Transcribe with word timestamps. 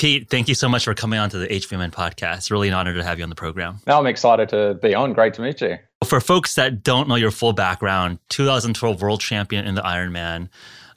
Pete, 0.00 0.30
thank 0.30 0.48
you 0.48 0.54
so 0.54 0.66
much 0.66 0.84
for 0.84 0.94
coming 0.94 1.18
on 1.18 1.28
to 1.28 1.36
the 1.36 1.46
HVMN 1.46 1.90
podcast. 1.90 2.50
Really 2.50 2.68
an 2.68 2.72
honor 2.72 2.94
to 2.94 3.04
have 3.04 3.18
you 3.18 3.22
on 3.22 3.28
the 3.28 3.36
program. 3.36 3.80
No, 3.86 3.98
I'm 3.98 4.06
excited 4.06 4.48
to 4.48 4.78
be 4.80 4.94
on. 4.94 5.12
Great 5.12 5.34
to 5.34 5.42
meet 5.42 5.60
you. 5.60 5.76
For 6.06 6.20
folks 6.20 6.54
that 6.54 6.82
don't 6.82 7.06
know 7.06 7.16
your 7.16 7.30
full 7.30 7.52
background, 7.52 8.18
2012 8.30 9.02
world 9.02 9.20
champion 9.20 9.66
in 9.66 9.74
the 9.74 9.82
Ironman, 9.82 10.48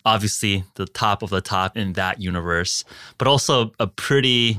obviously 0.05 0.63
the 0.75 0.85
top 0.85 1.21
of 1.21 1.31
the 1.31 1.41
top 1.41 1.75
in 1.75 1.91
that 1.93 2.21
universe, 2.21 2.85
but 3.17 3.27
also 3.27 3.73
a 3.77 3.87
pretty 3.87 4.57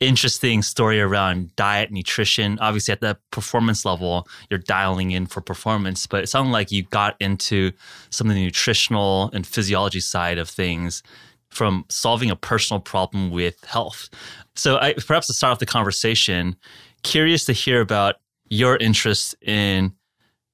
interesting 0.00 0.62
story 0.62 0.98
around 0.98 1.54
diet, 1.56 1.90
nutrition. 1.90 2.58
Obviously, 2.60 2.92
at 2.92 3.02
the 3.02 3.18
performance 3.30 3.84
level, 3.84 4.26
you're 4.48 4.58
dialing 4.58 5.10
in 5.10 5.26
for 5.26 5.42
performance, 5.42 6.06
but 6.06 6.24
it 6.24 6.28
sounded 6.28 6.50
like 6.50 6.72
you 6.72 6.84
got 6.84 7.14
into 7.20 7.72
some 8.08 8.30
of 8.30 8.34
the 8.34 8.42
nutritional 8.42 9.30
and 9.34 9.46
physiology 9.46 10.00
side 10.00 10.38
of 10.38 10.48
things 10.48 11.02
from 11.52 11.84
solving 11.88 12.30
a 12.30 12.36
personal 12.36 12.80
problem 12.80 13.30
with 13.30 13.62
health. 13.64 14.08
So, 14.56 14.78
I, 14.78 14.94
perhaps 14.94 15.26
to 15.28 15.34
start 15.34 15.52
off 15.52 15.58
the 15.58 15.66
conversation, 15.66 16.56
curious 17.02 17.44
to 17.46 17.52
hear 17.52 17.80
about 17.80 18.16
your 18.48 18.76
interest 18.76 19.34
in 19.42 19.92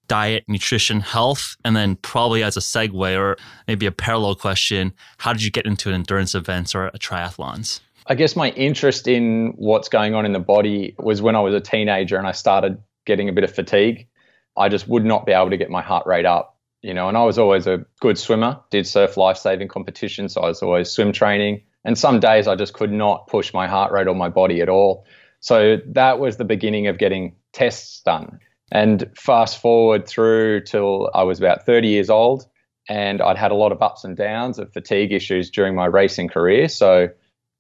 diet, 0.09 0.45
nutrition, 0.49 1.01
health, 1.01 1.57
and 1.65 1.77
then 1.77 1.97
probably 1.97 2.43
as 2.43 2.57
a 2.57 2.61
segue 2.61 3.19
or 3.19 3.37
maybe 3.67 3.87
a 3.87 3.93
parallel 3.93 4.35
question, 4.35 4.93
how 5.19 5.33
did 5.33 5.45
you 5.45 5.51
get 5.51 5.67
into 5.67 5.91
endurance 5.91 6.35
events 6.35 6.75
or 6.75 6.91
triathlons? 6.99 7.81
I 8.07 8.15
guess 8.15 8.35
my 8.35 8.51
interest 8.51 9.07
in 9.07 9.53
what's 9.57 9.89
going 9.89 10.15
on 10.15 10.25
in 10.25 10.33
the 10.33 10.39
body 10.41 10.95
was 10.99 11.21
when 11.21 11.37
I 11.37 11.41
was 11.41 11.55
a 11.55 11.61
teenager 11.61 12.17
and 12.17 12.27
I 12.27 12.33
started 12.33 12.79
getting 13.05 13.29
a 13.29 13.33
bit 13.33 13.45
of 13.45 13.55
fatigue. 13.55 14.09
I 14.57 14.69
just 14.69 14.89
would 14.89 15.05
not 15.05 15.27
be 15.27 15.33
able 15.33 15.51
to 15.51 15.57
get 15.57 15.71
my 15.71 15.83
heart 15.83 16.07
rate 16.07 16.25
up, 16.25 16.58
you 16.83 16.95
know, 16.95 17.09
and 17.09 17.17
I 17.17 17.25
was 17.25 17.39
always 17.39 17.67
a 17.67 17.85
good 18.01 18.19
swimmer, 18.19 18.61
did 18.71 18.87
surf 18.87 19.17
life 19.17 19.37
saving 19.37 19.69
competitions. 19.69 20.35
So 20.35 20.43
I 20.43 20.49
was 20.49 20.63
always 20.63 20.91
swim 20.91 21.13
training. 21.13 21.63
And 21.85 21.99
some 21.99 22.21
days 22.21 22.47
I 22.47 22.55
just 22.55 22.75
could 22.75 22.93
not 22.93 23.27
push 23.27 23.53
my 23.53 23.67
heart 23.67 23.93
rate 23.93 24.07
or 24.07 24.15
my 24.15 24.29
body 24.29 24.61
at 24.61 24.69
all. 24.69 25.07
So 25.41 25.79
that 25.87 26.19
was 26.19 26.37
the 26.37 26.45
beginning 26.45 26.87
of 26.87 26.99
getting 26.99 27.35
tests 27.53 28.03
done. 28.03 28.41
And 28.71 29.11
fast 29.17 29.61
forward 29.61 30.07
through 30.07 30.63
till 30.63 31.11
I 31.15 31.23
was 31.23 31.39
about 31.39 31.65
30 31.65 31.89
years 31.89 32.11
old, 32.11 32.47
and 32.89 33.23
I'd 33.23 33.39
had 33.39 33.51
a 33.51 33.55
lot 33.55 33.73
of 33.73 33.83
ups 33.83 34.05
and 34.05 34.17
downs 34.17 34.59
of 34.59 34.73
fatigue 34.73 35.13
issues 35.13 35.51
during 35.51 35.75
my 35.75 35.87
racing 35.87 36.29
career. 36.29 36.69
So 36.69 37.09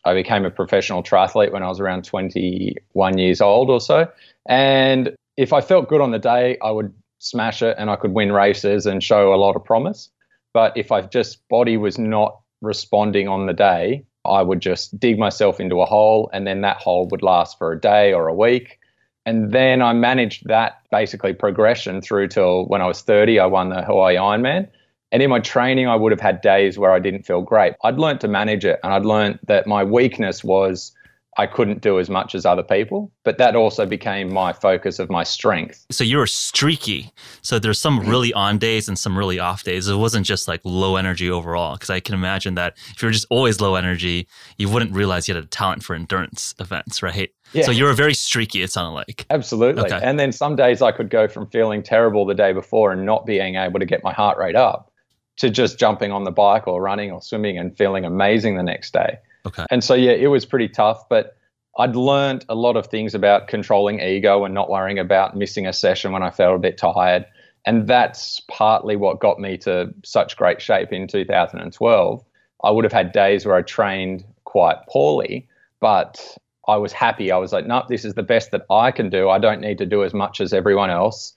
I 0.04 0.14
became 0.14 0.44
a 0.44 0.50
professional 0.50 1.02
triathlete 1.02 1.52
when 1.52 1.62
I 1.62 1.68
was 1.68 1.80
around 1.80 2.04
21 2.04 3.18
years 3.18 3.40
old 3.40 3.70
or 3.70 3.80
so. 3.80 4.08
And 4.46 5.14
if 5.36 5.52
I 5.52 5.60
felt 5.60 5.88
good 5.88 6.00
on 6.00 6.10
the 6.10 6.18
day, 6.18 6.58
I 6.62 6.70
would 6.70 6.92
smash 7.18 7.62
it 7.62 7.76
and 7.78 7.90
I 7.90 7.96
could 7.96 8.12
win 8.12 8.32
races 8.32 8.86
and 8.86 9.02
show 9.02 9.34
a 9.34 9.36
lot 9.36 9.56
of 9.56 9.64
promise. 9.64 10.10
But 10.54 10.76
if 10.76 10.90
I 10.92 11.02
just 11.02 11.46
body 11.48 11.76
was 11.76 11.98
not 11.98 12.40
responding 12.60 13.28
on 13.28 13.46
the 13.46 13.52
day, 13.52 14.04
I 14.24 14.42
would 14.42 14.60
just 14.60 14.98
dig 14.98 15.18
myself 15.18 15.60
into 15.60 15.80
a 15.80 15.86
hole 15.86 16.30
and 16.32 16.46
then 16.46 16.60
that 16.62 16.78
hole 16.78 17.08
would 17.08 17.22
last 17.22 17.58
for 17.58 17.72
a 17.72 17.80
day 17.80 18.12
or 18.12 18.28
a 18.28 18.34
week. 18.34 18.78
And 19.26 19.52
then 19.52 19.82
I 19.82 19.92
managed 19.92 20.46
that 20.48 20.80
basically 20.90 21.34
progression 21.34 22.00
through 22.00 22.28
till 22.28 22.66
when 22.66 22.80
I 22.80 22.86
was 22.86 23.02
30, 23.02 23.38
I 23.38 23.46
won 23.46 23.68
the 23.68 23.82
Hawaii 23.82 24.16
Ironman. 24.16 24.68
And 25.12 25.22
in 25.22 25.30
my 25.30 25.40
training, 25.40 25.86
I 25.86 25.96
would 25.96 26.12
have 26.12 26.20
had 26.20 26.40
days 26.40 26.78
where 26.78 26.92
I 26.92 26.98
didn't 26.98 27.24
feel 27.24 27.40
great. 27.40 27.74
I'd 27.82 27.98
learned 27.98 28.20
to 28.22 28.28
manage 28.28 28.64
it 28.64 28.80
and 28.82 28.92
I'd 28.92 29.06
learned 29.06 29.38
that 29.46 29.66
my 29.66 29.84
weakness 29.84 30.44
was 30.44 30.92
I 31.38 31.46
couldn't 31.46 31.82
do 31.82 32.00
as 32.00 32.10
much 32.10 32.34
as 32.34 32.44
other 32.44 32.64
people, 32.64 33.12
but 33.22 33.38
that 33.38 33.54
also 33.54 33.86
became 33.86 34.32
my 34.32 34.52
focus 34.52 34.98
of 34.98 35.08
my 35.08 35.22
strength. 35.22 35.86
So 35.88 36.02
you 36.02 36.18
were 36.18 36.26
streaky. 36.26 37.12
So 37.42 37.60
there's 37.60 37.78
some 37.78 38.00
mm-hmm. 38.00 38.10
really 38.10 38.32
on 38.32 38.58
days 38.58 38.88
and 38.88 38.98
some 38.98 39.16
really 39.16 39.38
off 39.38 39.62
days. 39.62 39.86
It 39.86 39.94
wasn't 39.94 40.26
just 40.26 40.48
like 40.48 40.60
low 40.64 40.96
energy 40.96 41.30
overall. 41.30 41.76
Because 41.76 41.90
I 41.90 42.00
can 42.00 42.16
imagine 42.16 42.56
that 42.56 42.76
if 42.90 43.00
you're 43.00 43.12
just 43.12 43.26
always 43.30 43.60
low 43.60 43.76
energy, 43.76 44.26
you 44.58 44.68
wouldn't 44.68 44.92
realize 44.92 45.28
you 45.28 45.34
had 45.34 45.44
a 45.44 45.46
talent 45.46 45.84
for 45.84 45.94
endurance 45.94 46.56
events, 46.58 47.04
right? 47.04 47.32
Yeah. 47.52 47.66
So 47.66 47.70
you 47.70 47.84
were 47.84 47.94
very 47.94 48.14
streaky, 48.14 48.62
it 48.62 48.72
sounded 48.72 48.94
like. 48.94 49.24
Absolutely. 49.30 49.84
Okay. 49.84 50.00
And 50.02 50.18
then 50.18 50.32
some 50.32 50.56
days 50.56 50.82
I 50.82 50.90
could 50.90 51.08
go 51.08 51.28
from 51.28 51.46
feeling 51.50 51.84
terrible 51.84 52.26
the 52.26 52.34
day 52.34 52.52
before 52.52 52.90
and 52.90 53.06
not 53.06 53.26
being 53.26 53.54
able 53.54 53.78
to 53.78 53.86
get 53.86 54.02
my 54.02 54.12
heart 54.12 54.38
rate 54.38 54.56
up 54.56 54.90
to 55.36 55.50
just 55.50 55.78
jumping 55.78 56.10
on 56.10 56.24
the 56.24 56.32
bike 56.32 56.66
or 56.66 56.82
running 56.82 57.12
or 57.12 57.22
swimming 57.22 57.58
and 57.58 57.76
feeling 57.76 58.04
amazing 58.04 58.56
the 58.56 58.62
next 58.64 58.92
day. 58.92 59.18
Okay. 59.46 59.66
And 59.70 59.82
so 59.82 59.94
yeah, 59.94 60.12
it 60.12 60.28
was 60.28 60.44
pretty 60.44 60.68
tough, 60.68 61.08
but 61.08 61.36
I'd 61.78 61.94
learned 61.94 62.44
a 62.48 62.54
lot 62.54 62.76
of 62.76 62.88
things 62.88 63.14
about 63.14 63.46
controlling 63.46 64.00
ego 64.00 64.44
and 64.44 64.52
not 64.52 64.68
worrying 64.68 64.98
about 64.98 65.36
missing 65.36 65.66
a 65.66 65.72
session 65.72 66.12
when 66.12 66.22
I 66.22 66.30
felt 66.30 66.56
a 66.56 66.58
bit 66.58 66.76
tired. 66.76 67.24
And 67.64 67.86
that's 67.86 68.40
partly 68.48 68.96
what 68.96 69.20
got 69.20 69.38
me 69.38 69.56
to 69.58 69.94
such 70.04 70.36
great 70.36 70.60
shape 70.60 70.92
in 70.92 71.06
2012. 71.06 72.24
I 72.64 72.70
would 72.70 72.84
have 72.84 72.92
had 72.92 73.12
days 73.12 73.46
where 73.46 73.54
I 73.54 73.62
trained 73.62 74.24
quite 74.44 74.78
poorly, 74.88 75.46
but 75.80 76.36
I 76.66 76.76
was 76.76 76.92
happy. 76.92 77.30
I 77.30 77.36
was 77.36 77.52
like, 77.52 77.66
nope, 77.66 77.84
this 77.88 78.04
is 78.04 78.14
the 78.14 78.22
best 78.22 78.50
that 78.50 78.62
I 78.70 78.90
can 78.90 79.08
do. 79.08 79.28
I 79.28 79.38
don't 79.38 79.60
need 79.60 79.78
to 79.78 79.86
do 79.86 80.02
as 80.02 80.12
much 80.12 80.40
as 80.40 80.52
everyone 80.52 80.90
else 80.90 81.34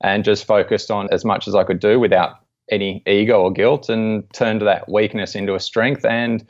and 0.00 0.24
just 0.24 0.44
focused 0.44 0.90
on 0.90 1.08
as 1.12 1.24
much 1.24 1.48
as 1.48 1.54
I 1.54 1.64
could 1.64 1.80
do 1.80 1.98
without 1.98 2.36
any 2.70 3.02
ego 3.06 3.42
or 3.42 3.52
guilt 3.52 3.88
and 3.88 4.30
turned 4.32 4.62
that 4.62 4.88
weakness 4.88 5.34
into 5.34 5.54
a 5.54 5.60
strength. 5.60 6.04
And, 6.04 6.46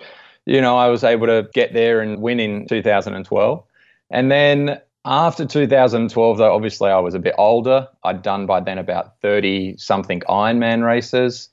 you 0.46 0.60
know, 0.60 0.76
I 0.76 0.88
was 0.88 1.04
able 1.04 1.26
to 1.26 1.48
get 1.52 1.72
there 1.72 2.00
and 2.00 2.20
win 2.20 2.40
in 2.40 2.66
2012. 2.66 3.64
And 4.10 4.30
then 4.30 4.80
after 5.04 5.46
2012, 5.46 6.38
though, 6.38 6.54
obviously 6.54 6.90
I 6.90 6.98
was 6.98 7.14
a 7.14 7.18
bit 7.18 7.34
older. 7.38 7.88
I'd 8.04 8.22
done 8.22 8.46
by 8.46 8.60
then 8.60 8.78
about 8.78 9.20
30 9.20 9.76
something 9.78 10.20
Ironman 10.28 10.84
races, 10.84 11.48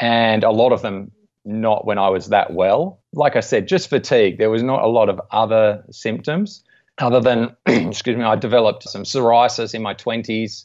and 0.00 0.44
a 0.44 0.50
lot 0.50 0.72
of 0.72 0.82
them 0.82 1.10
not 1.44 1.86
when 1.86 1.98
I 1.98 2.08
was 2.08 2.28
that 2.28 2.52
well. 2.52 3.00
Like 3.12 3.36
I 3.36 3.40
said, 3.40 3.68
just 3.68 3.88
fatigue. 3.88 4.38
There 4.38 4.50
was 4.50 4.62
not 4.62 4.82
a 4.82 4.88
lot 4.88 5.08
of 5.08 5.20
other 5.30 5.84
symptoms 5.90 6.62
other 6.98 7.20
than, 7.20 7.54
excuse 7.66 8.16
me, 8.16 8.24
I 8.24 8.36
developed 8.36 8.84
some 8.84 9.02
psoriasis 9.02 9.74
in 9.74 9.82
my 9.82 9.94
20s 9.94 10.64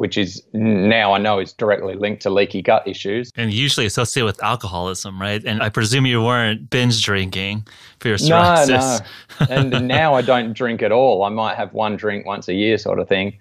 which 0.00 0.16
is 0.16 0.42
now 0.54 1.12
I 1.12 1.18
know 1.18 1.40
is 1.40 1.52
directly 1.52 1.94
linked 1.94 2.22
to 2.22 2.30
leaky 2.30 2.62
gut 2.62 2.88
issues. 2.88 3.30
And 3.36 3.52
usually 3.52 3.84
associated 3.84 4.24
with 4.24 4.42
alcoholism, 4.42 5.20
right? 5.20 5.44
And 5.44 5.62
I 5.62 5.68
presume 5.68 6.06
you 6.06 6.22
weren't 6.22 6.70
binge 6.70 7.04
drinking 7.04 7.66
for 7.98 8.08
your 8.08 8.16
psoriasis. 8.16 9.02
No, 9.40 9.46
no. 9.46 9.46
and 9.50 9.86
now 9.86 10.14
I 10.14 10.22
don't 10.22 10.54
drink 10.54 10.80
at 10.80 10.90
all. 10.90 11.24
I 11.24 11.28
might 11.28 11.56
have 11.56 11.74
one 11.74 11.98
drink 11.98 12.24
once 12.24 12.48
a 12.48 12.54
year 12.54 12.78
sort 12.78 12.98
of 12.98 13.10
thing. 13.10 13.38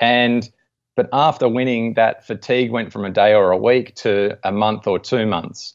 And 0.00 0.50
but 0.96 1.08
after 1.12 1.48
winning 1.48 1.94
that 1.94 2.26
fatigue 2.26 2.72
went 2.72 2.92
from 2.92 3.04
a 3.04 3.10
day 3.10 3.32
or 3.32 3.52
a 3.52 3.56
week 3.56 3.94
to 3.96 4.36
a 4.42 4.50
month 4.50 4.88
or 4.88 4.98
two 4.98 5.26
months. 5.26 5.74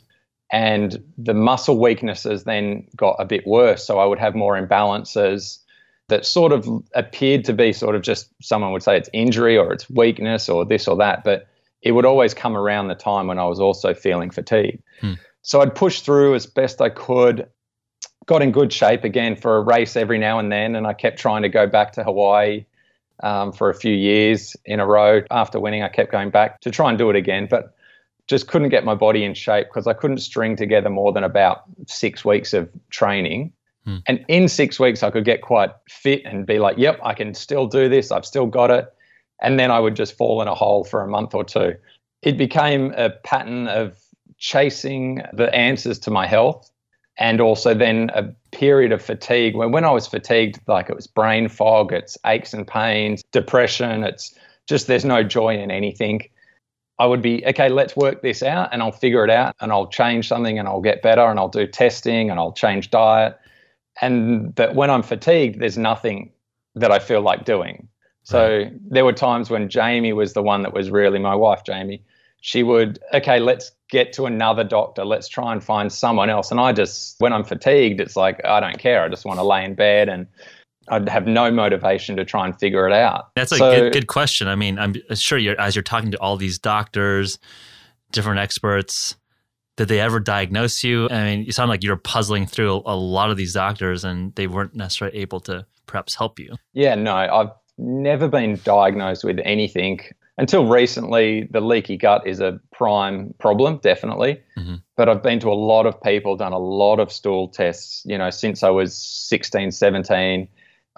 And 0.51 1.01
the 1.18 1.34
muscle 1.34 1.79
weaknesses 1.79 2.44
then 2.44 2.85
got 2.97 3.16
a 3.19 3.25
bit 3.25 3.47
worse. 3.47 3.88
So 3.88 4.00
I 4.00 4.06
would 4.06 4.19
have 4.19 4.35
more 4.35 4.62
imbalances 4.62 5.59
that 6.07 6.25
sort 6.25 6.51
of 6.51 6.67
appeared 6.93 7.45
to 7.45 7.53
be 7.53 7.73
sort 7.73 7.95
of 7.95 8.01
just 8.01 8.29
someone 8.41 8.71
would 8.71 8.83
say 8.83 8.97
it's 8.97 9.09
injury 9.13 9.57
or 9.57 9.73
it's 9.73 9.89
weakness 9.89 10.49
or 10.49 10.66
this 10.66 10.88
or 10.88 10.95
that, 10.97 11.23
but 11.23 11.47
it 11.81 11.91
would 11.91 12.05
always 12.05 12.33
come 12.33 12.55
around 12.55 12.88
the 12.88 12.95
time 12.95 13.27
when 13.27 13.39
I 13.39 13.45
was 13.45 13.59
also 13.59 13.93
feeling 13.93 14.29
fatigue. 14.29 14.81
Hmm. 15.01 15.13
So 15.41 15.61
I'd 15.61 15.75
push 15.75 16.01
through 16.01 16.35
as 16.35 16.45
best 16.45 16.81
I 16.81 16.89
could, 16.89 17.47
got 18.25 18.41
in 18.41 18.51
good 18.51 18.71
shape 18.71 19.03
again 19.03 19.35
for 19.35 19.57
a 19.57 19.61
race 19.61 19.95
every 19.95 20.17
now 20.17 20.39
and 20.39 20.51
then, 20.51 20.75
and 20.75 20.85
I 20.88 20.94
kept 20.94 21.19
trying 21.19 21.44
to 21.44 21.49
go 21.49 21.67
back 21.67 21.94
to 21.94 22.03
Hawaii 22.03 22.65
um, 23.23 23.51
for 23.51 23.69
a 23.69 23.75
few 23.75 23.94
years 23.94 24.55
in 24.65 24.79
a 24.79 24.85
row. 24.85 25.21
After 25.31 25.59
winning, 25.59 25.83
I 25.83 25.89
kept 25.89 26.11
going 26.11 26.29
back 26.29 26.61
to 26.61 26.71
try 26.71 26.89
and 26.89 26.97
do 26.97 27.09
it 27.09 27.15
again, 27.15 27.47
but 27.49 27.75
just 28.27 28.47
couldn't 28.47 28.69
get 28.69 28.83
my 28.83 28.95
body 28.95 29.23
in 29.23 29.35
shape 29.35 29.67
because 29.67 29.85
I 29.85 29.94
couldn't 29.94 30.17
string 30.17 30.55
together 30.55 30.89
more 30.89 31.13
than 31.13 31.23
about 31.23 31.63
six 31.88 32.25
weeks 32.25 32.53
of 32.53 32.69
training 32.89 33.53
Hmm. 33.85 33.97
And 34.07 34.25
in 34.28 34.47
six 34.47 34.79
weeks, 34.79 35.03
I 35.03 35.12
could 35.12 35.25
get 35.25 35.41
quite 35.41 35.69
fit 35.88 36.23
and 36.25 36.46
be 36.46 36.59
like, 36.59 36.78
yep, 36.78 37.00
I 37.04 37.13
can 37.13 37.33
still 37.33 37.68
do 37.68 37.88
this. 37.88 38.12
I've 38.12 38.25
still 38.25 38.48
got 38.48 38.71
it. 38.71 38.92
And 39.42 39.59
then 39.59 39.71
I 39.71 39.80
would 39.80 39.95
just 39.95 40.18
fall 40.18 40.42
in 40.42 40.48
a 40.48 40.56
hole 40.56 40.83
for 40.83 41.01
a 41.01 41.07
month 41.07 41.36
or 41.36 41.44
two. 41.44 41.75
It 42.21 42.38
became 42.38 42.94
a 42.98 43.09
pattern 43.09 43.68
of 43.68 43.98
chasing 44.38 45.21
the 45.33 45.54
answers 45.54 46.00
to 46.00 46.12
my 46.12 46.25
health 46.25 46.69
and 47.18 47.39
also 47.39 47.74
then 47.74 48.12
a 48.13 48.24
period 48.51 48.92
of 48.92 49.01
fatigue 49.01 49.56
when 49.56 49.71
when 49.71 49.86
I 49.86 49.92
was 49.92 50.07
fatigued, 50.07 50.59
like 50.68 50.89
it 50.89 50.95
was 50.95 51.07
brain 51.07 51.48
fog, 51.48 51.94
it's 51.94 52.18
aches 52.25 52.54
and 52.54 52.68
pains, 52.68 53.24
depression, 53.31 54.04
it's 54.04 54.33
just 54.68 54.88
there's 54.88 55.06
no 55.06 55.24
joy 55.24 55.57
in 55.57 55.71
anything. 55.71 56.27
I 56.98 57.06
would 57.06 57.21
be, 57.21 57.45
okay, 57.45 57.69
let's 57.69 57.95
work 57.95 58.21
this 58.21 58.42
out 58.42 58.69
and 58.71 58.81
I'll 58.81 58.92
figure 58.92 59.24
it 59.24 59.30
out 59.30 59.56
and 59.59 59.71
I'll 59.71 59.88
change 59.88 60.27
something 60.30 60.57
and 60.57 60.68
I'll 60.68 60.81
get 60.81 61.01
better 61.01 61.25
and 61.25 61.38
I'll 61.39 61.50
do 61.50 61.68
testing 61.68 62.30
and 62.30 62.39
I'll 62.39 62.54
change 62.54 62.89
diet 62.89 63.38
and 64.01 64.56
that 64.56 64.75
when 64.75 64.89
I'm 64.89 65.03
fatigued, 65.03 65.59
there's 65.59 65.77
nothing 65.77 66.31
that 66.75 66.92
I 66.92 67.00
feel 67.00 67.21
like 67.21 67.45
doing. 67.45 67.88
So 68.24 68.57
right. 68.57 68.74
there 68.89 69.06
were 69.06 69.13
times 69.13 69.50
when 69.50 69.69
Jamie 69.69 70.13
was 70.13 70.33
the 70.33 70.42
one 70.42 70.63
that 70.63 70.74
was 70.74 70.89
really 70.89 71.19
my 71.19 71.36
wife, 71.36 71.63
Jamie. 71.63 72.03
She 72.42 72.63
would, 72.63 73.00
okay, 73.13 73.39
let's 73.39 73.71
get 73.89 74.13
to 74.13 74.25
another 74.25 74.63
doctor. 74.63 75.06
Let's 75.06 75.27
try 75.27 75.51
and 75.51 75.63
find 75.63 75.92
someone 75.92 76.30
else. 76.30 76.51
And 76.51 76.59
I 76.59 76.74
just, 76.74 77.15
when 77.19 77.33
I'm 77.33 77.44
fatigued, 77.44 78.00
it's 78.00 78.15
like, 78.15 78.44
I 78.44 78.59
don't 78.59 78.77
care. 78.77 79.03
I 79.03 79.09
just 79.09 79.25
want 79.25 79.39
to 79.39 79.44
lay 79.44 79.63
in 79.63 79.75
bed 79.75 80.09
and 80.09 80.27
I'd 80.89 81.09
have 81.09 81.25
no 81.25 81.50
motivation 81.50 82.15
to 82.18 82.25
try 82.25 82.45
and 82.45 82.59
figure 82.59 82.88
it 82.88 82.94
out. 82.94 83.30
That's 83.36 83.51
a 83.51 83.57
so, 83.57 83.71
good, 83.71 83.94
good 83.94 84.07
question. 84.07 84.47
I 84.47 84.56
mean, 84.56 84.77
I'm 84.77 84.95
sure 85.15 85.38
you're, 85.38 85.59
as 85.59 85.75
you're 85.75 85.83
talking 85.83 86.12
to 86.12 86.19
all 86.19 86.38
these 86.38 86.59
doctors, 86.59 87.39
different 88.12 88.39
experts, 88.39 89.15
Did 89.77 89.89
they 89.89 90.00
ever 90.00 90.19
diagnose 90.19 90.83
you? 90.83 91.10
I 91.10 91.24
mean, 91.24 91.44
you 91.44 91.51
sound 91.51 91.69
like 91.69 91.83
you're 91.83 91.98
puzzling 91.98 92.45
through 92.45 92.81
a 92.86 92.95
lot 92.95 93.30
of 93.30 93.38
these 93.38 93.54
doctors 93.54 94.04
and 94.04 94.33
they 94.36 94.48
weren't 94.48 94.75
necessarily 94.75 95.18
able 95.18 95.39
to 95.42 95.66
perhaps 95.86 96.16
help 96.16 96.39
you. 96.39 96.56
Yeah, 96.74 96.95
no, 96.95 97.16
I've 97.16 97.51
never 97.77 98.27
been 98.27 98.60
diagnosed 98.63 99.24
with 99.24 99.39
anything. 99.44 100.00
Until 100.38 100.66
recently, 100.68 101.48
the 101.51 101.62
leaky 101.62 101.95
gut 101.95 102.27
is 102.27 102.42
a 102.42 102.60
prime 102.74 103.33
problem, 103.39 103.80
definitely. 103.81 104.42
Mm-hmm. 104.57 104.75
But 104.98 105.07
I've 105.07 105.24
been 105.24 105.39
to 105.39 105.50
a 105.50 105.56
lot 105.56 105.86
of 105.86 106.01
people, 106.01 106.36
done 106.36 106.51
a 106.51 106.60
lot 106.60 107.00
of 107.00 107.12
stool 107.12 107.48
tests, 107.48 108.04
you 108.06 108.18
know, 108.18 108.30
since 108.30 108.62
I 108.62 108.69
was 108.69 108.95
16, 108.98 109.71
17, 109.71 110.48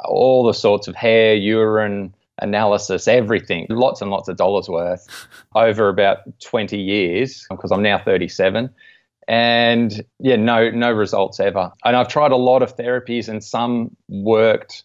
all 0.05 0.45
the 0.45 0.53
sorts 0.53 0.87
of 0.87 0.95
hair, 0.95 1.35
urine, 1.35 2.15
analysis, 2.39 3.07
everything, 3.07 3.67
lots 3.69 4.01
and 4.01 4.11
lots 4.11 4.27
of 4.27 4.37
dollars 4.37 4.69
worth 4.69 5.27
over 5.55 5.89
about 5.89 6.19
20 6.41 6.77
years 6.79 7.45
because 7.49 7.71
I'm 7.71 7.81
now 7.81 7.97
37. 7.97 8.69
And 9.27 10.05
yeah, 10.19 10.37
no, 10.37 10.69
no 10.71 10.91
results 10.91 11.39
ever. 11.39 11.71
And 11.83 11.95
I've 11.95 12.07
tried 12.07 12.31
a 12.31 12.37
lot 12.37 12.61
of 12.61 12.77
therapies 12.77 13.27
and 13.27 13.43
some 13.43 13.95
worked 14.07 14.83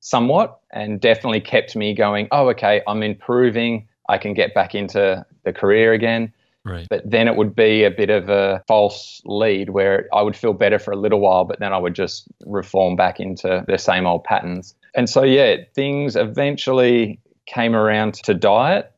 somewhat 0.00 0.60
and 0.72 1.00
definitely 1.00 1.40
kept 1.40 1.76
me 1.76 1.94
going, 1.94 2.28
oh, 2.30 2.48
okay, 2.50 2.82
I'm 2.86 3.02
improving. 3.02 3.88
I 4.08 4.18
can 4.18 4.34
get 4.34 4.54
back 4.54 4.74
into 4.74 5.24
the 5.44 5.52
career 5.52 5.92
again. 5.92 6.32
Right. 6.64 6.86
But 6.88 7.08
then 7.08 7.26
it 7.28 7.36
would 7.36 7.54
be 7.54 7.84
a 7.84 7.90
bit 7.90 8.08
of 8.08 8.28
a 8.28 8.62
false 8.68 9.20
lead 9.24 9.70
where 9.70 10.08
I 10.12 10.22
would 10.22 10.36
feel 10.36 10.52
better 10.52 10.78
for 10.78 10.92
a 10.92 10.96
little 10.96 11.20
while, 11.20 11.44
but 11.44 11.58
then 11.58 11.72
I 11.72 11.78
would 11.78 11.94
just 11.94 12.28
reform 12.46 12.94
back 12.94 13.18
into 13.18 13.64
the 13.66 13.78
same 13.78 14.06
old 14.06 14.24
patterns. 14.24 14.74
And 14.94 15.08
so, 15.08 15.22
yeah, 15.22 15.56
things 15.74 16.16
eventually 16.16 17.20
came 17.46 17.74
around 17.74 18.14
to 18.14 18.34
diet 18.34 18.92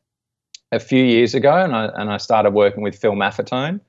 a 0.71 0.79
few 0.79 1.03
years 1.03 1.33
ago, 1.33 1.55
and 1.55 1.75
I, 1.75 1.85
and 1.95 2.11
I 2.11 2.17
started 2.17 2.53
working 2.53 2.83
with 2.83 2.95
Phil 2.95 3.13
Maffetone, 3.13 3.79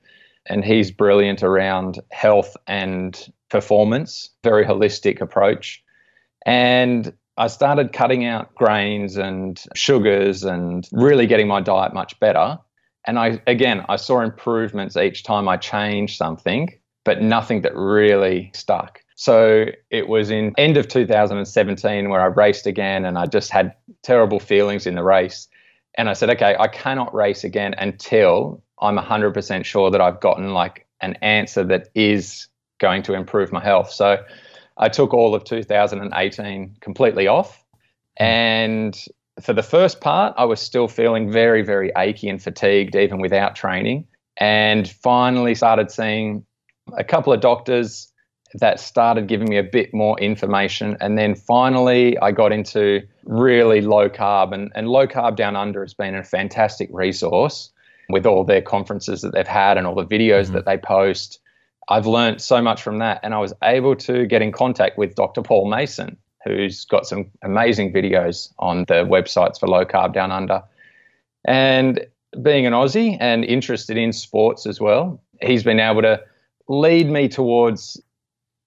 and 0.45 0.63
he's 0.63 0.91
brilliant 0.91 1.43
around 1.43 1.99
health 2.11 2.55
and 2.67 3.31
performance, 3.49 4.29
very 4.43 4.65
holistic 4.65 5.21
approach. 5.21 5.83
And 6.45 7.13
I 7.37 7.47
started 7.47 7.93
cutting 7.93 8.25
out 8.25 8.55
grains 8.55 9.17
and 9.17 9.61
sugars 9.75 10.43
and 10.43 10.87
really 10.91 11.27
getting 11.27 11.47
my 11.47 11.61
diet 11.61 11.93
much 11.93 12.19
better. 12.19 12.57
And 13.05 13.19
I 13.19 13.41
again, 13.47 13.85
I 13.89 13.95
saw 13.97 14.21
improvements 14.21 14.97
each 14.97 15.23
time 15.23 15.47
I 15.47 15.57
changed 15.57 16.17
something, 16.17 16.73
but 17.03 17.21
nothing 17.21 17.61
that 17.61 17.75
really 17.75 18.51
stuck. 18.53 19.01
So 19.19 19.65
it 19.89 20.07
was 20.07 20.29
in 20.29 20.53
end 20.59 20.77
of 20.77 20.87
2017 20.87 22.09
where 22.09 22.21
I 22.21 22.27
raced 22.27 22.67
again 22.67 23.03
and 23.03 23.17
I 23.17 23.25
just 23.25 23.49
had 23.49 23.73
terrible 24.03 24.39
feelings 24.39 24.85
in 24.85 24.93
the 24.93 25.03
race. 25.03 25.47
And 25.95 26.07
I 26.07 26.13
said, 26.13 26.29
okay, 26.29 26.55
I 26.57 26.67
cannot 26.67 27.15
race 27.15 27.43
again 27.43 27.73
until 27.79 28.61
I'm 28.79 28.95
100% 28.95 29.65
sure 29.65 29.89
that 29.89 29.99
I've 29.99 30.19
gotten 30.19 30.53
like 30.53 30.85
an 31.01 31.15
answer 31.23 31.63
that 31.63 31.89
is 31.95 32.47
going 32.79 33.01
to 33.03 33.15
improve 33.15 33.51
my 33.51 33.63
health. 33.63 33.91
So 33.91 34.23
I 34.77 34.87
took 34.87 35.15
all 35.15 35.33
of 35.33 35.43
2018 35.45 36.77
completely 36.79 37.25
off. 37.25 37.65
And 38.17 38.95
for 39.41 39.53
the 39.53 39.63
first 39.63 39.99
part, 39.99 40.35
I 40.37 40.45
was 40.45 40.61
still 40.61 40.87
feeling 40.87 41.31
very, 41.31 41.63
very 41.63 41.91
achy 41.97 42.29
and 42.29 42.39
fatigued, 42.39 42.95
even 42.95 43.19
without 43.19 43.55
training. 43.55 44.05
And 44.39 44.87
finally 44.87 45.55
started 45.55 45.89
seeing 45.89 46.45
a 46.95 47.03
couple 47.03 47.33
of 47.33 47.41
doctors 47.41 48.13
that 48.55 48.79
started 48.79 49.27
giving 49.27 49.49
me 49.49 49.57
a 49.57 49.63
bit 49.63 49.93
more 49.93 50.19
information. 50.19 50.97
And 51.01 51.17
then 51.17 51.35
finally, 51.35 52.17
I 52.19 52.31
got 52.31 52.51
into 52.51 53.01
really 53.25 53.81
low 53.81 54.09
carb, 54.09 54.53
and, 54.53 54.71
and 54.75 54.87
low 54.87 55.07
carb 55.07 55.35
down 55.35 55.55
under 55.55 55.81
has 55.81 55.93
been 55.93 56.15
a 56.15 56.23
fantastic 56.23 56.89
resource 56.91 57.71
with 58.09 58.25
all 58.25 58.43
their 58.43 58.61
conferences 58.61 59.21
that 59.21 59.33
they've 59.33 59.47
had 59.47 59.77
and 59.77 59.85
all 59.85 59.95
the 59.95 60.05
videos 60.05 60.45
mm-hmm. 60.45 60.53
that 60.53 60.65
they 60.65 60.77
post. 60.77 61.39
I've 61.89 62.07
learned 62.07 62.41
so 62.41 62.61
much 62.61 62.81
from 62.81 62.99
that, 62.99 63.19
and 63.23 63.33
I 63.33 63.39
was 63.39 63.53
able 63.63 63.95
to 63.97 64.25
get 64.25 64.41
in 64.41 64.51
contact 64.51 64.97
with 64.97 65.15
Dr. 65.15 65.41
Paul 65.41 65.69
Mason, 65.69 66.17
who's 66.43 66.85
got 66.85 67.05
some 67.05 67.29
amazing 67.43 67.93
videos 67.93 68.53
on 68.59 68.85
the 68.87 69.05
websites 69.05 69.59
for 69.59 69.67
low 69.67 69.85
carb 69.85 70.13
down 70.13 70.31
under. 70.31 70.63
And 71.45 72.05
being 72.41 72.65
an 72.65 72.73
Aussie 72.73 73.17
and 73.19 73.45
interested 73.45 73.97
in 73.97 74.11
sports 74.11 74.65
as 74.65 74.81
well, 74.81 75.21
he's 75.41 75.63
been 75.63 75.79
able 75.79 76.01
to 76.01 76.21
lead 76.67 77.09
me 77.09 77.29
towards 77.29 78.01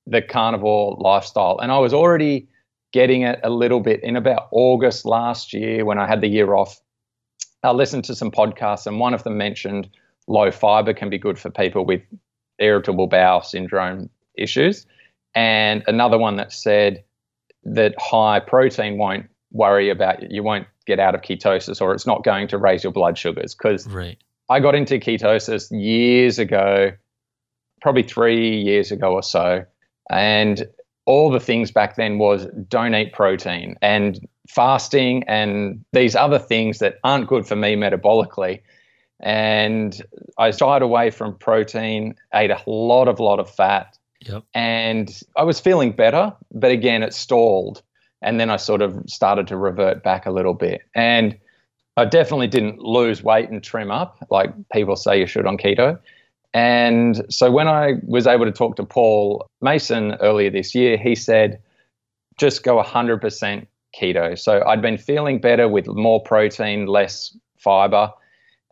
the 0.06 0.22
carnivore 0.22 0.96
lifestyle. 0.98 1.58
And 1.60 1.70
I 1.70 1.78
was 1.78 1.94
already 1.94 2.48
getting 2.92 3.22
it 3.22 3.40
a 3.42 3.50
little 3.50 3.80
bit 3.80 4.02
in 4.02 4.16
about 4.16 4.48
August 4.50 5.04
last 5.04 5.52
year 5.52 5.84
when 5.84 5.98
I 5.98 6.06
had 6.06 6.20
the 6.20 6.28
year 6.28 6.54
off. 6.54 6.80
I 7.62 7.72
listened 7.72 8.04
to 8.04 8.14
some 8.14 8.30
podcasts, 8.30 8.86
and 8.86 8.98
one 8.98 9.14
of 9.14 9.22
them 9.22 9.36
mentioned 9.36 9.88
low 10.26 10.50
fiber 10.50 10.94
can 10.94 11.10
be 11.10 11.18
good 11.18 11.38
for 11.38 11.50
people 11.50 11.84
with 11.84 12.00
irritable 12.58 13.06
bowel 13.06 13.42
syndrome 13.42 14.08
issues. 14.36 14.86
And 15.34 15.82
another 15.86 16.18
one 16.18 16.36
that 16.36 16.52
said 16.52 17.04
that 17.64 17.94
high 17.98 18.40
protein 18.40 18.98
won't 18.98 19.26
worry 19.52 19.90
about 19.90 20.22
you. 20.22 20.28
You 20.30 20.42
won't 20.42 20.66
get 20.86 20.98
out 20.98 21.14
of 21.14 21.22
ketosis 21.22 21.80
or 21.80 21.94
it's 21.94 22.06
not 22.06 22.24
going 22.24 22.48
to 22.48 22.58
raise 22.58 22.82
your 22.82 22.92
blood 22.92 23.18
sugars. 23.18 23.54
Because 23.54 23.86
right. 23.86 24.18
I 24.48 24.60
got 24.60 24.74
into 24.74 24.94
ketosis 24.98 25.70
years 25.70 26.38
ago, 26.38 26.92
probably 27.82 28.02
three 28.02 28.60
years 28.60 28.90
ago 28.90 29.12
or 29.12 29.22
so. 29.22 29.64
And 30.10 30.68
all 31.06 31.30
the 31.30 31.40
things 31.40 31.70
back 31.70 31.96
then 31.96 32.18
was 32.18 32.46
don't 32.68 32.94
eat 32.94 33.12
protein 33.12 33.76
and 33.80 34.20
fasting 34.48 35.22
and 35.26 35.84
these 35.92 36.14
other 36.14 36.38
things 36.38 36.78
that 36.80 36.98
aren't 37.04 37.28
good 37.28 37.46
for 37.46 37.56
me 37.56 37.74
metabolically. 37.76 38.60
And 39.20 40.00
I 40.38 40.50
shied 40.50 40.82
away 40.82 41.10
from 41.10 41.36
protein, 41.36 42.14
ate 42.34 42.50
a 42.50 42.60
lot 42.66 43.08
of 43.08 43.20
lot 43.20 43.38
of 43.38 43.50
fat. 43.50 43.96
Yep. 44.22 44.44
And 44.54 45.22
I 45.36 45.44
was 45.44 45.60
feeling 45.60 45.92
better, 45.92 46.32
but 46.52 46.70
again 46.70 47.02
it 47.02 47.14
stalled. 47.14 47.82
And 48.22 48.38
then 48.38 48.50
I 48.50 48.56
sort 48.56 48.82
of 48.82 49.02
started 49.06 49.46
to 49.48 49.56
revert 49.56 50.02
back 50.02 50.26
a 50.26 50.30
little 50.30 50.54
bit. 50.54 50.82
And 50.94 51.38
I 51.96 52.04
definitely 52.04 52.48
didn't 52.48 52.80
lose 52.80 53.22
weight 53.22 53.50
and 53.50 53.62
trim 53.62 53.90
up 53.90 54.16
like 54.30 54.52
people 54.72 54.96
say 54.96 55.18
you 55.18 55.26
should 55.26 55.46
on 55.46 55.56
keto. 55.56 55.98
And 56.52 57.24
so 57.28 57.50
when 57.50 57.68
I 57.68 57.94
was 58.06 58.26
able 58.26 58.44
to 58.44 58.52
talk 58.52 58.76
to 58.76 58.84
Paul 58.84 59.46
Mason 59.60 60.14
earlier 60.20 60.50
this 60.50 60.74
year, 60.74 60.96
he 60.96 61.14
said, 61.14 61.60
just 62.38 62.62
go 62.62 62.82
100% 62.82 63.66
keto. 63.98 64.38
So 64.38 64.64
I'd 64.66 64.82
been 64.82 64.98
feeling 64.98 65.40
better 65.40 65.68
with 65.68 65.86
more 65.86 66.22
protein, 66.22 66.86
less 66.86 67.36
fiber. 67.58 68.12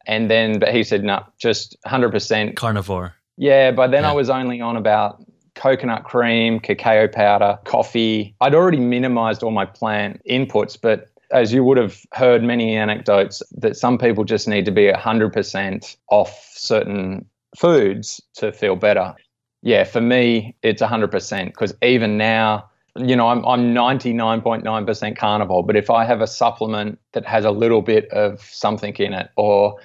And 0.06 0.30
then, 0.30 0.58
but 0.58 0.74
he 0.74 0.82
said, 0.82 1.04
no, 1.04 1.24
just 1.38 1.76
100% 1.86 2.56
carnivore. 2.56 3.14
Yeah, 3.36 3.70
By 3.70 3.86
then 3.86 4.02
yeah. 4.02 4.10
I 4.10 4.14
was 4.14 4.30
only 4.30 4.60
on 4.60 4.76
about 4.76 5.22
coconut 5.54 6.04
cream, 6.04 6.58
cacao 6.58 7.06
powder, 7.06 7.58
coffee. 7.64 8.34
I'd 8.40 8.54
already 8.54 8.80
minimized 8.80 9.42
all 9.42 9.50
my 9.50 9.66
plant 9.66 10.20
inputs, 10.28 10.78
but 10.80 11.08
as 11.30 11.52
you 11.52 11.62
would 11.62 11.76
have 11.76 12.00
heard 12.14 12.42
many 12.42 12.74
anecdotes, 12.74 13.42
that 13.52 13.76
some 13.76 13.98
people 13.98 14.24
just 14.24 14.48
need 14.48 14.64
to 14.64 14.70
be 14.70 14.90
100% 14.90 15.96
off 16.10 16.50
certain 16.52 17.26
foods 17.58 18.20
to 18.34 18.52
feel 18.52 18.76
better. 18.76 19.14
Yeah, 19.62 19.84
for 19.84 20.00
me, 20.00 20.56
it's 20.62 20.80
100% 20.80 21.46
because 21.46 21.74
even 21.82 22.16
now, 22.16 22.70
you 22.96 23.16
know, 23.16 23.28
I'm, 23.28 23.44
I'm 23.44 23.74
99.9% 23.74 25.16
carnivore, 25.16 25.66
but 25.66 25.76
if 25.76 25.90
I 25.90 26.04
have 26.04 26.20
a 26.20 26.26
supplement 26.26 26.98
that 27.12 27.26
has 27.26 27.44
a 27.44 27.50
little 27.50 27.82
bit 27.82 28.08
of 28.10 28.40
something 28.40 28.94
in 28.94 29.12
it 29.12 29.30
or, 29.36 29.76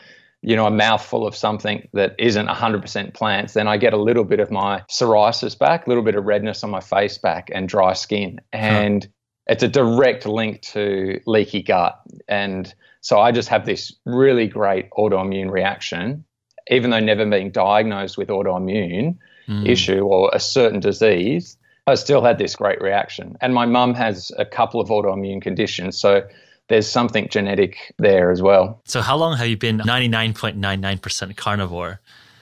you 0.42 0.56
know, 0.56 0.68
a 0.68 0.72
mouthful 0.72 1.25
of 1.25 1.36
something 1.36 1.88
that 1.94 2.15
isn't 2.20 2.48
100% 2.48 3.13
plants, 3.13 3.53
then 3.53 3.68
I 3.68 3.77
get 3.77 3.94
a 3.94 3.98
little 3.98 4.24
bit 4.24 4.39
of 4.39 4.51
my 4.51 4.84
psoriasis 4.89 5.58
back, 5.58 5.88
a 5.88 5.89
little 5.89 6.03
bit 6.03 6.15
of 6.15 6.25
redness 6.25 6.63
on 6.63 6.70
my 6.70 6.82
face 6.82 7.18
back, 7.18 7.50
and 7.53 7.68
dry 7.68 7.94
skin. 7.94 8.39
And 8.51 9.03
huh. 9.03 9.10
it's 9.48 9.63
a 9.63 9.68
direct 9.68 10.27
link 10.27 10.62
to 10.74 11.20
leaky 11.25 11.63
gut. 11.63 12.00
And 12.27 12.74
so 13.01 13.20
I 13.20 13.32
just 13.32 13.50
have 13.50 13.65
this 13.65 13.92
really 14.06 14.48
great 14.48 14.89
autoimmune 14.92 15.50
reaction 15.50 16.25
even 16.70 16.91
though 16.91 17.00
never 17.00 17.25
being 17.25 17.51
diagnosed 17.51 18.17
with 18.17 18.29
autoimmune 18.29 19.17
mm. 19.48 19.67
issue 19.67 20.01
or 20.01 20.29
a 20.34 20.39
certain 20.39 20.79
disease, 20.79 21.58
I 21.88 21.96
still 21.96 22.24
had 22.24 22.38
this 22.38 22.55
great 22.55 22.82
reaction. 22.82 23.38
And 23.41 23.53
my 23.53 23.65
mum 23.65 23.93
has 23.96 24.32
a 24.38 24.46
couple 24.46 24.79
of 24.79 24.89
autoimmune 24.89 25.41
conditions. 25.41 25.98
So 25.98 26.24
there's 26.70 26.89
something 26.89 27.27
genetic 27.29 27.93
there 28.00 28.32
as 28.32 28.41
well. 28.41 28.82
So, 28.86 29.01
how 29.01 29.17
long 29.17 29.38
have 29.38 29.48
you 29.48 29.58
been 29.58 29.79
99.99% 29.79 31.36
carnivore? 31.36 32.00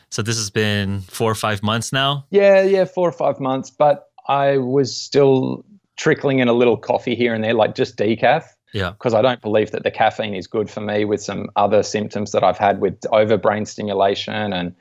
So, 0.10 0.22
this 0.22 0.38
has 0.38 0.50
been 0.50 1.02
four 1.02 1.32
or 1.32 1.36
five 1.36 1.64
months 1.64 1.92
now? 1.92 2.26
Yeah, 2.30 2.62
yeah, 2.62 2.86
four 2.86 3.10
or 3.10 3.14
five 3.14 3.40
months. 3.40 3.72
But 3.72 4.10
I 4.28 4.58
was 4.58 4.96
still 4.96 5.66
trickling 5.98 6.40
in 6.40 6.48
a 6.48 6.54
little 6.54 6.78
coffee 6.78 7.16
here 7.16 7.34
and 7.34 7.44
there, 7.44 7.54
like 7.54 7.76
just 7.76 7.98
decaf. 7.98 8.44
Yeah. 8.74 8.92
Because 8.92 9.14
I 9.14 9.22
don't 9.22 9.42
believe 9.42 9.72
that 9.72 9.84
the 9.84 9.92
caffeine 9.92 10.34
is 10.34 10.48
good 10.48 10.70
for 10.70 10.82
me 10.82 11.06
with 11.06 11.22
some 11.22 11.50
other 11.56 11.84
symptoms 11.84 12.32
that 12.32 12.44
I've 12.44 12.58
had 12.58 12.80
with 12.80 13.00
over 13.12 13.38
brain 13.38 13.66
stimulation 13.66 14.54
and 14.54 14.74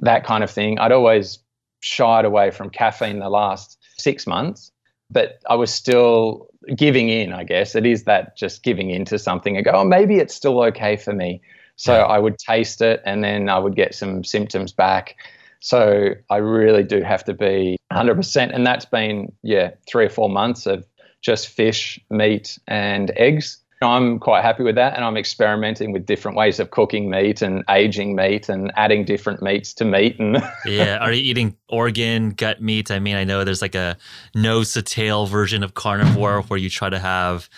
that 0.00 0.24
kind 0.24 0.42
of 0.42 0.50
thing. 0.50 0.78
I'd 0.78 0.92
always 0.92 1.38
shied 1.80 2.24
away 2.24 2.50
from 2.50 2.70
caffeine 2.70 3.20
the 3.20 3.30
last 3.30 3.78
six 3.96 4.26
months, 4.26 4.72
but 5.10 5.40
I 5.48 5.54
was 5.54 5.72
still 5.72 6.48
giving 6.76 7.08
in, 7.08 7.32
I 7.32 7.44
guess. 7.44 7.74
It 7.74 7.86
is 7.86 8.04
that 8.04 8.36
just 8.36 8.62
giving 8.62 8.90
in 8.90 9.04
to 9.06 9.18
something 9.18 9.56
and 9.56 9.64
go, 9.64 9.72
oh, 9.72 9.84
maybe 9.84 10.16
it's 10.16 10.34
still 10.34 10.60
okay 10.64 10.96
for 10.96 11.12
me. 11.12 11.40
So 11.76 11.94
yeah. 11.94 12.04
I 12.04 12.18
would 12.18 12.38
taste 12.38 12.82
it 12.82 13.00
and 13.04 13.22
then 13.22 13.48
I 13.48 13.58
would 13.58 13.76
get 13.76 13.94
some 13.94 14.24
symptoms 14.24 14.72
back. 14.72 15.16
So 15.60 16.14
I 16.30 16.36
really 16.36 16.82
do 16.82 17.02
have 17.02 17.24
to 17.24 17.34
be 17.34 17.78
100%. 17.92 18.54
And 18.54 18.66
that's 18.66 18.84
been, 18.84 19.32
yeah, 19.42 19.70
three 19.88 20.06
or 20.06 20.10
four 20.10 20.28
months 20.28 20.66
of 20.66 20.84
just 21.20 21.48
fish, 21.48 22.00
meat, 22.10 22.58
and 22.66 23.10
eggs. 23.16 23.58
I'm 23.80 24.18
quite 24.18 24.42
happy 24.42 24.64
with 24.64 24.74
that, 24.74 24.96
and 24.96 25.04
I'm 25.04 25.16
experimenting 25.16 25.92
with 25.92 26.04
different 26.04 26.36
ways 26.36 26.58
of 26.58 26.72
cooking 26.72 27.08
meat 27.08 27.42
and 27.42 27.62
aging 27.70 28.16
meat 28.16 28.48
and 28.48 28.72
adding 28.76 29.04
different 29.04 29.40
meats 29.40 29.72
to 29.74 29.84
meat. 29.84 30.18
And 30.18 30.42
yeah, 30.66 30.96
are 30.98 31.12
you 31.12 31.22
eating 31.22 31.56
organ 31.68 32.30
gut 32.30 32.60
meat? 32.60 32.90
I 32.90 32.98
mean, 32.98 33.14
I 33.14 33.22
know 33.22 33.44
there's 33.44 33.62
like 33.62 33.76
a 33.76 33.96
nose 34.34 34.72
to 34.72 34.82
tail 34.82 35.26
version 35.26 35.62
of 35.62 35.74
carnivore 35.74 36.42
where 36.42 36.58
you 36.58 36.70
try 36.70 36.90
to 36.90 36.98
have 36.98 37.48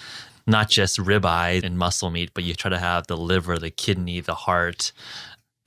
not 0.47 0.69
just 0.69 0.99
ribeye 0.99 1.65
and 1.65 1.79
muscle 1.79 2.11
meat, 2.11 2.33
but 2.35 2.45
you 2.45 2.55
try 2.55 2.69
to 2.69 2.79
have 2.79 3.07
the 3.07 3.17
liver, 3.17 3.57
the 3.57 3.71
kidney, 3.71 4.21
the 4.21 4.35
heart, 4.35 4.93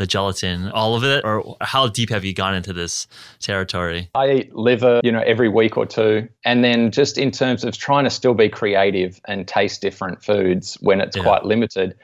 the 0.04 0.08
gelatin, 0.08 0.70
all 0.72 0.96
of 0.96 1.06
it? 1.06 1.24
Or 1.24 1.56
how 1.62 1.88
deep 1.88 2.10
have 2.10 2.26
you 2.26 2.34
gone 2.34 2.54
into 2.54 2.74
this 2.74 3.08
territory? 3.40 4.10
I 4.14 4.32
eat 4.32 4.56
liver, 4.56 5.00
you 5.02 5.14
know, 5.14 5.22
every 5.22 5.48
week 5.48 5.78
or 5.78 5.86
two. 5.86 6.28
And 6.44 6.62
then 6.62 6.92
just 6.92 7.18
in 7.18 7.32
terms 7.32 7.64
of 7.64 7.78
trying 7.78 8.04
to 8.04 8.10
still 8.10 8.34
be 8.34 8.50
creative 8.50 9.22
and 9.30 9.48
taste 9.48 9.82
different 9.82 10.22
foods 10.22 10.78
when 10.82 11.00
it's 11.00 11.16
yeah. 11.16 11.24
quite 11.24 11.46
limited, 11.46 11.96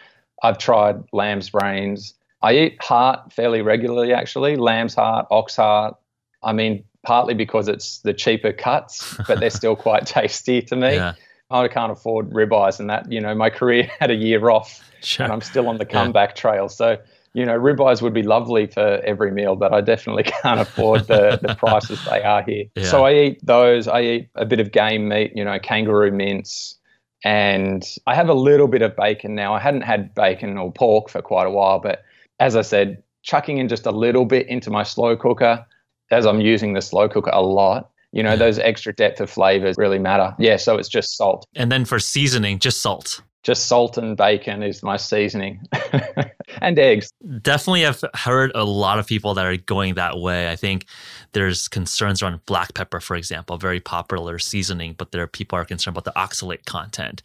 I've 0.41 0.57
tried 0.57 1.03
lamb's 1.11 1.49
brains. 1.49 2.13
I 2.41 2.53
eat 2.53 2.81
heart 2.81 3.33
fairly 3.33 3.61
regularly, 3.61 4.13
actually, 4.13 4.55
lamb's 4.55 4.95
heart, 4.95 5.27
ox 5.29 5.57
heart. 5.57 5.97
I 6.41 6.53
mean, 6.53 6.85
partly 7.03 7.33
because 7.33 7.67
it's 7.67 7.99
the 7.99 8.13
cheaper 8.13 8.53
cuts, 8.53 9.17
but 9.27 9.41
they're 9.41 9.49
still 9.49 9.75
quite 9.87 10.05
tasty 10.05 10.61
to 10.61 10.75
me. 10.77 10.93
Yeah. 10.93 11.15
I 11.51 11.67
can't 11.67 11.91
afford 11.91 12.29
ribeyes 12.29 12.79
and 12.79 12.89
that, 12.89 13.11
you 13.11 13.19
know, 13.19 13.35
my 13.35 13.49
career 13.49 13.91
had 13.99 14.09
a 14.09 14.15
year 14.15 14.49
off 14.49 14.89
sure. 15.01 15.25
and 15.25 15.33
I'm 15.33 15.41
still 15.41 15.67
on 15.67 15.77
the 15.77 15.85
comeback 15.85 16.29
yeah. 16.29 16.41
trail. 16.41 16.69
So 16.69 16.97
you 17.33 17.45
know, 17.45 17.57
ribeyes 17.57 18.01
would 18.01 18.13
be 18.13 18.23
lovely 18.23 18.67
for 18.67 19.01
every 19.05 19.31
meal, 19.31 19.55
but 19.55 19.73
I 19.73 19.81
definitely 19.81 20.23
can't 20.41 20.59
afford 20.59 21.07
the, 21.07 21.39
the 21.41 21.55
prices 21.59 22.03
they 22.05 22.23
are 22.23 22.43
here. 22.43 22.65
Yeah. 22.75 22.85
So 22.85 23.05
I 23.05 23.13
eat 23.13 23.45
those. 23.45 23.87
I 23.87 24.01
eat 24.01 24.29
a 24.35 24.45
bit 24.45 24.59
of 24.59 24.71
game 24.71 25.07
meat, 25.07 25.33
you 25.35 25.43
know, 25.43 25.59
kangaroo 25.59 26.11
mince, 26.11 26.75
and 27.23 27.83
I 28.07 28.15
have 28.15 28.29
a 28.29 28.33
little 28.33 28.67
bit 28.67 28.81
of 28.81 28.95
bacon 28.95 29.35
now. 29.35 29.53
I 29.53 29.59
hadn't 29.59 29.81
had 29.81 30.13
bacon 30.15 30.57
or 30.57 30.71
pork 30.71 31.09
for 31.09 31.21
quite 31.21 31.47
a 31.47 31.51
while, 31.51 31.79
but 31.79 32.03
as 32.39 32.55
I 32.55 32.61
said, 32.61 33.03
chucking 33.23 33.57
in 33.57 33.67
just 33.67 33.85
a 33.85 33.91
little 33.91 34.25
bit 34.25 34.47
into 34.47 34.69
my 34.69 34.83
slow 34.83 35.15
cooker, 35.17 35.65
as 36.11 36.25
I'm 36.25 36.41
using 36.41 36.73
the 36.73 36.81
slow 36.81 37.09
cooker 37.09 37.31
a 37.31 37.41
lot, 37.41 37.91
you 38.11 38.23
know, 38.23 38.35
those 38.35 38.57
extra 38.57 38.93
depth 38.93 39.21
of 39.21 39.29
flavors 39.29 39.75
really 39.77 39.99
matter. 39.99 40.33
Yeah, 40.39 40.57
so 40.57 40.77
it's 40.77 40.89
just 40.89 41.15
salt. 41.15 41.45
And 41.55 41.71
then 41.71 41.85
for 41.85 41.99
seasoning, 41.99 42.57
just 42.57 42.81
salt 42.81 43.21
just 43.43 43.67
salt 43.67 43.97
and 43.97 44.17
bacon 44.17 44.61
is 44.63 44.83
my 44.83 44.97
seasoning 44.97 45.65
and 46.61 46.77
eggs. 46.77 47.11
Definitely 47.41 47.85
I've 47.85 48.03
heard 48.13 48.51
a 48.53 48.65
lot 48.65 48.99
of 48.99 49.07
people 49.07 49.33
that 49.35 49.45
are 49.45 49.55
going 49.57 49.95
that 49.95 50.19
way. 50.19 50.51
I 50.51 50.55
think 50.55 50.85
there's 51.31 51.67
concerns 51.67 52.21
around 52.21 52.45
black 52.45 52.73
pepper, 52.73 52.99
for 52.99 53.15
example, 53.15 53.57
very 53.57 53.79
popular 53.79 54.39
seasoning, 54.39 54.95
but 54.97 55.11
there 55.11 55.23
are 55.23 55.27
people 55.27 55.57
are 55.57 55.65
concerned 55.65 55.97
about 55.97 56.05
the 56.05 56.19
oxalate 56.19 56.65
content, 56.65 57.21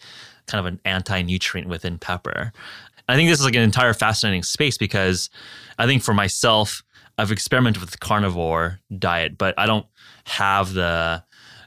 kind 0.47 0.61
of 0.65 0.73
an 0.73 0.81
anti-nutrient 0.85 1.69
within 1.69 1.99
pepper. 1.99 2.53
I 3.09 3.17
think 3.17 3.29
this 3.29 3.41
is 3.41 3.45
like 3.45 3.57
an 3.57 3.63
entire 3.63 3.93
fascinating 3.93 4.45
space 4.45 4.79
because 4.79 5.31
I 5.79 5.87
think 5.87 6.03
for 6.03 6.15
myself, 6.15 6.83
I've 7.19 7.33
experimented 7.33 7.81
with 7.81 7.91
the 7.91 7.99
carnivore 7.99 8.81
diet, 8.99 9.37
but 9.37 9.55
I 9.59 9.67
don't 9.67 9.87
have 10.25 10.75
the 10.75 11.23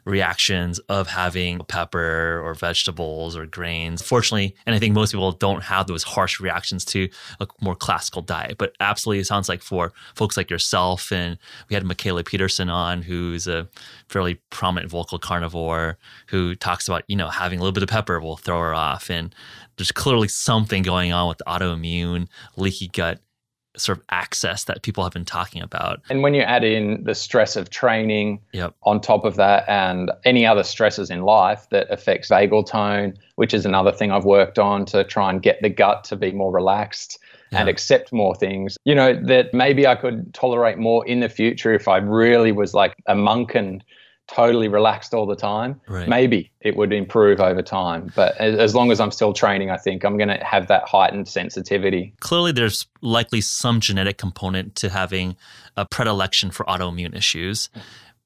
reactions 0.08 0.80
of 0.88 1.08
having 1.08 1.60
pepper 1.68 2.42
or 2.44 2.54
vegetables 2.54 3.36
or 3.36 3.46
grains. 3.46 4.02
Fortunately, 4.02 4.56
and 4.66 4.74
I 4.74 4.80
think 4.80 4.96
most 4.96 5.12
people 5.12 5.34
don't 5.34 5.64
have 5.64 5.88
those 5.88 6.04
harsh 6.04 6.40
reactions 6.40 6.86
to 6.86 7.10
a 7.40 7.48
more 7.62 7.76
classical 7.76 8.22
diet. 8.22 8.58
But 8.58 8.74
absolutely, 8.80 9.20
it 9.20 9.28
sounds 9.28 9.50
like 9.50 9.62
for 9.62 9.92
folks 10.16 10.38
like 10.38 10.50
yourself, 10.50 11.12
and 11.12 11.38
we 11.70 11.74
had 11.74 11.84
Mikhaila 11.84 12.26
Peterson 12.26 12.70
on, 12.70 13.02
who's 13.02 13.48
a 13.48 13.68
fairly 14.08 14.36
prominent 14.50 14.90
vocal 14.90 15.20
carnivore, 15.20 15.98
who 16.28 16.56
talks 16.56 16.88
about, 16.88 17.04
you 17.08 17.16
know, 17.18 17.28
having 17.28 17.60
a 17.60 17.62
little 17.62 17.74
bit 17.74 17.84
of 17.84 17.90
pepper 17.90 18.20
will 18.20 18.38
throw 18.38 18.60
her 18.60 18.74
off. 18.74 19.12
And 19.12 19.36
there's 19.76 19.92
clearly 19.92 20.30
something 20.30 20.84
going 20.84 21.12
on 21.12 21.28
with 21.28 21.42
autoimmune, 21.46 22.28
leaky 22.56 22.88
gut 22.88 23.20
sort 23.80 23.98
of 23.98 24.04
access 24.10 24.66
that 24.66 24.82
people 24.82 25.04
have 25.04 25.14
been 25.14 25.26
talking 25.26 25.62
about. 25.62 26.02
And 26.10 26.22
when 26.24 26.34
you 26.34 26.42
add 26.42 26.64
in 26.64 27.04
the 27.04 27.16
stress 27.16 27.56
of 27.56 27.70
training 27.70 28.40
yep. 28.54 28.74
on 28.84 29.02
top 29.02 29.26
of 29.26 29.36
that 29.36 29.68
and 29.68 30.12
any 30.26 30.46
other 30.46 30.64
stresses 30.64 31.10
in 31.10 31.22
life 31.22 31.68
that 31.72 31.90
affects 31.92 32.30
vagal 32.30 32.68
tone, 32.68 33.14
which 33.36 33.54
is 33.54 33.66
another 33.66 33.92
thing 33.92 34.12
I've 34.12 34.26
worked 34.26 34.60
on 34.60 34.86
to 34.88 35.04
try 35.04 35.30
and 35.30 35.42
get 35.42 35.62
the 35.62 35.70
gut 35.70 36.04
to 36.06 36.16
be 36.16 36.32
more 36.32 36.52
relaxed 36.52 37.20
yeah. 37.52 37.60
and 37.60 37.70
accept 37.70 38.12
more 38.12 38.36
things, 38.36 38.78
you 38.84 38.96
know, 38.96 39.14
that 39.24 39.54
maybe 39.54 39.88
I 39.88 39.96
could 39.96 40.34
tolerate 40.34 40.78
more 40.78 41.06
in 41.08 41.20
the 41.20 41.30
future 41.30 41.74
if 41.74 41.88
I 41.88 41.98
really 41.98 42.52
was 42.52 42.74
like 42.74 42.96
a 43.06 43.16
monk 43.16 43.56
and 43.56 43.84
totally 44.28 44.68
relaxed 44.68 45.14
all 45.14 45.26
the 45.26 45.36
time, 45.36 45.80
right. 45.88 46.08
maybe 46.08 46.52
it 46.62 46.76
would 46.76 46.94
improve 46.94 47.40
over 47.40 47.62
time. 47.62 48.12
But 48.16 48.38
as 48.38 48.76
long 48.76 48.92
as 48.92 49.00
I'm 49.00 49.12
still 49.12 49.34
training, 49.34 49.72
I 49.72 49.78
think 49.78 50.04
I'm 50.04 50.18
going 50.18 50.30
to 50.30 50.44
have 50.44 50.68
that 50.68 50.88
heightened 50.88 51.28
sensitivity. 51.28 52.14
Clearly, 52.20 52.52
there's 52.52 52.86
likely 53.02 53.42
some 53.42 53.80
genetic 53.80 54.18
component 54.18 54.76
to 54.76 54.90
having 54.90 55.36
a 55.76 55.86
predilection 55.86 56.52
for 56.52 56.66
autoimmune 56.66 57.16
issues. 57.16 57.70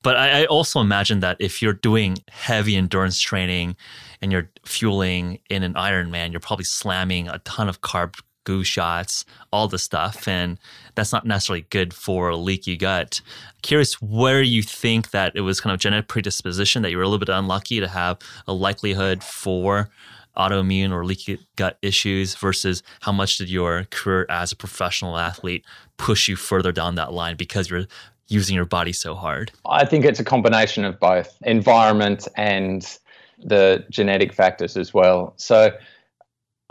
But 0.04 0.18
I, 0.18 0.42
I 0.42 0.46
also 0.46 0.80
imagine 0.82 1.20
that 1.20 1.38
if 1.40 1.62
you're 1.62 1.74
doing 1.74 2.18
heavy 2.30 2.76
endurance 2.76 3.20
training 3.20 3.76
and 4.22 4.32
you're 4.32 4.50
fueling 4.66 5.40
in 5.50 5.62
an 5.64 5.76
Ironman, 5.76 6.32
you're 6.32 6.40
probably 6.40 6.66
slamming 6.66 7.28
a 7.28 7.40
ton 7.40 7.70
of 7.70 7.82
carb 7.82 8.20
goo 8.44 8.64
shots, 8.64 9.26
all 9.52 9.68
the 9.68 9.80
stuff. 9.80 10.28
And 10.28 10.60
that's 10.96 11.12
not 11.12 11.26
necessarily 11.26 11.66
good 11.70 11.94
for 11.94 12.30
a 12.30 12.38
leaky 12.38 12.78
gut. 12.78 13.22
Curious 13.62 14.02
where 14.02 14.42
you 14.42 14.64
think 14.64 15.12
that 15.12 15.34
it 15.36 15.42
was 15.42 15.62
kind 15.62 15.74
of 15.74 15.80
genetic 15.80 16.08
predisposition 16.08 16.82
that 16.82 16.92
you 16.92 16.98
were 16.98 17.04
a 17.04 17.08
little 17.08 17.20
bit 17.20 17.30
unlucky 17.30 17.80
to 17.80 17.88
have 17.88 18.18
a 18.48 18.54
likelihood 18.54 19.24
for 19.24 19.90
autoimmune 20.38 20.92
or 20.92 21.06
leaky 21.06 21.38
gut 21.56 21.78
issues 21.82 22.36
versus 22.36 22.84
how 23.02 23.12
much 23.12 23.38
did 23.38 23.50
your 23.50 23.86
career 23.92 24.26
as 24.30 24.52
a 24.52 24.56
professional 24.56 25.18
athlete 25.18 25.66
push 25.98 26.28
you 26.28 26.36
further 26.36 26.72
down 26.72 26.96
that 26.96 27.12
line 27.12 27.36
because 27.36 27.70
you're 27.70 27.86
using 28.30 28.56
your 28.56 28.66
body 28.66 28.94
so 28.94 29.14
hard? 29.14 29.52
I 29.66 29.86
think 29.86 30.06
it's 30.06 30.20
a 30.20 30.24
combination 30.24 30.86
of 30.86 31.00
both 31.00 31.38
environment 31.44 32.28
and 32.38 32.98
the 33.44 33.86
genetic 33.90 34.34
factors 34.34 34.78
as 34.78 34.94
well. 34.94 35.34
So 35.38 35.72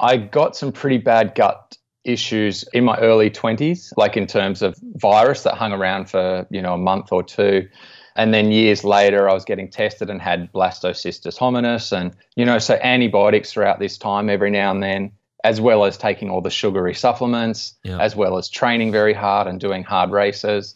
I 0.01 0.17
got 0.17 0.57
some 0.57 0.73
pretty 0.73 0.99
bad 0.99 1.35
gut 1.35 1.77
issues 2.05 2.65
in 2.73 2.85
my 2.85 2.99
early 2.99 3.31
20s, 3.31 3.93
like 3.97 4.17
in 4.17 4.27
terms 4.27 4.63
of 4.63 4.77
virus 4.95 5.43
that 5.43 5.55
hung 5.55 5.73
around 5.73 6.09
for, 6.09 6.47
you 6.51 6.63
know, 6.63 6.75
a 6.75 6.79
month 6.79 7.13
or 7.13 7.23
two. 7.23 7.69
And 8.17 8.35
then 8.35 8.51
years 8.51 8.83
later, 8.83 9.29
I 9.29 9.35
was 9.35 9.45
getting 9.45 9.71
tested 9.71 10.11
and 10.11 10.21
had 10.21 10.53
blastocystis 10.53 11.39
hominis. 11.39 11.93
And, 11.93 12.17
you 12.35 12.45
know, 12.45 12.59
so 12.59 12.79
antibiotics 12.83 13.53
throughout 13.53 13.79
this 13.79 13.99
time 13.99 14.29
every 14.29 14.51
now 14.51 14.71
and 14.71 14.83
then, 14.83 15.13
as 15.45 15.61
well 15.61 15.85
as 15.85 15.97
taking 15.97 16.31
all 16.31 16.41
the 16.41 16.51
sugary 16.51 16.95
supplements, 16.95 17.75
yeah. 17.85 17.99
as 17.99 18.17
well 18.17 18.37
as 18.37 18.49
training 18.49 18.93
very 18.93 19.15
hard 19.15 19.47
and 19.47 19.61
doing 19.61 19.85
hard 19.85 20.11
races. 20.11 20.75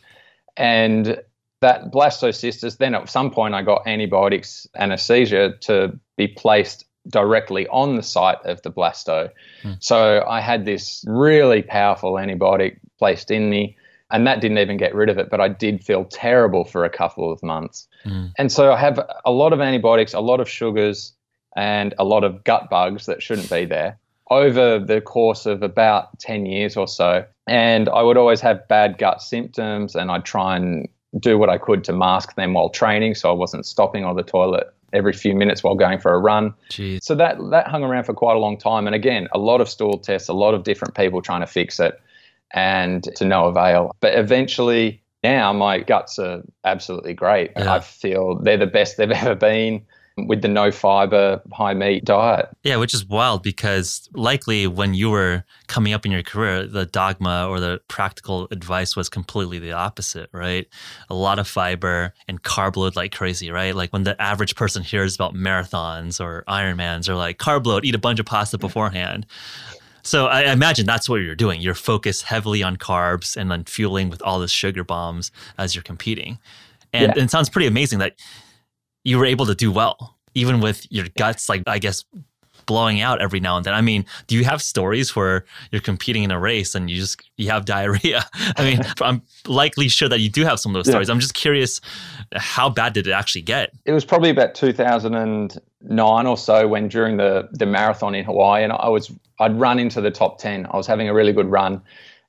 And 0.56 1.20
that 1.60 1.90
blastocystis, 1.90 2.76
then 2.76 2.94
at 2.94 3.08
some 3.08 3.30
point, 3.30 3.54
I 3.54 3.62
got 3.62 3.86
antibiotics 3.86 4.68
anesthesia 4.76 5.54
to 5.62 5.98
be 6.16 6.28
placed 6.28 6.84
directly 7.08 7.66
on 7.68 7.96
the 7.96 8.02
site 8.02 8.38
of 8.44 8.62
the 8.62 8.70
blasto. 8.70 9.30
Mm. 9.62 9.82
So 9.82 10.24
I 10.28 10.40
had 10.40 10.64
this 10.64 11.04
really 11.06 11.62
powerful 11.62 12.14
antibiotic 12.14 12.78
placed 12.98 13.30
in 13.30 13.50
me, 13.50 13.76
and 14.10 14.26
that 14.26 14.40
didn't 14.40 14.58
even 14.58 14.76
get 14.76 14.94
rid 14.94 15.08
of 15.08 15.18
it, 15.18 15.30
but 15.30 15.40
I 15.40 15.48
did 15.48 15.84
feel 15.84 16.04
terrible 16.04 16.64
for 16.64 16.84
a 16.84 16.90
couple 16.90 17.30
of 17.30 17.42
months. 17.42 17.86
Mm. 18.04 18.32
And 18.38 18.52
so 18.52 18.72
I 18.72 18.78
have 18.78 19.00
a 19.24 19.30
lot 19.30 19.52
of 19.52 19.60
antibiotics, 19.60 20.14
a 20.14 20.20
lot 20.20 20.40
of 20.40 20.48
sugars, 20.48 21.12
and 21.56 21.94
a 21.98 22.04
lot 22.04 22.24
of 22.24 22.42
gut 22.44 22.68
bugs 22.70 23.06
that 23.06 23.22
shouldn't 23.22 23.50
be 23.50 23.64
there 23.64 23.98
over 24.30 24.78
the 24.78 25.00
course 25.00 25.46
of 25.46 25.62
about 25.62 26.18
10 26.18 26.46
years 26.46 26.76
or 26.76 26.88
so. 26.88 27.24
And 27.46 27.88
I 27.90 28.02
would 28.02 28.16
always 28.16 28.40
have 28.40 28.66
bad 28.68 28.98
gut 28.98 29.20
symptoms, 29.20 29.94
and 29.94 30.10
I'd 30.10 30.24
try 30.24 30.56
and 30.56 30.88
do 31.20 31.38
what 31.38 31.48
I 31.48 31.58
could 31.58 31.84
to 31.84 31.92
mask 31.92 32.34
them 32.34 32.54
while 32.54 32.70
training 32.70 33.14
so 33.14 33.30
I 33.30 33.34
wasn't 33.34 33.66
stopping 33.66 34.04
on 34.04 34.16
the 34.16 34.22
toilet 34.22 34.66
every 34.94 35.12
few 35.12 35.34
minutes 35.34 35.62
while 35.62 35.74
going 35.74 35.98
for 35.98 36.14
a 36.14 36.18
run. 36.18 36.54
Jeez. 36.70 37.02
So 37.02 37.14
that 37.16 37.36
that 37.50 37.68
hung 37.68 37.82
around 37.82 38.04
for 38.04 38.14
quite 38.14 38.36
a 38.36 38.38
long 38.38 38.56
time. 38.56 38.86
And 38.86 38.94
again, 38.94 39.28
a 39.32 39.38
lot 39.38 39.60
of 39.60 39.68
stool 39.68 39.98
tests, 39.98 40.28
a 40.28 40.32
lot 40.32 40.54
of 40.54 40.64
different 40.64 40.94
people 40.94 41.20
trying 41.20 41.40
to 41.40 41.46
fix 41.46 41.80
it, 41.80 42.00
and 42.52 43.02
to 43.16 43.24
no 43.24 43.46
avail. 43.46 43.94
But 44.00 44.14
eventually, 44.18 45.02
now 45.22 45.52
my 45.52 45.80
guts 45.80 46.18
are 46.18 46.42
absolutely 46.64 47.14
great. 47.14 47.52
Yeah. 47.56 47.74
I 47.74 47.80
feel 47.80 48.38
they're 48.38 48.56
the 48.56 48.66
best 48.66 48.96
they've 48.96 49.10
ever 49.22 49.34
been 49.34 49.84
with 50.16 50.42
the 50.42 50.48
no 50.48 50.70
fiber, 50.70 51.42
high 51.52 51.74
meat 51.74 52.04
diet. 52.04 52.48
Yeah, 52.62 52.76
which 52.76 52.94
is 52.94 53.04
wild 53.04 53.42
because 53.42 54.08
likely 54.14 54.66
when 54.66 54.94
you 54.94 55.10
were 55.10 55.44
coming 55.66 55.92
up 55.92 56.06
in 56.06 56.12
your 56.12 56.22
career, 56.22 56.66
the 56.66 56.86
dogma 56.86 57.48
or 57.48 57.58
the 57.58 57.80
practical 57.88 58.46
advice 58.52 58.94
was 58.94 59.08
completely 59.08 59.58
the 59.58 59.72
opposite, 59.72 60.28
right? 60.32 60.68
A 61.10 61.14
lot 61.14 61.38
of 61.38 61.48
fiber 61.48 62.14
and 62.28 62.42
carb 62.42 62.76
load 62.76 62.94
like 62.94 63.12
crazy, 63.12 63.50
right? 63.50 63.74
Like 63.74 63.92
when 63.92 64.04
the 64.04 64.20
average 64.22 64.54
person 64.54 64.82
hears 64.84 65.16
about 65.16 65.34
marathons 65.34 66.20
or 66.20 66.44
Ironmans, 66.46 67.06
they're 67.06 67.16
like, 67.16 67.38
carb 67.38 67.66
load, 67.66 67.84
eat 67.84 67.94
a 67.94 67.98
bunch 67.98 68.20
of 68.20 68.26
pasta 68.26 68.56
beforehand. 68.56 69.26
So 70.04 70.26
I 70.26 70.52
imagine 70.52 70.86
that's 70.86 71.08
what 71.08 71.16
you're 71.16 71.34
doing. 71.34 71.60
You're 71.60 71.74
focused 71.74 72.24
heavily 72.24 72.62
on 72.62 72.76
carbs 72.76 73.36
and 73.36 73.50
then 73.50 73.64
fueling 73.64 74.10
with 74.10 74.22
all 74.22 74.38
the 74.38 74.48
sugar 74.48 74.84
bombs 74.84 75.32
as 75.58 75.74
you're 75.74 75.82
competing. 75.82 76.38
And, 76.92 77.04
yeah. 77.04 77.10
and 77.12 77.22
it 77.22 77.30
sounds 77.30 77.48
pretty 77.48 77.66
amazing 77.66 77.98
that 78.00 78.14
you 79.04 79.18
were 79.18 79.26
able 79.26 79.46
to 79.46 79.54
do 79.54 79.70
well, 79.70 80.16
even 80.34 80.60
with 80.60 80.90
your 80.90 81.06
guts, 81.16 81.48
like 81.48 81.62
I 81.66 81.78
guess 81.78 82.04
blowing 82.66 83.00
out 83.00 83.20
every 83.20 83.40
now 83.40 83.56
and 83.56 83.66
then. 83.66 83.74
I 83.74 83.80
mean, 83.80 84.06
do 84.26 84.36
you 84.36 84.44
have 84.44 84.62
stories 84.62 85.14
where 85.14 85.44
you're 85.70 85.82
competing 85.82 86.22
in 86.22 86.30
a 86.30 86.38
race 86.38 86.74
and 86.74 86.90
you 86.90 86.96
just 86.96 87.22
you 87.36 87.50
have 87.50 87.64
diarrhea? 87.66 88.24
I 88.56 88.64
mean, 88.64 88.80
I'm 89.00 89.22
likely 89.46 89.88
sure 89.88 90.08
that 90.08 90.20
you 90.20 90.30
do 90.30 90.44
have 90.44 90.60
some 90.60 90.74
of 90.74 90.82
those 90.82 90.90
stories. 90.90 91.08
I'm 91.08 91.20
just 91.20 91.34
curious, 91.34 91.80
how 92.34 92.68
bad 92.68 92.94
did 92.94 93.06
it 93.06 93.12
actually 93.12 93.42
get? 93.42 93.72
It 93.84 93.92
was 93.92 94.04
probably 94.04 94.30
about 94.30 94.54
2009 94.54 96.26
or 96.26 96.36
so 96.36 96.68
when 96.68 96.88
during 96.88 97.16
the 97.16 97.48
the 97.52 97.66
marathon 97.66 98.14
in 98.14 98.24
Hawaii, 98.24 98.64
and 98.64 98.72
I 98.72 98.88
was 98.88 99.10
I'd 99.40 99.58
run 99.58 99.78
into 99.78 100.00
the 100.00 100.10
top 100.10 100.38
10. 100.38 100.66
I 100.70 100.76
was 100.76 100.86
having 100.86 101.08
a 101.08 101.14
really 101.14 101.32
good 101.32 101.50
run. 101.50 101.82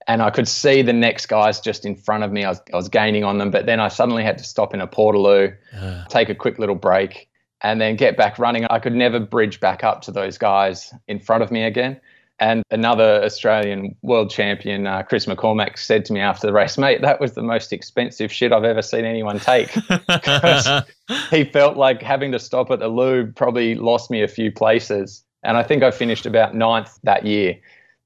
And 0.08 0.22
I 0.22 0.30
could 0.30 0.48
see 0.48 0.82
the 0.82 0.94
next 0.94 1.26
guys 1.26 1.60
just 1.60 1.86
in 1.86 1.96
front 1.96 2.24
of 2.24 2.32
me. 2.32 2.44
I 2.44 2.50
was, 2.50 2.62
I 2.72 2.76
was 2.76 2.90
gaining 2.90 3.24
on 3.24 3.40
them, 3.40 3.50
but 3.50 3.66
then 3.66 3.80
I 3.80 3.88
suddenly 3.88 4.24
had 4.24 4.38
to 4.38 4.44
stop 4.44 4.74
in 4.74 4.82
a 4.82 4.88
portaloo, 4.88 5.56
uh. 5.76 6.06
take 6.10 6.30
a 6.30 6.36
quick 6.36 6.60
little 6.60 6.76
break, 6.76 7.28
and 7.62 7.82
then 7.82 7.96
get 7.96 8.16
back 8.16 8.38
running. 8.38 8.66
I 8.70 8.80
could 8.80 8.94
never 8.94 9.20
bridge 9.20 9.60
back 9.60 9.84
up 9.84 10.02
to 10.04 10.12
those 10.12 10.38
guys 10.38 10.94
in 11.08 11.20
front 11.20 11.42
of 11.42 11.52
me 11.52 11.64
again. 11.64 12.00
And 12.38 12.64
another 12.70 13.24
Australian 13.24 13.96
world 14.02 14.30
champion, 14.30 14.88
uh, 14.88 15.04
Chris 15.04 15.26
McCormack, 15.26 15.78
said 15.78 16.04
to 16.06 16.14
me 16.14 16.20
after 16.20 16.48
the 16.48 16.54
race, 16.54 16.78
mate, 16.78 17.02
that 17.02 17.22
was 17.22 17.34
the 17.34 17.42
most 17.42 17.72
expensive 17.72 18.32
shit 18.32 18.52
I've 18.52 18.66
ever 18.66 18.82
seen 18.82 19.06
anyone 19.06 19.40
take. 19.40 19.70
he 21.32 21.46
felt 21.46 21.78
like 21.78 22.02
having 22.02 22.34
to 22.34 22.40
stop 22.40 22.72
at 22.72 22.80
the 22.80 22.90
lube 22.90 23.36
probably 23.36 23.76
lost 23.76 24.12
me 24.12 24.22
a 24.22 24.28
few 24.28 24.52
places. 24.52 25.24
And 25.44 25.56
I 25.56 25.64
think 25.64 25.82
I 25.82 25.92
finished 25.92 26.26
about 26.26 26.54
ninth 26.54 27.00
that 27.04 27.26
year. 27.26 27.58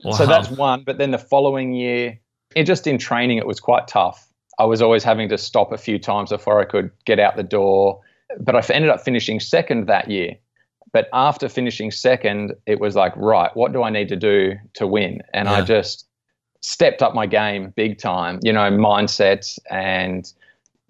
Wow. 0.03 0.11
So 0.11 0.25
that's 0.25 0.49
one. 0.49 0.83
But 0.83 0.97
then 0.97 1.11
the 1.11 1.17
following 1.17 1.73
year, 1.73 2.19
it 2.55 2.63
just 2.63 2.87
in 2.87 2.97
training, 2.97 3.37
it 3.37 3.47
was 3.47 3.59
quite 3.59 3.87
tough. 3.87 4.27
I 4.57 4.65
was 4.65 4.81
always 4.81 5.03
having 5.03 5.29
to 5.29 5.37
stop 5.37 5.71
a 5.71 5.77
few 5.77 5.99
times 5.99 6.29
before 6.31 6.59
I 6.59 6.65
could 6.65 6.91
get 7.05 7.19
out 7.19 7.35
the 7.37 7.43
door 7.43 8.01
but 8.37 8.55
I 8.55 8.73
ended 8.73 8.91
up 8.91 9.01
finishing 9.01 9.39
second 9.39 9.87
that 9.87 10.09
year. 10.09 10.35
But 10.91 11.07
after 11.13 11.47
finishing 11.47 11.91
second, 11.91 12.53
it 12.65 12.79
was 12.79 12.95
like, 12.95 13.13
right, 13.15 13.55
what 13.55 13.73
do 13.73 13.83
I 13.83 13.89
need 13.89 14.09
to 14.09 14.15
do 14.15 14.55
to 14.73 14.87
win? 14.87 15.21
And 15.33 15.47
yeah. 15.47 15.55
I 15.55 15.61
just 15.61 16.07
stepped 16.61 17.01
up 17.01 17.13
my 17.13 17.25
game 17.25 17.71
big 17.75 17.99
time, 17.99 18.39
you 18.41 18.51
know, 18.51 18.71
mindsets 18.71 19.59
and 19.69 20.31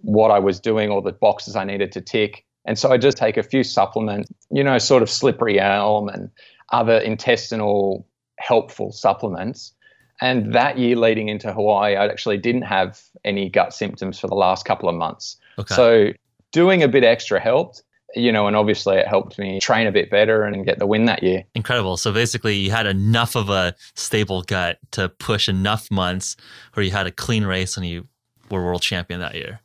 what 0.01 0.31
I 0.31 0.39
was 0.39 0.59
doing, 0.59 0.89
all 0.89 1.01
the 1.01 1.11
boxes 1.11 1.55
I 1.55 1.65
needed 1.65 1.91
to 1.93 2.01
tick. 2.01 2.45
And 2.65 2.79
so 2.79 2.91
I 2.91 2.97
just 2.97 3.17
take 3.17 3.35
a 3.35 3.43
few 3.43 3.63
supplements, 3.63 4.31
you 4.51 4.63
know, 4.63 4.77
sort 4.77 5.03
of 5.03 5.09
slippery 5.09 5.59
elm 5.59 6.07
and 6.07 6.29
other 6.71 6.97
intestinal 6.99 8.07
helpful 8.39 8.91
supplements. 8.91 9.73
And 10.21 10.53
that 10.53 10.77
year 10.77 10.95
leading 10.95 11.29
into 11.29 11.53
Hawaii, 11.53 11.95
I 11.95 12.05
actually 12.07 12.37
didn't 12.37 12.63
have 12.63 13.01
any 13.23 13.49
gut 13.49 13.73
symptoms 13.73 14.19
for 14.19 14.27
the 14.27 14.35
last 14.35 14.65
couple 14.65 14.89
of 14.89 14.95
months. 14.95 15.37
Okay. 15.57 15.73
So 15.73 16.07
doing 16.51 16.83
a 16.83 16.87
bit 16.87 17.03
extra 17.03 17.39
helped 17.39 17.83
you 18.15 18.31
know, 18.31 18.47
and 18.47 18.55
obviously 18.55 18.97
it 18.97 19.07
helped 19.07 19.37
me 19.37 19.59
train 19.59 19.87
a 19.87 19.91
bit 19.91 20.09
better 20.09 20.43
and 20.43 20.65
get 20.65 20.79
the 20.79 20.87
win 20.87 21.05
that 21.05 21.23
year. 21.23 21.43
Incredible. 21.55 21.97
So 21.97 22.11
basically, 22.11 22.55
you 22.55 22.71
had 22.71 22.87
enough 22.87 23.35
of 23.35 23.49
a 23.49 23.75
stable 23.95 24.41
gut 24.41 24.79
to 24.91 25.09
push 25.09 25.47
enough 25.47 25.89
months 25.91 26.35
where 26.73 26.83
you 26.83 26.91
had 26.91 27.07
a 27.07 27.11
clean 27.11 27.45
race 27.45 27.77
and 27.77 27.85
you 27.85 28.07
were 28.49 28.63
world 28.63 28.81
champion 28.81 29.19
that 29.19 29.35
year. 29.35 29.59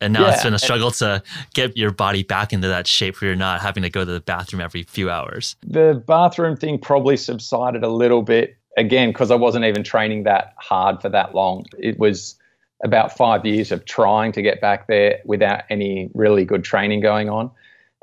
And 0.00 0.12
now 0.12 0.26
yeah, 0.26 0.34
it's 0.34 0.44
been 0.44 0.54
a 0.54 0.58
struggle 0.58 0.90
to 0.92 1.22
get 1.54 1.76
your 1.76 1.90
body 1.90 2.22
back 2.22 2.52
into 2.52 2.68
that 2.68 2.86
shape 2.86 3.20
where 3.20 3.30
you're 3.30 3.36
not 3.36 3.60
having 3.60 3.82
to 3.82 3.90
go 3.90 4.04
to 4.04 4.10
the 4.10 4.20
bathroom 4.20 4.60
every 4.60 4.82
few 4.82 5.08
hours. 5.10 5.56
The 5.66 6.02
bathroom 6.06 6.56
thing 6.56 6.78
probably 6.78 7.16
subsided 7.16 7.82
a 7.82 7.88
little 7.88 8.22
bit 8.22 8.56
again 8.76 9.10
because 9.10 9.30
I 9.30 9.36
wasn't 9.36 9.64
even 9.64 9.82
training 9.82 10.24
that 10.24 10.54
hard 10.58 11.00
for 11.00 11.08
that 11.08 11.34
long. 11.34 11.64
It 11.78 11.98
was 11.98 12.36
about 12.84 13.16
five 13.16 13.46
years 13.46 13.72
of 13.72 13.86
trying 13.86 14.32
to 14.32 14.42
get 14.42 14.60
back 14.60 14.86
there 14.86 15.20
without 15.24 15.62
any 15.70 16.10
really 16.14 16.44
good 16.44 16.62
training 16.62 17.00
going 17.00 17.30
on. 17.30 17.50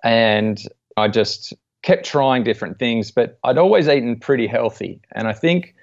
And 0.03 0.61
I 0.97 1.07
just 1.07 1.53
kept 1.83 2.05
trying 2.05 2.43
different 2.43 2.79
things, 2.79 3.11
but 3.11 3.37
I'd 3.43 3.57
always 3.57 3.87
eaten 3.87 4.19
pretty 4.19 4.47
healthy. 4.47 4.99
And 5.11 5.27
I 5.27 5.33
think 5.33 5.75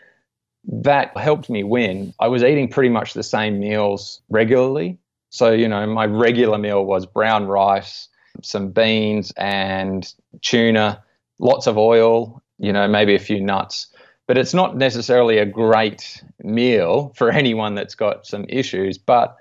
that 0.64 1.16
helped 1.16 1.49
me 1.49 1.62
win. 1.62 2.12
I 2.18 2.29
was 2.29 2.42
eating 2.42 2.68
pretty 2.68 2.88
much 2.88 3.14
the 3.14 3.23
same 3.23 3.61
meals 3.61 4.20
regularly. 4.29 4.99
So, 5.31 5.53
you 5.53 5.69
know, 5.69 5.87
my 5.87 6.07
regular 6.07 6.59
meal 6.59 6.85
was 6.85 7.07
brown 7.07 7.47
rice, 7.47 8.09
some 8.43 8.71
beans, 8.71 9.33
and 9.37 10.12
tuna, 10.43 11.03
lots 11.38 11.66
of 11.66 11.79
oil, 11.79 12.43
you 12.59 12.73
know, 12.73 12.87
maybe 12.87 13.14
a 13.14 13.19
few 13.19 13.40
nuts 13.40 13.88
but 14.31 14.38
it's 14.38 14.55
not 14.55 14.77
necessarily 14.77 15.38
a 15.38 15.45
great 15.45 16.23
meal 16.45 17.12
for 17.16 17.33
anyone 17.33 17.75
that's 17.75 17.97
got 17.97 18.25
some 18.25 18.47
issues. 18.49 18.97
But 18.97 19.37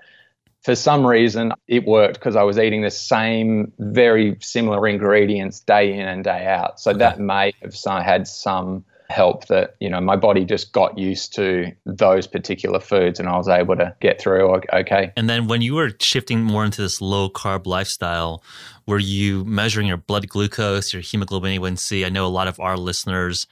for 0.62 0.74
some 0.74 1.06
reason, 1.06 1.52
it 1.68 1.84
worked 1.84 2.14
because 2.14 2.34
I 2.34 2.42
was 2.42 2.58
eating 2.58 2.82
the 2.82 2.90
same, 2.90 3.72
very 3.78 4.36
similar 4.40 4.88
ingredients 4.88 5.60
day 5.60 5.92
in 5.92 6.08
and 6.08 6.24
day 6.24 6.44
out. 6.44 6.80
So 6.80 6.92
that 6.92 7.20
may 7.20 7.52
have 7.62 8.04
had 8.04 8.26
some 8.26 8.84
help 9.10 9.46
that 9.48 9.74
you 9.80 9.90
know 9.90 10.00
my 10.00 10.16
body 10.16 10.44
just 10.44 10.72
got 10.72 10.96
used 10.96 11.34
to 11.34 11.72
those 11.84 12.26
particular 12.26 12.80
foods 12.80 13.18
and 13.18 13.28
I 13.28 13.36
was 13.36 13.48
able 13.48 13.76
to 13.76 13.94
get 14.00 14.20
through 14.20 14.62
okay. 14.72 15.12
And 15.16 15.28
then 15.28 15.48
when 15.48 15.62
you 15.62 15.74
were 15.74 15.90
shifting 16.00 16.42
more 16.42 16.64
into 16.64 16.80
this 16.80 17.00
low 17.00 17.28
carb 17.28 17.66
lifestyle, 17.66 18.42
were 18.86 18.98
you 18.98 19.44
measuring 19.44 19.86
your 19.86 19.96
blood 19.96 20.28
glucose, 20.28 20.92
your 20.92 21.02
hemoglobin 21.02 21.60
A1C? 21.60 22.06
I 22.06 22.08
know 22.08 22.26
a 22.26 22.28
lot 22.28 22.48
of 22.48 22.58
our 22.60 22.76
listeners 22.76 23.46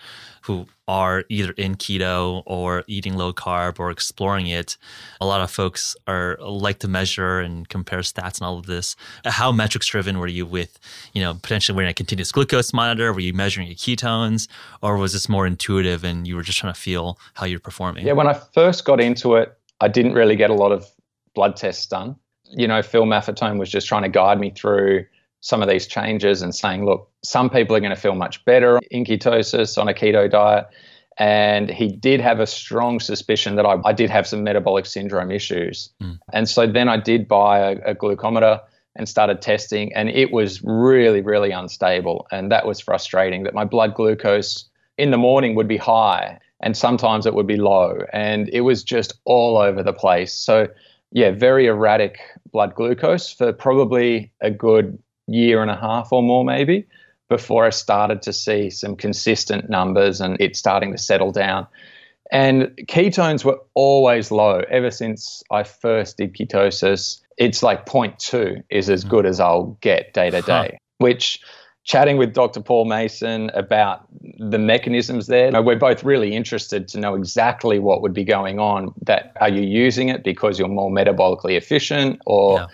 who 0.48 0.66
are 0.88 1.24
either 1.28 1.52
in 1.58 1.74
keto 1.74 2.42
or 2.46 2.82
eating 2.86 3.18
low 3.18 3.34
carb 3.34 3.78
or 3.78 3.90
exploring 3.90 4.46
it. 4.46 4.78
A 5.20 5.26
lot 5.26 5.42
of 5.42 5.50
folks 5.50 5.94
are 6.06 6.38
like 6.40 6.78
to 6.78 6.88
measure 6.88 7.38
and 7.38 7.68
compare 7.68 7.98
stats 7.98 8.38
and 8.40 8.46
all 8.46 8.58
of 8.58 8.64
this. 8.64 8.96
How 9.26 9.52
metrics 9.52 9.86
driven 9.88 10.18
were 10.18 10.26
you 10.26 10.46
with, 10.46 10.78
you 11.12 11.20
know, 11.20 11.34
potentially 11.34 11.76
wearing 11.76 11.90
a 11.90 11.94
continuous 11.94 12.32
glucose 12.32 12.72
monitor? 12.72 13.12
Were 13.12 13.20
you 13.20 13.34
measuring 13.34 13.66
your 13.66 13.76
ketones 13.76 14.48
or 14.80 14.96
was 14.96 15.12
this 15.12 15.28
more 15.28 15.46
intuitive 15.46 16.02
and 16.02 16.26
you 16.26 16.34
were 16.34 16.42
just 16.42 16.56
trying 16.56 16.72
to 16.72 16.80
feel 16.80 17.18
how 17.34 17.44
you're 17.44 17.60
performing? 17.60 18.06
Yeah, 18.06 18.14
when 18.14 18.26
I 18.26 18.32
first 18.32 18.86
got 18.86 19.02
into 19.02 19.34
it, 19.34 19.54
I 19.82 19.88
didn't 19.88 20.14
really 20.14 20.34
get 20.34 20.48
a 20.48 20.54
lot 20.54 20.72
of 20.72 20.86
blood 21.34 21.56
tests 21.56 21.84
done. 21.84 22.16
You 22.44 22.66
know, 22.66 22.80
Phil 22.80 23.04
Maffetone 23.04 23.58
was 23.58 23.68
just 23.68 23.86
trying 23.86 24.04
to 24.04 24.08
guide 24.08 24.40
me 24.40 24.50
through 24.50 25.04
some 25.40 25.62
of 25.62 25.68
these 25.68 25.86
changes 25.86 26.42
and 26.42 26.54
saying, 26.54 26.84
look, 26.84 27.10
some 27.22 27.48
people 27.48 27.76
are 27.76 27.80
going 27.80 27.94
to 27.94 28.00
feel 28.00 28.14
much 28.14 28.44
better 28.44 28.80
in 28.90 29.04
ketosis 29.04 29.78
on 29.78 29.88
a 29.88 29.94
keto 29.94 30.30
diet. 30.30 30.66
And 31.18 31.68
he 31.68 31.88
did 31.88 32.20
have 32.20 32.38
a 32.38 32.46
strong 32.46 33.00
suspicion 33.00 33.56
that 33.56 33.66
I, 33.66 33.76
I 33.84 33.92
did 33.92 34.10
have 34.10 34.26
some 34.26 34.44
metabolic 34.44 34.86
syndrome 34.86 35.30
issues. 35.30 35.90
Mm. 36.00 36.18
And 36.32 36.48
so 36.48 36.66
then 36.66 36.88
I 36.88 36.96
did 36.96 37.26
buy 37.26 37.58
a, 37.58 37.90
a 37.90 37.94
glucometer 37.94 38.60
and 38.94 39.08
started 39.08 39.40
testing, 39.40 39.92
and 39.94 40.08
it 40.08 40.32
was 40.32 40.62
really, 40.64 41.20
really 41.20 41.50
unstable. 41.50 42.26
And 42.32 42.50
that 42.50 42.66
was 42.66 42.80
frustrating 42.80 43.44
that 43.44 43.54
my 43.54 43.64
blood 43.64 43.94
glucose 43.94 44.64
in 44.96 45.10
the 45.12 45.18
morning 45.18 45.54
would 45.54 45.68
be 45.68 45.76
high 45.76 46.38
and 46.60 46.76
sometimes 46.76 47.26
it 47.26 47.34
would 47.34 47.46
be 47.46 47.56
low. 47.56 48.00
And 48.12 48.48
it 48.52 48.62
was 48.62 48.82
just 48.82 49.14
all 49.24 49.56
over 49.56 49.82
the 49.82 49.92
place. 49.92 50.32
So, 50.32 50.68
yeah, 51.12 51.30
very 51.30 51.66
erratic 51.66 52.18
blood 52.52 52.74
glucose 52.74 53.32
for 53.32 53.52
probably 53.52 54.32
a 54.40 54.50
good 54.50 54.98
year 55.28 55.62
and 55.62 55.70
a 55.70 55.76
half 55.76 56.12
or 56.12 56.22
more, 56.22 56.44
maybe, 56.44 56.86
before 57.28 57.64
I 57.64 57.70
started 57.70 58.22
to 58.22 58.32
see 58.32 58.70
some 58.70 58.96
consistent 58.96 59.68
numbers 59.68 60.20
and 60.20 60.40
it 60.40 60.56
starting 60.56 60.92
to 60.92 60.98
settle 60.98 61.30
down. 61.30 61.66
And 62.30 62.68
ketones 62.88 63.44
were 63.44 63.58
always 63.74 64.30
low 64.30 64.62
ever 64.68 64.90
since 64.90 65.42
I 65.50 65.62
first 65.62 66.18
did 66.18 66.34
ketosis. 66.34 67.20
It's 67.36 67.62
like 67.62 67.86
0.2 67.86 68.62
is 68.70 68.90
as 68.90 69.02
hmm. 69.02 69.08
good 69.08 69.26
as 69.26 69.40
I'll 69.40 69.78
get 69.80 70.12
day 70.12 70.30
to 70.30 70.42
day, 70.42 70.78
which 70.98 71.40
chatting 71.84 72.18
with 72.18 72.34
Dr. 72.34 72.60
Paul 72.60 72.84
Mason 72.84 73.50
about 73.54 74.06
the 74.38 74.58
mechanisms 74.58 75.26
there, 75.26 75.62
we're 75.62 75.78
both 75.78 76.04
really 76.04 76.34
interested 76.34 76.86
to 76.88 77.00
know 77.00 77.14
exactly 77.14 77.78
what 77.78 78.02
would 78.02 78.12
be 78.12 78.24
going 78.24 78.58
on. 78.58 78.92
That 79.02 79.32
are 79.40 79.48
you 79.48 79.62
using 79.62 80.10
it 80.10 80.22
because 80.22 80.58
you're 80.58 80.68
more 80.68 80.90
metabolically 80.90 81.56
efficient 81.56 82.20
or 82.26 82.58
yeah. 82.58 82.66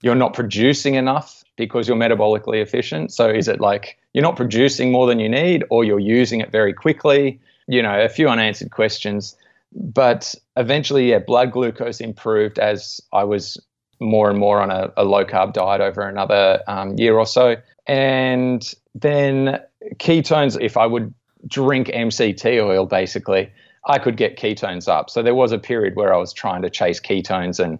you're 0.00 0.14
not 0.14 0.32
producing 0.32 0.94
enough 0.94 1.44
because 1.56 1.88
you're 1.88 1.96
metabolically 1.96 2.62
efficient. 2.62 3.12
So 3.12 3.28
is 3.28 3.48
it 3.48 3.60
like 3.60 3.98
you're 4.12 4.22
not 4.22 4.36
producing 4.36 4.92
more 4.92 5.06
than 5.06 5.18
you 5.18 5.28
need 5.28 5.64
or 5.70 5.84
you're 5.84 6.00
using 6.00 6.40
it 6.40 6.52
very 6.52 6.72
quickly? 6.72 7.40
You 7.66 7.82
know, 7.82 8.00
a 8.00 8.08
few 8.08 8.28
unanswered 8.28 8.70
questions. 8.70 9.36
But 9.72 10.34
eventually, 10.56 11.10
yeah, 11.10 11.18
blood 11.18 11.52
glucose 11.52 12.00
improved 12.00 12.58
as 12.58 13.00
I 13.12 13.24
was 13.24 13.58
more 14.00 14.30
and 14.30 14.38
more 14.38 14.60
on 14.60 14.70
a, 14.70 14.92
a 14.96 15.04
low 15.04 15.24
carb 15.24 15.52
diet 15.52 15.80
over 15.80 16.02
another 16.02 16.62
um, 16.66 16.96
year 16.98 17.16
or 17.18 17.26
so. 17.26 17.56
And 17.86 18.74
then 18.94 19.60
ketones, 19.96 20.58
if 20.60 20.76
I 20.76 20.86
would 20.86 21.12
drink 21.46 21.88
MCT 21.88 22.62
oil, 22.62 22.86
basically, 22.86 23.50
I 23.86 23.98
could 23.98 24.16
get 24.16 24.36
ketones 24.36 24.88
up. 24.88 25.10
So 25.10 25.22
there 25.22 25.34
was 25.34 25.52
a 25.52 25.58
period 25.58 25.96
where 25.96 26.12
I 26.12 26.16
was 26.16 26.32
trying 26.32 26.62
to 26.62 26.70
chase 26.70 27.00
ketones. 27.00 27.62
And 27.62 27.78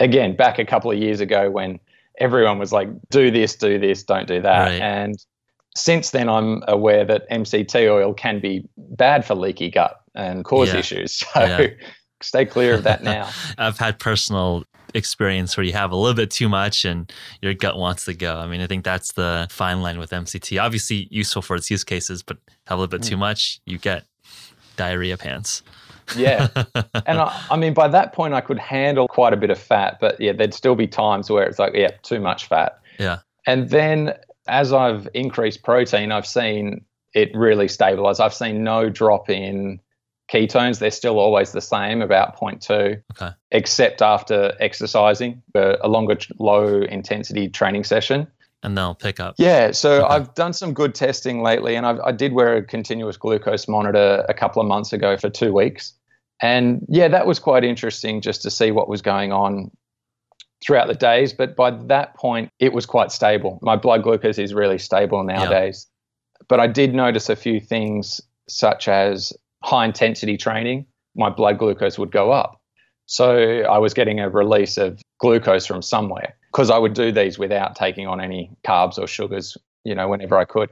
again, 0.00 0.36
back 0.36 0.58
a 0.58 0.64
couple 0.64 0.90
of 0.90 0.98
years 0.98 1.20
ago 1.20 1.50
when 1.50 1.78
everyone 2.18 2.58
was 2.58 2.72
like, 2.72 2.88
do 3.10 3.30
this, 3.30 3.56
do 3.56 3.78
this, 3.78 4.02
don't 4.02 4.26
do 4.26 4.40
that. 4.42 4.64
Right. 4.64 4.80
And 4.80 5.16
since 5.76 6.10
then, 6.10 6.28
I'm 6.28 6.62
aware 6.68 7.04
that 7.04 7.28
MCT 7.30 7.90
oil 7.90 8.14
can 8.14 8.40
be 8.40 8.68
bad 8.76 9.24
for 9.24 9.34
leaky 9.34 9.70
gut. 9.70 10.00
and 10.16 10.44
cause 10.44 10.72
Yeah. 10.72 10.78
issues. 10.78 11.24
So 11.34 11.40
Yeah. 11.44 11.66
stay 12.22 12.46
clear 12.46 12.74
of 12.74 12.84
that 12.84 13.02
now. 13.14 13.28
I've 13.58 13.78
had 13.78 13.98
personal 13.98 14.64
experience 14.94 15.56
where 15.56 15.64
you 15.64 15.72
have 15.72 15.90
a 15.90 15.96
little 15.96 16.14
bit 16.14 16.30
too 16.30 16.48
much 16.48 16.84
and 16.84 17.12
your 17.42 17.52
gut 17.52 17.76
wants 17.76 18.04
to 18.04 18.14
go. 18.14 18.36
I 18.36 18.46
mean, 18.46 18.60
I 18.60 18.68
think 18.68 18.84
that's 18.84 19.12
the 19.14 19.48
fine 19.50 19.82
line 19.82 19.98
with 19.98 20.10
MCT. 20.10 20.62
Obviously, 20.62 21.08
useful 21.10 21.42
for 21.42 21.56
its 21.56 21.68
use 21.68 21.82
cases, 21.82 22.22
but 22.22 22.38
have 22.68 22.78
a 22.78 22.80
little 22.80 22.96
bit 22.96 23.04
hmm. 23.04 23.10
too 23.10 23.16
much, 23.16 23.60
you 23.66 23.76
get 23.76 24.04
diarrhea 24.76 25.16
pants. 25.16 25.62
Yeah. 26.16 26.48
And 27.06 27.18
I, 27.18 27.44
I 27.50 27.56
mean, 27.56 27.74
by 27.74 27.88
that 27.88 28.14
point, 28.14 28.32
I 28.32 28.40
could 28.40 28.58
handle 28.58 29.08
quite 29.08 29.34
a 29.34 29.36
bit 29.36 29.50
of 29.50 29.58
fat, 29.58 29.98
but 30.00 30.18
yeah, 30.20 30.32
there'd 30.32 30.54
still 30.54 30.74
be 30.74 30.86
times 30.86 31.28
where 31.28 31.44
it's 31.44 31.58
like, 31.58 31.74
yeah, 31.74 31.90
too 32.02 32.18
much 32.18 32.46
fat. 32.46 32.78
Yeah. 32.98 33.18
And 33.46 33.68
then 33.68 34.14
as 34.46 34.72
I've 34.72 35.06
increased 35.12 35.62
protein, 35.62 36.12
I've 36.12 36.26
seen 36.26 36.84
it 37.14 37.30
really 37.34 37.68
stabilize. 37.68 38.20
I've 38.20 38.32
seen 38.32 38.64
no 38.64 38.88
drop 38.88 39.28
in 39.28 39.80
ketones. 40.32 40.78
They're 40.78 40.90
still 40.90 41.18
always 41.18 41.52
the 41.52 41.60
same, 41.60 42.00
about 42.00 42.38
0.2, 42.38 43.02
Okay. 43.12 43.34
except 43.50 44.00
after 44.00 44.54
exercising 44.60 45.42
a, 45.54 45.76
a 45.82 45.88
longer, 45.88 46.16
low 46.38 46.80
intensity 46.82 47.48
training 47.48 47.84
session. 47.84 48.26
And 48.64 48.76
they'll 48.76 48.94
pick 48.94 49.20
up. 49.20 49.34
Yeah, 49.38 49.72
so 49.72 50.04
Okay. 50.04 50.14
I've 50.14 50.34
done 50.34 50.52
some 50.54 50.72
good 50.72 50.94
testing 50.94 51.42
lately, 51.42 51.76
and 51.76 51.86
I've, 51.86 52.00
I 52.00 52.12
did 52.12 52.32
wear 52.32 52.56
a 52.56 52.64
continuous 52.64 53.16
glucose 53.16 53.68
monitor 53.68 54.24
a 54.28 54.34
couple 54.34 54.62
of 54.62 54.66
months 54.66 54.92
ago 54.92 55.16
for 55.16 55.28
two 55.28 55.52
weeks. 55.52 55.92
And 56.40 56.84
yeah, 56.88 57.08
that 57.08 57.26
was 57.26 57.38
quite 57.38 57.62
interesting 57.62 58.20
just 58.20 58.42
to 58.42 58.50
see 58.50 58.70
what 58.70 58.88
was 58.88 59.02
going 59.02 59.32
on 59.32 59.70
throughout 60.64 60.88
the 60.88 60.94
days. 60.94 61.32
But 61.32 61.54
by 61.56 61.70
that 61.70 62.16
point, 62.16 62.50
it 62.58 62.72
was 62.72 62.86
quite 62.86 63.12
stable. 63.12 63.58
My 63.62 63.76
blood 63.76 64.02
glucose 64.02 64.38
is 64.38 64.54
really 64.54 64.78
stable 64.78 65.22
nowadays. 65.22 65.86
But 66.48 66.58
I 66.58 66.66
did 66.66 66.94
notice 66.94 67.28
a 67.28 67.36
few 67.36 67.60
things, 67.60 68.20
such 68.48 68.88
as 68.88 69.32
high 69.62 69.84
intensity 69.84 70.36
training, 70.36 70.86
my 71.14 71.30
blood 71.30 71.58
glucose 71.58 71.98
would 71.98 72.10
go 72.10 72.32
up. 72.32 72.60
So 73.06 73.60
I 73.62 73.78
was 73.78 73.94
getting 73.94 74.20
a 74.20 74.28
release 74.28 74.76
of 74.76 75.00
glucose 75.18 75.66
from 75.66 75.82
somewhere 75.82 76.36
because 76.54 76.70
I 76.70 76.78
would 76.78 76.94
do 76.94 77.10
these 77.10 77.36
without 77.36 77.74
taking 77.74 78.06
on 78.06 78.20
any 78.20 78.48
carbs 78.64 78.96
or 78.96 79.08
sugars, 79.08 79.56
you 79.82 79.94
know, 79.94 80.08
whenever 80.08 80.38
I 80.38 80.44
could. 80.44 80.70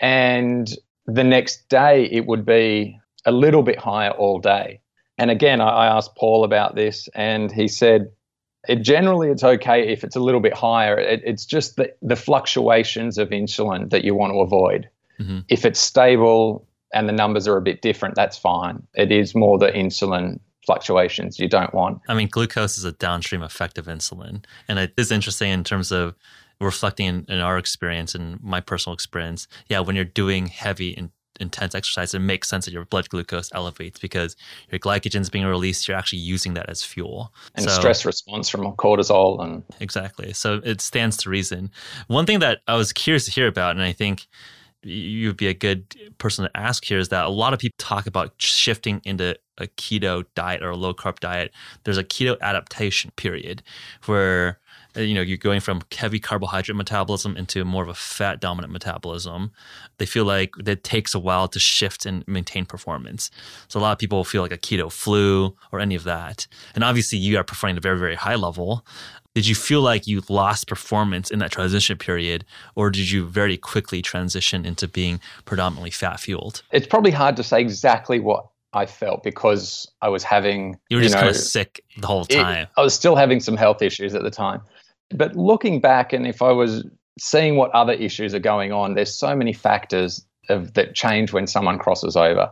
And 0.00 0.68
the 1.06 1.22
next 1.22 1.68
day 1.68 2.08
it 2.10 2.26
would 2.26 2.44
be 2.44 2.98
a 3.24 3.30
little 3.30 3.62
bit 3.62 3.78
higher 3.78 4.10
all 4.10 4.40
day. 4.40 4.80
And 5.16 5.30
again, 5.30 5.60
I 5.60 5.68
I 5.68 5.86
asked 5.86 6.16
Paul 6.16 6.42
about 6.42 6.74
this, 6.74 7.08
and 7.14 7.52
he 7.52 7.68
said, 7.68 8.10
it 8.68 8.82
generally 8.82 9.28
it's 9.28 9.44
okay 9.44 9.86
if 9.86 10.02
it's 10.02 10.16
a 10.16 10.20
little 10.20 10.40
bit 10.40 10.54
higher. 10.54 10.98
It, 10.98 11.22
it's 11.24 11.46
just 11.46 11.76
the, 11.76 11.94
the 12.02 12.16
fluctuations 12.16 13.16
of 13.16 13.28
insulin 13.28 13.90
that 13.90 14.02
you 14.02 14.14
want 14.16 14.32
to 14.32 14.40
avoid. 14.40 14.88
Mhm. 15.20 15.44
If 15.48 15.64
it's 15.64 15.78
stable 15.78 16.66
and 16.92 17.08
the 17.08 17.12
numbers 17.12 17.46
are 17.46 17.56
a 17.56 17.62
bit 17.62 17.82
different, 17.82 18.16
that's 18.16 18.36
fine. 18.36 18.82
It 18.94 19.12
is 19.12 19.34
more 19.34 19.58
the 19.58 19.70
insulin 19.70 20.40
fluctuations 20.66 21.38
you 21.38 21.48
don't 21.48 21.74
want. 21.74 22.00
I 22.08 22.14
mean, 22.14 22.28
glucose 22.28 22.78
is 22.78 22.84
a 22.84 22.92
downstream 22.92 23.42
effect 23.42 23.78
of 23.78 23.86
insulin. 23.86 24.44
And 24.68 24.78
it 24.78 24.92
is 24.96 25.10
interesting 25.10 25.50
in 25.50 25.64
terms 25.64 25.92
of 25.92 26.14
reflecting 26.60 27.06
in, 27.06 27.26
in 27.28 27.40
our 27.40 27.58
experience 27.58 28.14
and 28.14 28.42
my 28.42 28.60
personal 28.60 28.94
experience. 28.94 29.46
Yeah, 29.68 29.80
when 29.80 29.96
you're 29.96 30.04
doing 30.04 30.46
heavy 30.46 30.96
and 30.96 31.10
intense 31.40 31.74
exercise, 31.74 32.14
it 32.14 32.20
makes 32.20 32.48
sense 32.48 32.64
that 32.64 32.72
your 32.72 32.84
blood 32.84 33.08
glucose 33.08 33.50
elevates 33.52 33.98
because 33.98 34.36
your 34.70 34.78
glycogen 34.78 35.20
is 35.20 35.30
being 35.30 35.44
released. 35.44 35.88
You're 35.88 35.96
actually 35.96 36.20
using 36.20 36.54
that 36.54 36.70
as 36.70 36.82
fuel. 36.82 37.32
And 37.54 37.64
So- 37.64 37.72
stress 37.72 38.04
response 38.04 38.48
from 38.48 38.62
cortisol 38.76 39.42
and 39.42 39.64
Exactly. 39.80 40.32
So 40.32 40.60
it 40.64 40.80
stands 40.80 41.16
to 41.18 41.30
reason. 41.30 41.70
One 42.06 42.24
thing 42.26 42.38
that 42.38 42.60
I 42.68 42.76
was 42.76 42.92
curious 42.92 43.24
to 43.26 43.32
hear 43.32 43.48
about, 43.48 43.72
and 43.72 43.82
I 43.82 43.92
think 43.92 44.26
you'd 44.84 45.36
be 45.36 45.48
a 45.48 45.54
good 45.54 45.94
person 46.18 46.44
to 46.44 46.56
ask 46.56 46.84
here, 46.84 46.98
is 46.98 47.08
that 47.08 47.24
a 47.24 47.28
lot 47.28 47.52
of 47.52 47.58
people 47.58 47.76
talk 47.78 48.06
about 48.06 48.32
shifting 48.38 49.00
into 49.04 49.36
a 49.58 49.66
keto 49.66 50.24
diet 50.34 50.62
or 50.62 50.70
a 50.70 50.76
low 50.76 50.94
carb 50.94 51.20
diet. 51.20 51.52
There's 51.84 51.98
a 51.98 52.04
keto 52.04 52.38
adaptation 52.40 53.12
period 53.16 53.62
where 54.06 54.58
Uh, 54.96 55.00
you 55.00 55.14
know 55.14 55.20
you're 55.20 55.36
going 55.36 55.60
from 55.60 55.82
heavy 55.96 56.18
carbohydrate 56.20 56.76
metabolism 56.76 57.36
into 57.36 57.64
more 57.64 57.82
of 57.82 57.88
a 57.88 57.94
fat 57.94 58.40
dominant 58.40 58.72
metabolism. 58.72 59.50
They 59.98 60.06
feel 60.06 60.24
like 60.24 60.50
it 60.66 60.84
takes 60.84 61.14
a 61.14 61.18
while 61.18 61.48
to 61.48 61.58
shift 61.58 62.06
and 62.06 62.26
maintain 62.28 62.64
performance. 62.66 63.30
So 63.68 63.78
a 63.78 63.82
lot 63.82 63.92
of 63.92 63.98
people 63.98 64.22
feel 64.24 64.42
like 64.42 64.52
a 64.52 64.58
keto 64.58 64.90
flu 64.92 65.56
or 65.72 65.80
any 65.80 65.94
of 65.94 66.04
that. 66.04 66.46
And 66.74 66.84
obviously 66.84 67.18
you 67.18 67.36
are 67.38 67.44
performing 67.44 67.74
at 67.76 67.78
a 67.78 67.82
very 67.82 67.98
very 67.98 68.14
high 68.14 68.36
level. 68.36 68.84
Did 69.34 69.48
you 69.48 69.56
feel 69.56 69.80
like 69.80 70.06
you 70.06 70.22
lost 70.28 70.68
performance 70.68 71.28
in 71.28 71.40
that 71.40 71.50
transition 71.50 71.98
period, 71.98 72.44
or 72.76 72.88
did 72.90 73.10
you 73.10 73.26
very 73.26 73.56
quickly 73.56 74.00
transition 74.00 74.64
into 74.64 74.86
being 74.86 75.18
predominantly 75.44 75.90
fat 75.90 76.20
fueled? 76.20 76.62
it's 76.70 76.86
probably 76.86 77.10
hard 77.10 77.34
to 77.36 77.42
say 77.42 77.60
exactly 77.60 78.20
what 78.20 78.46
I 78.72 78.86
felt 78.86 79.24
because 79.24 79.90
I 80.02 80.08
was 80.08 80.22
having 80.22 80.78
You 80.88 80.98
were 80.98 81.02
just 81.02 81.14
know, 81.14 81.22
kind 81.22 81.30
of 81.34 81.36
sick 81.40 81.82
the 81.98 82.06
whole 82.06 82.26
it- 82.28 82.34
time. 82.36 82.68
I 82.76 82.82
was 82.82 82.94
still 82.94 83.16
having 83.16 83.40
some 83.40 83.56
health 83.56 83.82
issues 83.82 84.14
at 84.14 84.22
the 84.22 84.30
time. 84.30 84.60
But 85.14 85.36
looking 85.36 85.80
back, 85.80 86.12
and 86.12 86.26
if 86.26 86.42
I 86.42 86.50
was 86.50 86.84
seeing 87.18 87.56
what 87.56 87.70
other 87.70 87.92
issues 87.92 88.34
are 88.34 88.40
going 88.40 88.72
on, 88.72 88.94
there's 88.94 89.14
so 89.14 89.34
many 89.36 89.52
factors 89.52 90.24
of, 90.48 90.74
that 90.74 90.94
change 90.94 91.32
when 91.32 91.46
someone 91.46 91.78
crosses 91.78 92.16
over. 92.16 92.50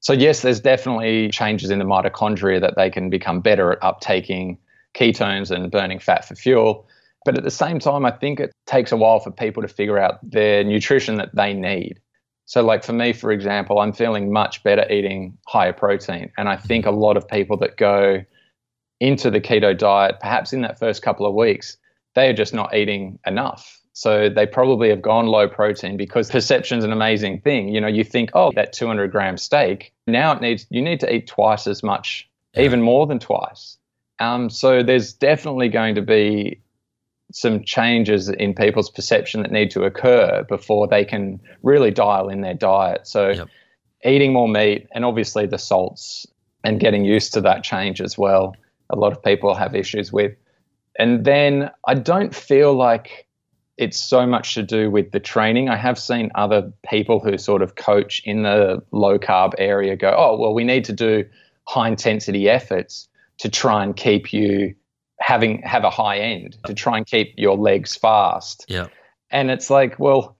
So, 0.00 0.12
yes, 0.12 0.42
there's 0.42 0.60
definitely 0.60 1.28
changes 1.30 1.70
in 1.70 1.78
the 1.78 1.84
mitochondria 1.84 2.60
that 2.60 2.76
they 2.76 2.88
can 2.88 3.10
become 3.10 3.40
better 3.40 3.72
at 3.72 3.80
uptaking 3.80 4.58
ketones 4.94 5.50
and 5.50 5.70
burning 5.70 5.98
fat 5.98 6.24
for 6.24 6.34
fuel. 6.34 6.86
But 7.24 7.36
at 7.36 7.44
the 7.44 7.50
same 7.50 7.78
time, 7.78 8.06
I 8.06 8.12
think 8.12 8.40
it 8.40 8.52
takes 8.66 8.92
a 8.92 8.96
while 8.96 9.20
for 9.20 9.30
people 9.30 9.62
to 9.62 9.68
figure 9.68 9.98
out 9.98 10.18
their 10.22 10.64
nutrition 10.64 11.16
that 11.16 11.34
they 11.34 11.52
need. 11.52 12.00
So, 12.46 12.62
like 12.62 12.84
for 12.84 12.94
me, 12.94 13.12
for 13.12 13.30
example, 13.30 13.80
I'm 13.80 13.92
feeling 13.92 14.32
much 14.32 14.62
better 14.62 14.90
eating 14.90 15.36
higher 15.46 15.72
protein. 15.72 16.30
And 16.38 16.48
I 16.48 16.56
think 16.56 16.86
a 16.86 16.90
lot 16.90 17.16
of 17.18 17.28
people 17.28 17.58
that 17.58 17.76
go 17.76 18.24
into 19.00 19.30
the 19.30 19.40
keto 19.40 19.76
diet, 19.76 20.20
perhaps 20.20 20.52
in 20.52 20.62
that 20.62 20.78
first 20.78 21.02
couple 21.02 21.26
of 21.26 21.34
weeks, 21.34 21.76
they 22.18 22.28
are 22.28 22.32
just 22.32 22.52
not 22.52 22.74
eating 22.74 23.18
enough. 23.26 23.80
So 23.92 24.28
they 24.28 24.46
probably 24.46 24.88
have 24.90 25.00
gone 25.02 25.26
low 25.26 25.48
protein 25.48 25.96
because 25.96 26.30
perception's 26.38 26.84
an 26.84 26.92
amazing 26.92 27.40
thing. 27.40 27.68
You 27.68 27.80
know, 27.80 27.86
you 27.86 28.04
think, 28.04 28.30
oh, 28.34 28.50
that 28.56 28.72
200 28.72 29.10
gram 29.12 29.36
steak, 29.36 29.92
now 30.06 30.32
it 30.32 30.40
needs, 30.40 30.66
you 30.70 30.82
need 30.82 31.00
to 31.00 31.14
eat 31.14 31.26
twice 31.28 31.66
as 31.66 31.82
much, 31.82 32.28
Yeah. 32.54 32.62
even 32.62 32.82
more 32.82 33.06
than 33.06 33.18
twice. 33.20 33.78
Um, 34.18 34.50
so 34.50 34.82
there's 34.82 35.12
definitely 35.12 35.68
going 35.68 35.94
to 35.94 36.02
be 36.02 36.60
some 37.32 37.62
changes 37.62 38.28
in 38.28 38.54
people's 38.54 38.90
perception 38.90 39.42
that 39.42 39.52
need 39.52 39.70
to 39.70 39.84
occur 39.84 40.44
before 40.48 40.88
they 40.88 41.04
can 41.04 41.38
really 41.62 41.90
dial 41.92 42.28
in 42.28 42.40
their 42.40 42.54
diet. 42.54 43.06
So 43.06 43.28
Yep. 43.30 43.48
eating 44.04 44.32
more 44.32 44.48
meat 44.48 44.88
and 44.92 45.04
obviously 45.04 45.46
the 45.46 45.58
salts 45.58 46.26
and 46.64 46.80
getting 46.80 47.04
used 47.04 47.32
to 47.34 47.40
that 47.42 47.62
change 47.62 48.00
as 48.00 48.18
well. 48.18 48.56
A 48.90 48.96
lot 48.96 49.12
of 49.12 49.22
people 49.22 49.54
have 49.54 49.74
issues 49.76 50.12
with. 50.12 50.32
And 50.98 51.24
then 51.24 51.70
I 51.86 51.94
don't 51.94 52.34
feel 52.34 52.74
like 52.74 53.26
it's 53.76 53.98
so 53.98 54.26
much 54.26 54.54
to 54.54 54.62
do 54.62 54.90
with 54.90 55.12
the 55.12 55.20
training. 55.20 55.68
I 55.68 55.76
have 55.76 55.98
seen 55.98 56.30
other 56.34 56.72
people 56.90 57.20
who 57.20 57.38
sort 57.38 57.62
of 57.62 57.76
coach 57.76 58.20
in 58.24 58.42
the 58.42 58.82
low 58.90 59.18
carb 59.18 59.54
area 59.56 59.94
go, 59.94 60.12
oh, 60.16 60.36
well, 60.36 60.52
we 60.52 60.64
need 60.64 60.84
to 60.86 60.92
do 60.92 61.24
high 61.68 61.88
intensity 61.88 62.48
efforts 62.48 63.08
to 63.38 63.48
try 63.48 63.84
and 63.84 63.94
keep 63.94 64.32
you 64.32 64.74
having 65.20 65.62
have 65.62 65.84
a 65.84 65.90
high 65.90 66.18
end, 66.18 66.56
to 66.64 66.74
try 66.74 66.96
and 66.96 67.06
keep 67.06 67.34
your 67.36 67.56
legs 67.56 67.94
fast. 67.94 68.64
Yeah. 68.68 68.88
And 69.30 69.50
it's 69.50 69.70
like, 69.70 69.98
well, 69.98 70.36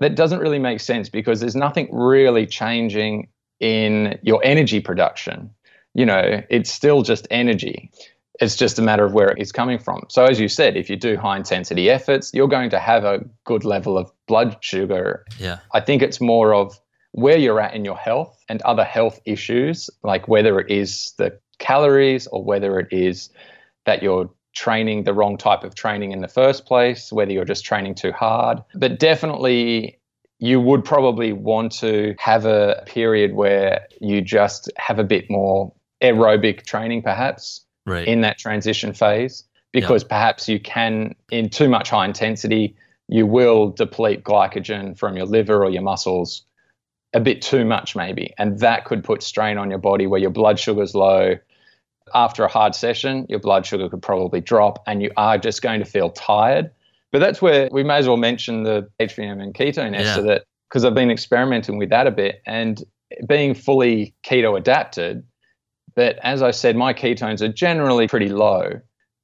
that 0.00 0.14
doesn't 0.14 0.38
really 0.38 0.58
make 0.58 0.80
sense 0.80 1.08
because 1.08 1.40
there's 1.40 1.56
nothing 1.56 1.88
really 1.92 2.46
changing 2.46 3.28
in 3.60 4.18
your 4.22 4.40
energy 4.44 4.80
production. 4.80 5.50
You 5.94 6.06
know, 6.06 6.42
it's 6.48 6.72
still 6.72 7.02
just 7.02 7.26
energy. 7.30 7.90
It's 8.40 8.54
just 8.56 8.78
a 8.78 8.82
matter 8.82 9.04
of 9.04 9.12
where 9.12 9.30
it's 9.36 9.52
coming 9.52 9.78
from. 9.78 10.04
So, 10.08 10.24
as 10.24 10.38
you 10.38 10.48
said, 10.48 10.76
if 10.76 10.88
you 10.88 10.96
do 10.96 11.16
high 11.16 11.36
intensity 11.36 11.90
efforts, 11.90 12.32
you're 12.32 12.48
going 12.48 12.70
to 12.70 12.78
have 12.78 13.04
a 13.04 13.20
good 13.44 13.64
level 13.64 13.98
of 13.98 14.12
blood 14.26 14.58
sugar. 14.60 15.24
Yeah. 15.38 15.58
I 15.72 15.80
think 15.80 16.02
it's 16.02 16.20
more 16.20 16.54
of 16.54 16.78
where 17.12 17.36
you're 17.36 17.60
at 17.60 17.74
in 17.74 17.84
your 17.84 17.96
health 17.96 18.38
and 18.48 18.62
other 18.62 18.84
health 18.84 19.20
issues, 19.24 19.90
like 20.02 20.28
whether 20.28 20.60
it 20.60 20.70
is 20.70 21.14
the 21.18 21.38
calories 21.58 22.26
or 22.28 22.44
whether 22.44 22.78
it 22.78 22.88
is 22.92 23.30
that 23.86 24.02
you're 24.02 24.30
training 24.54 25.04
the 25.04 25.14
wrong 25.14 25.36
type 25.36 25.64
of 25.64 25.74
training 25.74 26.12
in 26.12 26.20
the 26.20 26.28
first 26.28 26.66
place, 26.66 27.12
whether 27.12 27.32
you're 27.32 27.44
just 27.44 27.64
training 27.64 27.94
too 27.94 28.12
hard. 28.12 28.58
But 28.74 28.98
definitely, 28.98 29.98
you 30.38 30.60
would 30.60 30.84
probably 30.84 31.32
want 31.32 31.72
to 31.72 32.14
have 32.18 32.44
a 32.44 32.82
period 32.86 33.34
where 33.34 33.86
you 34.00 34.20
just 34.20 34.70
have 34.76 34.98
a 34.98 35.04
bit 35.04 35.28
more 35.28 35.72
aerobic 36.02 36.64
training, 36.64 37.02
perhaps 37.02 37.64
Right. 37.88 38.06
in 38.06 38.20
that 38.20 38.38
transition 38.38 38.92
phase, 38.92 39.44
because 39.72 40.04
perhaps 40.04 40.48
you 40.48 40.60
can, 40.60 41.14
in 41.30 41.48
too 41.48 41.68
much 41.68 41.90
high 41.90 42.04
intensity, 42.04 42.76
you 43.08 43.26
will 43.26 43.70
deplete 43.70 44.22
glycogen 44.24 44.96
from 44.96 45.16
your 45.16 45.26
liver 45.26 45.64
or 45.64 45.70
your 45.70 45.82
muscles 45.82 46.42
a 47.14 47.20
bit 47.20 47.40
too 47.40 47.64
much, 47.64 47.96
maybe. 47.96 48.34
And 48.38 48.58
that 48.60 48.84
could 48.84 49.02
put 49.02 49.22
strain 49.22 49.56
on 49.56 49.70
your 49.70 49.78
body 49.78 50.06
where 50.06 50.20
your 50.20 50.30
blood 50.30 50.58
sugar's 50.58 50.94
low. 50.94 51.36
After 52.14 52.44
a 52.44 52.48
hard 52.48 52.74
session, 52.74 53.26
your 53.28 53.38
blood 53.38 53.66
sugar 53.66 53.88
could 53.88 54.02
probably 54.02 54.40
drop 54.40 54.82
and 54.86 55.02
you 55.02 55.10
are 55.16 55.38
just 55.38 55.62
going 55.62 55.80
to 55.80 55.86
feel 55.86 56.10
tired. 56.10 56.70
But 57.12 57.20
that's 57.20 57.40
where 57.40 57.68
we 57.72 57.82
may 57.82 57.96
as 57.96 58.08
well 58.08 58.16
mention 58.16 58.62
the 58.62 58.88
HVMN 59.00 59.54
ketone 59.54 59.92
Yeah. 59.92 60.00
ester 60.00 60.22
that 60.22 60.44
because 60.68 60.84
I've 60.84 60.94
been 60.94 61.10
experimenting 61.10 61.78
with 61.78 61.90
that 61.90 62.06
a 62.06 62.10
bit. 62.10 62.42
And 62.46 62.82
being 63.26 63.54
fully 63.54 64.14
keto 64.22 64.56
adapted, 64.56 65.22
but 65.98 66.16
as 66.22 66.42
I 66.42 66.52
said, 66.52 66.76
my 66.76 66.94
ketones 66.94 67.42
are 67.42 67.52
generally 67.52 68.06
pretty 68.06 68.28
low 68.28 68.80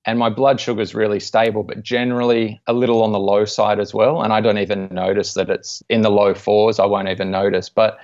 and 0.06 0.18
my 0.18 0.28
blood 0.28 0.60
sugar 0.60 0.80
is 0.80 0.92
really 0.92 1.20
stable, 1.20 1.62
but 1.62 1.84
generally 1.84 2.60
a 2.66 2.72
little 2.72 3.04
on 3.04 3.12
the 3.12 3.20
low 3.20 3.44
side 3.44 3.78
as 3.78 3.94
well. 3.94 4.22
And 4.22 4.32
I 4.32 4.40
don't 4.40 4.58
even 4.58 4.88
notice 4.90 5.34
that 5.34 5.48
it's 5.50 5.84
in 5.88 6.02
the 6.02 6.10
low 6.10 6.34
fours. 6.34 6.80
I 6.80 6.86
won't 6.86 7.08
even 7.08 7.30
notice. 7.30 7.68
But 7.68 7.98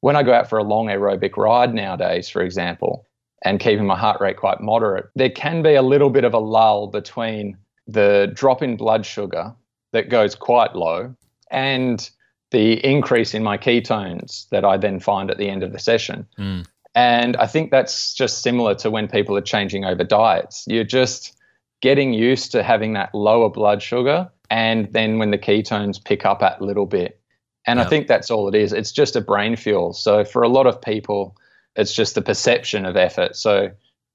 when 0.00 0.16
I 0.16 0.24
go 0.24 0.32
out 0.32 0.50
for 0.50 0.58
a 0.58 0.64
long 0.64 0.86
aerobic 0.86 1.36
ride 1.36 1.72
nowadays, 1.72 2.28
for 2.28 2.42
example, 2.42 3.06
and 3.44 3.60
keeping 3.60 3.86
my 3.86 3.96
heart 3.96 4.20
rate 4.20 4.38
quite 4.38 4.60
moderate, 4.60 5.08
there 5.14 5.30
can 5.30 5.62
be 5.62 5.76
a 5.76 5.82
little 5.82 6.10
bit 6.10 6.24
of 6.24 6.34
a 6.34 6.40
lull 6.40 6.88
between 6.88 7.56
the 7.86 8.28
drop 8.34 8.60
in 8.60 8.76
blood 8.76 9.06
sugar 9.06 9.54
that 9.92 10.08
goes 10.08 10.34
quite 10.34 10.74
low 10.74 11.14
and 11.52 12.10
the 12.50 12.84
increase 12.84 13.34
in 13.34 13.44
my 13.44 13.56
ketones 13.56 14.48
that 14.48 14.64
I 14.64 14.78
then 14.78 14.98
find 14.98 15.30
at 15.30 15.38
the 15.38 15.48
end 15.48 15.62
of 15.62 15.70
the 15.70 15.78
session. 15.78 16.26
Mm. 16.36 16.66
And 16.96 17.36
I 17.36 17.46
think 17.46 17.70
that's 17.70 18.14
just 18.14 18.40
similar 18.40 18.74
to 18.76 18.90
when 18.90 19.06
people 19.06 19.36
are 19.36 19.42
changing 19.42 19.84
over 19.84 20.02
diets. 20.02 20.64
You're 20.66 20.82
just 20.82 21.36
getting 21.82 22.14
used 22.14 22.52
to 22.52 22.62
having 22.62 22.94
that 22.94 23.14
lower 23.14 23.50
blood 23.50 23.82
sugar. 23.82 24.30
And 24.50 24.90
then 24.92 25.18
when 25.18 25.30
the 25.30 25.38
ketones 25.38 26.02
pick 26.02 26.24
up 26.24 26.40
a 26.40 26.56
little 26.58 26.86
bit. 26.86 27.20
And 27.66 27.78
yep. 27.78 27.86
I 27.86 27.90
think 27.90 28.06
that's 28.06 28.30
all 28.30 28.48
it 28.48 28.54
is. 28.54 28.72
It's 28.72 28.92
just 28.92 29.14
a 29.14 29.20
brain 29.20 29.56
fuel. 29.56 29.92
So 29.92 30.24
for 30.24 30.42
a 30.42 30.48
lot 30.48 30.66
of 30.66 30.80
people, 30.80 31.36
it's 31.74 31.92
just 31.92 32.14
the 32.14 32.22
perception 32.22 32.86
of 32.86 32.96
effort. 32.96 33.36
So 33.36 33.72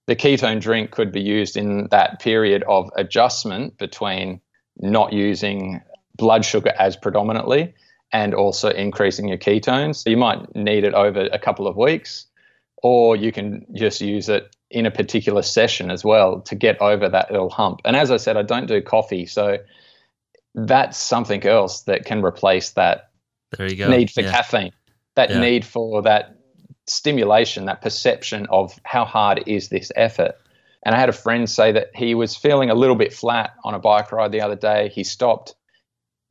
the 0.08 0.16
ketone 0.16 0.60
drink 0.60 0.90
could 0.90 1.12
be 1.12 1.22
used 1.22 1.56
in 1.56 1.88
that 1.92 2.20
period 2.20 2.64
of 2.64 2.90
adjustment 2.96 3.78
between 3.78 4.42
not 4.78 5.14
using 5.14 5.82
blood 6.18 6.46
sugar 6.46 6.74
as 6.80 6.98
predominantly 6.98 7.76
and 8.12 8.34
also 8.34 8.70
increasing 8.70 9.28
your 9.28 9.38
ketones. 9.38 9.98
So 9.98 10.10
you 10.10 10.18
might 10.18 10.56
need 10.56 10.84
it 10.84 10.96
over 10.96 11.30
a 11.32 11.38
couple 11.38 11.68
of 11.68 11.78
weeks 11.78 12.26
or 12.82 13.16
you 13.16 13.32
can 13.32 13.66
just 13.74 14.02
use 14.02 14.30
it 14.30 14.56
in 14.70 14.86
a 14.86 14.92
particular 14.92 15.42
session 15.42 15.92
as 15.92 16.04
well 16.04 16.42
to 16.42 16.56
get 16.56 16.82
over 16.82 17.10
that 17.10 17.32
little 17.32 17.50
hump. 17.50 17.82
And 17.86 17.96
as 17.96 18.10
I 18.10 18.18
said, 18.18 18.38
I 18.38 18.42
don't 18.42 18.68
do 18.68 18.82
coffee, 18.82 19.26
so 19.26 19.58
that's 20.56 20.98
something 20.98 21.46
else 21.46 21.82
that 21.82 22.06
can 22.06 22.24
replace 22.24 22.72
that 22.72 23.12
there 23.52 23.70
you 23.70 23.76
go. 23.76 23.90
need 23.90 24.10
for 24.10 24.22
yeah. 24.22 24.32
caffeine, 24.32 24.72
that 25.16 25.30
yeah. 25.30 25.40
need 25.40 25.66
for 25.66 26.02
that 26.02 26.36
stimulation, 26.88 27.66
that 27.66 27.82
perception 27.82 28.48
of 28.50 28.78
how 28.84 29.06
hard 29.06 29.44
is 29.46 29.70
this 29.70 29.92
effort. 29.96 30.36
And 30.84 30.96
I 30.96 31.00
had 31.00 31.10
a 31.10 31.14
friend 31.14 31.50
say 31.50 31.72
that 31.72 31.92
he 31.94 32.16
was 32.16 32.36
feeling 32.36 32.70
a 32.70 32.76
little 32.76 32.96
bit 32.96 33.14
flat 33.14 33.54
on 33.64 33.74
a 33.74 33.80
bike 33.80 34.12
ride 34.12 34.32
the 34.32 34.42
other 34.42 34.56
day. 34.56 34.90
He 34.90 35.04
stopped, 35.04 35.56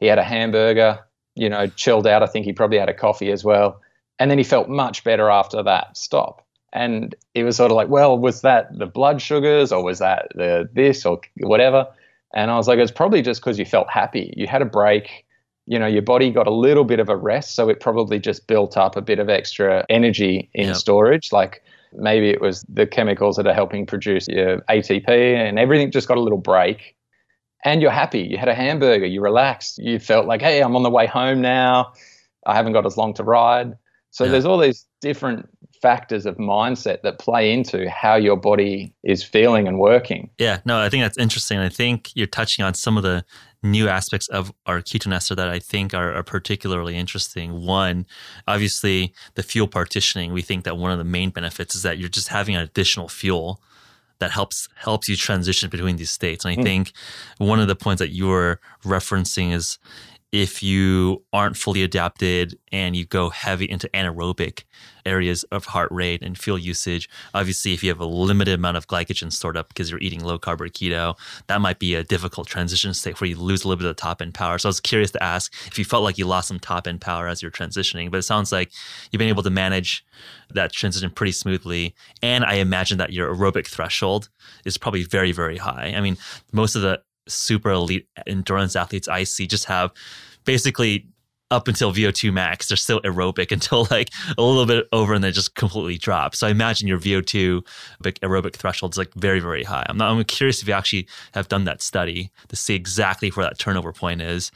he 0.00 0.06
had 0.06 0.18
a 0.18 0.24
hamburger, 0.24 0.98
you 1.34 1.48
know, 1.48 1.66
chilled 1.68 2.06
out. 2.06 2.22
I 2.22 2.26
think 2.26 2.44
he 2.46 2.52
probably 2.52 2.78
had 2.78 2.88
a 2.88 2.94
coffee 2.94 3.30
as 3.30 3.44
well. 3.44 3.80
And 4.20 4.30
then 4.30 4.38
he 4.38 4.44
felt 4.44 4.68
much 4.68 5.02
better 5.02 5.30
after 5.30 5.62
that 5.62 5.96
stop. 5.96 6.46
And 6.72 7.14
it 7.34 7.42
was 7.42 7.56
sort 7.56 7.72
of 7.72 7.76
like, 7.76 7.88
well, 7.88 8.16
was 8.16 8.42
that 8.42 8.78
the 8.78 8.86
blood 8.86 9.20
sugars 9.20 9.72
or 9.72 9.82
was 9.82 9.98
that 9.98 10.28
the 10.36 10.68
this 10.72 11.04
or 11.04 11.20
whatever? 11.38 11.88
And 12.34 12.50
I 12.50 12.56
was 12.56 12.68
like, 12.68 12.78
it's 12.78 12.92
probably 12.92 13.22
just 13.22 13.40
because 13.40 13.58
you 13.58 13.64
felt 13.64 13.90
happy. 13.90 14.32
You 14.36 14.46
had 14.46 14.62
a 14.62 14.66
break. 14.66 15.24
You 15.66 15.78
know, 15.78 15.86
your 15.86 16.02
body 16.02 16.30
got 16.30 16.46
a 16.46 16.54
little 16.54 16.84
bit 16.84 17.00
of 17.00 17.08
a 17.08 17.16
rest, 17.16 17.54
so 17.54 17.68
it 17.68 17.80
probably 17.80 18.18
just 18.18 18.46
built 18.46 18.76
up 18.76 18.96
a 18.96 19.00
bit 19.00 19.18
of 19.18 19.28
extra 19.28 19.84
energy 19.88 20.50
in 20.54 20.68
yep. 20.68 20.76
storage. 20.76 21.32
Like 21.32 21.62
maybe 21.92 22.30
it 22.30 22.40
was 22.40 22.64
the 22.68 22.86
chemicals 22.86 23.36
that 23.36 23.46
are 23.46 23.54
helping 23.54 23.86
produce 23.86 24.28
your 24.28 24.60
ATP 24.62 25.08
and 25.08 25.58
everything 25.58 25.90
just 25.90 26.08
got 26.08 26.18
a 26.18 26.20
little 26.20 26.38
break. 26.38 26.96
And 27.64 27.82
you're 27.82 27.90
happy. 27.90 28.20
You 28.20 28.38
had 28.38 28.48
a 28.48 28.54
hamburger, 28.54 29.06
you 29.06 29.20
relaxed. 29.20 29.78
You 29.78 29.98
felt 29.98 30.26
like, 30.26 30.40
hey, 30.40 30.62
I'm 30.62 30.76
on 30.76 30.82
the 30.82 30.90
way 30.90 31.06
home 31.06 31.40
now. 31.40 31.92
I 32.46 32.54
haven't 32.54 32.72
got 32.72 32.86
as 32.86 32.96
long 32.96 33.12
to 33.14 33.24
ride. 33.24 33.76
So 34.10 34.24
yeah. 34.24 34.32
there's 34.32 34.44
all 34.44 34.58
these 34.58 34.86
different 35.00 35.48
factors 35.80 36.26
of 36.26 36.36
mindset 36.36 37.02
that 37.02 37.18
play 37.18 37.52
into 37.52 37.88
how 37.88 38.16
your 38.16 38.36
body 38.36 38.94
is 39.02 39.22
feeling 39.24 39.66
and 39.66 39.78
working. 39.78 40.28
Yeah, 40.38 40.60
no, 40.64 40.78
I 40.78 40.88
think 40.88 41.02
that's 41.02 41.18
interesting. 41.18 41.58
I 41.58 41.68
think 41.68 42.10
you're 42.14 42.26
touching 42.26 42.64
on 42.64 42.74
some 42.74 42.96
of 42.96 43.02
the 43.02 43.24
new 43.62 43.88
aspects 43.88 44.28
of 44.28 44.52
our 44.66 44.80
ketone 44.80 45.14
ester 45.14 45.34
that 45.34 45.48
I 45.48 45.58
think 45.58 45.94
are, 45.94 46.14
are, 46.14 46.22
particularly 46.22 46.96
interesting. 46.96 47.64
One, 47.64 48.06
obviously, 48.46 49.12
the 49.34 49.42
fuel 49.42 49.68
partitioning. 49.68 50.32
We 50.32 50.42
think 50.42 50.64
that 50.64 50.76
one 50.76 50.90
of 50.90 50.98
the 50.98 51.04
main 51.04 51.30
benefits 51.30 51.74
is 51.74 51.82
that 51.82 51.98
you're 51.98 52.08
just 52.08 52.28
having 52.28 52.56
an 52.56 52.62
additional 52.62 53.08
fuel 53.08 53.60
that 54.18 54.30
helps 54.30 54.68
helps 54.76 55.08
you 55.08 55.16
transition 55.16 55.68
between 55.68 55.96
these 55.96 56.10
states. 56.10 56.44
And 56.44 56.52
I 56.52 56.60
mm. 56.60 56.64
think 56.64 56.92
one 57.38 57.60
of 57.60 57.68
the 57.68 57.76
points 57.76 58.00
that 58.00 58.10
you 58.10 58.28
were 58.28 58.60
referencing 58.84 59.52
is 59.52 59.78
if 60.32 60.62
you 60.62 61.24
aren't 61.32 61.56
fully 61.56 61.82
adapted 61.82 62.56
and 62.70 62.94
you 62.94 63.04
go 63.04 63.30
heavy 63.30 63.68
into 63.68 63.88
anaerobic 63.88 64.62
areas 65.04 65.42
of 65.44 65.64
heart 65.64 65.90
rate 65.90 66.22
and 66.22 66.38
fuel 66.38 66.58
usage, 66.58 67.08
obviously, 67.34 67.74
if 67.74 67.82
you 67.82 67.88
have 67.88 68.00
a 68.00 68.04
limited 68.04 68.54
amount 68.54 68.76
of 68.76 68.86
glycogen 68.86 69.32
stored 69.32 69.56
up 69.56 69.68
because 69.68 69.90
you're 69.90 70.00
eating 70.00 70.22
low 70.22 70.38
carb 70.38 70.60
or 70.60 70.68
keto, 70.68 71.18
that 71.48 71.60
might 71.60 71.80
be 71.80 71.94
a 71.94 72.04
difficult 72.04 72.46
transition 72.46 72.94
state 72.94 73.20
where 73.20 73.28
you 73.28 73.36
lose 73.36 73.64
a 73.64 73.68
little 73.68 73.80
bit 73.82 73.90
of 73.90 73.96
top 73.96 74.22
end 74.22 74.34
power. 74.34 74.58
So 74.58 74.68
I 74.68 74.70
was 74.70 74.80
curious 74.80 75.10
to 75.12 75.22
ask 75.22 75.52
if 75.66 75.78
you 75.78 75.84
felt 75.84 76.04
like 76.04 76.16
you 76.16 76.26
lost 76.26 76.48
some 76.48 76.60
top 76.60 76.86
end 76.86 77.00
power 77.00 77.26
as 77.26 77.42
you're 77.42 77.50
transitioning, 77.50 78.10
but 78.10 78.18
it 78.18 78.22
sounds 78.22 78.52
like 78.52 78.70
you've 79.10 79.18
been 79.18 79.28
able 79.28 79.42
to 79.42 79.50
manage 79.50 80.04
that 80.50 80.72
transition 80.72 81.10
pretty 81.10 81.32
smoothly. 81.32 81.94
And 82.22 82.44
I 82.44 82.54
imagine 82.54 82.98
that 82.98 83.12
your 83.12 83.34
aerobic 83.34 83.66
threshold 83.66 84.28
is 84.64 84.78
probably 84.78 85.02
very, 85.02 85.32
very 85.32 85.56
high. 85.56 85.92
I 85.96 86.00
mean, 86.00 86.16
most 86.52 86.76
of 86.76 86.82
the 86.82 87.02
super 87.30 87.70
elite 87.70 88.06
endurance 88.26 88.76
athletes 88.76 89.08
I 89.08 89.24
see 89.24 89.46
just 89.46 89.64
have 89.66 89.92
basically 90.44 91.06
up 91.50 91.66
until 91.66 91.92
VO2 91.92 92.32
max, 92.32 92.68
they're 92.68 92.76
still 92.76 93.00
aerobic 93.02 93.50
until 93.52 93.86
like 93.90 94.10
a 94.38 94.42
little 94.42 94.66
bit 94.66 94.86
over 94.92 95.14
and 95.14 95.22
they 95.22 95.30
just 95.30 95.54
completely 95.54 95.98
drop. 95.98 96.34
So 96.34 96.46
I 96.46 96.50
imagine 96.50 96.86
your 96.86 96.98
VO2 96.98 97.66
aerobic 98.02 98.54
threshold 98.54 98.94
is 98.94 98.98
like 98.98 99.12
very, 99.14 99.40
very 99.40 99.64
high. 99.64 99.84
I'm 99.88 99.96
not, 99.96 100.10
I'm 100.10 100.22
curious 100.24 100.62
if 100.62 100.68
you 100.68 100.74
actually 100.74 101.08
have 101.32 101.48
done 101.48 101.64
that 101.64 101.82
study 101.82 102.30
to 102.48 102.56
see 102.56 102.74
exactly 102.74 103.30
where 103.30 103.44
that 103.46 103.58
turnover 103.58 103.92
point 103.92 104.22
is. 104.22 104.52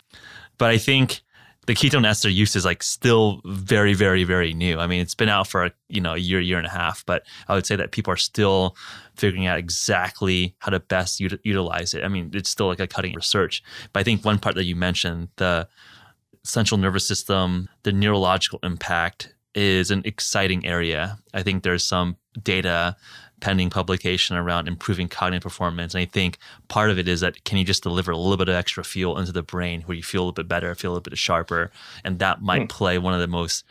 But 0.56 0.70
I 0.70 0.78
think 0.78 1.22
the 1.66 1.74
ketone 1.74 2.06
ester 2.06 2.28
use 2.28 2.56
is 2.56 2.64
like 2.64 2.82
still 2.82 3.40
very, 3.44 3.94
very, 3.94 4.24
very 4.24 4.52
new. 4.52 4.78
I 4.78 4.86
mean, 4.86 5.00
it's 5.00 5.14
been 5.14 5.28
out 5.28 5.48
for 5.48 5.70
you 5.88 6.00
know 6.00 6.14
a 6.14 6.18
year, 6.18 6.40
year 6.40 6.58
and 6.58 6.66
a 6.66 6.70
half, 6.70 7.04
but 7.06 7.24
I 7.48 7.54
would 7.54 7.66
say 7.66 7.76
that 7.76 7.92
people 7.92 8.12
are 8.12 8.18
still 8.18 8.76
figuring 9.16 9.46
out 9.46 9.58
exactly 9.58 10.54
how 10.58 10.70
to 10.70 10.80
best 10.80 11.20
ut- 11.22 11.40
utilize 11.44 11.94
it. 11.94 12.04
I 12.04 12.08
mean, 12.08 12.30
it's 12.34 12.50
still 12.50 12.66
like 12.66 12.80
a 12.80 12.86
cutting 12.86 13.14
research. 13.14 13.62
But 13.92 14.00
I 14.00 14.02
think 14.02 14.24
one 14.24 14.38
part 14.38 14.54
that 14.56 14.64
you 14.64 14.76
mentioned, 14.76 15.28
the 15.36 15.68
central 16.42 16.78
nervous 16.78 17.06
system, 17.06 17.68
the 17.84 17.92
neurological 17.92 18.58
impact 18.62 19.34
is 19.54 19.90
an 19.90 20.02
exciting 20.04 20.66
area. 20.66 21.18
I 21.32 21.42
think 21.42 21.62
there's 21.62 21.84
some 21.84 22.16
data 22.42 22.96
pending 23.44 23.68
publication 23.68 24.36
around 24.36 24.66
improving 24.66 25.06
cognitive 25.06 25.42
performance. 25.42 25.92
And 25.92 26.00
I 26.00 26.06
think 26.06 26.38
part 26.68 26.88
of 26.88 26.98
it 26.98 27.06
is 27.06 27.20
that 27.20 27.44
can 27.44 27.58
you 27.58 27.64
just 27.64 27.82
deliver 27.82 28.10
a 28.10 28.16
little 28.16 28.38
bit 28.38 28.48
of 28.48 28.54
extra 28.54 28.82
fuel 28.82 29.18
into 29.18 29.32
the 29.32 29.42
brain 29.42 29.82
where 29.82 29.94
you 29.94 30.02
feel 30.02 30.22
a 30.22 30.24
little 30.24 30.32
bit 30.32 30.48
better, 30.48 30.74
feel 30.74 30.92
a 30.92 30.94
little 30.94 31.02
bit 31.02 31.18
sharper, 31.18 31.70
and 32.04 32.20
that 32.20 32.40
might 32.40 32.62
mm. 32.62 32.68
play 32.70 32.96
one 32.96 33.12
of 33.12 33.20
the 33.20 33.26
most 33.26 33.62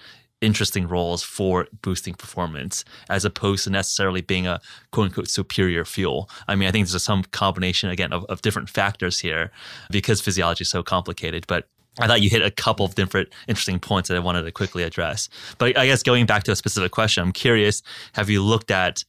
interesting 0.42 0.88
roles 0.88 1.24
for 1.24 1.68
boosting 1.82 2.14
performance 2.14 2.86
as 3.10 3.26
opposed 3.26 3.64
to 3.64 3.72
necessarily 3.72 4.22
being 4.22 4.46
a 4.46 4.62
quote 4.92 5.08
unquote 5.08 5.28
superior 5.28 5.86
fuel. 5.86 6.30
I 6.48 6.54
mean, 6.54 6.70
I 6.70 6.72
think 6.72 6.88
there's 6.88 7.02
some 7.02 7.24
combination 7.24 7.90
again 7.90 8.14
of, 8.14 8.26
of 8.26 8.44
different 8.44 8.70
factors 8.70 9.22
here 9.22 9.50
because 9.90 10.22
physiology 10.22 10.62
is 10.62 10.70
so 10.70 10.84
complicated. 10.84 11.46
But 11.48 11.68
I 12.00 12.06
thought 12.06 12.22
you 12.22 12.30
hit 12.30 12.42
a 12.42 12.52
couple 12.52 12.86
of 12.86 12.96
different 12.96 13.30
interesting 13.48 13.80
points 13.80 14.10
that 14.10 14.16
I 14.16 14.20
wanted 14.20 14.44
to 14.44 14.52
quickly 14.52 14.84
address. 14.84 15.30
But 15.58 15.78
I 15.78 15.88
guess 15.88 16.04
going 16.04 16.26
back 16.28 16.44
to 16.44 16.52
a 16.52 16.56
specific 16.56 16.92
question, 16.92 17.24
I'm 17.24 17.32
curious 17.32 17.82
have 18.14 18.30
you 18.30 18.44
looked 18.44 18.70
at 18.72 19.04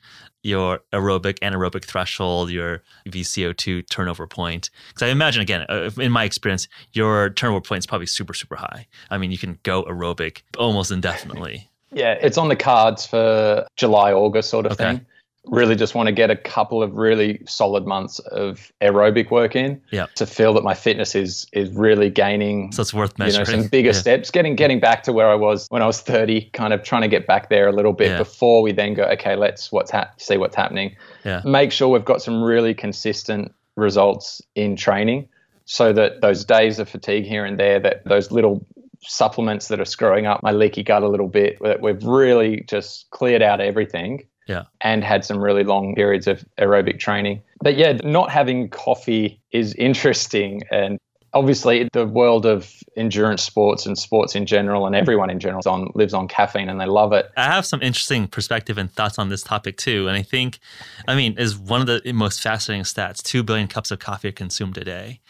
your 0.44 0.80
aerobic 0.92 1.38
anaerobic 1.40 1.84
threshold, 1.84 2.50
your 2.50 2.82
VCO2 3.08 3.88
turnover 3.88 4.26
point. 4.26 4.70
Because 4.88 5.02
I 5.02 5.08
imagine, 5.10 5.42
again, 5.42 5.66
uh, 5.68 5.90
in 5.98 6.12
my 6.12 6.24
experience, 6.24 6.68
your 6.92 7.30
turnover 7.30 7.60
point 7.60 7.80
is 7.80 7.86
probably 7.86 8.06
super, 8.06 8.34
super 8.34 8.56
high. 8.56 8.86
I 9.10 9.18
mean, 9.18 9.32
you 9.32 9.38
can 9.38 9.58
go 9.62 9.82
aerobic 9.84 10.42
almost 10.58 10.90
indefinitely. 10.90 11.70
Yeah, 11.96 12.14
it's 12.20 12.38
on 12.38 12.48
the 12.48 12.56
cards 12.56 13.06
for 13.06 13.68
July, 13.76 14.12
August 14.12 14.50
sort 14.50 14.66
of 14.66 14.72
okay. 14.72 14.96
thing 14.96 15.06
really 15.46 15.76
just 15.76 15.94
want 15.94 16.06
to 16.06 16.12
get 16.12 16.30
a 16.30 16.36
couple 16.36 16.82
of 16.82 16.94
really 16.94 17.40
solid 17.46 17.86
months 17.86 18.18
of 18.18 18.72
aerobic 18.80 19.30
work 19.30 19.54
in 19.54 19.80
yeah. 19.90 20.06
to 20.14 20.26
feel 20.26 20.54
that 20.54 20.64
my 20.64 20.74
fitness 20.74 21.14
is 21.14 21.46
is 21.52 21.70
really 21.70 22.10
gaining 22.10 22.72
so 22.72 22.80
it's 22.80 22.94
worth 22.94 23.18
measuring. 23.18 23.46
you 23.46 23.52
know 23.52 23.62
some 23.62 23.68
bigger 23.68 23.90
yeah. 23.90 23.98
steps 23.98 24.30
getting 24.30 24.56
getting 24.56 24.80
back 24.80 25.02
to 25.02 25.12
where 25.12 25.28
I 25.28 25.34
was 25.34 25.66
when 25.68 25.82
I 25.82 25.86
was 25.86 26.00
30 26.00 26.50
kind 26.52 26.72
of 26.72 26.82
trying 26.82 27.02
to 27.02 27.08
get 27.08 27.26
back 27.26 27.50
there 27.50 27.68
a 27.68 27.72
little 27.72 27.92
bit 27.92 28.12
yeah. 28.12 28.18
before 28.18 28.62
we 28.62 28.72
then 28.72 28.94
go 28.94 29.04
okay 29.04 29.36
let's 29.36 29.70
what's 29.70 29.90
ha- 29.90 30.10
see 30.18 30.36
what's 30.36 30.56
happening 30.56 30.96
yeah. 31.24 31.42
make 31.44 31.72
sure 31.72 31.88
we've 31.88 32.04
got 32.04 32.22
some 32.22 32.42
really 32.42 32.74
consistent 32.74 33.52
results 33.76 34.40
in 34.54 34.76
training 34.76 35.28
so 35.66 35.92
that 35.92 36.20
those 36.20 36.44
days 36.44 36.78
of 36.78 36.88
fatigue 36.88 37.24
here 37.24 37.44
and 37.44 37.58
there 37.58 37.80
that 37.80 38.04
those 38.04 38.30
little 38.30 38.66
supplements 39.06 39.68
that 39.68 39.80
are 39.80 39.84
screwing 39.84 40.24
up 40.24 40.42
my 40.42 40.52
leaky 40.52 40.82
gut 40.82 41.02
a 41.02 41.08
little 41.08 41.28
bit 41.28 41.58
that 41.60 41.82
we've 41.82 42.02
really 42.04 42.64
just 42.66 43.10
cleared 43.10 43.42
out 43.42 43.60
everything 43.60 44.26
yeah. 44.46 44.64
and 44.80 45.04
had 45.04 45.24
some 45.24 45.38
really 45.38 45.64
long 45.64 45.94
periods 45.94 46.26
of 46.26 46.44
aerobic 46.58 46.98
training. 46.98 47.42
But 47.60 47.76
yeah, 47.76 47.92
not 48.04 48.30
having 48.30 48.68
coffee 48.68 49.40
is 49.52 49.74
interesting. 49.74 50.62
And 50.70 50.98
obviously 51.34 51.88
the 51.92 52.06
world 52.06 52.46
of 52.46 52.72
endurance 52.96 53.42
sports 53.42 53.84
and 53.84 53.98
sports 53.98 54.34
in 54.34 54.46
general 54.46 54.86
and 54.86 54.94
everyone 54.94 55.28
in 55.28 55.40
general 55.40 55.62
on, 55.66 55.90
lives 55.94 56.14
on 56.14 56.28
caffeine 56.28 56.68
and 56.68 56.80
they 56.80 56.86
love 56.86 57.12
it. 57.12 57.30
I 57.36 57.44
have 57.44 57.66
some 57.66 57.82
interesting 57.82 58.28
perspective 58.28 58.78
and 58.78 58.90
thoughts 58.90 59.18
on 59.18 59.28
this 59.28 59.42
topic 59.42 59.76
too. 59.76 60.06
And 60.08 60.16
I 60.16 60.22
think, 60.22 60.60
I 61.08 61.14
mean, 61.14 61.36
is 61.36 61.58
one 61.58 61.80
of 61.80 61.86
the 61.86 62.12
most 62.12 62.40
fascinating 62.40 62.84
stats 62.84 63.22
2 63.22 63.42
billion 63.42 63.66
cups 63.66 63.90
of 63.90 63.98
coffee 63.98 64.28
are 64.28 64.32
consumed 64.32 64.78
a 64.78 64.84
day. 64.84 65.20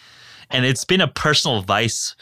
And 0.50 0.64
it's 0.66 0.85
been 0.85 1.00
a 1.00 1.09
personal 1.09 1.62
vice 1.62 2.14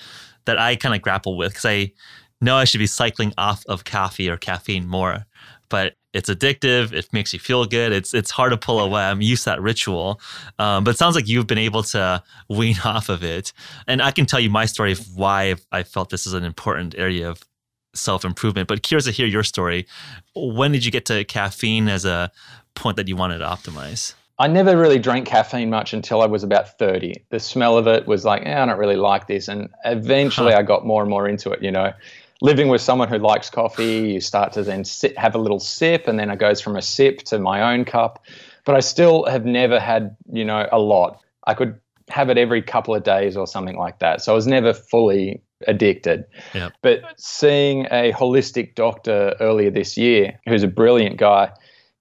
that 0.45 0.59
I 0.59 0.77
kind 0.77 0.95
of 0.95 1.03
grapple 1.03 1.37
with 1.37 1.53
because 1.53 1.65
I 1.65 1.93
know 2.41 2.57
I 2.57 2.65
should 2.65 2.79
be 2.79 2.87
cycling 2.87 3.35
off 3.37 3.65
of 3.67 3.85
coffee 3.85 4.29
or 4.29 4.37
caffeine 4.37 4.87
more. 4.87 5.27
But 5.69 5.95
it's 6.13 6.29
addictive. 6.29 6.93
It 6.93 7.13
makes 7.13 7.33
you 7.33 7.39
feel 7.39 7.65
good. 7.65 7.93
It's 7.93 8.13
it's 8.15 8.31
hard 8.31 8.53
to 8.53 8.57
pull 8.57 8.81
away. 8.81 9.03
I'm 9.03 9.23
used 9.23 9.45
to 9.45 9.51
that 9.51 9.63
ritual, 9.63 10.21
um, 10.59 10.85
but 10.85 10.95
it 10.95 10.99
sounds 10.99 11.15
like 11.15 11.29
you've 11.29 11.47
been 11.47 11.59
able 11.59 11.83
to 11.85 12.23
wean 12.49 12.77
off 12.85 13.09
of 13.09 13.25
it. 13.25 13.53
And 13.87 14.03
I 14.03 14.11
can 14.11 14.27
tell 14.27 14.41
you 14.41 14.51
my 14.51 14.67
story 14.67 14.93
of 14.93 15.17
why 15.17 15.55
I 15.71 15.83
felt 15.83 16.11
this 16.11 16.27
is 16.27 16.35
an 16.35 16.45
important 16.45 16.95
area 16.97 17.29
of 17.29 17.43
self 17.95 18.25
improvement. 18.25 18.69
But 18.69 18.83
curious 18.83 19.07
to 19.07 19.11
hear 19.11 19.27
your 19.27 19.43
story. 19.43 19.87
When 20.35 20.73
did 20.73 20.85
you 20.85 20.91
get 20.91 21.07
to 21.07 21.25
caffeine 21.25 21.89
as 21.89 22.05
a 22.05 22.31
point 22.75 22.97
that 22.97 23.09
you 23.09 23.17
wanted 23.17 23.39
to 23.39 23.45
optimize? 23.45 24.15
I 24.39 24.49
never 24.49 24.77
really 24.77 24.99
drank 24.99 25.27
caffeine 25.27 25.71
much 25.71 25.93
until 25.93 26.21
I 26.21 26.27
was 26.27 26.43
about 26.43 26.77
30. 26.79 27.23
The 27.29 27.39
smell 27.39 27.79
of 27.79 27.87
it 27.87 28.07
was 28.07 28.25
like, 28.25 28.43
eh, 28.45 28.61
I 28.61 28.67
don't 28.67 28.79
really 28.79 28.97
like 28.97 29.29
this. 29.29 29.47
And 29.47 29.69
eventually 29.85 30.53
huh. 30.53 30.59
I 30.59 30.63
got 30.63 30.85
more 30.85 31.03
and 31.03 31.11
more 31.11 31.29
into 31.29 31.51
it, 31.53 31.63
you 31.63 31.71
know 31.71 31.93
living 32.43 32.67
with 32.67 32.81
someone 32.81 33.09
who 33.09 33.19
likes 33.19 33.49
coffee, 33.49 34.01
you 34.15 34.21
start 34.21 34.53
to 34.53 34.65
then 34.65 34.85
sit, 34.85 35.17
have 35.17 35.37
a 35.37 35.39
little 35.39 35.61
sip, 35.61 36.09
and 36.09 36.19
then 36.19 36.29
it 36.29 36.41
goes 36.41 36.61
from 36.61 36.77
a 36.77 36.83
sip 36.83 37.19
to 37.23 37.39
my 37.39 37.73
own 37.73 37.85
cup. 37.85 38.25
But 38.65 38.75
I 38.75 38.81
still 38.81 39.25
have 39.27 39.47
never 39.47 39.79
had, 39.79 40.17
you 40.31 40.45
know, 40.45 40.69
a 40.73 40.81
lot. 40.81 41.21
I 41.47 41.55
could 41.55 41.79
have 42.09 42.31
it 42.31 42.39
every 42.39 42.61
couple 42.61 42.97
of 42.97 43.05
days 43.05 43.37
or 43.37 43.47
something 43.47 43.77
like 43.77 44.01
that. 44.01 44.23
So 44.23 44.33
I 44.33 44.35
was 44.35 44.49
never 44.49 44.75
fully 44.75 45.41
addicted. 45.69 46.25
Yep. 46.53 46.73
But 46.83 47.03
seeing 47.17 47.87
a 47.93 48.13
holistic 48.13 48.75
doctor 48.75 49.37
earlier 49.39 49.71
this 49.71 49.97
year, 49.97 50.37
who's 50.49 50.65
a 50.65 50.69
brilliant 50.69 51.19
guy, 51.19 51.53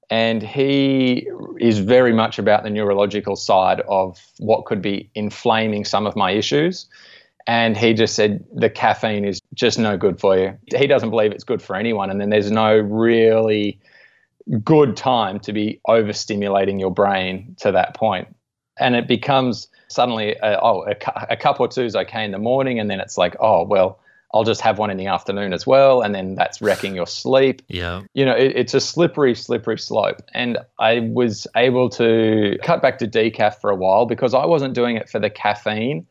and 0.10 0.42
he 0.42 1.30
is 1.60 1.78
very 1.78 2.14
much 2.14 2.40
about 2.40 2.64
the 2.64 2.72
neurological 2.72 3.36
side 3.36 3.82
of 3.82 4.18
what 4.40 4.66
could 4.66 4.82
be 4.82 5.08
inflaming 5.14 5.86
some 5.86 6.08
of 6.08 6.16
my 6.16 6.32
issues. 6.32 6.88
And 7.48 7.76
he 7.76 7.94
just 7.94 8.16
said 8.16 8.44
the 8.54 8.70
caffeine 8.70 9.26
is 9.26 9.42
just 9.54 9.80
no 9.80 9.98
good 9.98 10.20
for 10.20 10.38
you. 10.38 10.58
He 10.76 10.88
doesn't 10.88 11.10
believe 11.10 11.32
it's 11.32 11.44
good 11.44 11.62
for 11.62 11.76
anyone. 11.76 12.10
And 12.10 12.22
then 12.22 12.30
there's 12.30 12.52
no 12.52 12.78
really 12.78 13.80
good 14.64 14.98
time 14.98 15.40
to 15.42 15.54
be 15.54 15.80
overstimulating 15.88 16.80
your 16.80 16.92
brain 16.92 17.56
to 17.60 17.72
that 17.72 17.96
point. 17.96 18.28
And 18.80 18.96
it 18.96 19.08
becomes 19.08 19.68
suddenly, 19.88 20.40
uh, 20.40 20.60
oh, 20.62 20.84
a, 20.84 20.96
a 21.32 21.38
cup 21.38 21.60
or 21.60 21.68
two 21.68 21.84
is 21.84 21.96
okay 21.96 22.24
in 22.24 22.32
the 22.32 22.40
morning. 22.40 22.80
And 22.80 22.90
then 22.90 23.00
it's 23.00 23.18
like, 23.18 23.36
oh, 23.40 23.64
well, 23.64 24.00
I'll 24.34 24.44
just 24.44 24.62
have 24.62 24.78
one 24.78 24.90
in 24.90 24.98
the 24.98 25.08
afternoon 25.08 25.54
as 25.54 25.68
well. 25.68 26.02
And 26.02 26.16
then 26.16 26.36
that's 26.36 26.62
wrecking 26.62 26.96
your 26.96 27.08
sleep. 27.08 27.62
Yeah. 27.68 28.04
You 28.14 28.26
know, 28.26 28.36
it, 28.36 28.54
it's 28.56 28.74
a 28.74 28.80
slippery, 28.80 29.36
slippery 29.36 29.78
slope. 29.78 30.22
And 30.34 30.58
I 30.80 31.00
was 31.00 31.48
able 31.56 31.90
to 31.90 32.58
cut 32.64 32.82
back 32.82 32.98
to 33.00 33.08
decaf 33.08 33.60
for 33.60 33.70
a 33.70 33.76
while 33.76 34.06
because 34.06 34.34
I 34.34 34.46
wasn't 34.46 34.74
doing 34.74 34.96
it 34.96 35.10
for 35.10 35.20
the 35.20 35.30
caffeine. 35.30 36.08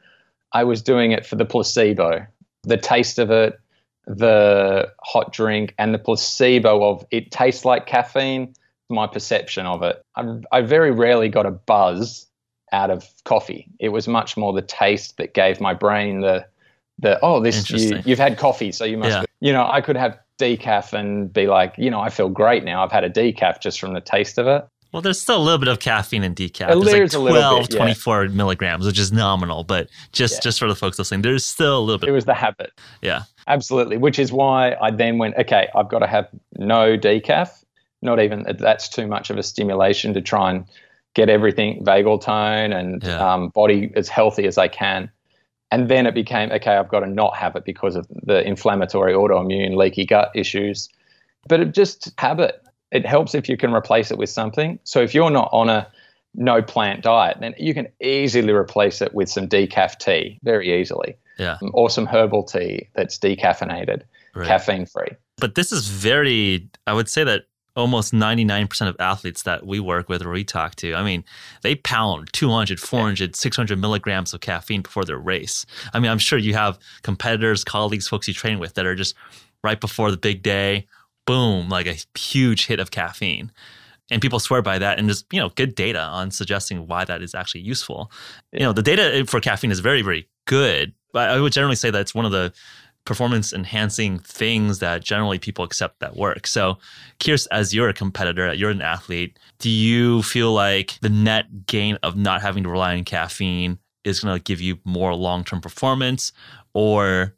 I 0.53 0.65
was 0.65 0.83
doing 0.83 1.13
it 1.13 1.25
for 1.27 1.37
the 1.37 1.45
placebo, 1.45 2.27
the 2.63 2.77
taste 2.77 3.19
of 3.19 3.31
it, 3.31 3.59
the 4.07 4.93
hot 5.03 5.33
drink, 5.33 5.75
and 5.79 5.95
the 5.95 5.99
placebo 5.99 6.85
of 6.85 7.07
it 7.11 7.31
tastes 7.31 7.65
like 7.65 7.87
caffeine. 7.87 8.55
My 8.89 9.07
perception 9.07 9.67
of 9.67 9.85
it. 9.85 10.05
I, 10.17 10.41
I 10.51 10.63
very 10.63 10.91
rarely 10.91 11.29
got 11.29 11.47
a 11.47 11.53
buzz 11.53 12.27
out 12.73 12.91
of 12.91 13.09
coffee. 13.25 13.69
It 13.79 13.91
was 13.91 14.09
much 14.09 14.37
more 14.37 14.53
the 14.53 14.63
taste 14.63 15.17
that 15.19 15.35
gave 15.35 15.61
my 15.61 15.75
brain 15.75 16.21
the 16.21 16.47
the 16.99 17.19
oh 17.23 17.41
this 17.41 17.71
you, 17.71 17.97
have 17.97 18.19
had 18.19 18.37
coffee 18.37 18.73
so 18.73 18.85
you 18.85 18.99
must 18.99 19.11
yeah. 19.11 19.25
you 19.41 19.53
know 19.53 19.67
I 19.67 19.81
could 19.81 19.97
have 19.97 20.19
decaf 20.39 20.93
and 20.93 21.33
be 21.33 21.47
like 21.47 21.75
you 21.79 21.91
know 21.91 22.01
I 22.01 22.11
feel 22.11 22.29
great 22.29 22.63
now 22.63 22.85
I've 22.85 22.93
had 22.93 23.05
a 23.05 23.11
decaf 23.11 23.61
just 23.61 23.81
from 23.81 23.95
the 23.95 24.01
taste 24.01 24.39
of 24.39 24.47
it. 24.47 24.67
Well, 24.93 25.03
there's 25.03 25.21
still 25.21 25.37
a 25.37 25.43
little 25.43 25.59
bit 25.59 25.69
of 25.69 25.79
caffeine 25.79 26.25
in 26.25 26.35
decaf. 26.35 26.67
There's 26.67 27.15
like 27.15 27.23
12, 27.23 27.61
bit, 27.61 27.73
yeah. 27.73 27.79
24 27.79 28.29
milligrams, 28.29 28.87
which 28.87 28.99
is 28.99 29.13
nominal. 29.13 29.63
But 29.63 29.89
just, 30.13 30.35
yeah. 30.35 30.41
just 30.41 30.59
for 30.59 30.69
the 30.69 30.75
folks 30.75 30.99
listening, 30.99 31.23
there's 31.23 31.45
still 31.45 31.79
a 31.79 31.81
little 31.81 31.99
bit. 31.99 32.09
It 32.09 32.13
was 32.13 32.25
the 32.25 32.35
habit. 32.35 32.73
Yeah. 33.01 33.23
Absolutely. 33.47 33.99
Which 33.99 34.19
is 34.19 34.33
why 34.33 34.77
I 34.81 34.91
then 34.91 35.19
went, 35.19 35.37
okay, 35.37 35.69
I've 35.75 35.89
got 35.89 36.01
to 36.01 36.07
have 36.07 36.29
no 36.57 36.97
decaf. 36.97 37.65
Not 38.03 38.19
even 38.21 38.47
that's 38.59 38.89
too 38.89 39.07
much 39.07 39.31
of 39.31 39.39
a 39.39 39.43
stimulation 39.43 40.15
to 40.15 40.21
try 40.21 40.51
and 40.51 40.65
get 41.15 41.29
everything 41.29 41.85
vagal 41.85 42.23
tone 42.23 42.73
and 42.73 43.03
yeah. 43.03 43.35
um, 43.35 43.49
body 43.51 43.93
as 43.95 44.09
healthy 44.09 44.47
as 44.47 44.59
I 44.59 44.69
can. 44.69 45.11
And 45.71 45.89
then 45.89 46.07
it 46.07 46.15
became, 46.15 46.51
okay, 46.51 46.77
I've 46.77 46.89
got 46.89 47.01
to 47.01 47.07
not 47.07 47.37
have 47.37 47.55
it 47.55 47.65
because 47.65 47.95
of 47.95 48.07
the 48.25 48.45
inflammatory, 48.47 49.13
autoimmune, 49.13 49.77
leaky 49.77 50.05
gut 50.05 50.31
issues. 50.35 50.89
But 51.49 51.61
it 51.61 51.75
just 51.75 52.13
habit 52.19 52.63
it 52.93 53.07
helps 53.07 53.35
if 53.35 53.49
you 53.49 53.57
can 53.57 53.73
replace 53.73 54.11
it 54.11 54.19
with 54.19 54.31
something. 54.31 54.79
So 54.85 55.01
if 55.01 55.15
you're 55.15 55.31
not 55.31 55.49
on 55.53 55.69
a 55.69 55.87
no 56.35 56.63
plant 56.63 57.03
diet, 57.03 57.39
then 57.41 57.55
you 57.59 57.75
can 57.75 57.89
easily 58.01 58.53
replace 58.53 59.01
it 59.01 59.15
with 59.15 59.29
some 59.29 59.49
decaf 59.49 59.99
tea 59.99 60.39
very 60.43 60.81
easily. 60.81 61.17
Yeah. 61.39 61.57
Um, 61.63 61.71
or 61.73 61.89
some 61.89 62.07
herbal 62.07 62.45
tea 62.45 62.89
that's 62.95 63.19
decaffeinated, 63.19 64.03
right. 64.35 64.47
caffeine 64.47 64.87
free. 64.87 65.09
But 65.39 65.55
this 65.55 65.73
is 65.73 65.89
very, 65.89 66.69
I 66.87 66.93
would 66.93 67.09
say 67.09 67.25
that 67.25 67.45
almost 67.77 68.13
99% 68.13 68.89
of 68.89 68.97
athletes 68.99 69.45
that 69.45 69.67
we 69.67 69.81
work 69.81 70.09
with 70.09 70.23
or 70.23 70.31
we 70.31 70.45
talk 70.45 70.75
to, 70.77 70.95
I 70.95 71.03
mean, 71.03 71.25
they 71.63 71.77
pound 71.77 72.31
200, 72.35 72.79
400, 72.79 73.35
600 73.35 73.79
milligrams 73.79 74.35
of 74.35 74.41
caffeine 74.41 74.83
before 74.83 75.05
their 75.05 75.19
race. 75.19 75.65
I 75.95 76.01
mean, 76.01 76.11
I'm 76.11 76.19
sure 76.19 76.39
you 76.39 76.53
have 76.55 76.79
competitors, 77.03 77.65
colleagues, 77.65 78.07
folks 78.07 78.29
you 78.29 78.35
train 78.35 78.59
with 78.59 78.75
that 78.75 78.85
are 78.85 78.95
just 78.95 79.15
right 79.65 79.81
before 79.81 80.11
the 80.11 80.19
big 80.19 80.43
day 80.43 80.87
boom, 81.31 81.69
like 81.69 81.87
a 81.87 81.97
huge 82.19 82.67
hit 82.67 82.81
of 82.81 82.91
caffeine. 82.91 83.53
And 84.11 84.21
people 84.21 84.41
swear 84.41 84.63
by 84.63 84.81
that, 84.81 84.99
and 84.99 85.07
there's 85.07 85.25
you 85.31 85.39
know 85.41 85.51
good 85.51 85.77
data 85.77 86.01
on 86.01 86.33
suggesting 86.33 86.89
why 86.89 87.05
that 87.05 87.23
is 87.23 87.37
actually 87.37 87.61
useful. 87.61 88.11
You 88.53 88.61
know, 88.61 88.73
the 88.73 88.83
data 88.83 89.25
for 89.27 89.41
caffeine 89.41 89.71
is 89.71 89.79
very, 89.79 90.03
very 90.03 90.29
good. 90.47 90.93
But 91.13 91.31
I 91.31 91.39
would 91.41 91.53
generally 91.53 91.77
say 91.77 91.91
that 91.91 92.01
it's 92.01 92.15
one 92.15 92.25
of 92.25 92.33
the 92.33 92.53
performance 93.05 93.53
enhancing 93.53 94.19
things 94.19 94.81
that 94.81 95.05
generally 95.05 95.39
people 95.39 95.65
accept 95.65 96.01
that 96.01 96.17
work. 96.17 96.49
So, 96.49 96.79
curious, 97.21 97.47
as 97.47 97.73
you're 97.73 97.89
a 97.89 97.95
competitor, 97.95 98.53
you're 98.53 98.71
an 98.71 98.83
athlete, 98.83 99.39
do 99.61 99.71
you 99.71 100.23
feel 100.23 100.53
like 100.53 100.99
the 101.01 101.09
net 101.09 101.67
gain 101.67 101.97
of 102.03 102.17
not 102.17 102.43
having 102.43 102.65
to 102.65 102.69
rely 102.69 102.97
on 102.97 103.05
caffeine 103.05 103.79
is 104.03 104.21
going 104.21 104.37
to 104.37 104.43
give 104.43 104.61
you 104.61 104.79
more 104.85 105.15
long 105.15 105.45
term 105.45 105.61
performance? 105.61 106.33
Or 106.75 107.37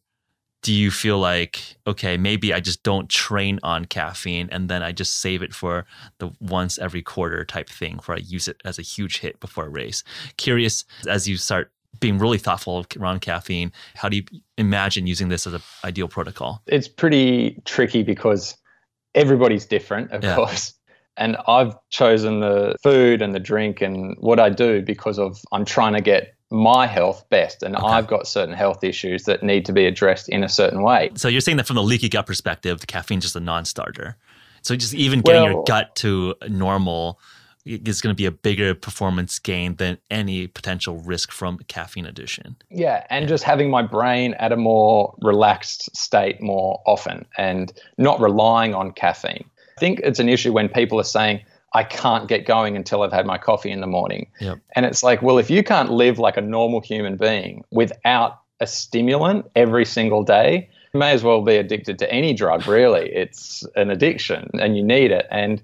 do 0.63 0.73
you 0.73 0.91
feel 0.91 1.19
like 1.19 1.77
okay 1.87 2.17
maybe 2.17 2.55
i 2.55 2.61
just 2.61 2.83
don't 2.83 3.09
train 3.09 3.59
on 3.63 3.85
caffeine 3.85 4.49
and 4.51 4.69
then 4.69 4.83
i 4.83 4.91
just 4.93 5.19
save 5.19 5.43
it 5.43 5.53
for 5.53 5.85
the 6.19 6.31
once 6.41 6.79
every 6.79 7.03
quarter 7.03 7.45
type 7.45 7.69
thing 7.69 8.01
where 8.07 8.17
i 8.17 8.21
use 8.21 8.49
it 8.49 8.61
as 8.65 8.79
a 8.79 8.83
huge 8.83 9.19
hit 9.19 9.39
before 9.41 9.67
a 9.67 9.69
race? 9.69 10.05
Curious 10.37 10.85
as 11.09 11.29
you 11.29 11.37
start 11.37 11.71
being 12.01 12.19
really 12.19 12.39
thoughtful 12.39 12.87
around 12.99 13.21
caffeine 13.21 13.73
how 13.95 14.09
do 14.09 14.17
you 14.17 14.25
imagine 14.57 15.07
using 15.07 15.29
this 15.29 15.47
as 15.47 15.55
an 15.55 15.63
ideal 15.85 16.09
protocol? 16.09 16.63
It's 16.67 16.89
pretty 16.89 17.61
tricky 17.65 18.03
because 18.03 18.57
everybody's 19.15 19.67
different 19.67 20.11
of 20.13 20.25
yeah. 20.25 20.37
course. 20.37 20.75
And 21.19 21.37
i've 21.47 21.75
chosen 21.91 22.41
the 22.41 22.77
food 22.83 23.21
and 23.21 23.35
the 23.35 23.41
drink 23.41 23.83
and 23.83 24.17
what 24.19 24.41
i 24.41 24.49
do 24.49 24.81
because 24.81 25.19
of 25.19 25.39
i'm 25.53 25.65
trying 25.65 25.93
to 25.93 26.01
get 26.01 26.35
my 26.53 26.87
health 26.87 27.25
best 27.31 27.63
and 27.63 27.75
okay. 27.75 27.87
I've 27.87 28.07
got 28.07 28.27
certain 28.27 28.55
health 28.55 28.85
issues 28.85 29.25
that 29.25 29.43
need 29.43 29.65
to 29.65 29.73
be 29.73 29.87
addressed 29.87 30.29
in 30.29 30.45
a 30.45 30.49
certain 30.49 30.83
way. 30.83 31.11
So 31.15 31.29
you're 31.29 31.41
saying 31.41 31.57
that 31.57 31.67
from 31.67 31.77
the 31.77 31.83
leaky 31.83 32.09
gut 32.09 32.27
perspective, 32.27 32.81
the 32.81 32.87
caffeine's 32.87 33.25
just 33.25 33.35
a 33.35 33.41
non-starter. 33.41 34.17
So 34.61 34.77
just 34.77 34.95
even 34.95 35.23
getting 35.23 35.43
well, 35.43 35.53
your 35.53 35.65
gut 35.65 35.97
to 35.97 36.35
normal 36.49 37.19
is 37.65 38.01
going 38.01 38.13
to 38.13 38.17
be 38.17 38.27
a 38.27 38.31
bigger 38.31 38.75
performance 38.75 39.39
gain 39.39 39.77
than 39.77 39.97
any 40.11 40.47
potential 40.47 40.99
risk 40.99 41.33
from 41.33 41.59
caffeine 41.69 42.07
addition. 42.07 42.57
Yeah, 42.71 43.07
and 43.09 43.25
yeah. 43.25 43.29
just 43.29 43.45
having 43.45 43.71
my 43.71 43.83
brain 43.83 44.35
at 44.35 44.53
a 44.53 44.57
more 44.57 45.15
relaxed 45.23 45.95
state 45.97 46.41
more 46.41 46.83
often 46.87 47.25
and 47.39 47.73
not 47.99 48.21
relying 48.21 48.75
on 48.75 48.93
caffeine. 48.93 49.45
I 49.77 49.81
think 49.81 50.01
it's 50.01 50.19
an 50.19 50.29
issue 50.29 50.53
when 50.53 50.69
people 50.69 51.01
are 51.01 51.05
saying, 51.05 51.43
I 51.75 51.85
can't 51.85 52.29
get 52.29 52.47
going 52.47 52.77
until 52.77 53.03
I've 53.03 53.13
had 53.13 53.27
my 53.27 53.39
coffee 53.39 53.71
in 53.71 53.81
the 53.81 53.87
morning. 53.87 54.31
Yep. 54.41 54.59
And 54.77 54.87
it's 54.87 55.03
like, 55.03 55.23
well, 55.23 55.39
if 55.39 55.51
you 55.51 55.63
can't 55.63 55.91
live 55.91 56.19
like 56.19 56.37
a 56.37 56.43
normal 56.43 56.81
human 56.81 57.17
being 57.17 57.65
without 57.71 58.41
a 58.61 58.67
stimulant 58.67 59.51
every 59.57 59.85
single 59.85 60.23
day, 60.23 60.69
you 60.93 61.01
may 61.01 61.13
as 61.13 61.23
well 61.23 61.43
be 61.43 61.57
addicted 61.57 61.99
to 62.01 62.13
any 62.13 62.35
drug, 62.35 62.67
really. 62.67 63.11
it's 63.15 63.65
an 63.77 63.91
addiction 63.91 64.51
and 64.55 64.77
you 64.77 64.83
need 64.83 65.11
it. 65.11 65.27
And 65.31 65.63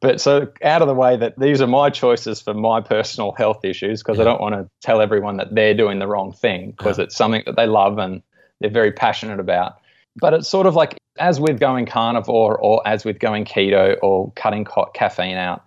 but 0.00 0.20
so 0.20 0.52
out 0.62 0.82
of 0.82 0.88
the 0.88 0.94
way 0.94 1.16
that 1.16 1.38
these 1.38 1.62
are 1.62 1.66
my 1.66 1.88
choices 1.88 2.38
for 2.40 2.52
my 2.52 2.82
personal 2.82 3.32
health 3.32 3.64
issues 3.64 4.02
because 4.02 4.20
I 4.20 4.24
don't 4.24 4.40
want 4.40 4.54
to 4.54 4.68
tell 4.82 5.00
everyone 5.00 5.38
that 5.38 5.54
they're 5.54 5.72
doing 5.72 5.98
the 5.98 6.06
wrong 6.06 6.30
thing 6.30 6.72
because 6.72 6.98
it's 6.98 7.16
something 7.16 7.42
that 7.46 7.56
they 7.56 7.66
love 7.66 7.96
and 7.96 8.22
they're 8.60 8.68
very 8.68 8.92
passionate 8.92 9.40
about. 9.40 9.78
But 10.16 10.34
it's 10.34 10.48
sort 10.48 10.66
of 10.66 10.74
like 10.74 10.96
as 11.18 11.40
with 11.40 11.60
going 11.60 11.86
carnivore 11.86 12.58
or 12.58 12.86
as 12.86 13.04
with 13.04 13.18
going 13.18 13.44
keto 13.44 13.96
or 14.02 14.32
cutting 14.32 14.64
ca- 14.64 14.90
caffeine 14.90 15.36
out, 15.36 15.64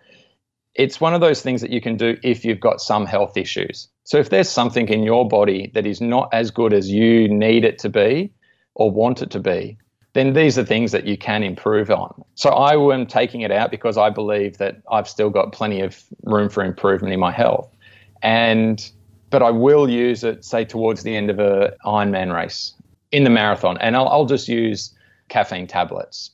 it's 0.75 1.01
one 1.01 1.13
of 1.13 1.21
those 1.21 1.41
things 1.41 1.61
that 1.61 1.71
you 1.71 1.81
can 1.81 1.97
do 1.97 2.17
if 2.23 2.45
you've 2.45 2.59
got 2.59 2.79
some 2.79 3.05
health 3.05 3.35
issues. 3.35 3.89
So 4.03 4.17
if 4.17 4.29
there's 4.29 4.49
something 4.49 4.87
in 4.89 5.03
your 5.03 5.27
body 5.27 5.71
that 5.73 5.85
is 5.85 5.99
not 5.99 6.29
as 6.33 6.51
good 6.51 6.73
as 6.73 6.89
you 6.89 7.27
need 7.27 7.65
it 7.65 7.79
to 7.79 7.89
be 7.89 8.31
or 8.75 8.91
want 8.91 9.21
it 9.21 9.31
to 9.31 9.39
be, 9.39 9.77
then 10.13 10.33
these 10.33 10.57
are 10.57 10.63
things 10.63 10.91
that 10.91 11.05
you 11.05 11.17
can 11.17 11.43
improve 11.43 11.89
on. 11.91 12.23
So 12.35 12.49
I 12.49 12.93
am 12.93 13.05
taking 13.05 13.41
it 13.41 13.51
out 13.51 13.69
because 13.69 13.97
I 13.97 14.09
believe 14.09 14.57
that 14.59 14.77
I've 14.89 15.07
still 15.07 15.29
got 15.29 15.51
plenty 15.51 15.81
of 15.81 16.01
room 16.23 16.49
for 16.49 16.63
improvement 16.63 17.13
in 17.13 17.19
my 17.19 17.31
health. 17.31 17.69
And 18.21 18.89
but 19.29 19.43
I 19.43 19.51
will 19.51 19.89
use 19.89 20.23
it, 20.23 20.45
say, 20.45 20.63
towards 20.63 21.03
the 21.03 21.15
end 21.15 21.29
of 21.29 21.37
a 21.39 21.75
Ironman 21.85 22.33
race 22.33 22.73
in 23.11 23.23
the 23.23 23.29
marathon, 23.29 23.77
and 23.79 23.95
I'll, 23.95 24.07
I'll 24.07 24.25
just 24.25 24.47
use 24.47 24.93
caffeine 25.29 25.67
tablets 25.67 26.31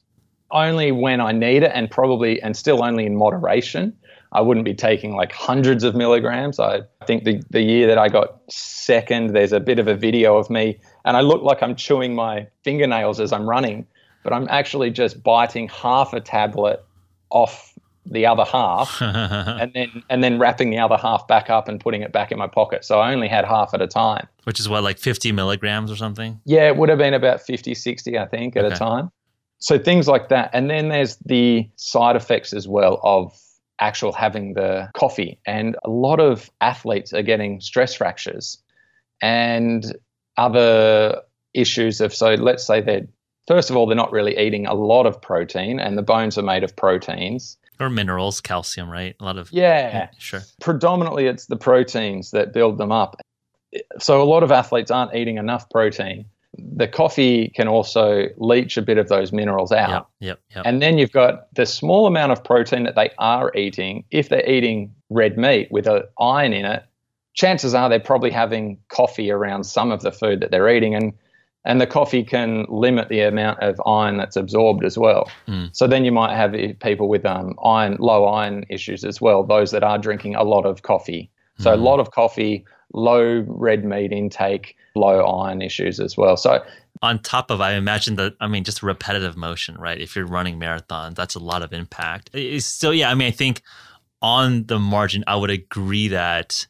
only 0.51 0.91
when 0.91 1.19
I 1.19 1.31
need 1.31 1.63
it, 1.63 1.71
and 1.73 1.89
probably 1.89 2.41
and 2.41 2.55
still 2.55 2.83
only 2.83 3.05
in 3.05 3.15
moderation. 3.15 3.93
I 4.31 4.41
wouldn't 4.41 4.65
be 4.65 4.73
taking 4.73 5.15
like 5.15 5.31
hundreds 5.31 5.83
of 5.83 5.95
milligrams. 5.95 6.59
I 6.59 6.81
think 7.05 7.23
the, 7.23 7.43
the 7.51 7.61
year 7.61 7.85
that 7.87 7.99
I 7.99 8.09
got 8.09 8.39
second, 8.49 9.33
there's 9.35 9.51
a 9.51 9.59
bit 9.59 9.77
of 9.77 9.87
a 9.87 9.95
video 9.95 10.37
of 10.37 10.49
me, 10.49 10.79
and 11.05 11.17
I 11.17 11.21
look 11.21 11.43
like 11.43 11.61
I'm 11.61 11.75
chewing 11.75 12.15
my 12.15 12.47
fingernails 12.63 13.19
as 13.19 13.31
I'm 13.31 13.47
running, 13.47 13.85
but 14.23 14.33
I'm 14.33 14.47
actually 14.49 14.89
just 14.89 15.21
biting 15.21 15.67
half 15.69 16.13
a 16.13 16.19
tablet 16.19 16.83
off 17.29 17.72
the 18.05 18.25
other 18.25 18.43
half 18.43 18.97
and 19.01 19.71
then 19.73 20.03
and 20.09 20.23
then 20.23 20.37
wrapping 20.37 20.69
the 20.69 20.79
other 20.79 20.97
half 20.97 21.27
back 21.27 21.49
up 21.49 21.67
and 21.67 21.79
putting 21.79 22.01
it 22.01 22.11
back 22.11 22.31
in 22.31 22.37
my 22.37 22.47
pocket. 22.47 22.83
So 22.83 22.99
i 22.99 23.13
only 23.13 23.27
had 23.27 23.45
half 23.45 23.73
at 23.73 23.81
a 23.81 23.87
time. 23.87 24.27
Which 24.43 24.59
is 24.59 24.67
what 24.67 24.83
like 24.83 24.97
50 24.97 25.31
milligrams 25.31 25.91
or 25.91 25.95
something? 25.95 26.39
Yeah 26.45 26.67
it 26.67 26.77
would 26.77 26.89
have 26.89 26.97
been 26.97 27.13
about 27.13 27.41
50 27.41 27.73
60 27.73 28.17
i 28.17 28.25
think 28.25 28.55
at 28.55 28.65
okay. 28.65 28.75
a 28.75 28.77
time. 28.77 29.11
So 29.59 29.79
things 29.79 30.09
like 30.09 30.27
that. 30.27 30.49
And 30.51 30.69
then 30.69 30.89
there's 30.89 31.15
the 31.25 31.69
side 31.77 32.17
effects 32.17 32.51
as 32.51 32.67
well 32.67 32.99
of 33.03 33.33
actual 33.79 34.11
having 34.11 34.53
the 34.53 34.89
coffee. 34.93 35.39
And 35.45 35.77
a 35.85 35.89
lot 35.89 36.19
of 36.19 36.51
athletes 36.59 37.13
are 37.13 37.21
getting 37.21 37.61
stress 37.61 37.93
fractures 37.93 38.57
and 39.21 39.95
other 40.37 41.21
issues 41.53 42.01
of 42.01 42.13
so 42.13 42.33
let's 42.33 42.65
say 42.65 42.81
they're 42.81 43.07
first 43.47 43.69
of 43.69 43.75
all 43.75 43.85
they're 43.85 43.95
not 43.95 44.11
really 44.11 44.37
eating 44.37 44.65
a 44.65 44.73
lot 44.73 45.05
of 45.05 45.21
protein 45.21 45.79
and 45.79 45.97
the 45.97 46.01
bones 46.01 46.37
are 46.37 46.43
made 46.43 46.63
of 46.63 46.75
proteins 46.75 47.57
or 47.79 47.89
minerals, 47.89 48.41
calcium, 48.41 48.89
right? 48.89 49.15
A 49.19 49.23
lot 49.23 49.37
of 49.37 49.51
yeah, 49.51 49.87
yeah, 49.87 50.09
sure. 50.17 50.41
Predominantly, 50.61 51.25
it's 51.25 51.47
the 51.47 51.55
proteins 51.55 52.31
that 52.31 52.53
build 52.53 52.77
them 52.77 52.91
up. 52.91 53.19
So 53.99 54.21
a 54.21 54.25
lot 54.25 54.43
of 54.43 54.51
athletes 54.51 54.91
aren't 54.91 55.15
eating 55.15 55.37
enough 55.37 55.69
protein. 55.69 56.25
The 56.57 56.87
coffee 56.87 57.49
can 57.55 57.67
also 57.67 58.27
leach 58.37 58.77
a 58.77 58.81
bit 58.83 58.99
of 58.99 59.09
those 59.09 59.31
minerals 59.31 59.71
out. 59.71 60.09
Yep, 60.19 60.37
yep, 60.37 60.39
yep. 60.55 60.65
And 60.67 60.81
then 60.81 60.99
you've 60.99 61.11
got 61.11 61.53
the 61.55 61.65
small 61.65 62.05
amount 62.05 62.31
of 62.31 62.43
protein 62.43 62.83
that 62.83 62.95
they 62.95 63.09
are 63.17 63.51
eating. 63.55 64.03
If 64.11 64.29
they're 64.29 64.47
eating 64.47 64.93
red 65.09 65.37
meat 65.37 65.71
with 65.71 65.87
an 65.87 66.03
iron 66.19 66.53
in 66.53 66.65
it, 66.65 66.83
chances 67.33 67.73
are 67.73 67.89
they're 67.89 67.99
probably 67.99 68.29
having 68.29 68.77
coffee 68.89 69.31
around 69.31 69.63
some 69.63 69.91
of 69.91 70.01
the 70.01 70.11
food 70.11 70.41
that 70.41 70.51
they're 70.51 70.69
eating. 70.69 70.93
And 70.93 71.13
and 71.65 71.79
the 71.79 71.87
coffee 71.87 72.23
can 72.23 72.65
limit 72.69 73.09
the 73.09 73.21
amount 73.21 73.61
of 73.61 73.81
iron 73.85 74.17
that's 74.17 74.35
absorbed 74.35 74.83
as 74.83 74.97
well. 74.97 75.29
Mm. 75.47 75.75
So 75.75 75.87
then 75.87 76.03
you 76.03 76.11
might 76.11 76.35
have 76.35 76.53
people 76.79 77.07
with 77.07 77.25
um, 77.25 77.55
iron, 77.63 77.97
low 77.99 78.25
iron 78.25 78.65
issues 78.69 79.03
as 79.05 79.21
well. 79.21 79.43
Those 79.43 79.71
that 79.71 79.83
are 79.83 79.97
drinking 79.97 80.35
a 80.35 80.43
lot 80.43 80.65
of 80.65 80.81
coffee. 80.81 81.31
So 81.59 81.69
mm. 81.69 81.73
a 81.73 81.77
lot 81.77 81.99
of 81.99 82.11
coffee, 82.11 82.65
low 82.93 83.45
red 83.47 83.85
meat 83.85 84.11
intake, 84.11 84.75
low 84.95 85.25
iron 85.25 85.61
issues 85.61 85.99
as 85.99 86.17
well. 86.17 86.35
So 86.35 86.63
on 87.01 87.19
top 87.19 87.49
of, 87.49 87.61
I 87.61 87.73
imagine 87.73 88.15
that 88.15 88.35
I 88.39 88.47
mean 88.47 88.63
just 88.63 88.83
repetitive 88.83 89.37
motion, 89.37 89.75
right? 89.75 89.99
If 89.99 90.15
you're 90.15 90.25
running 90.25 90.59
marathons, 90.59 91.15
that's 91.15 91.35
a 91.35 91.39
lot 91.39 91.61
of 91.61 91.71
impact. 91.73 92.29
So 92.59 92.91
yeah, 92.91 93.09
I 93.09 93.15
mean 93.15 93.27
I 93.27 93.31
think 93.31 93.61
on 94.21 94.65
the 94.67 94.79
margin, 94.79 95.23
I 95.27 95.35
would 95.35 95.49
agree 95.49 96.09
that 96.09 96.65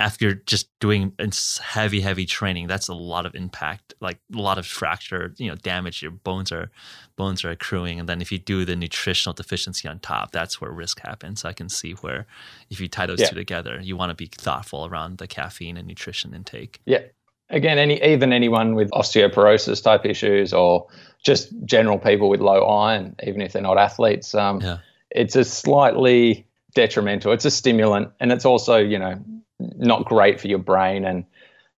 after 0.00 0.34
just 0.34 0.68
doing 0.80 1.14
heavy, 1.62 2.00
heavy 2.00 2.24
training, 2.24 2.66
that's 2.66 2.88
a 2.88 2.94
lot 2.94 3.26
of 3.26 3.34
impact, 3.34 3.94
like 4.00 4.18
a 4.34 4.38
lot 4.38 4.58
of 4.58 4.66
fracture, 4.66 5.34
you 5.36 5.48
know, 5.48 5.54
damage. 5.54 6.02
Your 6.02 6.10
bones 6.10 6.50
are 6.50 6.70
bones 7.16 7.44
are 7.44 7.50
accruing, 7.50 8.00
and 8.00 8.08
then 8.08 8.22
if 8.22 8.32
you 8.32 8.38
do 8.38 8.64
the 8.64 8.74
nutritional 8.74 9.34
deficiency 9.34 9.86
on 9.88 9.98
top, 10.00 10.32
that's 10.32 10.60
where 10.60 10.70
risk 10.70 11.00
happens. 11.00 11.42
So 11.42 11.48
I 11.48 11.52
can 11.52 11.68
see 11.68 11.92
where 11.92 12.26
if 12.70 12.80
you 12.80 12.88
tie 12.88 13.06
those 13.06 13.20
yeah. 13.20 13.28
two 13.28 13.36
together, 13.36 13.80
you 13.82 13.96
want 13.96 14.10
to 14.10 14.16
be 14.16 14.26
thoughtful 14.26 14.86
around 14.86 15.18
the 15.18 15.26
caffeine 15.26 15.76
and 15.76 15.86
nutrition 15.86 16.34
intake. 16.34 16.80
Yeah. 16.86 17.02
Again, 17.50 17.78
any 17.78 18.02
even 18.02 18.32
anyone 18.32 18.74
with 18.74 18.90
osteoporosis 18.92 19.82
type 19.82 20.06
issues 20.06 20.54
or 20.54 20.86
just 21.22 21.52
general 21.66 21.98
people 21.98 22.30
with 22.30 22.40
low 22.40 22.64
iron, 22.64 23.14
even 23.22 23.42
if 23.42 23.52
they're 23.52 23.62
not 23.62 23.76
athletes, 23.76 24.34
um, 24.34 24.62
yeah. 24.62 24.78
it's 25.10 25.36
a 25.36 25.44
slightly 25.44 26.46
detrimental. 26.74 27.32
It's 27.32 27.44
a 27.44 27.50
stimulant, 27.50 28.10
and 28.20 28.32
it's 28.32 28.46
also 28.46 28.78
you 28.78 28.98
know 28.98 29.22
not 29.76 30.04
great 30.04 30.40
for 30.40 30.48
your 30.48 30.58
brain. 30.58 31.04
And 31.04 31.24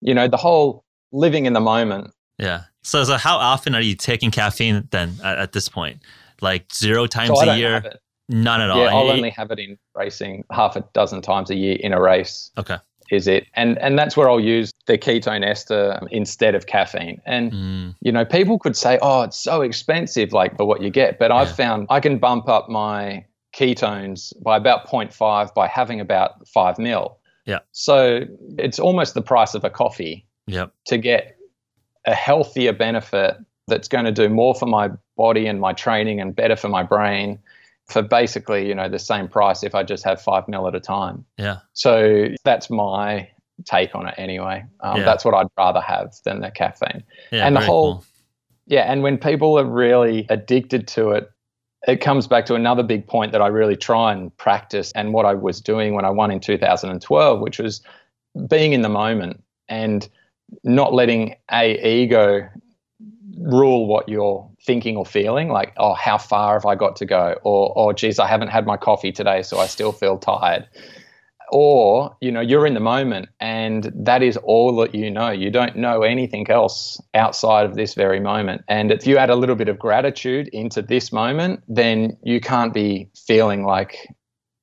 you 0.02 0.14
know 0.14 0.28
the 0.28 0.38
whole 0.38 0.84
living 1.12 1.46
in 1.46 1.54
the 1.54 1.62
moment. 1.62 2.12
Yeah. 2.38 2.64
So 2.82 3.04
so 3.04 3.18
how 3.18 3.38
often 3.38 3.76
are 3.76 3.82
you 3.82 3.96
taking 3.96 4.32
caffeine 4.32 4.88
then 4.92 5.16
at, 5.24 5.38
at 5.38 5.52
this 5.54 5.70
point? 5.70 6.02
Like 6.42 6.74
zero 6.74 7.08
times 7.08 7.40
so 7.40 7.50
a 7.50 7.58
year? 7.58 7.84
none 8.30 8.62
at 8.62 8.70
all. 8.70 8.80
Yeah 8.80 8.94
i'll 8.94 9.12
only 9.12 9.30
have 9.30 9.52
it 9.52 9.60
in 9.60 9.78
racing 9.96 10.44
half 10.52 10.76
a 10.76 10.82
dozen 10.94 11.22
times 11.22 11.50
a 11.50 11.56
year 11.56 11.78
in 11.80 11.94
a 11.94 12.02
race. 12.02 12.52
Okay. 12.58 12.78
Is 13.12 13.28
it. 13.28 13.46
And 13.54 13.78
and 13.80 14.00
that's 14.00 14.16
where 14.16 14.30
i'll 14.30 14.40
use 14.40 14.72
the 14.88 14.98
ketone 14.98 15.46
ester 15.46 16.00
instead 16.12 16.56
of 16.56 16.66
caffeine. 16.66 17.22
And 17.26 17.52
mm. 17.52 17.96
you 18.02 18.12
know 18.12 18.26
people 18.26 18.60
could 18.60 18.76
say 18.76 18.98
oh 19.02 19.24
it's 19.24 19.38
so 19.38 19.62
expensive 19.62 20.34
like 20.34 20.58
for 20.58 20.66
what 20.66 20.82
you 20.82 20.90
get. 20.90 21.20
But 21.20 21.32
yeah. 21.32 21.38
i've 21.38 21.56
found 21.56 21.88
i 21.90 22.00
can 22.00 22.18
bump 22.18 22.48
up 22.48 22.70
my 22.70 23.26
ketones 23.54 24.34
by 24.42 24.58
about 24.58 24.88
0.5 24.88 25.54
by 25.54 25.68
having 25.68 26.00
about 26.00 26.48
5 26.48 26.80
mil 26.80 27.20
yeah. 27.46 27.60
So 27.72 28.22
it's 28.58 28.80
almost 28.80 29.14
the 29.14 29.22
price 29.22 29.54
of 29.54 29.64
a 29.64 29.70
coffee 29.70 30.26
yep. 30.48 30.74
to 30.88 30.98
get 30.98 31.38
a 32.06 32.14
healthier 32.14 32.74
benefit 32.74 33.38
that's 33.68 33.88
going 33.88 34.06
to 34.06 34.12
do 34.12 34.30
more 34.30 34.56
for 34.56 34.66
my 34.66 34.90
body 35.16 35.48
and 35.48 35.60
my 35.60 35.74
training 35.74 36.20
and 36.20 36.36
better 36.36 36.56
for 36.56 36.70
my 36.70 36.84
brain 36.84 37.40
for 37.86 38.02
basically, 38.02 38.68
you 38.68 38.76
know, 38.76 38.90
the 38.90 39.00
same 39.00 39.28
price 39.28 39.64
if 39.64 39.76
I 39.76 39.84
just 39.84 40.04
have 40.04 40.22
five 40.22 40.48
mil 40.48 40.68
at 40.68 40.76
a 40.76 40.80
time. 40.80 41.26
Yeah. 41.38 41.60
So 41.74 42.30
that's 42.44 42.70
my 42.70 43.30
take 43.66 43.94
on 43.96 44.08
it 44.08 44.16
anyway. 44.18 44.66
Um, 44.80 44.98
yeah. 44.98 45.06
That's 45.06 45.26
what 45.26 45.34
I'd 45.34 45.48
rather 45.58 45.82
have 45.82 46.14
than 46.26 46.42
the 46.42 46.52
caffeine. 46.52 47.04
Yeah, 47.32 47.46
and 47.46 47.56
the 47.56 47.62
whole, 47.62 47.96
cool. 47.96 48.06
yeah, 48.68 48.92
and 48.92 49.04
when 49.04 49.18
people 49.18 49.60
are 49.60 49.66
really 49.66 50.26
addicted 50.30 50.88
to 50.90 51.12
it, 51.12 51.30
it 51.88 51.98
comes 52.02 52.28
back 52.28 52.46
to 52.46 52.56
another 52.56 52.84
big 52.84 53.06
point 53.08 53.32
that 53.32 53.42
I 53.42 53.48
really 53.48 53.76
try 53.76 54.14
and 54.14 54.36
practice 54.38 54.92
and 54.96 55.14
what 55.14 55.26
I 55.26 55.34
was 55.34 55.60
doing 55.60 55.94
when 55.94 56.06
I 56.06 56.10
won 56.10 56.32
in 56.32 56.40
2012, 56.40 57.40
which 57.42 57.60
was 57.60 57.82
being 58.48 58.74
in 58.74 58.82
the 58.82 58.90
moment 58.90 59.44
and 59.68 60.08
not 60.64 60.94
letting 60.94 61.36
a 61.52 61.78
ego 61.86 62.48
rule 63.40 63.88
what 63.88 64.08
you're 64.08 64.48
thinking 64.66 64.96
or 64.96 65.06
feeling 65.06 65.50
like 65.50 65.74
oh 65.78 65.94
how 65.96 66.18
far 66.18 66.54
have 66.54 66.66
i 66.66 66.76
got 66.76 66.96
to 66.96 67.06
go? 67.06 67.36
Or 67.44 67.74
oh 67.76 67.92
geez 67.92 68.20
i 68.20 68.28
haven't 68.28 68.50
had 68.50 68.66
my 68.66 68.78
coffee 68.78 69.12
today 69.12 69.42
so 69.42 69.58
i 69.60 69.66
still 69.66 69.92
feel 69.92 70.20
tired 70.20 70.68
or 71.52 72.16
you 72.22 72.32
know 72.32 72.42
you're 72.42 72.66
in 72.66 72.74
the 72.74 72.80
moment 72.80 73.30
and 73.40 73.92
that 73.96 74.24
is 74.24 74.38
all 74.38 74.76
that 74.78 74.96
you 74.96 75.12
know. 75.12 75.30
You 75.30 75.52
don't 75.52 75.76
know 75.76 76.02
anything 76.02 76.50
else 76.50 77.02
outside 77.14 77.66
of 77.66 77.76
this 77.76 77.94
very 77.94 78.20
moment. 78.20 78.64
And 78.68 78.92
if 78.92 79.06
you 79.06 79.18
add 79.18 79.30
a 79.30 79.36
little 79.36 79.56
bit 79.56 79.70
of 79.70 79.78
gratitude 79.80 80.48
into 80.50 80.82
this 80.82 81.12
moment 81.12 81.64
then 81.68 82.18
you 82.24 82.40
can't 82.40 82.74
be 82.74 83.10
feeling 83.16 83.64
like 83.64 84.08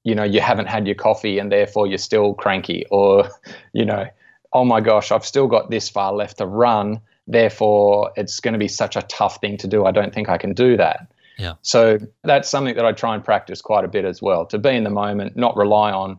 you 0.04 0.14
know 0.14 0.24
you 0.24 0.40
haven't 0.40 0.66
had 0.66 0.86
your 0.86 0.96
coffee 0.96 1.38
and 1.38 1.52
therefore 1.52 1.86
you're 1.86 1.98
still 1.98 2.34
cranky 2.34 2.86
or 2.90 3.28
you 3.72 3.84
know 3.84 4.06
oh 4.52 4.64
my 4.64 4.80
gosh 4.80 5.12
i've 5.12 5.24
still 5.24 5.46
got 5.46 5.70
this 5.70 5.88
far 5.88 6.12
left 6.12 6.38
to 6.38 6.46
run. 6.46 7.00
Therefore 7.26 8.10
it's 8.16 8.40
going 8.40 8.54
to 8.54 8.58
be 8.58 8.68
such 8.68 8.96
a 8.96 9.02
tough 9.02 9.40
thing 9.40 9.56
to 9.58 9.68
do. 9.68 9.84
I 9.86 9.92
don't 9.92 10.12
think 10.12 10.28
i 10.28 10.38
can 10.38 10.52
do 10.52 10.76
that. 10.76 11.12
Yeah. 11.38 11.54
So 11.62 11.98
that's 12.22 12.50
something 12.50 12.74
that 12.74 12.84
I 12.84 12.92
try 12.92 13.14
and 13.14 13.24
practice 13.24 13.62
quite 13.62 13.84
a 13.84 13.88
bit 13.88 14.04
as 14.04 14.20
well 14.20 14.44
to 14.46 14.58
be 14.58 14.70
in 14.70 14.84
the 14.84 14.90
moment, 14.90 15.36
not 15.36 15.56
rely 15.56 15.90
on 15.90 16.18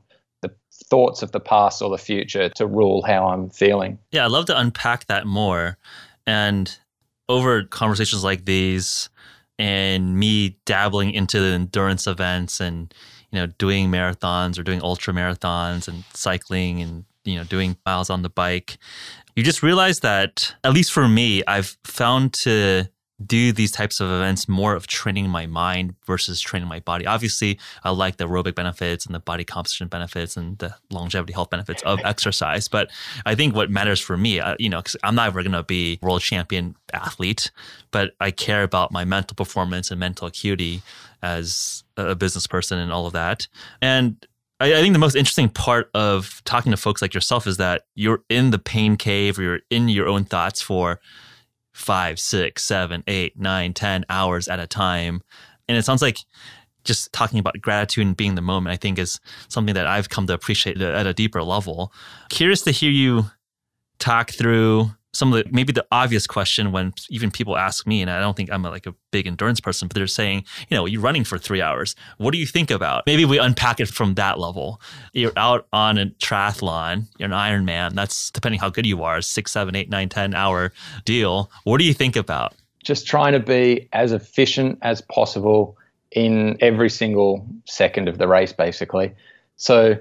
thoughts 0.89 1.21
of 1.21 1.31
the 1.31 1.39
past 1.39 1.81
or 1.81 1.89
the 1.89 1.97
future 1.97 2.49
to 2.49 2.65
rule 2.65 3.03
how 3.03 3.27
I'm 3.27 3.49
feeling. 3.49 3.99
Yeah, 4.11 4.25
I'd 4.25 4.31
love 4.31 4.45
to 4.45 4.59
unpack 4.59 5.05
that 5.07 5.25
more. 5.25 5.77
And 6.25 6.77
over 7.29 7.63
conversations 7.63 8.23
like 8.23 8.45
these 8.45 9.09
and 9.57 10.17
me 10.17 10.57
dabbling 10.65 11.11
into 11.11 11.39
the 11.39 11.53
endurance 11.53 12.07
events 12.07 12.59
and 12.59 12.93
you 13.31 13.39
know 13.39 13.45
doing 13.45 13.89
marathons 13.89 14.59
or 14.59 14.63
doing 14.63 14.81
ultra 14.81 15.13
marathons 15.13 15.87
and 15.87 16.03
cycling 16.13 16.81
and 16.81 17.05
you 17.23 17.35
know 17.35 17.43
doing 17.43 17.77
miles 17.85 18.09
on 18.09 18.21
the 18.21 18.29
bike 18.29 18.77
you 19.35 19.43
just 19.43 19.63
realize 19.63 20.01
that 20.01 20.55
at 20.63 20.73
least 20.73 20.91
for 20.91 21.07
me 21.07 21.43
I've 21.47 21.77
found 21.83 22.33
to 22.33 22.85
do 23.25 23.51
these 23.51 23.71
types 23.71 23.99
of 23.99 24.09
events 24.09 24.47
more 24.47 24.75
of 24.75 24.87
training 24.87 25.29
my 25.29 25.45
mind 25.45 25.95
versus 26.05 26.41
training 26.41 26.67
my 26.67 26.79
body. 26.79 27.05
Obviously, 27.05 27.59
I 27.83 27.91
like 27.91 28.17
the 28.17 28.27
aerobic 28.27 28.55
benefits 28.55 29.05
and 29.05 29.13
the 29.13 29.19
body 29.19 29.43
composition 29.43 29.87
benefits 29.87 30.37
and 30.37 30.57
the 30.57 30.75
longevity 30.89 31.33
health 31.33 31.49
benefits 31.49 31.81
of 31.83 31.99
exercise. 32.03 32.67
But 32.67 32.89
I 33.25 33.35
think 33.35 33.55
what 33.55 33.69
matters 33.69 33.99
for 33.99 34.17
me, 34.17 34.39
uh, 34.39 34.55
you 34.59 34.69
know, 34.69 34.79
because 34.79 34.95
I'm 35.03 35.15
not 35.15 35.27
ever 35.27 35.43
going 35.43 35.51
to 35.53 35.63
be 35.63 35.99
world 36.01 36.21
champion 36.21 36.75
athlete, 36.93 37.51
but 37.91 38.11
I 38.19 38.31
care 38.31 38.63
about 38.63 38.91
my 38.91 39.05
mental 39.05 39.35
performance 39.35 39.91
and 39.91 39.99
mental 39.99 40.27
acuity 40.27 40.81
as 41.21 41.83
a 41.97 42.15
business 42.15 42.47
person 42.47 42.79
and 42.79 42.91
all 42.91 43.05
of 43.05 43.13
that. 43.13 43.47
And 43.81 44.25
I, 44.59 44.75
I 44.75 44.81
think 44.81 44.93
the 44.93 44.99
most 44.99 45.15
interesting 45.15 45.49
part 45.49 45.89
of 45.93 46.41
talking 46.45 46.71
to 46.71 46.77
folks 46.77 47.01
like 47.01 47.13
yourself 47.13 47.47
is 47.47 47.57
that 47.57 47.83
you're 47.95 48.23
in 48.29 48.51
the 48.51 48.59
pain 48.59 48.95
cave 48.95 49.37
or 49.37 49.41
you're 49.41 49.59
in 49.69 49.89
your 49.89 50.07
own 50.07 50.23
thoughts 50.23 50.61
for 50.61 50.99
five, 51.73 52.19
six, 52.19 52.63
seven, 52.63 53.03
eight, 53.07 53.39
nine, 53.39 53.73
ten 53.73 54.05
hours 54.09 54.47
at 54.47 54.59
a 54.59 54.67
time. 54.67 55.21
And 55.67 55.77
it 55.77 55.85
sounds 55.85 56.01
like 56.01 56.19
just 56.83 57.13
talking 57.13 57.39
about 57.39 57.61
gratitude 57.61 58.07
and 58.07 58.17
being 58.17 58.35
the 58.35 58.41
moment, 58.41 58.73
I 58.73 58.77
think 58.77 58.97
is 58.97 59.19
something 59.47 59.75
that 59.75 59.87
I've 59.87 60.09
come 60.09 60.27
to 60.27 60.33
appreciate 60.33 60.81
at 60.81 61.07
a 61.07 61.13
deeper 61.13 61.43
level. 61.43 61.93
Curious 62.29 62.61
to 62.63 62.71
hear 62.71 62.91
you 62.91 63.25
talk 63.99 64.31
through 64.31 64.91
some 65.13 65.33
of 65.33 65.43
the 65.43 65.49
maybe 65.51 65.73
the 65.73 65.85
obvious 65.91 66.25
question 66.25 66.71
when 66.71 66.93
even 67.09 67.31
people 67.31 67.57
ask 67.57 67.85
me, 67.85 68.01
and 68.01 68.09
I 68.09 68.19
don't 68.19 68.35
think 68.35 68.51
I'm 68.51 68.65
a, 68.65 68.69
like 68.69 68.85
a 68.85 68.95
big 69.11 69.27
endurance 69.27 69.59
person, 69.59 69.87
but 69.87 69.95
they're 69.95 70.07
saying, 70.07 70.45
you 70.69 70.77
know, 70.77 70.85
you're 70.85 71.01
running 71.01 71.23
for 71.23 71.37
three 71.37 71.61
hours. 71.61 71.95
What 72.17 72.31
do 72.31 72.37
you 72.37 72.45
think 72.45 72.71
about? 72.71 73.03
Maybe 73.05 73.25
we 73.25 73.37
unpack 73.37 73.79
it 73.79 73.89
from 73.89 74.15
that 74.15 74.39
level. 74.39 74.81
You're 75.13 75.33
out 75.35 75.67
on 75.73 75.97
a 75.97 76.05
triathlon, 76.07 77.07
you're 77.17 77.31
an 77.31 77.35
Ironman. 77.35 77.93
That's 77.93 78.31
depending 78.31 78.59
how 78.61 78.69
good 78.69 78.85
you 78.85 79.03
are, 79.03 79.21
six, 79.21 79.51
seven, 79.51 79.75
eight, 79.75 79.89
nine, 79.89 80.09
ten 80.09 80.33
hour 80.33 80.71
deal. 81.03 81.51
What 81.63 81.79
do 81.79 81.83
you 81.83 81.93
think 81.93 82.15
about? 82.15 82.53
Just 82.83 83.05
trying 83.05 83.33
to 83.33 83.39
be 83.39 83.89
as 83.93 84.11
efficient 84.11 84.79
as 84.81 85.01
possible 85.01 85.77
in 86.11 86.57
every 86.61 86.89
single 86.89 87.45
second 87.65 88.07
of 88.07 88.17
the 88.17 88.27
race, 88.27 88.53
basically. 88.53 89.13
So 89.55 89.97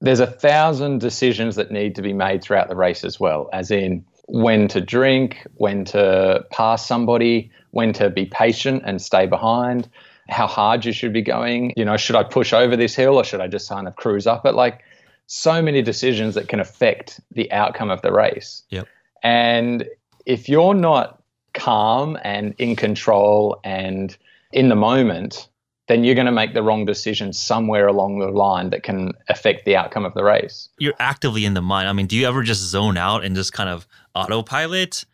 there's 0.00 0.20
a 0.20 0.26
thousand 0.26 1.00
decisions 1.00 1.56
that 1.56 1.70
need 1.70 1.94
to 1.94 2.02
be 2.02 2.12
made 2.12 2.42
throughout 2.42 2.68
the 2.68 2.76
race 2.76 3.04
as 3.04 3.18
well, 3.18 3.48
as 3.52 3.70
in 3.70 4.04
when 4.26 4.68
to 4.68 4.80
drink, 4.80 5.46
when 5.54 5.84
to 5.86 6.44
pass 6.50 6.86
somebody, 6.86 7.50
when 7.70 7.92
to 7.94 8.10
be 8.10 8.26
patient 8.26 8.82
and 8.86 9.00
stay 9.00 9.26
behind, 9.26 9.88
how 10.28 10.46
hard 10.46 10.84
you 10.84 10.92
should 10.92 11.12
be 11.12 11.22
going. 11.22 11.72
You 11.76 11.84
know, 11.84 11.96
should 11.96 12.16
I 12.16 12.22
push 12.22 12.52
over 12.52 12.76
this 12.76 12.94
hill 12.94 13.16
or 13.16 13.24
should 13.24 13.40
I 13.40 13.48
just 13.48 13.68
kind 13.68 13.86
of 13.86 13.96
cruise 13.96 14.26
up 14.26 14.46
it? 14.46 14.54
Like 14.54 14.82
so 15.26 15.60
many 15.60 15.82
decisions 15.82 16.34
that 16.34 16.48
can 16.48 16.60
affect 16.60 17.20
the 17.32 17.50
outcome 17.52 17.90
of 17.90 18.02
the 18.02 18.12
race. 18.12 18.62
Yep. 18.70 18.88
And 19.22 19.86
if 20.26 20.48
you're 20.48 20.74
not 20.74 21.22
calm 21.52 22.18
and 22.22 22.54
in 22.58 22.76
control 22.76 23.60
and 23.64 24.16
in 24.52 24.68
the 24.68 24.76
moment, 24.76 25.48
then 25.86 26.04
you're 26.04 26.14
going 26.14 26.26
to 26.26 26.32
make 26.32 26.54
the 26.54 26.62
wrong 26.62 26.84
decision 26.84 27.32
somewhere 27.32 27.86
along 27.86 28.18
the 28.18 28.28
line 28.28 28.70
that 28.70 28.82
can 28.82 29.12
affect 29.28 29.64
the 29.64 29.76
outcome 29.76 30.04
of 30.04 30.14
the 30.14 30.24
race. 30.24 30.68
You're 30.78 30.94
actively 30.98 31.44
in 31.44 31.54
the 31.54 31.62
mind. 31.62 31.88
I 31.88 31.92
mean, 31.92 32.06
do 32.06 32.16
you 32.16 32.26
ever 32.26 32.42
just 32.42 32.62
zone 32.62 32.96
out 32.96 33.24
and 33.24 33.36
just 33.36 33.52
kind 33.52 33.68
of 33.68 33.86
autopilot? 34.14 35.04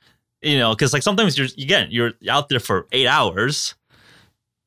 You 0.43 0.59
know, 0.59 0.71
because 0.71 0.93
like 0.93 1.03
sometimes 1.03 1.37
you're 1.37 1.49
again 1.59 1.89
you're 1.91 2.13
out 2.29 2.49
there 2.49 2.61
for 2.61 2.87
eight 2.93 3.07
hours. 3.07 3.75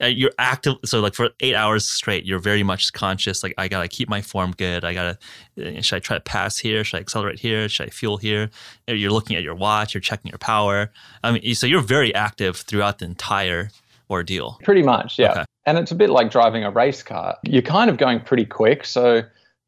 Uh, 0.02 0.08
you're 0.08 0.34
active, 0.38 0.76
so 0.86 1.00
like 1.00 1.14
for 1.14 1.30
eight 1.40 1.56
hours 1.56 1.88
straight, 1.88 2.26
you're 2.26 2.40
very 2.40 2.64
much 2.64 2.92
conscious. 2.94 3.42
Like 3.42 3.54
I 3.58 3.68
gotta 3.68 3.88
keep 3.88 4.10
my 4.10 4.22
form 4.22 4.54
good. 4.58 4.84
I 4.84 4.94
gotta. 4.94 5.18
Uh, 5.58 5.82
should 5.82 5.96
I 5.96 6.00
try 6.00 6.18
to 6.18 6.22
pass 6.22 6.58
here? 6.58 6.84
Should 6.84 6.98
I 6.98 7.00
accelerate 7.00 7.40
here? 7.40 7.70
Should 7.70 7.88
I 7.88 7.90
fuel 7.90 8.18
here? 8.18 8.50
You're 8.88 9.12
looking 9.12 9.36
at 9.36 9.44
your 9.44 9.56
watch. 9.56 9.94
You're 9.94 10.02
checking 10.02 10.30
your 10.30 10.40
power. 10.40 10.92
I 11.24 11.32
mean, 11.32 11.56
so 11.56 11.66
you're 11.66 11.82
very 11.82 12.14
active 12.14 12.58
throughout 12.58 13.00
the 13.00 13.06
entire 13.06 13.70
ordeal. 14.14 14.58
Pretty 14.64 14.84
much, 14.84 15.20
yeah. 15.20 15.32
Okay. 15.32 15.46
And 15.66 15.78
it's 15.78 15.92
a 15.92 15.96
bit 15.96 16.10
like 16.10 16.32
driving 16.32 16.64
a 16.64 16.72
race 16.72 17.04
car. 17.04 17.38
You're 17.44 17.62
kind 17.62 17.90
of 17.90 17.98
going 17.98 18.22
pretty 18.22 18.46
quick, 18.46 18.86
so 18.86 19.24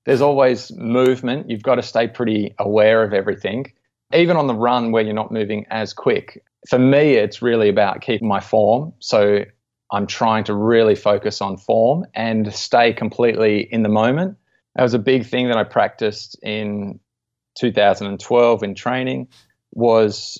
there's 0.06 0.22
always 0.22 0.72
movement. 0.72 1.50
You've 1.50 1.64
got 1.64 1.76
to 1.76 1.84
stay 1.84 2.08
pretty 2.08 2.56
aware 2.60 3.04
of 3.04 3.14
everything. 3.14 3.72
Even 4.14 4.38
on 4.38 4.48
the 4.48 4.56
run 4.56 4.92
where 4.92 5.04
you're 5.04 5.14
not 5.14 5.32
moving 5.32 5.66
as 5.70 5.94
quick. 5.94 6.44
For 6.70 6.80
me, 6.80 7.14
it's 7.16 7.42
really 7.42 7.70
about 7.70 8.02
keeping 8.02 8.28
my 8.28 8.40
form. 8.40 8.94
So 9.00 9.46
I'm 9.92 10.08
trying 10.08 10.44
to 10.46 10.54
really 10.54 10.96
focus 10.96 11.42
on 11.42 11.58
form 11.58 12.06
and 12.14 12.54
stay 12.54 12.94
completely 12.94 13.62
in 13.62 13.84
the 13.84 13.90
moment. 13.90 14.38
That 14.76 14.84
was 14.84 14.94
a 14.94 15.00
big 15.00 15.26
thing 15.26 15.48
that 15.48 15.58
I 15.58 15.64
practiced 15.64 16.38
in 16.44 17.00
2012 17.58 18.64
in 18.64 18.76
training 18.76 19.28
was 19.72 20.40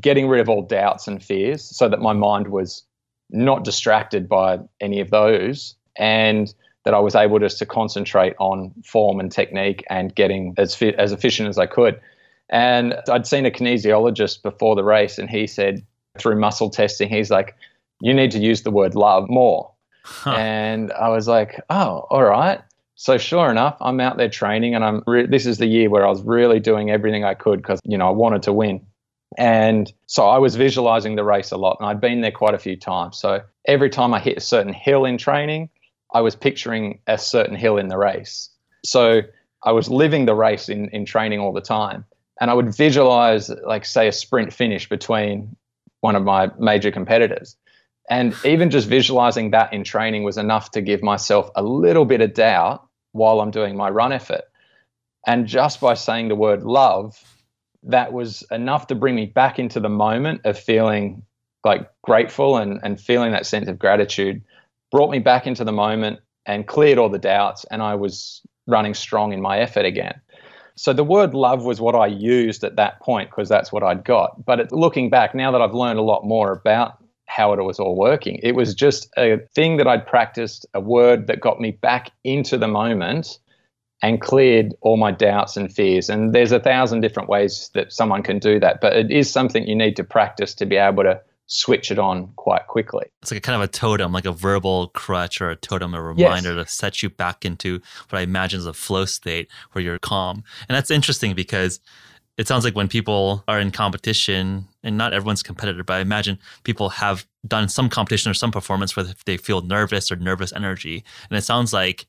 getting 0.00 0.28
rid 0.28 0.40
of 0.40 0.48
all 0.48 0.62
doubts 0.62 1.08
and 1.08 1.22
fears 1.22 1.62
so 1.76 1.88
that 1.88 2.00
my 2.00 2.12
mind 2.12 2.48
was 2.48 2.84
not 3.32 3.64
distracted 3.64 4.28
by 4.28 4.58
any 4.80 5.00
of 5.00 5.10
those, 5.10 5.74
and 5.96 6.52
that 6.84 6.94
I 6.94 6.98
was 6.98 7.14
able 7.14 7.38
just 7.38 7.58
to 7.58 7.66
concentrate 7.66 8.34
on 8.38 8.72
form 8.84 9.20
and 9.20 9.30
technique 9.30 9.84
and 9.90 10.14
getting 10.14 10.54
as 10.56 10.74
fit, 10.74 10.94
as 10.96 11.12
efficient 11.12 11.48
as 11.48 11.58
I 11.58 11.66
could. 11.66 12.00
And 12.48 12.94
I'd 13.08 13.26
seen 13.26 13.46
a 13.46 13.50
kinesiologist 13.50 14.42
before 14.42 14.74
the 14.74 14.84
race, 14.84 15.18
and 15.18 15.28
he 15.28 15.46
said 15.46 15.84
through 16.18 16.38
muscle 16.40 16.70
testing, 16.70 17.08
he's 17.08 17.30
like, 17.30 17.54
"You 18.00 18.12
need 18.14 18.30
to 18.32 18.38
use 18.38 18.62
the 18.62 18.70
word 18.70 18.94
love 18.94 19.28
more." 19.28 19.70
Huh. 20.04 20.32
And 20.32 20.92
I 20.92 21.08
was 21.08 21.28
like, 21.28 21.60
"Oh, 21.70 22.06
all 22.10 22.24
right." 22.24 22.60
So 22.96 23.16
sure 23.16 23.50
enough, 23.50 23.76
I'm 23.80 24.00
out 24.00 24.16
there 24.16 24.28
training, 24.28 24.74
and 24.74 24.84
I'm. 24.84 25.02
Re- 25.06 25.26
this 25.26 25.46
is 25.46 25.58
the 25.58 25.66
year 25.66 25.88
where 25.88 26.04
I 26.04 26.10
was 26.10 26.22
really 26.22 26.60
doing 26.60 26.90
everything 26.90 27.24
I 27.24 27.34
could 27.34 27.62
because 27.62 27.80
you 27.84 27.96
know 27.96 28.08
I 28.08 28.10
wanted 28.10 28.42
to 28.42 28.52
win. 28.52 28.84
And 29.38 29.92
so 30.06 30.28
I 30.28 30.38
was 30.38 30.56
visualizing 30.56 31.16
the 31.16 31.24
race 31.24 31.52
a 31.52 31.56
lot, 31.56 31.76
and 31.78 31.88
I'd 31.88 32.00
been 32.00 32.20
there 32.20 32.32
quite 32.32 32.54
a 32.54 32.58
few 32.58 32.76
times. 32.76 33.18
So 33.18 33.40
every 33.66 33.90
time 33.90 34.12
I 34.12 34.20
hit 34.20 34.38
a 34.38 34.40
certain 34.40 34.72
hill 34.72 35.04
in 35.04 35.18
training, 35.18 35.70
I 36.12 36.20
was 36.20 36.34
picturing 36.34 37.00
a 37.06 37.16
certain 37.16 37.54
hill 37.54 37.76
in 37.78 37.88
the 37.88 37.96
race. 37.96 38.50
So 38.84 39.22
I 39.62 39.72
was 39.72 39.88
living 39.88 40.26
the 40.26 40.34
race 40.34 40.68
in, 40.68 40.88
in 40.88 41.04
training 41.04 41.38
all 41.38 41.52
the 41.52 41.60
time. 41.60 42.04
And 42.40 42.50
I 42.50 42.54
would 42.54 42.74
visualize, 42.74 43.50
like, 43.50 43.84
say, 43.84 44.08
a 44.08 44.12
sprint 44.12 44.52
finish 44.52 44.88
between 44.88 45.54
one 46.00 46.16
of 46.16 46.24
my 46.24 46.50
major 46.58 46.90
competitors. 46.90 47.56
And 48.08 48.34
even 48.44 48.70
just 48.70 48.88
visualizing 48.88 49.50
that 49.50 49.72
in 49.72 49.84
training 49.84 50.24
was 50.24 50.38
enough 50.38 50.72
to 50.72 50.80
give 50.80 51.02
myself 51.02 51.50
a 51.54 51.62
little 51.62 52.04
bit 52.04 52.20
of 52.20 52.34
doubt 52.34 52.84
while 53.12 53.40
I'm 53.40 53.50
doing 53.50 53.76
my 53.76 53.90
run 53.90 54.12
effort. 54.12 54.42
And 55.26 55.46
just 55.46 55.80
by 55.80 55.94
saying 55.94 56.28
the 56.28 56.34
word 56.34 56.62
love, 56.62 57.22
that 57.84 58.12
was 58.12 58.44
enough 58.50 58.86
to 58.88 58.94
bring 58.94 59.14
me 59.14 59.26
back 59.26 59.58
into 59.58 59.80
the 59.80 59.88
moment 59.88 60.42
of 60.44 60.58
feeling 60.58 61.22
like 61.64 61.90
grateful 62.02 62.56
and, 62.56 62.80
and 62.82 63.00
feeling 63.00 63.32
that 63.32 63.46
sense 63.46 63.68
of 63.68 63.78
gratitude 63.78 64.42
brought 64.90 65.10
me 65.10 65.18
back 65.18 65.46
into 65.46 65.64
the 65.64 65.72
moment 65.72 66.20
and 66.46 66.66
cleared 66.66 66.98
all 66.98 67.08
the 67.08 67.18
doubts 67.18 67.64
and 67.70 67.82
i 67.82 67.94
was 67.94 68.42
running 68.66 68.94
strong 68.94 69.32
in 69.32 69.40
my 69.40 69.58
effort 69.58 69.84
again. 69.84 70.20
So 70.76 70.92
the 70.92 71.04
word 71.04 71.34
love 71.34 71.64
was 71.64 71.80
what 71.80 71.94
i 71.94 72.06
used 72.06 72.64
at 72.64 72.76
that 72.76 73.00
point 73.00 73.30
because 73.30 73.48
that's 73.48 73.72
what 73.72 73.82
i'd 73.82 74.04
got. 74.04 74.44
But 74.44 74.60
it, 74.60 74.72
looking 74.72 75.10
back 75.10 75.34
now 75.34 75.50
that 75.50 75.60
i've 75.60 75.74
learned 75.74 75.98
a 75.98 76.02
lot 76.02 76.24
more 76.24 76.52
about 76.52 76.98
how 77.26 77.52
it 77.52 77.62
was 77.62 77.78
all 77.78 77.96
working 77.96 78.40
it 78.42 78.56
was 78.56 78.74
just 78.74 79.08
a 79.16 79.38
thing 79.54 79.76
that 79.76 79.86
i'd 79.86 80.04
practiced 80.04 80.66
a 80.74 80.80
word 80.80 81.28
that 81.28 81.40
got 81.40 81.60
me 81.60 81.70
back 81.70 82.10
into 82.24 82.58
the 82.58 82.66
moment 82.66 83.38
and 84.02 84.20
cleared 84.20 84.74
all 84.80 84.96
my 84.96 85.10
doubts 85.10 85.56
and 85.56 85.72
fears. 85.72 86.08
And 86.08 86.34
there's 86.34 86.52
a 86.52 86.60
thousand 86.60 87.00
different 87.00 87.28
ways 87.28 87.70
that 87.74 87.92
someone 87.92 88.22
can 88.22 88.38
do 88.38 88.58
that, 88.60 88.80
but 88.80 88.96
it 88.96 89.10
is 89.10 89.30
something 89.30 89.66
you 89.66 89.76
need 89.76 89.96
to 89.96 90.04
practice 90.04 90.54
to 90.54 90.66
be 90.66 90.76
able 90.76 91.02
to 91.02 91.20
switch 91.46 91.90
it 91.90 91.98
on 91.98 92.28
quite 92.36 92.66
quickly. 92.68 93.04
It's 93.22 93.32
like 93.32 93.38
a 93.38 93.40
kind 93.40 93.56
of 93.56 93.62
a 93.62 93.68
totem, 93.68 94.12
like 94.12 94.24
a 94.24 94.32
verbal 94.32 94.88
crutch 94.88 95.40
or 95.40 95.50
a 95.50 95.56
totem, 95.56 95.94
a 95.94 96.02
reminder 96.02 96.54
yes. 96.54 96.66
to 96.66 96.72
set 96.72 97.02
you 97.02 97.10
back 97.10 97.44
into 97.44 97.80
what 98.08 98.20
I 98.20 98.22
imagine 98.22 98.60
is 98.60 98.66
a 98.66 98.72
flow 98.72 99.04
state 99.04 99.50
where 99.72 99.82
you're 99.82 99.98
calm. 99.98 100.44
And 100.68 100.76
that's 100.76 100.90
interesting 100.90 101.34
because 101.34 101.80
it 102.38 102.48
sounds 102.48 102.64
like 102.64 102.76
when 102.76 102.88
people 102.88 103.44
are 103.48 103.60
in 103.60 103.70
competition, 103.70 104.66
and 104.82 104.96
not 104.96 105.12
everyone's 105.12 105.42
competitor, 105.42 105.84
but 105.84 105.94
I 105.94 106.00
imagine 106.00 106.38
people 106.62 106.88
have 106.88 107.26
done 107.46 107.68
some 107.68 107.90
competition 107.90 108.30
or 108.30 108.34
some 108.34 108.50
performance 108.50 108.96
where 108.96 109.06
they 109.26 109.36
feel 109.36 109.60
nervous 109.60 110.10
or 110.10 110.16
nervous 110.16 110.52
energy. 110.52 111.04
And 111.28 111.36
it 111.36 111.42
sounds 111.42 111.72
like 111.72 112.06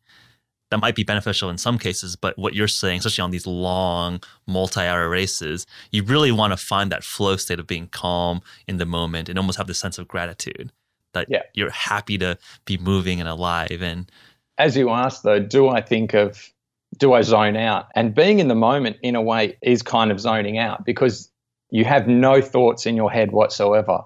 that 0.71 0.79
might 0.79 0.95
be 0.95 1.03
beneficial 1.03 1.49
in 1.49 1.57
some 1.57 1.77
cases, 1.77 2.15
but 2.15 2.37
what 2.39 2.55
you're 2.55 2.67
saying, 2.67 2.99
especially 2.99 3.21
on 3.21 3.31
these 3.31 3.45
long 3.45 4.21
multi-hour 4.47 5.09
races, 5.09 5.67
you 5.91 6.01
really 6.01 6.31
want 6.31 6.53
to 6.53 6.57
find 6.57 6.91
that 6.91 7.03
flow 7.03 7.35
state 7.35 7.59
of 7.59 7.67
being 7.67 7.87
calm 7.87 8.41
in 8.67 8.77
the 8.77 8.85
moment 8.85 9.27
and 9.27 9.37
almost 9.37 9.57
have 9.57 9.67
this 9.67 9.77
sense 9.77 9.99
of 9.99 10.07
gratitude 10.07 10.71
that 11.13 11.27
yeah. 11.29 11.41
you're 11.53 11.69
happy 11.69 12.17
to 12.17 12.37
be 12.63 12.77
moving 12.77 13.19
and 13.19 13.27
alive. 13.27 13.81
And 13.81 14.09
as 14.57 14.77
you 14.77 14.89
asked 14.89 15.23
though, 15.23 15.39
do 15.39 15.67
I 15.67 15.81
think 15.81 16.13
of 16.13 16.49
do 16.97 17.13
I 17.13 17.21
zone 17.21 17.57
out? 17.57 17.87
And 17.95 18.15
being 18.15 18.39
in 18.39 18.47
the 18.47 18.55
moment 18.55 18.97
in 19.01 19.15
a 19.15 19.21
way 19.21 19.57
is 19.61 19.81
kind 19.81 20.09
of 20.09 20.21
zoning 20.21 20.57
out 20.57 20.85
because 20.85 21.29
you 21.69 21.83
have 21.83 22.07
no 22.07 22.41
thoughts 22.41 22.85
in 22.85 22.95
your 22.95 23.11
head 23.11 23.31
whatsoever. 23.31 24.03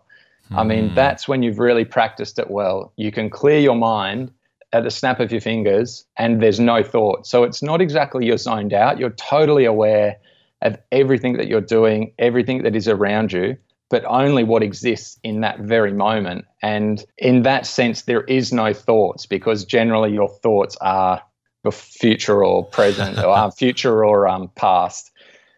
I 0.52 0.64
mean, 0.64 0.90
hmm. 0.90 0.96
that's 0.96 1.28
when 1.28 1.42
you've 1.42 1.58
really 1.58 1.86
practiced 1.86 2.38
it 2.38 2.52
well. 2.52 2.94
You 2.98 3.12
can 3.12 3.32
clear 3.32 3.60
your 3.60 3.76
mind 3.76 4.32
at 4.74 4.84
the 4.84 4.92
snap 4.92 5.20
of 5.20 5.32
your 5.32 5.42
fingers 5.42 6.06
and 6.18 6.42
there's 6.42 6.60
no 6.60 6.84
thought. 6.84 7.26
So 7.26 7.44
it's 7.44 7.62
not 7.62 7.82
exactly 7.82 8.26
you're 8.26 8.38
zoned 8.38 8.74
out. 8.74 9.00
You're 9.00 9.12
totally 9.12 9.66
aware 9.66 10.18
of 10.62 10.78
everything 10.92 11.38
that 11.38 11.48
you're 11.48 11.62
doing, 11.62 12.14
everything 12.20 12.64
that 12.64 12.76
is 12.76 12.88
around 12.88 13.32
you, 13.32 13.58
but 13.90 14.04
only 14.06 14.44
what 14.44 14.64
exists 14.64 15.20
in 15.24 15.42
that 15.42 15.60
very 15.60 15.94
moment. 15.94 16.46
And 16.62 17.04
in 17.18 17.44
that 17.44 17.66
sense, 17.66 18.04
there 18.04 18.24
is 18.24 18.52
no 18.52 18.74
thoughts 18.74 19.26
because 19.26 19.64
generally 19.64 20.12
your 20.12 20.30
thoughts 20.30 20.76
are 20.82 21.22
the 21.64 21.72
future 21.72 22.44
or 22.44 22.66
present 22.66 23.18
or 23.24 23.36
um, 23.36 23.52
future 23.52 24.04
or 24.04 24.28
um, 24.28 24.50
past. 24.56 25.12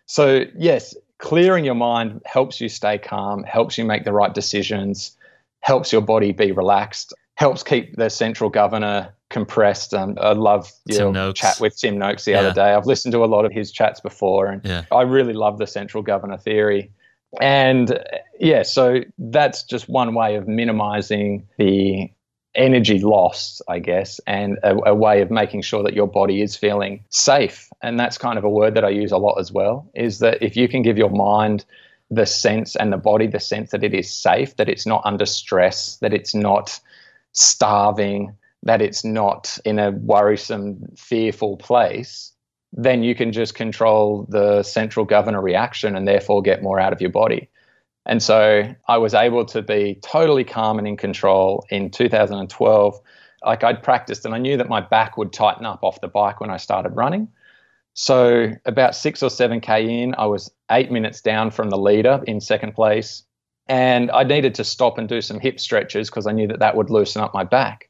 So, 0.05 0.45
yes, 0.55 0.95
clearing 1.19 1.65
your 1.65 1.75
mind 1.75 2.21
helps 2.25 2.61
you 2.61 2.69
stay 2.69 2.97
calm, 2.97 3.43
helps 3.43 3.77
you 3.77 3.85
make 3.85 4.03
the 4.03 4.13
right 4.13 4.33
decisions, 4.33 5.17
helps 5.61 5.91
your 5.91 6.01
body 6.01 6.31
be 6.31 6.51
relaxed 6.51 7.13
helps 7.37 7.61
keep 7.61 7.95
the 7.95 8.09
central 8.09 8.49
governor 8.49 9.13
compressed. 9.29 9.93
Um, 9.93 10.17
I 10.19 10.33
love 10.33 10.71
your 10.85 11.33
chat 11.33 11.59
with 11.59 11.77
Tim 11.77 11.97
Noakes 11.97 12.25
the 12.25 12.31
yeah. 12.31 12.39
other 12.39 12.53
day. 12.53 12.73
I've 12.73 12.87
listened 12.87 13.11
to 13.11 13.23
a 13.23 13.27
lot 13.27 13.45
of 13.45 13.51
his 13.51 13.71
chats 13.71 13.99
before, 13.99 14.47
and 14.47 14.65
yeah. 14.65 14.85
I 14.91 15.03
really 15.03 15.33
love 15.33 15.59
the 15.59 15.67
central 15.67 16.01
governor 16.01 16.37
theory. 16.37 16.91
And 17.39 17.99
yeah, 18.39 18.63
so 18.63 19.01
that's 19.19 19.63
just 19.63 19.87
one 19.87 20.15
way 20.15 20.35
of 20.35 20.47
minimizing 20.47 21.47
the 21.57 22.09
energy 22.55 22.99
loss, 22.99 23.61
I 23.67 23.79
guess, 23.79 24.19
and 24.25 24.57
a, 24.63 24.75
a, 24.89 24.95
way 24.95 25.21
of 25.21 25.29
making 25.29 25.61
sure 25.61 25.83
that 25.83 25.93
your 25.93 26.07
body 26.07 26.41
is 26.41 26.55
feeling 26.55 27.03
safe. 27.09 27.69
And 27.83 27.99
that's 27.99 28.17
kind 28.17 28.39
of 28.39 28.43
a 28.43 28.49
word 28.49 28.73
that 28.73 28.83
I 28.83 28.89
use 28.89 29.11
a 29.11 29.17
lot 29.17 29.35
as 29.35 29.51
well 29.51 29.87
is 29.93 30.19
that 30.19 30.41
if 30.41 30.57
you 30.57 30.67
can 30.67 30.81
give 30.81 30.97
your 30.97 31.11
mind 31.11 31.65
the 32.09 32.25
sense 32.25 32.75
and 32.75 32.91
the 32.91 32.97
body 32.97 33.27
the 33.27 33.39
sense 33.39 33.69
that 33.71 33.83
it 33.83 33.93
is 33.93 34.09
safe, 34.09 34.55
that 34.55 34.69
it's 34.69 34.87
not 34.87 35.03
under 35.05 35.25
stress, 35.25 35.97
that 35.97 36.13
it's 36.13 36.33
not 36.33 36.79
starving, 37.37 38.35
that 38.63 38.81
it's 38.81 39.05
not 39.05 39.59
in 39.63 39.79
a 39.79 39.91
worrisome, 39.91 40.83
fearful 40.97 41.55
place, 41.57 42.33
then 42.73 43.03
you 43.03 43.15
can 43.15 43.31
just 43.31 43.55
control 43.55 44.25
the 44.29 44.63
central 44.63 45.05
governor 45.05 45.41
reaction 45.41 45.95
and 45.95 46.07
therefore 46.07 46.41
get 46.41 46.63
more 46.63 46.79
out 46.79 46.93
of 46.93 46.99
your 46.99 47.11
body. 47.11 47.49
And 48.05 48.23
so 48.23 48.63
I 48.87 48.97
was 48.97 49.13
able 49.13 49.45
to 49.45 49.61
be 49.61 49.99
totally 50.01 50.43
calm 50.43 50.79
and 50.79 50.87
in 50.87 50.97
control 50.97 51.65
in 51.69 51.91
2012. 51.91 52.99
Like 53.45 53.63
I'd 53.63 53.83
practiced 53.83 54.25
and 54.25 54.33
I 54.33 54.39
knew 54.39 54.57
that 54.57 54.69
my 54.69 54.81
back 54.81 55.17
would 55.17 55.31
tighten 55.31 55.65
up 55.65 55.83
off 55.83 56.01
the 56.01 56.07
bike 56.07 56.41
when 56.41 56.49
I 56.49 56.57
started 56.57 56.95
running. 56.95 57.27
So 57.93 58.51
about 58.65 58.95
six 58.95 59.21
or 59.21 59.29
seven 59.29 59.61
K 59.61 60.01
in, 60.01 60.15
I 60.17 60.25
was 60.25 60.51
eight 60.71 60.91
minutes 60.91 61.21
down 61.21 61.51
from 61.51 61.69
the 61.69 61.77
leader 61.77 62.21
in 62.27 62.41
second 62.41 62.73
place. 62.73 63.23
And 63.69 64.11
I 64.11 64.23
needed 64.23 64.55
to 64.55 64.63
stop 64.63 64.97
and 64.97 65.09
do 65.09 65.21
some 65.21 65.39
hip 65.39 65.59
stretches 65.59 66.09
because 66.09 66.25
I 66.25 66.31
knew 66.31 66.47
that 66.47 66.59
that 66.59 66.75
would 66.75 66.89
loosen 66.89 67.21
up 67.21 67.33
my 67.33 67.43
back. 67.43 67.89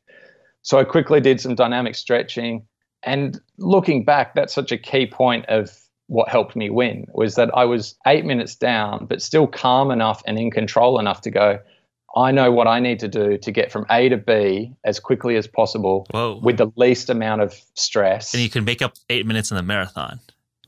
So 0.64 0.80
I 0.80 0.84
quickly 0.84 1.22
did 1.22 1.40
some 1.40 1.56
dynamic 1.56 1.96
stretching. 1.96 2.66
And 3.04 3.40
looking 3.58 4.04
back, 4.04 4.34
that's 4.36 4.54
such 4.54 4.72
a 4.72 4.78
key 4.78 5.06
point 5.06 5.46
of 5.48 5.72
what 6.08 6.30
helped 6.30 6.56
me 6.56 6.70
win 6.70 7.06
was 7.14 7.36
that 7.36 7.50
I 7.54 7.66
was 7.66 7.96
eight 8.08 8.26
minutes 8.26 8.56
down, 8.56 9.06
but 9.06 9.22
still 9.22 9.46
calm 9.46 9.92
enough 9.92 10.24
and 10.26 10.40
in 10.40 10.52
control 10.52 11.00
enough 11.00 11.22
to 11.22 11.32
go, 11.32 11.60
I 12.16 12.32
know 12.32 12.52
what 12.52 12.68
I 12.68 12.80
need 12.80 13.00
to 13.00 13.08
do 13.08 13.38
to 13.38 13.52
get 13.52 13.72
from 13.72 13.86
A 13.92 14.10
to 14.10 14.18
B 14.18 14.74
as 14.84 15.00
quickly 15.00 15.36
as 15.36 15.48
possible 15.48 16.08
Whoa. 16.12 16.40
with 16.42 16.58
the 16.58 16.72
least 16.76 17.10
amount 17.10 17.42
of 17.42 17.54
stress. 17.76 18.34
And 18.34 18.42
you 18.42 18.50
can 18.50 18.64
make 18.64 18.82
up 18.82 18.94
eight 19.10 19.26
minutes 19.26 19.52
in 19.52 19.58
the 19.58 19.64
marathon 19.64 20.20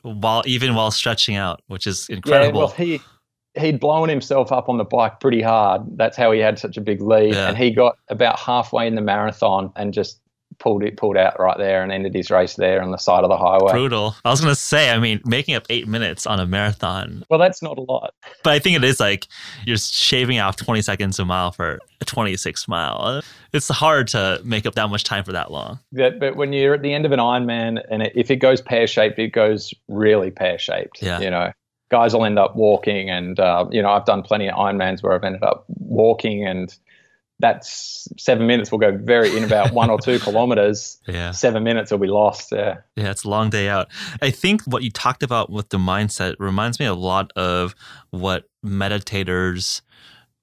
while 0.01 0.43
even 0.45 0.75
while 0.75 0.91
stretching 0.91 1.35
out, 1.35 1.61
which 1.67 1.87
is 1.87 2.07
incredible. 2.09 2.59
Yeah, 2.59 2.65
well, 2.65 2.73
he 2.75 3.01
he'd 3.57 3.79
blown 3.79 4.09
himself 4.09 4.51
up 4.51 4.69
on 4.69 4.77
the 4.77 4.83
bike 4.83 5.19
pretty 5.19 5.41
hard. 5.41 5.81
That's 5.95 6.17
how 6.17 6.31
he 6.31 6.39
had 6.39 6.59
such 6.59 6.77
a 6.77 6.81
big 6.81 7.01
lead. 7.01 7.33
Yeah. 7.33 7.49
And 7.49 7.57
he 7.57 7.71
got 7.71 7.97
about 8.09 8.39
halfway 8.39 8.87
in 8.87 8.95
the 8.95 9.01
marathon 9.01 9.71
and 9.75 9.93
just 9.93 10.19
pulled 10.59 10.83
it 10.83 10.97
pulled 10.97 11.17
out 11.17 11.39
right 11.39 11.57
there 11.57 11.83
and 11.83 11.91
ended 11.91 12.13
his 12.13 12.29
race 12.29 12.55
there 12.55 12.81
on 12.81 12.91
the 12.91 12.97
side 12.97 13.23
of 13.23 13.29
the 13.29 13.37
highway. 13.37 13.71
Brutal. 13.71 14.15
I 14.25 14.29
was 14.29 14.41
gonna 14.41 14.55
say, 14.55 14.91
I 14.91 14.99
mean, 14.99 15.21
making 15.25 15.55
up 15.55 15.65
eight 15.69 15.87
minutes 15.87 16.27
on 16.27 16.39
a 16.39 16.45
marathon. 16.45 17.23
Well, 17.29 17.39
that's 17.39 17.61
not 17.61 17.77
a 17.77 17.81
lot. 17.81 18.13
But 18.43 18.53
I 18.53 18.59
think 18.59 18.75
it 18.75 18.83
is 18.83 18.99
like 18.99 19.27
you're 19.65 19.77
shaving 19.77 20.39
off 20.39 20.57
20 20.57 20.81
seconds 20.81 21.17
a 21.17 21.25
mile 21.25 21.51
for 21.51 21.79
a 22.01 22.05
26 22.05 22.67
mile. 22.67 23.21
It's 23.53 23.69
hard 23.69 24.07
to 24.09 24.41
make 24.43 24.65
up 24.65 24.75
that 24.75 24.89
much 24.89 25.03
time 25.03 25.23
for 25.23 25.31
that 25.31 25.51
long. 25.51 25.79
Yeah, 25.91 26.09
but 26.09 26.35
when 26.35 26.53
you're 26.53 26.73
at 26.73 26.81
the 26.81 26.93
end 26.93 27.05
of 27.05 27.11
an 27.11 27.19
Ironman 27.19 27.81
and 27.89 28.03
it, 28.03 28.13
if 28.15 28.29
it 28.29 28.37
goes 28.37 28.61
pear 28.61 28.85
shaped, 28.85 29.17
it 29.17 29.29
goes 29.29 29.73
really 29.87 30.29
pear 30.29 30.59
shaped. 30.59 31.01
Yeah. 31.01 31.19
You 31.19 31.29
know, 31.29 31.51
guys 31.89 32.13
will 32.13 32.25
end 32.25 32.39
up 32.39 32.55
walking, 32.55 33.09
and 33.09 33.39
uh, 33.39 33.65
you 33.71 33.81
know, 33.81 33.89
I've 33.89 34.05
done 34.05 34.21
plenty 34.21 34.47
of 34.47 34.55
Ironmans 34.55 35.03
where 35.03 35.13
I've 35.13 35.23
ended 35.23 35.43
up 35.43 35.65
walking 35.67 36.45
and 36.45 36.73
that's 37.39 38.07
seven 38.17 38.47
minutes 38.47 38.69
will 38.69 38.79
go 38.79 38.95
very 38.95 39.35
in 39.35 39.43
about 39.45 39.71
one 39.71 39.89
or 39.89 39.97
two 39.99 40.19
kilometers. 40.19 40.97
Yeah. 41.07 41.31
Seven 41.31 41.63
minutes 41.63 41.89
will 41.89 41.97
be 41.97 42.07
lost. 42.07 42.51
Yeah. 42.51 42.79
Yeah, 42.95 43.11
it's 43.11 43.23
a 43.23 43.29
long 43.29 43.49
day 43.49 43.69
out. 43.69 43.87
I 44.21 44.29
think 44.29 44.63
what 44.63 44.83
you 44.83 44.91
talked 44.91 45.23
about 45.23 45.49
with 45.49 45.69
the 45.69 45.77
mindset 45.77 46.35
reminds 46.37 46.79
me 46.79 46.85
a 46.85 46.93
lot 46.93 47.31
of 47.35 47.75
what 48.11 48.49
meditators 48.65 49.81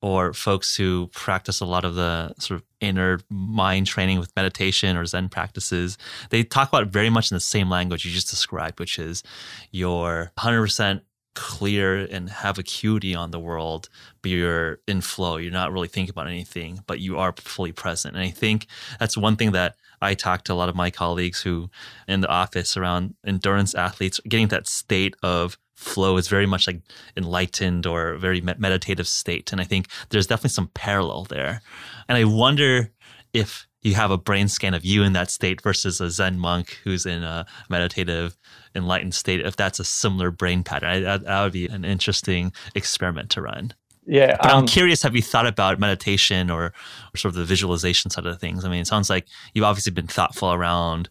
or 0.01 0.33
folks 0.33 0.77
who 0.77 1.09
practice 1.13 1.61
a 1.61 1.65
lot 1.67 1.85
of 1.85 1.95
the 1.95 2.33
sort 2.39 2.61
of 2.61 2.67
inner 2.81 3.21
mind 3.29 3.87
training 3.87 4.19
with 4.19 4.35
meditation 4.37 4.97
or 4.97 5.05
Zen 5.05 5.29
practices, 5.29 5.99
they 6.31 6.43
talk 6.45 6.69
about 6.69 6.89
very 6.89 7.11
much 7.11 7.31
in 7.31 7.35
the 7.35 7.41
same 7.41 7.69
language 7.69 8.05
you 8.05 8.11
just 8.11 8.31
described, 8.31 8.79
which 8.79 8.99
is 8.99 9.23
your 9.71 10.33
100% 10.39 11.01
clear 11.37 12.07
and 12.07 12.29
have 12.29 12.59
acuity 12.59 13.15
on 13.15 13.31
the 13.31 13.39
world, 13.39 13.89
but 14.23 14.33
you're 14.33 14.81
in 14.89 15.01
flow. 15.01 15.37
You're 15.37 15.53
not 15.53 15.71
really 15.71 15.87
thinking 15.87 16.11
about 16.11 16.27
anything, 16.27 16.81
but 16.89 16.99
you 16.99 17.19
are 17.19 17.33
fully 17.39 17.71
present. 17.71 18.17
And 18.17 18.25
I 18.25 18.31
think 18.31 18.67
that's 18.99 19.17
one 19.17 19.37
thing 19.37 19.53
that 19.53 19.77
I 20.03 20.15
talk 20.15 20.43
to 20.45 20.53
a 20.53 20.55
lot 20.55 20.69
of 20.69 20.75
my 20.75 20.91
colleagues 20.91 21.43
who 21.43 21.71
in 22.09 22.23
the 22.23 22.29
office 22.29 22.77
around 22.77 23.15
endurance 23.25 23.75
athletes, 23.75 24.21
getting 24.29 24.49
that 24.49 24.67
state 24.67 25.15
of 25.23 25.57
flow 25.77 26.17
is 26.17 26.29
very 26.29 26.47
much 26.47 26.67
like 26.67 26.81
enlightened 27.17 27.87
or 27.87 28.17
very 28.17 28.41
meditative 28.41 29.07
state. 29.07 29.53
And 29.53 29.61
I 29.61 29.65
think 29.65 29.89
there's 30.09 30.27
definitely 30.27 30.51
some 30.51 30.71
parallel 30.75 31.25
there. 31.25 31.61
And 32.09 32.17
I 32.17 32.25
wonder 32.25 32.91
if 33.33 33.67
you 33.83 33.95
have 33.95 34.11
a 34.11 34.19
brain 34.19 34.49
scan 34.49 34.75
of 34.75 34.85
you 34.85 35.05
in 35.05 35.13
that 35.13 35.31
state 35.31 35.63
versus 35.63 36.01
a 36.01 36.11
Zen 36.11 36.39
monk 36.41 36.79
who's 36.83 37.07
in 37.07 37.23
a 37.23 37.47
meditative, 37.69 38.37
enlightened 38.77 39.15
state, 39.15 39.41
if 39.41 39.57
that's 39.57 39.81
a 39.81 39.85
similar 39.85 40.31
brain 40.31 40.63
pattern. 40.63 40.89
I, 40.89 41.01
that, 41.01 41.25
that, 41.25 41.43
would 41.43 41.53
be 41.53 41.67
an 41.67 41.85
interesting 41.85 42.53
experiment 42.75 43.31
to 43.31 43.43
run. 43.43 43.75
Yeah. 44.07 44.37
But 44.41 44.53
um, 44.53 44.59
I'm 44.61 44.67
curious, 44.67 45.03
have 45.03 45.17
you 45.17 45.23
thought 45.23 45.47
about 45.47 45.81
meditation 45.81 46.51
or, 46.51 46.67
or 46.67 47.17
sort 47.17 47.31
of 47.31 47.35
the 47.35 47.45
visualization 47.45 48.11
side 48.11 48.27
of 48.27 48.39
things? 48.39 48.65
I 48.65 48.69
mean, 48.69 48.83
it 48.83 48.87
sounds 48.87 49.11
like 49.11 49.27
you've 49.55 49.65
obviously 49.65 49.93
been 49.93 50.07
thoughtful 50.07 50.53
around 50.53 51.09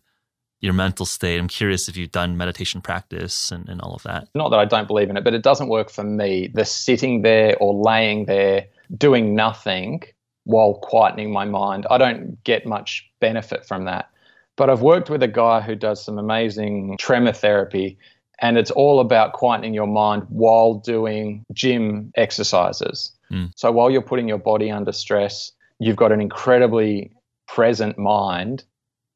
your 0.62 0.74
mental 0.74 1.06
state. 1.06 1.38
I'm 1.38 1.48
curious 1.48 1.90
if 1.90 1.98
you've 1.98 2.12
done 2.12 2.38
meditation 2.38 2.82
practice 2.82 3.52
and, 3.52 3.68
and 3.68 3.82
all 3.82 3.96
of 3.96 4.04
that. 4.04 4.30
Not 4.34 4.50
that 4.50 4.60
I 4.60 4.66
don't 4.66 4.88
believe 4.88 5.10
in 5.10 5.18
it, 5.18 5.24
but 5.24 5.34
it 5.34 5.44
doesn't 5.44 5.68
work 5.68 5.90
for 5.90 6.04
me. 6.04 6.50
The 6.54 6.66
sitting 6.66 7.22
there 7.22 7.58
or 7.60 7.74
laying 7.74 8.26
there 8.26 8.68
doing 8.98 9.36
nothing 9.36 10.04
while 10.46 10.80
quietening 10.82 11.32
my 11.32 11.46
mind. 11.46 11.86
I 11.90 11.98
don't 11.98 12.42
get 12.44 12.66
much 12.66 13.10
benefit 13.20 13.66
from 13.66 13.86
that. 13.86 14.10
But 14.58 14.70
I've 14.70 14.82
worked 14.82 15.10
with 15.10 15.22
a 15.22 15.28
guy 15.28 15.62
who 15.62 15.76
does 15.76 16.04
some 16.04 16.18
amazing 16.18 16.96
tremor 16.98 17.34
therapy, 17.34 17.98
and 18.40 18.58
it's 18.58 18.72
all 18.72 19.00
about 19.00 19.34
quietening 19.34 19.74
your 19.74 19.88
mind 19.88 20.24
while 20.30 20.76
doing 20.76 21.44
gym 21.54 22.12
exercises. 22.16 23.12
Mm. 23.32 23.52
So 23.56 23.72
while 23.72 23.90
you're 23.90 24.02
putting 24.02 24.28
your 24.28 24.38
body 24.38 24.72
under 24.72 24.92
stress, 24.92 25.52
you've 25.80 25.96
got 25.96 26.12
an 26.12 26.22
incredibly 26.22 27.12
present 27.48 27.98
mind, 27.98 28.64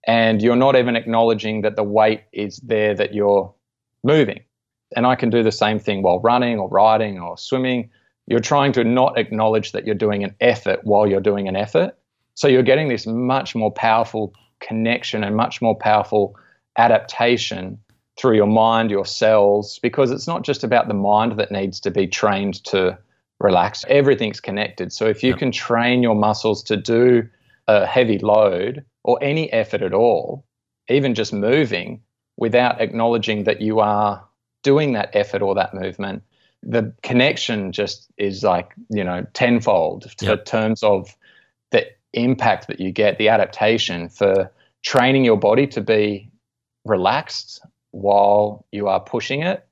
and 0.06 0.42
you're 0.42 0.56
not 0.56 0.76
even 0.76 0.96
acknowledging 0.96 1.62
that 1.62 1.76
the 1.76 1.84
weight 1.84 2.24
is 2.34 2.58
there 2.58 2.94
that 2.96 3.14
you're 3.14 3.54
moving. 4.04 4.42
And 4.96 5.06
I 5.06 5.16
can 5.16 5.30
do 5.30 5.44
the 5.44 5.52
same 5.52 5.80
thing 5.80 6.02
while 6.02 6.20
running 6.20 6.60
or 6.60 6.68
riding 6.68 7.20
or 7.20 7.38
swimming. 7.38 7.90
You're 8.28 8.40
trying 8.40 8.72
to 8.74 8.84
not 8.84 9.18
acknowledge 9.18 9.72
that 9.72 9.86
you're 9.86 9.96
doing 9.96 10.24
an 10.24 10.36
effort 10.40 10.80
while 10.84 11.08
you're 11.08 11.22
doing 11.22 11.48
an 11.48 11.56
effort. 11.56 11.96
So 12.34 12.48
you're 12.48 12.64
getting 12.64 12.88
this 12.88 13.06
much 13.06 13.56
more 13.56 13.72
powerful 13.72 14.34
connection 14.60 15.24
and 15.24 15.36
much 15.36 15.62
more 15.62 15.76
powerful 15.76 16.36
adaptation 16.78 17.80
through 18.18 18.36
your 18.36 18.48
mind, 18.48 18.92
your 18.92 19.06
cells, 19.06 19.80
because 19.80 20.12
it's 20.12 20.28
not 20.28 20.44
just 20.44 20.64
about 20.64 20.88
the 20.88 20.94
mind 20.94 21.40
that 21.40 21.52
needs 21.52 21.80
to 21.80 21.92
be 21.92 22.06
trained 22.06 22.64
to 22.66 22.98
relax. 23.40 23.86
Everything's 23.88 24.42
connected. 24.42 24.92
So 24.92 25.08
if 25.08 25.24
you 25.24 25.30
yep. 25.30 25.40
can 25.40 25.52
train 25.52 26.04
your 26.04 26.16
muscles 26.16 26.62
to 26.64 26.76
do 26.76 27.28
a 27.68 27.86
heavy 27.86 28.20
load 28.20 28.84
or 29.04 29.18
any 29.22 29.52
effort 29.54 29.82
at 29.82 29.94
all, 29.94 30.44
even 30.90 31.16
just 31.16 31.32
moving 31.32 32.02
without 32.38 32.82
acknowledging 32.82 33.46
that 33.46 33.62
you 33.62 33.80
are 33.80 34.24
doing 34.64 34.94
that 34.94 35.16
effort 35.16 35.42
or 35.42 35.56
that 35.56 35.74
movement, 35.74 36.24
the 36.62 36.94
connection 37.04 37.72
just 37.72 38.08
is 38.18 38.44
like 38.44 38.74
you 38.90 39.04
know 39.04 39.26
tenfold 39.34 40.12
yep. 40.22 40.46
terms 40.46 40.84
of 40.84 41.16
the 41.72 41.86
impact 42.14 42.68
that 42.68 42.80
you 42.80 42.92
get 42.92 43.18
the 43.18 43.30
adaptation 43.30 44.10
for 44.10 44.52
training 44.84 45.26
your 45.26 45.38
body 45.38 45.68
to 45.68 45.82
be 45.82 46.30
relaxed 46.86 47.62
while 47.92 48.66
you 48.72 48.88
are 48.88 49.00
pushing 49.00 49.42
it 49.42 49.66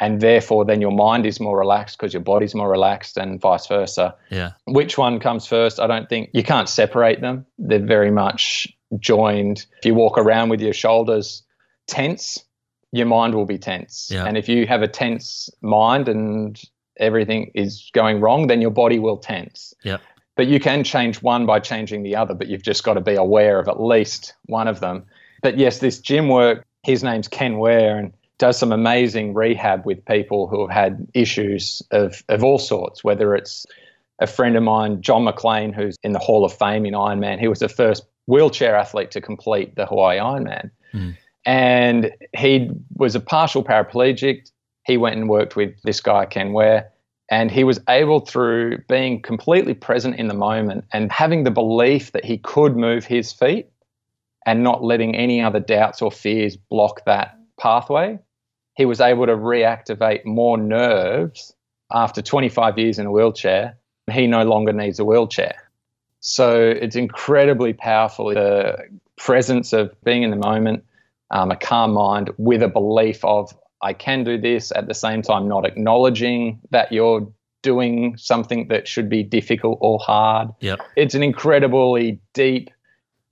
and 0.00 0.20
therefore 0.20 0.64
then 0.64 0.80
your 0.80 0.90
mind 0.90 1.26
is 1.26 1.38
more 1.38 1.58
relaxed 1.58 1.98
because 1.98 2.12
your 2.12 2.22
body's 2.22 2.54
more 2.54 2.70
relaxed 2.70 3.16
and 3.16 3.40
vice 3.40 3.66
versa 3.66 4.14
yeah 4.30 4.52
which 4.64 4.96
one 4.96 5.20
comes 5.20 5.46
first 5.46 5.78
i 5.78 5.86
don't 5.86 6.08
think 6.08 6.30
you 6.32 6.42
can't 6.42 6.68
separate 6.68 7.20
them 7.20 7.44
they're 7.58 7.78
very 7.78 8.10
much 8.10 8.66
joined 8.98 9.66
if 9.78 9.84
you 9.84 9.94
walk 9.94 10.16
around 10.16 10.48
with 10.48 10.60
your 10.60 10.72
shoulders 10.72 11.42
tense 11.86 12.44
your 12.94 13.06
mind 13.06 13.34
will 13.34 13.44
be 13.44 13.58
tense. 13.58 14.08
Yeah. 14.10 14.24
And 14.24 14.38
if 14.38 14.48
you 14.48 14.68
have 14.68 14.82
a 14.82 14.88
tense 14.88 15.50
mind 15.60 16.08
and 16.08 16.62
everything 16.96 17.50
is 17.52 17.90
going 17.92 18.20
wrong, 18.20 18.46
then 18.46 18.60
your 18.60 18.70
body 18.70 19.00
will 19.00 19.16
tense. 19.16 19.74
Yeah. 19.82 19.98
But 20.36 20.48
you 20.48 20.58
can 20.58 20.82
change 20.82 21.22
one 21.22 21.46
by 21.46 21.60
changing 21.60 22.02
the 22.02 22.16
other, 22.16 22.34
but 22.34 22.48
you've 22.48 22.62
just 22.62 22.82
got 22.82 22.94
to 22.94 23.00
be 23.00 23.14
aware 23.14 23.58
of 23.58 23.68
at 23.68 23.80
least 23.80 24.34
one 24.46 24.66
of 24.66 24.80
them. 24.80 25.04
But 25.42 25.58
yes, 25.58 25.78
this 25.78 26.00
gym 26.00 26.28
work, 26.28 26.64
his 26.82 27.04
name's 27.04 27.28
Ken 27.28 27.58
Ware 27.58 27.96
and 27.98 28.12
does 28.38 28.58
some 28.58 28.72
amazing 28.72 29.34
rehab 29.34 29.86
with 29.86 30.04
people 30.06 30.48
who 30.48 30.60
have 30.62 30.70
had 30.70 31.06
issues 31.14 31.82
of, 31.92 32.24
of 32.28 32.42
all 32.42 32.58
sorts, 32.58 33.04
whether 33.04 33.34
it's 33.34 33.64
a 34.18 34.26
friend 34.26 34.56
of 34.56 34.62
mine, 34.62 35.00
John 35.00 35.24
McLean, 35.24 35.72
who's 35.72 35.96
in 36.02 36.12
the 36.12 36.18
Hall 36.18 36.44
of 36.44 36.52
Fame 36.52 36.86
in 36.86 36.94
Ironman. 36.94 37.38
He 37.38 37.48
was 37.48 37.60
the 37.60 37.68
first 37.68 38.04
wheelchair 38.26 38.74
athlete 38.74 39.10
to 39.12 39.20
complete 39.20 39.76
the 39.76 39.86
Hawaii 39.86 40.18
Ironman. 40.18 40.70
Mm. 40.92 41.16
And 41.46 42.12
he 42.36 42.70
was 42.96 43.14
a 43.14 43.20
partial 43.20 43.62
paraplegic. 43.62 44.50
He 44.86 44.96
went 44.96 45.16
and 45.16 45.28
worked 45.28 45.56
with 45.56 45.80
this 45.82 46.00
guy, 46.00 46.26
Ken 46.26 46.52
Ware, 46.52 46.90
and 47.30 47.50
he 47.50 47.64
was 47.64 47.80
able, 47.88 48.20
through 48.20 48.78
being 48.88 49.22
completely 49.22 49.74
present 49.74 50.16
in 50.16 50.28
the 50.28 50.34
moment 50.34 50.84
and 50.92 51.10
having 51.10 51.44
the 51.44 51.50
belief 51.50 52.12
that 52.12 52.24
he 52.24 52.38
could 52.38 52.76
move 52.76 53.04
his 53.04 53.32
feet 53.32 53.68
and 54.46 54.62
not 54.62 54.82
letting 54.82 55.16
any 55.16 55.40
other 55.40 55.60
doubts 55.60 56.02
or 56.02 56.12
fears 56.12 56.56
block 56.56 57.04
that 57.06 57.38
pathway, 57.58 58.18
he 58.76 58.84
was 58.84 59.00
able 59.00 59.26
to 59.26 59.32
reactivate 59.32 60.24
more 60.24 60.58
nerves 60.58 61.54
after 61.92 62.20
25 62.20 62.78
years 62.78 62.98
in 62.98 63.06
a 63.06 63.12
wheelchair. 63.12 63.76
He 64.10 64.26
no 64.26 64.42
longer 64.42 64.72
needs 64.72 64.98
a 64.98 65.04
wheelchair. 65.04 65.54
So 66.20 66.58
it's 66.58 66.96
incredibly 66.96 67.72
powerful. 67.72 68.34
The 68.34 68.76
presence 69.16 69.72
of 69.72 69.94
being 70.04 70.22
in 70.22 70.30
the 70.30 70.36
moment, 70.36 70.84
um, 71.30 71.50
a 71.50 71.56
calm 71.56 71.92
mind 71.92 72.30
with 72.36 72.62
a 72.62 72.68
belief 72.68 73.24
of, 73.24 73.54
I 73.84 73.92
can 73.92 74.24
do 74.24 74.40
this 74.40 74.72
at 74.72 74.88
the 74.88 74.94
same 74.94 75.22
time, 75.22 75.46
not 75.46 75.66
acknowledging 75.66 76.58
that 76.70 76.90
you're 76.90 77.30
doing 77.62 78.16
something 78.16 78.68
that 78.68 78.88
should 78.88 79.08
be 79.08 79.22
difficult 79.22 79.78
or 79.80 79.98
hard. 79.98 80.48
Yep. 80.60 80.80
It's 80.96 81.14
an 81.14 81.22
incredibly 81.22 82.18
deep 82.32 82.70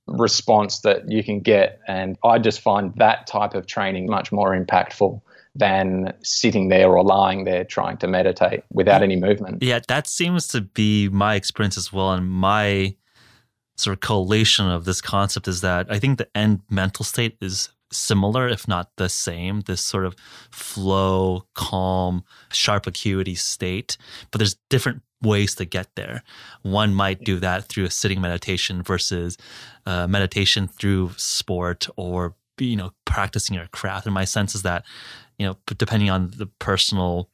response 0.06 0.80
that 0.80 1.10
you 1.10 1.24
can 1.24 1.40
get. 1.40 1.80
And 1.88 2.18
I 2.22 2.38
just 2.38 2.60
find 2.60 2.92
that 2.96 3.26
type 3.26 3.54
of 3.54 3.66
training 3.66 4.06
much 4.06 4.30
more 4.30 4.50
impactful 4.54 5.20
than 5.54 6.12
sitting 6.22 6.68
there 6.68 6.90
or 6.90 7.02
lying 7.02 7.44
there 7.44 7.64
trying 7.64 7.96
to 7.98 8.06
meditate 8.06 8.62
without 8.70 9.02
any 9.02 9.16
movement. 9.16 9.62
Yeah, 9.62 9.80
that 9.88 10.06
seems 10.06 10.48
to 10.48 10.60
be 10.60 11.08
my 11.08 11.34
experience 11.34 11.76
as 11.76 11.92
well. 11.92 12.12
And 12.12 12.30
my 12.30 12.94
sort 13.76 13.94
of 13.94 14.00
collation 14.00 14.68
of 14.68 14.84
this 14.84 15.00
concept 15.00 15.48
is 15.48 15.60
that 15.62 15.86
I 15.90 15.98
think 15.98 16.18
the 16.18 16.28
end 16.36 16.60
mental 16.70 17.04
state 17.04 17.36
is 17.40 17.70
similar, 17.92 18.48
if 18.48 18.66
not 18.66 18.90
the 18.96 19.08
same, 19.08 19.60
this 19.62 19.80
sort 19.80 20.04
of 20.04 20.16
flow, 20.50 21.44
calm, 21.54 22.24
sharp 22.52 22.86
acuity 22.86 23.34
state. 23.34 23.96
But 24.30 24.38
there's 24.38 24.56
different 24.70 25.02
ways 25.22 25.54
to 25.54 25.64
get 25.64 25.88
there. 25.94 26.22
One 26.62 26.94
might 26.94 27.24
do 27.24 27.38
that 27.40 27.64
through 27.64 27.84
a 27.84 27.90
sitting 27.90 28.20
meditation 28.20 28.82
versus 28.82 29.38
uh, 29.86 30.06
meditation 30.06 30.68
through 30.68 31.12
sport 31.16 31.86
or 31.96 32.34
you 32.58 32.76
know 32.76 32.92
practicing 33.04 33.54
your 33.56 33.66
craft. 33.68 34.06
And 34.06 34.14
my 34.14 34.24
sense 34.24 34.54
is 34.54 34.62
that 34.62 34.84
you 35.38 35.46
know 35.46 35.56
depending 35.78 36.10
on 36.10 36.32
the 36.36 36.46
personal 36.46 37.28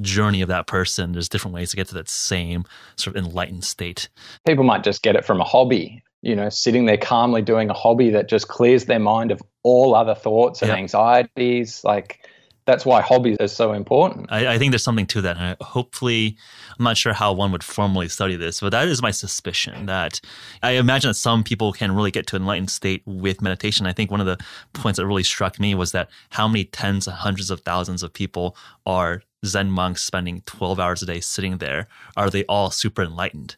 journey 0.00 0.40
of 0.40 0.48
that 0.48 0.66
person, 0.66 1.12
there's 1.12 1.28
different 1.28 1.54
ways 1.54 1.70
to 1.70 1.76
get 1.76 1.88
to 1.88 1.94
that 1.94 2.08
same 2.08 2.64
sort 2.96 3.16
of 3.16 3.24
enlightened 3.24 3.64
state. 3.64 4.08
People 4.46 4.64
might 4.64 4.84
just 4.84 5.02
get 5.02 5.16
it 5.16 5.24
from 5.24 5.40
a 5.40 5.44
hobby. 5.44 6.02
You 6.22 6.36
know, 6.36 6.48
sitting 6.48 6.86
there 6.86 6.96
calmly 6.96 7.42
doing 7.42 7.68
a 7.68 7.74
hobby 7.74 8.10
that 8.10 8.28
just 8.28 8.48
clears 8.48 8.86
their 8.86 9.00
mind 9.00 9.30
of 9.30 9.42
all 9.62 9.94
other 9.94 10.14
thoughts 10.14 10.62
and 10.62 10.68
yep. 10.68 10.78
anxieties. 10.78 11.82
Like 11.84 12.28
that's 12.64 12.86
why 12.86 13.00
hobbies 13.00 13.36
are 13.40 13.48
so 13.48 13.72
important. 13.72 14.30
I, 14.30 14.54
I 14.54 14.58
think 14.58 14.70
there's 14.70 14.84
something 14.84 15.06
to 15.06 15.20
that. 15.22 15.36
And 15.36 15.56
hopefully, 15.60 16.36
I'm 16.78 16.84
not 16.84 16.96
sure 16.96 17.12
how 17.12 17.32
one 17.32 17.50
would 17.52 17.64
formally 17.64 18.08
study 18.08 18.36
this, 18.36 18.60
but 18.60 18.70
that 18.70 18.86
is 18.88 19.02
my 19.02 19.10
suspicion 19.10 19.86
that 19.86 20.20
I 20.62 20.72
imagine 20.72 21.10
that 21.10 21.14
some 21.14 21.42
people 21.42 21.72
can 21.72 21.92
really 21.92 22.12
get 22.12 22.26
to 22.28 22.36
an 22.36 22.42
enlightened 22.42 22.70
state 22.70 23.02
with 23.04 23.42
meditation. 23.42 23.86
I 23.86 23.92
think 23.92 24.10
one 24.10 24.20
of 24.20 24.26
the 24.26 24.38
points 24.74 24.98
that 24.98 25.06
really 25.06 25.24
struck 25.24 25.58
me 25.58 25.74
was 25.74 25.92
that 25.92 26.08
how 26.30 26.46
many 26.46 26.64
tens 26.64 27.06
and 27.06 27.16
hundreds 27.16 27.50
of 27.50 27.60
thousands 27.60 28.02
of 28.02 28.12
people 28.12 28.56
are 28.86 29.22
Zen 29.44 29.70
monks 29.70 30.02
spending 30.02 30.42
12 30.46 30.78
hours 30.78 31.02
a 31.02 31.06
day 31.06 31.20
sitting 31.20 31.58
there? 31.58 31.88
Are 32.16 32.30
they 32.30 32.44
all 32.44 32.70
super 32.70 33.02
enlightened? 33.02 33.56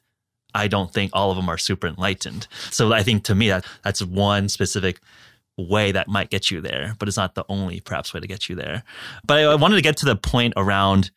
I 0.55 0.69
don't 0.69 0.93
think 0.93 1.11
all 1.13 1.31
of 1.31 1.37
them 1.37 1.49
are 1.49 1.59
super 1.59 1.87
enlightened. 1.87 2.47
So 2.71 2.93
I 2.93 3.03
think 3.03 3.25
to 3.25 3.35
me 3.35 3.49
that 3.49 3.65
that's 3.83 4.03
one 4.03 4.49
specific 4.49 5.01
way 5.57 5.93
that 5.93 6.09
might 6.09 6.31
get 6.31 6.51
you 6.51 6.61
there, 6.61 6.95
but 6.99 7.09
it's 7.09 7.17
not 7.17 7.35
the 7.35 7.45
only 7.49 7.81
perhaps 7.81 8.13
way 8.13 8.21
to 8.21 8.27
get 8.27 8.49
you 8.49 8.57
there. 8.57 8.83
But 9.25 9.39
I, 9.39 9.43
I 9.43 9.55
wanted 9.55 9.77
to 9.77 9.83
get 9.83 9.97
to 9.99 10.07
the 10.07 10.17
point 10.17 10.55
around 10.57 11.11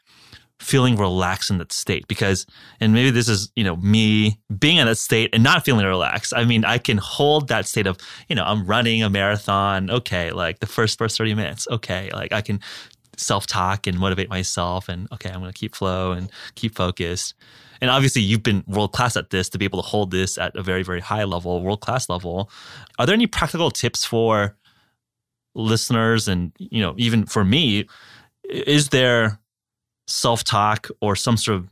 feeling 0.59 0.95
relaxed 0.95 1.51
in 1.51 1.59
that 1.59 1.71
state 1.71 2.07
because 2.07 2.47
and 2.79 2.91
maybe 2.91 3.11
this 3.11 3.29
is 3.29 3.51
you 3.55 3.63
know 3.63 3.75
me 3.75 4.39
being 4.57 4.77
in 4.77 4.87
that 4.87 4.97
state 4.97 5.29
and 5.31 5.43
not 5.43 5.63
feeling 5.63 5.85
relaxed 5.85 6.33
i 6.35 6.43
mean 6.43 6.65
i 6.65 6.79
can 6.79 6.97
hold 6.97 7.47
that 7.47 7.67
state 7.67 7.85
of 7.85 7.95
you 8.27 8.35
know 8.35 8.43
i'm 8.43 8.65
running 8.65 9.03
a 9.03 9.09
marathon 9.09 9.87
okay 9.91 10.31
like 10.31 10.59
the 10.59 10.65
first 10.65 10.97
first 10.97 11.15
30 11.15 11.35
minutes 11.35 11.67
okay 11.69 12.09
like 12.11 12.33
i 12.33 12.41
can 12.41 12.59
self-talk 13.17 13.85
and 13.85 13.99
motivate 13.99 14.29
myself 14.29 14.89
and 14.89 15.07
okay 15.11 15.29
i'm 15.29 15.41
going 15.41 15.51
to 15.51 15.57
keep 15.57 15.75
flow 15.75 16.11
and 16.11 16.31
keep 16.55 16.73
focused 16.73 17.35
and 17.81 17.89
obviously 17.89 18.21
you've 18.21 18.43
been 18.43 18.63
world 18.67 18.93
class 18.93 19.15
at 19.15 19.29
this 19.29 19.49
to 19.49 19.57
be 19.57 19.65
able 19.65 19.81
to 19.81 19.87
hold 19.87 20.11
this 20.11 20.37
at 20.37 20.55
a 20.55 20.63
very 20.63 20.83
very 20.83 20.99
high 20.99 21.23
level 21.23 21.61
world 21.61 21.81
class 21.81 22.09
level. 22.09 22.49
Are 22.99 23.05
there 23.05 23.15
any 23.15 23.27
practical 23.27 23.71
tips 23.71 24.05
for 24.05 24.55
listeners 25.55 26.27
and 26.27 26.51
you 26.59 26.81
know 26.81 26.93
even 26.97 27.25
for 27.25 27.43
me 27.43 27.87
is 28.43 28.89
there 28.89 29.39
self-talk 30.07 30.87
or 31.01 31.15
some 31.15 31.35
sort 31.35 31.57
of 31.57 31.69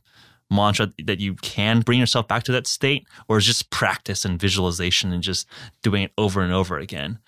mantra 0.50 0.92
that 1.04 1.20
you 1.20 1.34
can 1.34 1.80
bring 1.80 1.98
yourself 1.98 2.28
back 2.28 2.42
to 2.44 2.52
that 2.52 2.66
state? 2.66 3.06
Or 3.28 3.38
is 3.38 3.46
just 3.46 3.70
practice 3.70 4.24
and 4.24 4.38
visualization 4.38 5.12
and 5.12 5.22
just 5.22 5.48
doing 5.82 6.02
it 6.02 6.12
over 6.18 6.42
and 6.42 6.52
over 6.52 6.78
again 6.78 7.18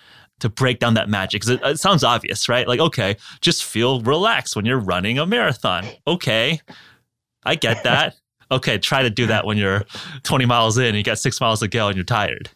to 0.40 0.48
break 0.48 0.78
down 0.78 0.94
that 0.94 1.08
magic? 1.08 1.40
Because 1.40 1.54
it, 1.54 1.60
it 1.64 1.80
sounds 1.80 2.04
obvious 2.04 2.48
right? 2.48 2.68
Like 2.68 2.80
okay 2.80 3.16
just 3.40 3.64
feel 3.64 4.02
relaxed 4.02 4.54
when 4.54 4.66
you're 4.66 4.78
running 4.78 5.18
a 5.18 5.26
marathon. 5.26 5.86
Okay 6.06 6.60
i 7.44 7.54
get 7.54 7.84
that 7.84 8.16
okay, 8.50 8.78
try 8.78 9.02
to 9.02 9.10
do 9.10 9.26
that 9.26 9.46
when 9.46 9.56
you're 9.56 9.84
20 10.22 10.46
miles 10.46 10.78
in 10.78 10.94
you 10.94 11.02
got 11.02 11.18
six 11.18 11.40
miles 11.40 11.60
to 11.60 11.68
go 11.68 11.88
and 11.88 11.96
you're 11.96 12.04
tired. 12.04 12.50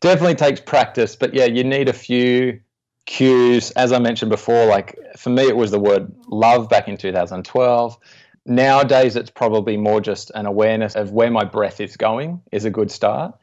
Definitely 0.00 0.34
takes 0.34 0.60
practice, 0.60 1.14
but 1.14 1.32
yeah, 1.32 1.44
you 1.44 1.62
need 1.62 1.88
a 1.88 1.92
few 1.92 2.60
cues. 3.06 3.70
As 3.72 3.92
I 3.92 3.98
mentioned 3.98 4.30
before, 4.30 4.66
like 4.66 4.98
for 5.16 5.30
me, 5.30 5.44
it 5.44 5.56
was 5.56 5.70
the 5.70 5.78
word 5.78 6.12
love 6.28 6.68
back 6.68 6.88
in 6.88 6.96
2012. 6.96 7.98
Nowadays, 8.44 9.14
it's 9.14 9.30
probably 9.30 9.76
more 9.76 10.00
just 10.00 10.32
an 10.34 10.46
awareness 10.46 10.96
of 10.96 11.12
where 11.12 11.30
my 11.30 11.44
breath 11.44 11.80
is 11.80 11.96
going 11.96 12.42
is 12.50 12.64
a 12.64 12.70
good 12.70 12.90
start. 12.90 13.34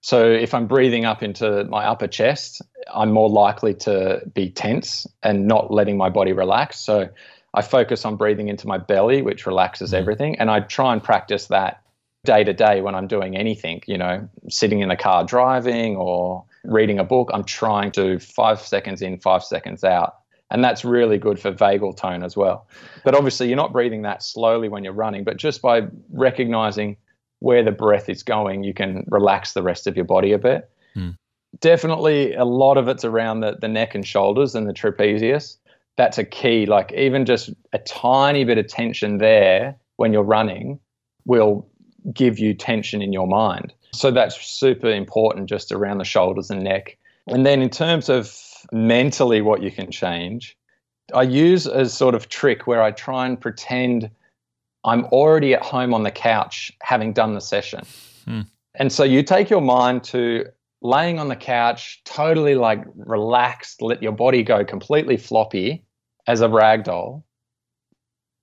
So 0.00 0.30
if 0.30 0.52
I'm 0.52 0.66
breathing 0.66 1.06
up 1.06 1.22
into 1.22 1.64
my 1.64 1.86
upper 1.86 2.06
chest, 2.06 2.60
I'm 2.92 3.10
more 3.10 3.30
likely 3.30 3.72
to 3.74 4.20
be 4.34 4.50
tense 4.50 5.06
and 5.22 5.48
not 5.48 5.72
letting 5.72 5.96
my 5.96 6.10
body 6.10 6.32
relax. 6.32 6.78
So 6.78 7.08
I 7.54 7.62
focus 7.62 8.04
on 8.04 8.16
breathing 8.16 8.48
into 8.48 8.66
my 8.66 8.78
belly, 8.78 9.22
which 9.22 9.46
relaxes 9.46 9.92
mm. 9.92 9.94
everything. 9.94 10.38
And 10.38 10.50
I 10.50 10.60
try 10.60 10.92
and 10.92 11.02
practice 11.02 11.46
that 11.46 11.82
day 12.24 12.42
to 12.42 12.52
day 12.52 12.80
when 12.80 12.94
I'm 12.94 13.06
doing 13.06 13.36
anything, 13.36 13.82
you 13.86 13.96
know, 13.96 14.28
sitting 14.48 14.80
in 14.80 14.88
the 14.88 14.96
car 14.96 15.24
driving 15.24 15.96
or 15.96 16.44
reading 16.64 16.98
a 16.98 17.04
book. 17.04 17.30
I'm 17.32 17.44
trying 17.44 17.92
to 17.92 18.18
five 18.18 18.60
seconds 18.60 19.02
in, 19.02 19.18
five 19.18 19.44
seconds 19.44 19.84
out. 19.84 20.16
And 20.50 20.62
that's 20.62 20.84
really 20.84 21.18
good 21.18 21.38
for 21.38 21.52
vagal 21.52 21.96
tone 21.96 22.22
as 22.22 22.36
well. 22.36 22.66
But 23.04 23.14
obviously, 23.14 23.48
you're 23.48 23.56
not 23.56 23.72
breathing 23.72 24.02
that 24.02 24.22
slowly 24.22 24.68
when 24.68 24.84
you're 24.84 24.92
running, 24.92 25.24
but 25.24 25.36
just 25.36 25.62
by 25.62 25.82
recognizing 26.10 26.96
where 27.40 27.62
the 27.62 27.72
breath 27.72 28.08
is 28.08 28.22
going, 28.22 28.64
you 28.64 28.74
can 28.74 29.04
relax 29.08 29.52
the 29.52 29.62
rest 29.62 29.86
of 29.86 29.96
your 29.96 30.04
body 30.04 30.32
a 30.32 30.38
bit. 30.38 30.70
Mm. 30.96 31.16
Definitely, 31.60 32.34
a 32.34 32.44
lot 32.44 32.76
of 32.76 32.88
it's 32.88 33.04
around 33.04 33.40
the, 33.40 33.56
the 33.60 33.68
neck 33.68 33.94
and 33.94 34.06
shoulders 34.06 34.54
and 34.54 34.68
the 34.68 34.72
trapezius 34.72 35.56
that's 35.96 36.18
a 36.18 36.24
key. 36.24 36.66
Like 36.66 36.92
even 36.92 37.24
just 37.24 37.50
a 37.72 37.78
tiny 37.78 38.44
bit 38.44 38.58
of 38.58 38.66
tension 38.66 39.18
there 39.18 39.76
when 39.96 40.12
you're 40.12 40.22
running 40.22 40.78
will 41.24 41.68
give 42.12 42.38
you 42.38 42.54
tension 42.54 43.00
in 43.00 43.12
your 43.12 43.26
mind. 43.26 43.72
So 43.92 44.10
that's 44.10 44.40
super 44.40 44.90
important 44.90 45.48
just 45.48 45.72
around 45.72 45.98
the 45.98 46.04
shoulders 46.04 46.50
and 46.50 46.64
neck. 46.64 46.96
And 47.28 47.46
then 47.46 47.62
in 47.62 47.70
terms 47.70 48.08
of 48.08 48.36
mentally 48.72 49.40
what 49.40 49.62
you 49.62 49.70
can 49.70 49.90
change, 49.90 50.56
I 51.14 51.22
use 51.22 51.66
a 51.66 51.88
sort 51.88 52.14
of 52.14 52.28
trick 52.28 52.66
where 52.66 52.82
I 52.82 52.90
try 52.90 53.26
and 53.26 53.40
pretend 53.40 54.10
I'm 54.84 55.04
already 55.06 55.54
at 55.54 55.62
home 55.62 55.94
on 55.94 56.02
the 56.02 56.10
couch 56.10 56.72
having 56.82 57.12
done 57.12 57.34
the 57.34 57.40
session. 57.40 57.84
Hmm. 58.24 58.42
And 58.74 58.92
so 58.92 59.04
you 59.04 59.22
take 59.22 59.48
your 59.48 59.60
mind 59.60 60.04
to 60.04 60.46
laying 60.84 61.18
on 61.18 61.28
the 61.28 61.36
couch, 61.36 62.02
totally 62.04 62.54
like 62.54 62.84
relaxed, 62.94 63.82
let 63.82 64.02
your 64.02 64.12
body 64.12 64.44
go 64.44 64.64
completely 64.64 65.16
floppy 65.16 65.82
as 66.28 66.42
a 66.42 66.48
rag 66.48 66.84
doll. 66.84 67.24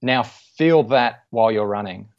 Now 0.01 0.23
feel 0.23 0.81
that 0.85 1.23
while 1.29 1.51
you're 1.51 1.67
running. 1.67 2.09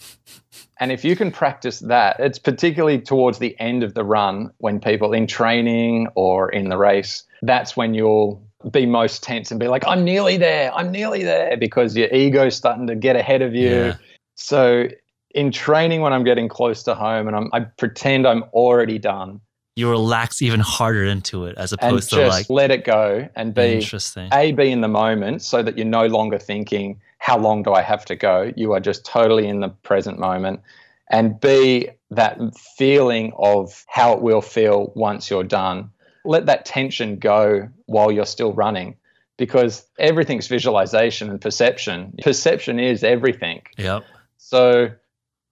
And 0.78 0.92
if 0.92 1.04
you 1.04 1.16
can 1.16 1.32
practice 1.32 1.80
that, 1.80 2.18
it's 2.20 2.38
particularly 2.38 3.00
towards 3.00 3.40
the 3.40 3.58
end 3.58 3.82
of 3.82 3.94
the 3.94 4.04
run 4.04 4.50
when 4.58 4.80
people 4.80 5.12
in 5.12 5.26
training 5.26 6.06
or 6.14 6.48
in 6.48 6.68
the 6.68 6.78
race, 6.78 7.24
that's 7.42 7.76
when 7.76 7.92
you'll 7.92 8.40
be 8.70 8.86
most 8.86 9.24
tense 9.24 9.50
and 9.50 9.58
be 9.58 9.66
like, 9.66 9.84
I'm 9.88 10.04
nearly 10.04 10.36
there, 10.36 10.72
I'm 10.72 10.92
nearly 10.92 11.24
there, 11.24 11.56
because 11.56 11.96
your 11.96 12.08
ego's 12.14 12.54
starting 12.54 12.86
to 12.86 12.94
get 12.94 13.16
ahead 13.16 13.42
of 13.42 13.54
you. 13.54 13.70
Yeah. 13.70 13.96
So 14.36 14.86
in 15.34 15.50
training, 15.50 16.00
when 16.00 16.12
I'm 16.12 16.24
getting 16.24 16.48
close 16.48 16.84
to 16.84 16.94
home 16.94 17.26
and 17.26 17.36
I'm, 17.36 17.50
I 17.52 17.60
pretend 17.60 18.26
I'm 18.26 18.44
already 18.52 18.98
done, 19.00 19.40
you 19.74 19.88
relax 19.88 20.42
even 20.42 20.60
harder 20.60 21.04
into 21.04 21.46
it 21.46 21.56
as 21.56 21.72
opposed 21.72 22.10
to 22.10 22.26
like 22.28 22.50
let 22.50 22.70
it 22.70 22.84
go 22.84 23.28
and 23.34 23.54
be 23.54 23.74
interesting. 23.74 24.28
A 24.32 24.52
be 24.52 24.70
in 24.70 24.82
the 24.82 24.88
moment 24.88 25.42
so 25.42 25.62
that 25.62 25.78
you're 25.78 25.86
no 25.86 26.06
longer 26.06 26.38
thinking 26.38 27.00
how 27.18 27.38
long 27.38 27.62
do 27.62 27.72
I 27.72 27.82
have 27.82 28.04
to 28.06 28.16
go. 28.16 28.52
You 28.56 28.72
are 28.72 28.80
just 28.80 29.06
totally 29.06 29.46
in 29.46 29.60
the 29.60 29.68
present 29.68 30.18
moment. 30.18 30.60
and 31.12 31.38
B, 31.38 31.88
that 32.10 32.38
feeling 32.76 33.32
of 33.38 33.84
how 33.86 34.14
it 34.14 34.22
will 34.22 34.40
feel 34.40 34.92
once 34.96 35.30
you're 35.30 35.44
done. 35.44 35.90
Let 36.24 36.46
that 36.46 36.64
tension 36.64 37.18
go 37.18 37.68
while 37.86 38.10
you're 38.10 38.26
still 38.26 38.52
running 38.52 38.96
because 39.36 39.86
everything's 39.98 40.48
visualization 40.48 41.30
and 41.30 41.40
perception. 41.40 42.14
Perception 42.22 42.78
is 42.78 43.04
everything. 43.04 43.62
Yep. 43.76 44.04
So 44.38 44.90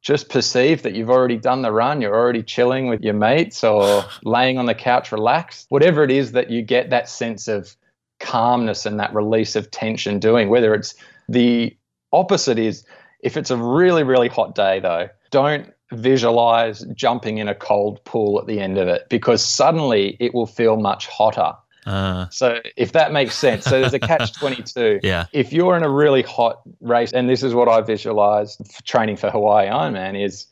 just 0.03 0.29
perceive 0.29 0.83
that 0.83 0.95
you've 0.95 1.11
already 1.11 1.37
done 1.37 1.63
the 1.63 1.73
run, 1.73 2.01
you're 2.01 2.15
already 2.15 2.43
chilling 2.43 2.89
with 2.89 3.03
your 3.03 3.15
mates 3.15 3.63
or 3.63 4.05
laying 4.25 4.59
on 4.59 4.67
the 4.67 4.75
couch 4.75 5.13
relaxed. 5.13 5.67
Whatever 5.69 6.03
it 6.03 6.11
is 6.11 6.33
that 6.33 6.51
you 6.51 6.63
get 6.63 6.91
that 6.91 7.09
sense 7.09 7.49
of 7.49 7.77
calmness 8.19 8.87
and 8.87 9.01
that 9.01 9.15
release 9.15 9.57
of 9.57 9.71
tension 9.71 10.19
doing, 10.19 10.49
whether 10.49 10.75
it's 10.75 10.95
the 11.29 11.77
opposite 12.13 12.59
is 12.59 12.85
if 13.21 13.37
it's 13.37 13.51
a 13.51 13.57
really, 13.57 14.03
really 14.03 14.29
hot 14.29 14.55
day 14.55 14.81
though, 14.81 15.09
don't 15.31 15.73
visualize 15.93 16.85
jumping 16.95 17.39
in 17.39 17.49
a 17.49 17.55
cold 17.55 18.03
pool 18.05 18.39
at 18.39 18.47
the 18.47 18.61
end 18.61 18.79
of 18.79 18.89
it 18.89 19.09
because 19.09 19.45
suddenly 19.45 20.17
it 20.21 20.33
will 20.35 20.47
feel 20.47 20.77
much 20.77 21.09
hotter. 21.09 21.53
Uh, 21.87 22.29
so 22.31 22.61
if 22.77 22.93
that 22.93 23.13
makes 23.13 23.35
sense, 23.35 23.65
so 23.65 23.81
there's 23.81 23.95
a 23.95 23.99
catch 23.99 24.33
22. 24.39 25.01
yeah. 25.03 25.27
If 25.33 25.53
you're 25.53 25.77
in 25.77 25.83
a 25.83 25.91
really 25.91 26.23
hot 26.23 26.61
race, 26.81 27.13
and 27.13 27.29
this 27.29 27.43
is 27.43 27.55
what 27.55 27.69
I 27.69 27.81
visualized 27.81 28.61
for 28.73 28.83
training 28.83 29.17
for 29.17 29.31
Hawaii 29.31 29.69
Ironman 29.69 30.23
is 30.23 30.47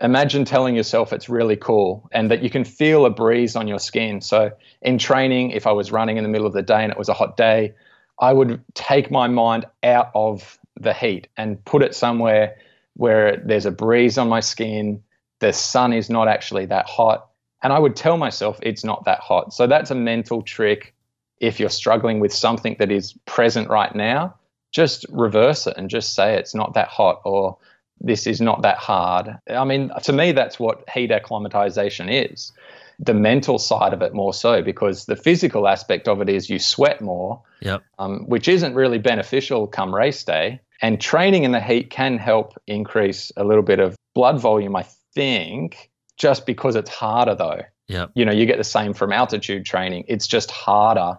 imagine 0.00 0.44
telling 0.44 0.74
yourself 0.74 1.12
it's 1.12 1.28
really 1.28 1.56
cool 1.56 2.08
and 2.12 2.30
that 2.30 2.42
you 2.42 2.50
can 2.50 2.64
feel 2.64 3.06
a 3.06 3.10
breeze 3.10 3.54
on 3.56 3.68
your 3.68 3.78
skin. 3.78 4.20
So 4.20 4.50
in 4.82 4.98
training, 4.98 5.50
if 5.50 5.66
I 5.66 5.72
was 5.72 5.92
running 5.92 6.16
in 6.16 6.24
the 6.24 6.28
middle 6.28 6.46
of 6.46 6.52
the 6.52 6.62
day 6.62 6.82
and 6.82 6.90
it 6.90 6.98
was 6.98 7.08
a 7.08 7.14
hot 7.14 7.36
day, 7.36 7.74
I 8.18 8.32
would 8.32 8.62
take 8.74 9.10
my 9.10 9.28
mind 9.28 9.64
out 9.82 10.10
of 10.14 10.58
the 10.78 10.92
heat 10.92 11.28
and 11.36 11.64
put 11.64 11.82
it 11.82 11.94
somewhere 11.94 12.56
where 12.94 13.36
there's 13.44 13.66
a 13.66 13.70
breeze 13.70 14.18
on 14.18 14.28
my 14.28 14.40
skin, 14.40 15.02
the 15.38 15.52
sun 15.52 15.92
is 15.92 16.10
not 16.10 16.28
actually 16.28 16.66
that 16.66 16.86
hot, 16.86 17.28
and 17.62 17.72
I 17.72 17.78
would 17.78 17.96
tell 17.96 18.16
myself 18.16 18.58
it's 18.62 18.84
not 18.84 19.04
that 19.04 19.20
hot. 19.20 19.52
So 19.52 19.66
that's 19.66 19.90
a 19.90 19.94
mental 19.94 20.42
trick. 20.42 20.94
If 21.40 21.58
you're 21.58 21.70
struggling 21.70 22.20
with 22.20 22.32
something 22.32 22.76
that 22.78 22.90
is 22.90 23.14
present 23.26 23.68
right 23.68 23.94
now, 23.94 24.34
just 24.72 25.06
reverse 25.10 25.66
it 25.66 25.76
and 25.76 25.88
just 25.88 26.14
say 26.14 26.34
it's 26.34 26.54
not 26.54 26.74
that 26.74 26.88
hot 26.88 27.20
or 27.24 27.56
this 28.00 28.26
is 28.26 28.40
not 28.40 28.62
that 28.62 28.78
hard. 28.78 29.38
I 29.48 29.64
mean, 29.64 29.90
to 30.02 30.12
me, 30.12 30.32
that's 30.32 30.58
what 30.58 30.88
heat 30.92 31.10
acclimatization 31.10 32.08
is. 32.08 32.52
The 32.98 33.14
mental 33.14 33.58
side 33.58 33.92
of 33.92 34.02
it 34.02 34.12
more 34.12 34.34
so 34.34 34.62
because 34.62 35.06
the 35.06 35.16
physical 35.16 35.68
aspect 35.68 36.08
of 36.08 36.20
it 36.20 36.28
is 36.28 36.50
you 36.50 36.58
sweat 36.58 37.00
more, 37.00 37.40
yep. 37.60 37.82
um, 37.98 38.28
which 38.28 38.48
isn't 38.48 38.74
really 38.74 38.98
beneficial 38.98 39.66
come 39.66 39.94
race 39.94 40.24
day. 40.24 40.60
And 40.80 41.00
training 41.00 41.44
in 41.44 41.52
the 41.52 41.60
heat 41.60 41.90
can 41.90 42.18
help 42.18 42.60
increase 42.66 43.30
a 43.36 43.44
little 43.44 43.62
bit 43.62 43.78
of 43.78 43.96
blood 44.14 44.40
volume, 44.40 44.74
I 44.74 44.84
think, 45.14 45.91
just 46.16 46.46
because 46.46 46.76
it's 46.76 46.90
harder 46.90 47.34
though. 47.34 47.60
Yeah. 47.88 48.06
You 48.14 48.24
know, 48.24 48.32
you 48.32 48.46
get 48.46 48.58
the 48.58 48.64
same 48.64 48.94
from 48.94 49.12
altitude 49.12 49.64
training. 49.66 50.04
It's 50.08 50.26
just 50.26 50.50
harder. 50.50 51.18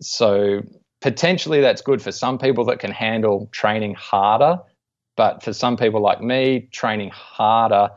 So 0.00 0.62
potentially 1.00 1.60
that's 1.60 1.82
good 1.82 2.02
for 2.02 2.12
some 2.12 2.38
people 2.38 2.64
that 2.66 2.78
can 2.78 2.90
handle 2.90 3.48
training 3.52 3.94
harder. 3.94 4.60
But 5.16 5.42
for 5.42 5.52
some 5.52 5.76
people 5.76 6.00
like 6.00 6.20
me, 6.20 6.68
training 6.72 7.10
harder 7.10 7.90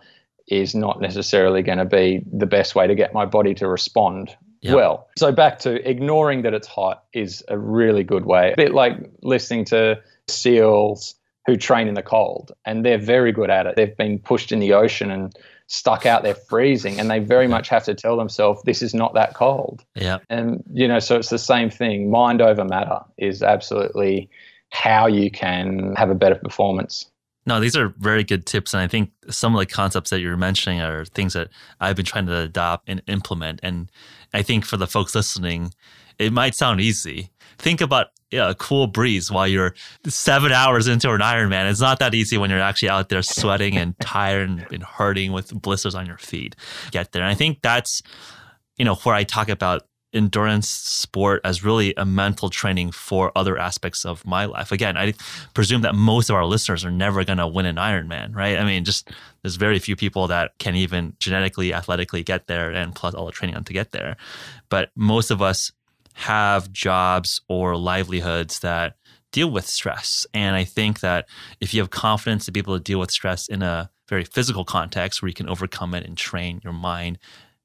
is 0.48 0.76
not 0.76 1.00
necessarily 1.00 1.62
going 1.62 1.78
to 1.78 1.86
be 1.86 2.24
the 2.32 2.46
best 2.46 2.76
way 2.76 2.88
to 2.88 2.96
get 2.96 3.14
my 3.14 3.26
body 3.26 3.54
to 3.56 3.68
respond 3.68 4.36
Yep. 4.62 4.76
well. 4.76 5.08
So 5.18 5.32
back 5.32 5.58
to 5.60 5.90
ignoring 5.90 6.44
that 6.44 6.54
it's 6.54 6.68
hot 6.68 7.06
is 7.14 7.44
a 7.48 7.58
really 7.58 8.04
good 8.04 8.26
way. 8.26 8.54
A 8.54 8.56
bit 8.56 8.74
like 8.74 8.96
listening 9.24 9.66
to 9.66 10.00
seals 10.28 11.16
who 11.48 11.58
train 11.58 11.88
in 11.88 11.96
the 11.96 12.04
cold, 12.04 12.52
and 12.64 12.86
they're 12.86 13.00
very 13.00 13.32
good 13.32 13.50
at 13.50 13.66
it. 13.66 13.76
They've 13.76 13.98
been 13.98 14.20
pushed 14.20 14.52
in 14.52 14.60
the 14.60 14.74
ocean 14.74 15.10
and 15.10 15.36
stuck 15.72 16.06
out 16.06 16.22
there 16.22 16.36
freezing, 16.36 17.00
and 17.00 17.10
they 17.10 17.20
very 17.20 17.48
much 17.48 17.70
have 17.70 17.86
to 17.86 17.96
tell 17.96 18.18
themselves 18.18 18.62
this 18.64 18.82
is 18.82 18.94
not 18.94 19.14
that 19.14 19.34
cold. 19.34 19.86
Yeah. 19.96 20.18
And 20.30 20.64
you 20.74 20.88
know, 20.88 21.00
so 21.00 21.16
it's 21.16 21.30
the 21.30 21.40
same 21.40 21.70
thing. 21.70 22.12
Mind 22.12 22.42
over 22.42 22.66
matter 22.66 23.00
is 23.18 23.42
absolutely 23.42 24.30
how 24.72 25.08
you 25.08 25.32
can 25.32 25.96
have 25.96 26.10
a 26.10 26.16
better 26.16 26.36
performance. 26.36 27.10
No, 27.46 27.60
these 27.60 27.76
are 27.76 27.94
very 27.98 28.24
good 28.24 28.46
tips. 28.46 28.74
And 28.74 28.82
I 28.82 28.88
think 28.88 29.12
some 29.30 29.56
of 29.56 29.60
the 29.60 29.66
concepts 29.66 30.10
that 30.12 30.20
you're 30.20 30.38
mentioning 30.38 30.82
are 30.82 31.06
things 31.06 31.34
that 31.34 31.50
I've 31.80 31.96
been 31.96 32.06
trying 32.06 32.28
to 32.28 32.38
adopt 32.38 32.88
and 32.88 33.02
implement. 33.08 33.62
And 33.64 33.90
I 34.34 34.42
think 34.44 34.66
for 34.66 34.78
the 34.78 34.88
folks 34.88 35.16
listening, 35.16 35.74
it 36.20 36.32
might 36.32 36.54
sound 36.54 36.82
easy. 36.82 37.32
Think 37.58 37.82
about 37.82 38.08
yeah, 38.32 38.50
a 38.50 38.56
cool 38.56 38.88
breeze 38.88 39.30
while 39.30 39.48
you're 39.48 39.76
seven 40.08 40.52
hours 40.52 40.88
into 40.88 41.12
an 41.12 41.22
Ironman. 41.22 41.70
It's 41.70 41.82
not 41.82 42.00
that 42.00 42.14
easy 42.14 42.38
when 42.38 42.50
you're 42.50 42.60
actually 42.60 42.90
out 42.90 43.10
there 43.10 43.22
sweating 43.22 43.78
and 43.78 43.98
tired 44.00 44.50
and, 44.50 44.66
and 44.72 44.84
hurting 44.84 45.34
with 45.34 45.54
blisters 45.62 45.96
on 45.96 46.06
your 46.06 46.18
feet. 46.18 46.56
Get 46.92 47.12
there. 47.12 47.22
And 47.22 47.30
I 47.30 47.36
think 47.36 47.62
that's, 47.62 48.02
you 48.78 48.86
know, 48.86 48.96
where 48.96 49.16
I 49.16 49.24
talk 49.24 49.50
about 49.50 49.84
endurance 50.14 50.68
sport 50.68 51.42
as 51.44 51.64
really 51.64 51.94
a 51.96 52.06
mental 52.06 52.50
training 52.50 52.92
for 52.92 53.32
other 53.36 53.58
aspects 53.58 54.06
of 54.06 54.26
my 54.26 54.46
life. 54.46 54.72
Again, 54.72 54.98
I 54.98 55.14
presume 55.54 55.82
that 55.82 55.96
most 55.96 56.30
of 56.30 56.36
our 56.36 56.46
listeners 56.46 56.84
are 56.84 56.92
never 56.92 57.24
going 57.24 57.38
to 57.38 57.48
win 57.48 57.66
an 57.66 57.78
Ironman, 57.78 58.36
right? 58.36 58.58
I 58.58 58.66
mean, 58.66 58.84
just 58.84 59.10
there's 59.42 59.56
very 59.56 59.80
few 59.80 59.96
people 59.96 60.28
that 60.28 60.52
can 60.60 60.76
even 60.76 61.16
genetically, 61.20 61.74
athletically 61.74 62.24
get 62.24 62.48
there 62.48 62.72
and 62.72 62.94
plus 62.94 63.14
all 63.14 63.26
the 63.26 63.32
training 63.32 63.56
on 63.56 63.64
to 63.66 63.74
get 63.74 63.92
there. 63.92 64.18
But 64.70 64.92
most 64.96 65.32
of 65.32 65.42
us 65.42 65.72
have 66.14 66.72
jobs 66.72 67.42
or 67.48 67.76
livelihoods 67.76 68.60
that 68.60 68.96
deal 69.32 69.50
with 69.50 69.68
stress. 69.68 70.26
And 70.34 70.56
I 70.56 70.64
think 70.64 71.00
that 71.00 71.28
if 71.60 71.74
you 71.74 71.82
have 71.82 71.90
confidence 71.90 72.46
to 72.46 72.52
be 72.52 72.60
able 72.60 72.78
to 72.78 72.84
deal 72.84 73.00
with 73.00 73.12
stress 73.12 73.48
in 73.48 73.62
a 73.62 73.90
very 74.08 74.26
physical 74.26 74.66
context 74.66 75.22
where 75.22 75.30
you 75.30 75.34
can 75.34 75.50
overcome 75.50 75.94
it 75.94 76.06
and 76.06 76.18
train 76.18 76.60
your 76.64 76.74
mind, 76.74 77.18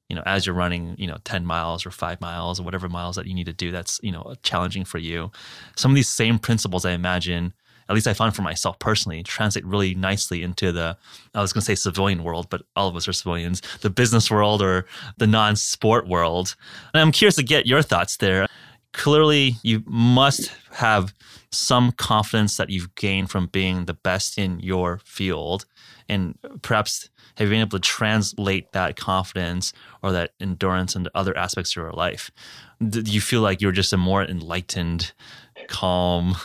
you 0.09 0.15
know, 0.15 0.23
as 0.25 0.45
you're 0.45 0.55
running, 0.55 0.95
you 0.97 1.07
know, 1.07 1.17
10 1.25 1.45
miles 1.45 1.85
or 1.85 1.91
five 1.91 2.21
miles 2.21 2.59
or 2.59 2.63
whatever 2.63 2.87
miles 2.87 3.17
that 3.17 3.27
you 3.27 3.33
need 3.33 3.47
to 3.47 3.53
do 3.53 3.71
that's, 3.71 3.99
you 4.01 4.11
know, 4.11 4.33
challenging 4.43 4.85
for 4.85 4.97
you. 4.97 5.29
Some 5.75 5.91
of 5.91 5.95
these 5.95 6.09
same 6.09 6.39
principles 6.39 6.85
I 6.85 6.91
imagine 6.91 7.53
at 7.89 7.95
least 7.95 8.07
I 8.07 8.13
found 8.13 8.35
for 8.35 8.41
myself 8.41 8.79
personally, 8.79 9.23
translate 9.23 9.65
really 9.65 9.95
nicely 9.95 10.43
into 10.43 10.71
the, 10.71 10.97
I 11.33 11.41
was 11.41 11.53
going 11.53 11.61
to 11.61 11.65
say 11.65 11.75
civilian 11.75 12.23
world, 12.23 12.47
but 12.49 12.63
all 12.75 12.87
of 12.87 12.95
us 12.95 13.07
are 13.07 13.13
civilians, 13.13 13.61
the 13.81 13.89
business 13.89 14.29
world 14.29 14.61
or 14.61 14.85
the 15.17 15.27
non 15.27 15.55
sport 15.55 16.07
world. 16.07 16.55
And 16.93 17.01
I'm 17.01 17.11
curious 17.11 17.35
to 17.35 17.43
get 17.43 17.65
your 17.65 17.81
thoughts 17.81 18.17
there. 18.17 18.47
Clearly, 18.93 19.55
you 19.63 19.83
must 19.85 20.51
have 20.71 21.13
some 21.51 21.91
confidence 21.93 22.57
that 22.57 22.69
you've 22.69 22.93
gained 22.95 23.29
from 23.29 23.47
being 23.47 23.85
the 23.85 23.93
best 23.93 24.37
in 24.37 24.59
your 24.59 24.99
field. 25.05 25.65
And 26.09 26.37
perhaps 26.61 27.09
have 27.35 27.47
you 27.47 27.51
been 27.51 27.61
able 27.61 27.77
to 27.77 27.79
translate 27.79 28.71
that 28.71 28.95
confidence 28.95 29.71
or 30.01 30.11
that 30.11 30.31
endurance 30.39 30.95
into 30.95 31.11
other 31.13 31.37
aspects 31.37 31.71
of 31.71 31.83
your 31.83 31.91
life? 31.91 32.31
Do 32.85 33.01
you 33.01 33.21
feel 33.21 33.41
like 33.41 33.61
you're 33.61 33.71
just 33.71 33.93
a 33.93 33.97
more 33.97 34.23
enlightened, 34.23 35.13
calm, 35.67 36.35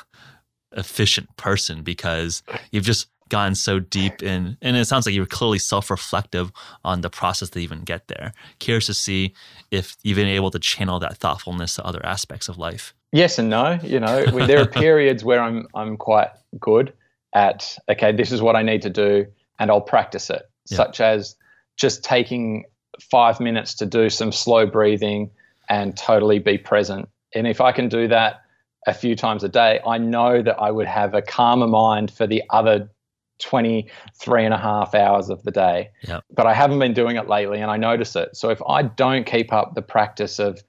efficient 0.77 1.37
person 1.37 1.83
because 1.83 2.43
you've 2.71 2.85
just 2.85 3.09
gone 3.29 3.55
so 3.55 3.81
deep 3.81 4.23
in 4.23 4.59
and 4.61 4.77
it 4.77 4.85
sounds 4.85 5.07
like 5.07 5.15
you're 5.15 5.25
clearly 5.25 5.59
self-reflective 5.59 6.53
on 6.85 7.01
the 7.01 7.09
process 7.09 7.49
to 7.49 7.59
even 7.59 7.81
get 7.81 8.07
there. 8.09 8.33
Curious 8.59 8.87
to 8.87 8.95
see 8.95 9.33
if 9.71 9.97
you've 10.03 10.17
been 10.17 10.29
able 10.29 10.51
to 10.51 10.59
channel 10.59 10.99
that 10.99 11.17
thoughtfulness 11.17 11.77
to 11.77 11.87
other 11.87 12.05
aspects 12.05 12.49
of 12.49 12.59
life. 12.59 12.93
Yes 13.13 13.39
and 13.39 13.49
no 13.49 13.79
you 13.83 14.01
know 14.01 14.25
there 14.47 14.61
are 14.61 14.67
periods 14.85 15.23
where 15.23 15.41
i'm 15.41 15.67
i'm 15.75 15.99
quite 15.99 16.29
good 16.59 16.93
at 17.35 17.77
okay 17.89 18.11
this 18.11 18.33
is 18.33 18.41
what 18.41 18.57
i 18.57 18.63
need 18.63 18.83
to 18.83 18.91
do 18.91 19.27
and 19.59 19.71
i'll 19.71 19.83
practice 19.83 20.31
it 20.31 20.43
yeah. 20.71 20.77
such 20.77 21.01
as 21.01 21.37
just 21.77 22.03
taking 22.03 22.65
five 23.01 23.39
minutes 23.39 23.75
to 23.75 23.87
do 23.87 24.09
some 24.09 24.33
slow 24.33 24.67
breathing 24.67 25.31
and 25.69 25.97
totally 25.97 26.39
be 26.39 26.59
present. 26.59 27.09
And 27.35 27.47
if 27.47 27.61
i 27.61 27.73
can 27.73 27.89
do 27.89 28.09
that 28.09 28.42
a 28.87 28.95
few 28.95 29.15
times 29.15 29.45
a 29.45 29.49
day, 29.49 29.81
I 29.87 29.99
know 29.99 30.43
that 30.43 30.59
I 30.59 30.71
would 30.71 30.87
have 30.87 31.15
a 31.15 31.23
calmer 31.23 31.67
mind 31.67 32.11
for 32.11 32.27
the 32.27 32.43
other 32.51 32.91
23 33.39 34.45
and 34.45 34.55
a 34.55 34.59
half 34.59 34.95
hours 34.95 35.29
of 35.29 35.43
the 35.43 35.51
day. 35.51 35.91
Yep. 36.03 36.25
But 36.31 36.47
I 36.47 36.55
haven't 36.55 36.79
been 36.79 36.95
doing 36.95 37.17
it 37.17 37.29
lately 37.29 37.61
and 37.61 37.71
I 37.71 37.77
notice 37.77 38.17
it. 38.17 38.37
So 38.37 38.51
if 38.51 38.63
I 38.69 38.83
don't 38.83 39.27
keep 39.27 39.53
up 39.53 39.75
the 39.75 39.83
practice 39.83 40.39
of 40.39 40.63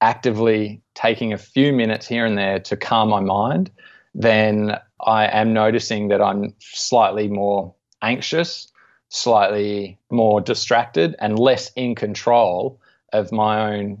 actively 0.00 0.82
taking 0.94 1.32
a 1.32 1.38
few 1.38 1.72
minutes 1.72 2.06
here 2.06 2.24
and 2.24 2.36
there 2.36 2.58
to 2.60 2.76
calm 2.76 3.08
my 3.08 3.20
mind, 3.20 3.70
then 4.14 4.78
I 5.00 5.26
am 5.26 5.52
noticing 5.52 6.08
that 6.08 6.22
I'm 6.22 6.54
slightly 6.58 7.28
more 7.28 7.74
anxious, 8.02 8.70
slightly 9.08 9.98
more 10.10 10.40
distracted, 10.40 11.16
and 11.18 11.38
less 11.38 11.70
in 11.76 11.94
control 11.94 12.80
of 13.12 13.32
my 13.32 13.74
own 13.74 13.98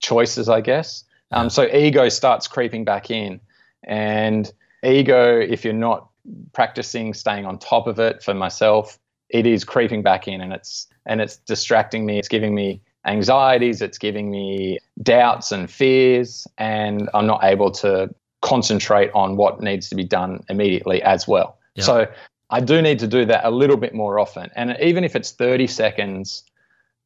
choices, 0.00 0.48
I 0.48 0.60
guess. 0.60 1.04
Um, 1.36 1.50
so 1.50 1.66
ego 1.66 2.08
starts 2.08 2.48
creeping 2.48 2.84
back 2.84 3.10
in. 3.10 3.40
And 3.84 4.50
ego, 4.82 5.38
if 5.38 5.64
you're 5.64 5.74
not 5.74 6.08
practicing 6.52 7.14
staying 7.14 7.44
on 7.44 7.58
top 7.58 7.86
of 7.86 7.98
it 7.98 8.22
for 8.22 8.34
myself, 8.34 8.98
it 9.28 9.46
is 9.46 9.64
creeping 9.64 10.02
back 10.02 10.28
in 10.28 10.40
and 10.40 10.52
it's 10.52 10.86
and 11.04 11.20
it's 11.20 11.36
distracting 11.36 12.06
me. 12.06 12.18
It's 12.18 12.28
giving 12.28 12.54
me 12.54 12.80
anxieties, 13.04 13.82
it's 13.82 13.98
giving 13.98 14.30
me 14.30 14.78
doubts 15.02 15.52
and 15.52 15.70
fears, 15.70 16.46
and 16.58 17.08
I'm 17.14 17.26
not 17.26 17.44
able 17.44 17.70
to 17.72 18.12
concentrate 18.42 19.10
on 19.14 19.36
what 19.36 19.60
needs 19.60 19.88
to 19.90 19.94
be 19.94 20.04
done 20.04 20.44
immediately 20.48 21.02
as 21.02 21.28
well. 21.28 21.58
Yep. 21.74 21.84
So 21.84 22.06
I 22.50 22.60
do 22.60 22.80
need 22.80 22.98
to 23.00 23.06
do 23.06 23.24
that 23.26 23.44
a 23.44 23.50
little 23.50 23.76
bit 23.76 23.94
more 23.94 24.18
often. 24.18 24.50
And 24.56 24.76
even 24.80 25.04
if 25.04 25.14
it's 25.16 25.32
30 25.32 25.66
seconds 25.66 26.44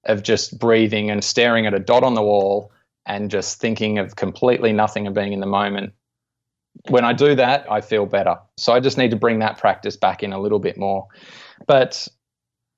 of 0.05 0.23
just 0.23 0.59
breathing 0.59 1.11
and 1.11 1.23
staring 1.23 1.67
at 1.67 1.75
a 1.75 1.79
dot 1.79 2.03
on 2.05 2.15
the 2.15 2.23
wall 2.23 2.73
and 3.07 3.31
just 3.31 3.61
thinking 3.61 3.99
of 3.99 4.17
completely 4.17 4.73
nothing 4.73 5.07
and 5.07 5.15
being 5.15 5.33
in 5.33 5.41
the 5.41 5.47
moment, 5.47 5.93
when 6.89 7.05
I 7.05 7.13
do 7.13 7.35
that, 7.35 7.71
I 7.71 7.81
feel 7.81 8.07
better. 8.07 8.37
So 8.57 8.73
I 8.73 8.81
just 8.81 8.99
need 8.99 9.11
to 9.11 9.17
bring 9.17 9.41
that 9.41 9.59
practice 9.59 9.97
back 9.97 10.23
in 10.23 10.33
a 10.33 10.41
little 10.41 10.59
bit 10.59 10.79
more. 10.79 11.09
But 11.67 12.07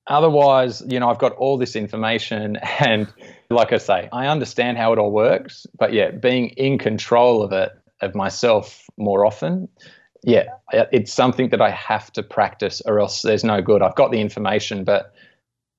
otherwise, 0.07 0.83
you 0.89 0.99
know, 0.99 1.09
I've 1.09 1.19
got 1.19 1.33
all 1.33 1.59
this 1.59 1.77
information 1.77 2.57
and 2.81 3.13
like 3.51 3.73
I 3.73 3.79
say, 3.79 4.09
I 4.13 4.27
understand 4.27 4.79
how 4.79 4.93
it 4.93 4.99
all 4.99 5.13
works, 5.13 5.67
but 5.79 5.93
yeah, 5.93 6.11
being 6.11 6.49
in 6.51 6.79
control 6.79 7.43
of 7.43 7.53
it, 7.53 7.71
of 8.01 8.15
myself 8.15 8.87
more 8.97 9.25
often, 9.25 9.69
yeah, 10.25 10.45
it's 10.73 11.13
something 11.13 11.51
that 11.51 11.61
I 11.61 11.71
have 11.71 12.13
to 12.13 12.23
practice 12.23 12.81
or 12.87 13.01
else 13.01 13.23
there's 13.23 13.45
no 13.45 13.61
good. 13.61 13.83
I've 13.83 13.97
got 13.97 14.13
the 14.13 14.21
information, 14.21 14.85
but 14.85 15.12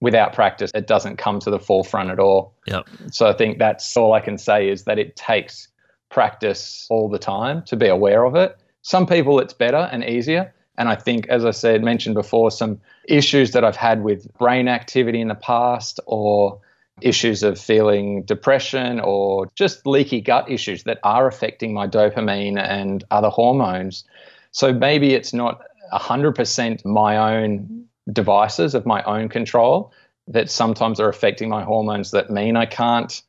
without 0.04 0.34
practice, 0.34 0.70
it 0.76 0.86
doesn't 0.86 1.16
come 1.16 1.39
to 1.39 1.49
the 1.49 1.58
forefront 1.58 2.12
at 2.12 2.20
all. 2.20 2.54
Yep. 2.68 2.89
So 3.12 3.26
I 3.26 3.32
think 3.32 3.58
that's 3.58 3.95
all 3.95 4.12
I 4.12 4.20
can 4.20 4.38
say 4.38 4.68
is 4.68 4.84
that 4.84 4.99
it 4.99 5.16
takes 5.16 5.70
practice 6.10 6.86
all 6.89 7.08
the 7.08 7.18
time 7.18 7.64
to 7.64 7.78
be 7.78 7.88
aware 7.88 8.26
of 8.26 8.36
it. 8.36 8.58
Some 8.82 9.08
people 9.08 9.39
it's 9.39 9.54
better 9.54 9.89
and 9.93 10.04
easier. 10.04 10.54
And 10.78 10.89
I 10.89 10.95
think, 10.95 11.28
as 11.30 11.45
I 11.45 11.51
said, 11.51 11.84
mentioned 11.84 12.16
before, 12.16 12.51
some 12.51 12.82
issues 13.08 13.51
that 13.51 13.64
I've 13.64 13.78
had 13.78 14.04
with 14.04 14.28
brain 14.38 14.68
activity 14.68 15.22
in 15.22 15.30
the 15.30 15.36
past 15.36 16.01
or 16.06 16.60
issues 16.99 17.41
of 17.41 17.58
feeling 17.58 18.24
depression 18.24 18.99
or 18.99 19.49
just 19.56 19.88
leaky 19.88 20.20
gut 20.20 20.51
issues 20.51 20.84
that 20.84 20.99
are 21.04 21.28
affecting 21.28 21.74
my 21.74 21.88
dopamine 21.88 22.60
and 22.60 23.06
other 23.10 23.30
hormones. 23.30 24.04
So 24.51 24.74
maybe 24.74 25.14
it's 25.14 25.32
not 25.34 25.62
100% 25.93 26.84
my 26.84 27.38
own 27.38 27.86
devices 28.12 28.76
of 28.76 28.86
my 28.86 29.01
own 29.04 29.30
control 29.30 29.91
that 30.28 30.49
sometimes 30.49 30.99
are 30.99 31.10
affecting 31.10 31.49
my 31.49 31.64
hormones 31.64 32.12
that 32.12 32.30
mean 32.30 32.56
I 32.56 32.66
can't 32.66 33.22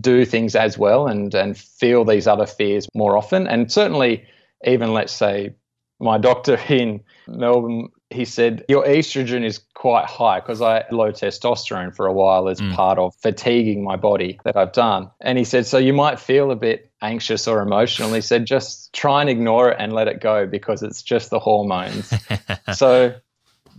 do 0.00 0.24
things 0.24 0.54
as 0.54 0.76
well 0.76 1.06
and 1.06 1.34
and 1.34 1.56
feel 1.56 2.04
these 2.04 2.26
other 2.26 2.46
fears 2.46 2.86
more 2.94 3.16
often 3.16 3.46
and 3.46 3.72
certainly 3.72 4.26
even 4.64 4.92
let's 4.92 5.12
say 5.12 5.54
my 5.98 6.18
doctor 6.18 6.58
in 6.68 7.00
Melbourne 7.26 7.88
he 8.10 8.24
said 8.24 8.64
your 8.68 8.84
estrogen 8.84 9.44
is 9.44 9.60
quite 9.74 10.06
high 10.06 10.40
because 10.40 10.62
I 10.62 10.74
had 10.74 10.92
low 10.92 11.12
testosterone 11.12 11.94
for 11.94 12.06
a 12.06 12.12
while 12.12 12.48
as 12.48 12.60
mm. 12.60 12.74
part 12.74 12.98
of 12.98 13.14
fatiguing 13.16 13.84
my 13.84 13.96
body 13.96 14.40
that 14.44 14.56
I've 14.56 14.72
done. 14.72 15.10
And 15.20 15.36
he 15.36 15.44
said, 15.44 15.66
so 15.66 15.76
you 15.76 15.92
might 15.92 16.18
feel 16.18 16.50
a 16.50 16.56
bit 16.56 16.90
anxious 17.02 17.46
or 17.46 17.60
emotional. 17.60 18.12
He 18.14 18.22
said, 18.22 18.46
just 18.46 18.92
try 18.94 19.20
and 19.20 19.28
ignore 19.28 19.70
it 19.70 19.76
and 19.78 19.92
let 19.92 20.08
it 20.08 20.20
go 20.20 20.46
because 20.46 20.82
it's 20.82 21.02
just 21.02 21.28
the 21.28 21.38
hormones. 21.38 22.12
so 22.74 23.14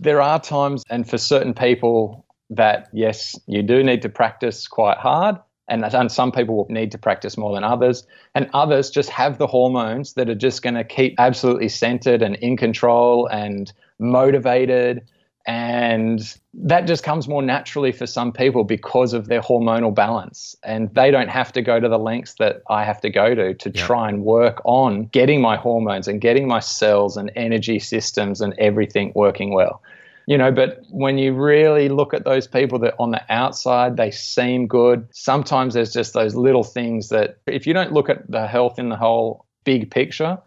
there 0.00 0.22
are 0.22 0.40
times, 0.40 0.82
and 0.90 1.08
for 1.08 1.18
certain 1.18 1.54
people, 1.54 2.24
that 2.48 2.88
yes, 2.92 3.38
you 3.46 3.62
do 3.62 3.82
need 3.84 4.02
to 4.02 4.08
practice 4.08 4.66
quite 4.66 4.98
hard. 4.98 5.36
And, 5.68 5.84
and 5.84 6.10
some 6.10 6.32
people 6.32 6.56
will 6.56 6.66
need 6.68 6.90
to 6.90 6.98
practice 6.98 7.36
more 7.36 7.54
than 7.54 7.62
others. 7.62 8.04
And 8.34 8.50
others 8.52 8.90
just 8.90 9.08
have 9.10 9.38
the 9.38 9.46
hormones 9.46 10.14
that 10.14 10.28
are 10.28 10.34
just 10.34 10.62
going 10.62 10.74
to 10.74 10.82
keep 10.82 11.14
absolutely 11.18 11.68
centered 11.68 12.22
and 12.22 12.34
in 12.36 12.56
control 12.56 13.28
and 13.28 13.72
motivated. 14.00 15.06
And 15.46 16.20
that 16.52 16.86
just 16.86 17.02
comes 17.02 17.26
more 17.26 17.42
naturally 17.42 17.92
for 17.92 18.06
some 18.06 18.30
people 18.30 18.62
because 18.64 19.14
of 19.14 19.28
their 19.28 19.40
hormonal 19.40 19.94
balance. 19.94 20.54
And 20.62 20.94
they 20.94 21.10
don't 21.10 21.28
have 21.28 21.52
to 21.52 21.62
go 21.62 21.80
to 21.80 21.88
the 21.88 21.98
lengths 21.98 22.34
that 22.38 22.62
I 22.68 22.84
have 22.84 23.00
to 23.00 23.10
go 23.10 23.34
to 23.34 23.54
to 23.54 23.70
yep. 23.70 23.86
try 23.86 24.08
and 24.08 24.22
work 24.22 24.60
on 24.64 25.06
getting 25.06 25.40
my 25.40 25.56
hormones 25.56 26.08
and 26.08 26.20
getting 26.20 26.46
my 26.46 26.60
cells 26.60 27.16
and 27.16 27.32
energy 27.36 27.78
systems 27.78 28.40
and 28.40 28.54
everything 28.58 29.12
working 29.14 29.54
well 29.54 29.82
you 30.26 30.38
know 30.38 30.52
but 30.52 30.82
when 30.90 31.18
you 31.18 31.32
really 31.32 31.88
look 31.88 32.14
at 32.14 32.24
those 32.24 32.46
people 32.46 32.78
that 32.78 32.94
on 32.98 33.10
the 33.10 33.22
outside 33.32 33.96
they 33.96 34.10
seem 34.10 34.66
good 34.66 35.08
sometimes 35.10 35.74
there's 35.74 35.92
just 35.92 36.12
those 36.14 36.34
little 36.34 36.62
things 36.62 37.08
that 37.08 37.38
if 37.46 37.66
you 37.66 37.74
don't 37.74 37.92
look 37.92 38.08
at 38.08 38.30
the 38.30 38.46
health 38.46 38.78
in 38.78 38.90
the 38.90 38.96
whole 38.96 39.44
big 39.64 39.90
picture 39.90 40.38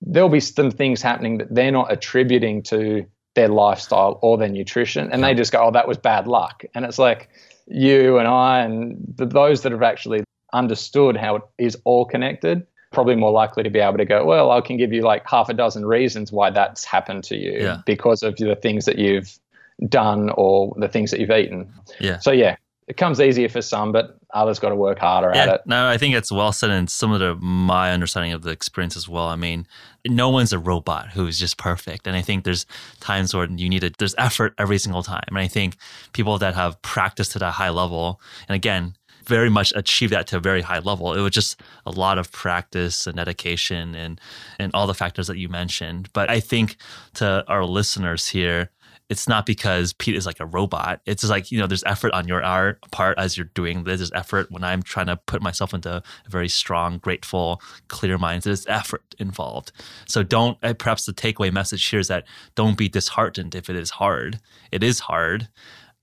there'll 0.00 0.28
be 0.28 0.40
some 0.40 0.70
things 0.70 1.02
happening 1.02 1.38
that 1.38 1.54
they're 1.54 1.72
not 1.72 1.92
attributing 1.92 2.62
to 2.62 3.04
their 3.36 3.48
lifestyle 3.48 4.18
or 4.22 4.36
their 4.36 4.48
nutrition 4.48 5.12
and 5.12 5.22
they 5.22 5.34
just 5.34 5.52
go 5.52 5.66
oh 5.66 5.70
that 5.70 5.86
was 5.86 5.96
bad 5.96 6.26
luck 6.26 6.64
and 6.74 6.84
it's 6.84 6.98
like 6.98 7.28
you 7.68 8.18
and 8.18 8.26
i 8.26 8.60
and 8.60 8.96
the, 9.16 9.24
those 9.24 9.62
that 9.62 9.70
have 9.70 9.82
actually 9.82 10.24
understood 10.52 11.16
how 11.16 11.36
it 11.36 11.42
is 11.58 11.76
all 11.84 12.04
connected 12.04 12.66
probably 12.92 13.14
more 13.14 13.30
likely 13.30 13.62
to 13.62 13.68
be 13.68 13.78
able 13.78 13.98
to 13.98 14.06
go, 14.06 14.24
well, 14.24 14.50
I 14.50 14.62
can 14.62 14.78
give 14.78 14.90
you 14.90 15.02
like 15.02 15.28
half 15.28 15.50
a 15.50 15.54
dozen 15.54 15.84
reasons 15.84 16.32
why 16.32 16.48
that's 16.48 16.82
happened 16.84 17.24
to 17.24 17.36
you 17.36 17.58
yeah. 17.60 17.82
because 17.84 18.22
of 18.22 18.36
the 18.36 18.56
things 18.56 18.86
that 18.86 18.98
you've 18.98 19.38
done 19.86 20.30
or 20.30 20.74
the 20.78 20.88
things 20.88 21.10
that 21.10 21.20
you've 21.20 21.30
eaten. 21.30 21.70
Yeah. 22.00 22.18
So 22.20 22.30
yeah, 22.30 22.56
it 22.88 22.96
comes 22.96 23.20
easier 23.20 23.48
for 23.48 23.62
some, 23.62 23.90
but 23.90 24.16
others 24.32 24.60
got 24.60 24.68
to 24.68 24.76
work 24.76 24.98
harder 24.98 25.32
yeah, 25.34 25.42
at 25.42 25.48
it. 25.48 25.60
No, 25.66 25.88
I 25.88 25.98
think 25.98 26.14
it's 26.14 26.30
well 26.30 26.52
said 26.52 26.70
and 26.70 26.88
similar 26.88 27.34
to 27.34 27.40
my 27.40 27.92
understanding 27.92 28.32
of 28.32 28.42
the 28.42 28.50
experience 28.50 28.96
as 28.96 29.08
well. 29.08 29.26
I 29.26 29.34
mean, 29.34 29.66
no 30.06 30.28
one's 30.28 30.52
a 30.52 30.58
robot 30.58 31.08
who's 31.08 31.38
just 31.38 31.56
perfect. 31.56 32.06
And 32.06 32.16
I 32.16 32.22
think 32.22 32.44
there's 32.44 32.64
times 33.00 33.34
where 33.34 33.46
you 33.50 33.68
need 33.68 33.80
to, 33.80 33.90
there's 33.98 34.14
effort 34.18 34.54
every 34.56 34.78
single 34.78 35.02
time. 35.02 35.24
And 35.28 35.38
I 35.38 35.48
think 35.48 35.76
people 36.12 36.38
that 36.38 36.54
have 36.54 36.80
practiced 36.82 37.34
at 37.34 37.42
a 37.42 37.50
high 37.50 37.70
level, 37.70 38.20
and 38.48 38.54
again, 38.54 38.94
very 39.26 39.50
much 39.50 39.72
achieve 39.74 40.10
that 40.10 40.28
to 40.28 40.36
a 40.36 40.40
very 40.40 40.62
high 40.62 40.78
level. 40.78 41.12
It 41.14 41.20
was 41.20 41.32
just 41.32 41.60
a 41.84 41.90
lot 41.90 42.18
of 42.18 42.30
practice 42.30 43.08
and 43.08 43.16
dedication 43.16 43.96
and 43.96 44.20
and 44.60 44.70
all 44.72 44.86
the 44.86 44.94
factors 44.94 45.26
that 45.26 45.36
you 45.36 45.48
mentioned. 45.48 46.08
But 46.12 46.30
I 46.30 46.38
think 46.38 46.76
to 47.14 47.44
our 47.48 47.64
listeners 47.64 48.28
here, 48.28 48.70
it's 49.08 49.28
not 49.28 49.46
because 49.46 49.92
Pete 49.92 50.16
is 50.16 50.26
like 50.26 50.40
a 50.40 50.46
robot. 50.46 51.00
It's 51.06 51.22
just 51.22 51.30
like, 51.30 51.52
you 51.52 51.58
know, 51.58 51.66
there's 51.66 51.84
effort 51.84 52.12
on 52.12 52.26
your 52.26 52.42
art 52.42 52.80
part 52.90 53.18
as 53.18 53.36
you're 53.36 53.50
doing 53.54 53.84
this. 53.84 53.98
There's 53.98 54.12
effort 54.12 54.50
when 54.50 54.64
I'm 54.64 54.82
trying 54.82 55.06
to 55.06 55.16
put 55.16 55.42
myself 55.42 55.72
into 55.72 55.90
a 55.90 56.02
very 56.28 56.48
strong, 56.48 56.98
grateful, 56.98 57.60
clear 57.88 58.18
mind. 58.18 58.42
There's 58.42 58.66
effort 58.66 59.14
involved. 59.18 59.70
So 60.06 60.22
don't, 60.22 60.58
uh, 60.62 60.74
perhaps 60.74 61.06
the 61.06 61.12
takeaway 61.12 61.52
message 61.52 61.86
here 61.86 62.00
is 62.00 62.08
that 62.08 62.26
don't 62.54 62.76
be 62.76 62.88
disheartened 62.88 63.54
if 63.54 63.70
it 63.70 63.76
is 63.76 63.90
hard. 63.90 64.40
It 64.72 64.82
is 64.82 65.00
hard 65.00 65.48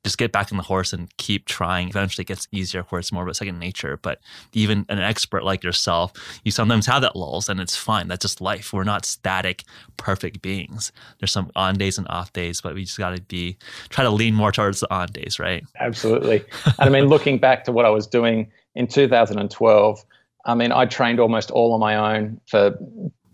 just 0.03 0.17
get 0.17 0.31
back 0.31 0.51
on 0.51 0.57
the 0.57 0.63
horse 0.63 0.91
and 0.91 1.15
keep 1.17 1.45
trying. 1.45 1.87
Eventually, 1.87 2.23
it 2.23 2.27
gets 2.27 2.47
easier. 2.51 2.81
Of 2.81 2.87
course, 2.87 3.11
more 3.11 3.23
of 3.23 3.29
a 3.29 3.33
second 3.33 3.57
nature. 3.57 3.97
But 4.01 4.19
even 4.51 4.85
an 4.89 4.99
expert 4.99 5.43
like 5.43 5.63
yourself, 5.63 6.11
you 6.43 6.51
sometimes 6.51 6.85
have 6.87 7.01
that 7.01 7.15
lulls, 7.15 7.47
and 7.47 7.59
it's 7.59 7.75
fine. 7.75 8.07
That's 8.07 8.21
just 8.21 8.41
life. 8.41 8.73
We're 8.73 8.83
not 8.83 9.05
static, 9.05 9.63
perfect 9.97 10.41
beings. 10.41 10.91
There's 11.19 11.31
some 11.31 11.51
on 11.55 11.75
days 11.75 11.97
and 11.97 12.07
off 12.09 12.33
days, 12.33 12.59
but 12.59 12.75
we 12.75 12.83
just 12.83 12.97
got 12.97 13.15
to 13.15 13.21
be 13.21 13.57
try 13.89 14.03
to 14.03 14.09
lean 14.09 14.35
more 14.35 14.51
towards 14.51 14.81
the 14.81 14.93
on 14.93 15.07
days, 15.07 15.39
right? 15.39 15.63
Absolutely. 15.79 16.43
and 16.65 16.75
I 16.79 16.89
mean, 16.89 17.05
looking 17.05 17.37
back 17.37 17.63
to 17.65 17.71
what 17.71 17.85
I 17.85 17.89
was 17.89 18.05
doing 18.05 18.51
in 18.75 18.87
2012, 18.87 20.05
I 20.45 20.55
mean, 20.55 20.71
I 20.73 20.85
trained 20.85 21.19
almost 21.19 21.49
all 21.51 21.73
on 21.73 21.79
my 21.79 22.17
own 22.17 22.41
for 22.47 22.77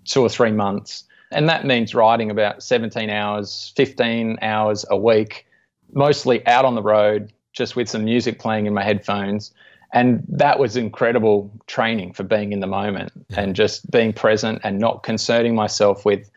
two 0.05 0.21
or 0.21 0.29
three 0.29 0.51
months. 0.51 1.03
And 1.31 1.47
that 1.49 1.65
means 1.65 1.93
riding 1.93 2.31
about 2.31 2.63
17 2.63 3.09
hours, 3.09 3.71
15 3.75 4.39
hours 4.41 4.85
a 4.89 4.97
week 4.97 5.45
mostly 5.93 6.45
out 6.47 6.65
on 6.65 6.75
the 6.75 6.81
road, 6.81 7.33
just 7.53 7.75
with 7.75 7.89
some 7.89 8.05
music 8.05 8.39
playing 8.39 8.65
in 8.65 8.73
my 8.73 8.83
headphones. 8.83 9.53
And 9.91 10.23
that 10.29 10.59
was 10.59 10.75
incredible 10.75 11.51
training 11.67 12.13
for 12.13 12.23
being 12.23 12.53
in 12.53 12.59
the 12.59 12.67
moment 12.67 13.11
yeah. 13.29 13.41
and 13.41 13.55
just 13.55 13.89
being 13.89 14.13
present 14.13 14.61
and 14.63 14.79
not 14.79 15.03
concerning 15.03 15.55
myself 15.55 16.05
with 16.05 16.29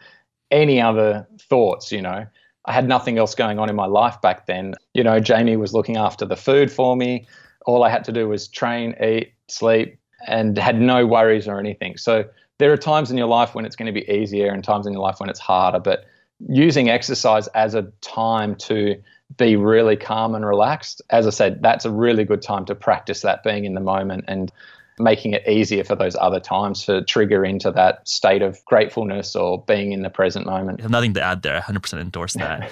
any 0.51 0.81
other 0.81 1.27
thoughts, 1.39 1.93
you 1.93 2.01
know. 2.01 2.27
I 2.65 2.73
had 2.73 2.87
nothing 2.87 3.19
else 3.19 3.35
going 3.35 3.59
on 3.59 3.69
in 3.69 3.77
my 3.77 3.87
life 3.87 4.21
back 4.21 4.47
then. 4.47 4.75
You 4.95 5.03
know, 5.03 5.19
Jamie 5.19 5.57
was 5.57 5.75
looking 5.75 5.97
after 5.97 6.25
the 6.25 6.37
food 6.37 6.71
for 6.71 6.97
me. 6.97 7.27
All 7.67 7.83
I 7.83 7.91
had 7.91 8.05
to 8.05 8.13
do 8.13 8.29
was 8.29 8.49
train, 8.49 8.95
eat, 9.03 9.33
sleep, 9.49 9.99
and 10.27 10.57
had 10.57 10.81
no 10.81 11.07
worries 11.07 11.49
or 11.49 11.59
anything. 11.59 11.97
So 11.97 12.25
there 12.59 12.73
are 12.73 12.77
times 12.77 13.11
in 13.11 13.19
your 13.19 13.27
life 13.27 13.55
when 13.55 13.65
it's 13.65 13.75
going 13.75 13.93
to 13.93 14.01
be 14.01 14.09
easier 14.09 14.53
and 14.53 14.63
times 14.63 14.87
in 14.87 14.93
your 14.93 15.03
life 15.03 15.19
when 15.19 15.29
it's 15.29 15.41
harder. 15.41 15.81
But 15.81 16.05
using 16.49 16.89
exercise 16.89 17.49
as 17.49 17.75
a 17.75 17.83
time 18.01 18.55
to 18.57 19.01
be 19.37 19.57
really 19.57 19.97
calm 19.97 20.35
and 20.35 20.45
relaxed. 20.45 21.03
As 21.11 21.27
I 21.27 21.31
said, 21.31 21.63
that's 21.63 21.85
a 21.85 21.91
really 21.91 22.25
good 22.25 22.43
time 22.43 22.65
to 22.67 22.75
practice 22.75 23.23
that 23.23 23.43
being 23.43 23.65
in 23.65 23.75
the 23.75 23.81
moment 23.81 24.25
and 24.29 24.53
making 24.99 25.33
it 25.33 25.47
easier 25.49 25.85
for 25.85 25.97
those 25.97 26.17
other 26.17 26.39
times 26.39 26.85
to 26.85 27.03
trigger 27.05 27.45
into 27.45 27.71
that 27.71 28.07
state 28.07 28.43
of 28.43 28.63
gratefulness 28.67 29.35
or 29.35 29.63
being 29.65 29.93
in 29.93 30.03
the 30.03 30.11
present 30.11 30.47
moment. 30.47 30.81
I 30.81 30.83
have 30.83 30.91
nothing 30.91 31.15
to 31.15 31.23
add 31.23 31.43
there. 31.43 31.61
100% 31.61 32.01
endorse 32.01 32.35
that. 32.35 32.71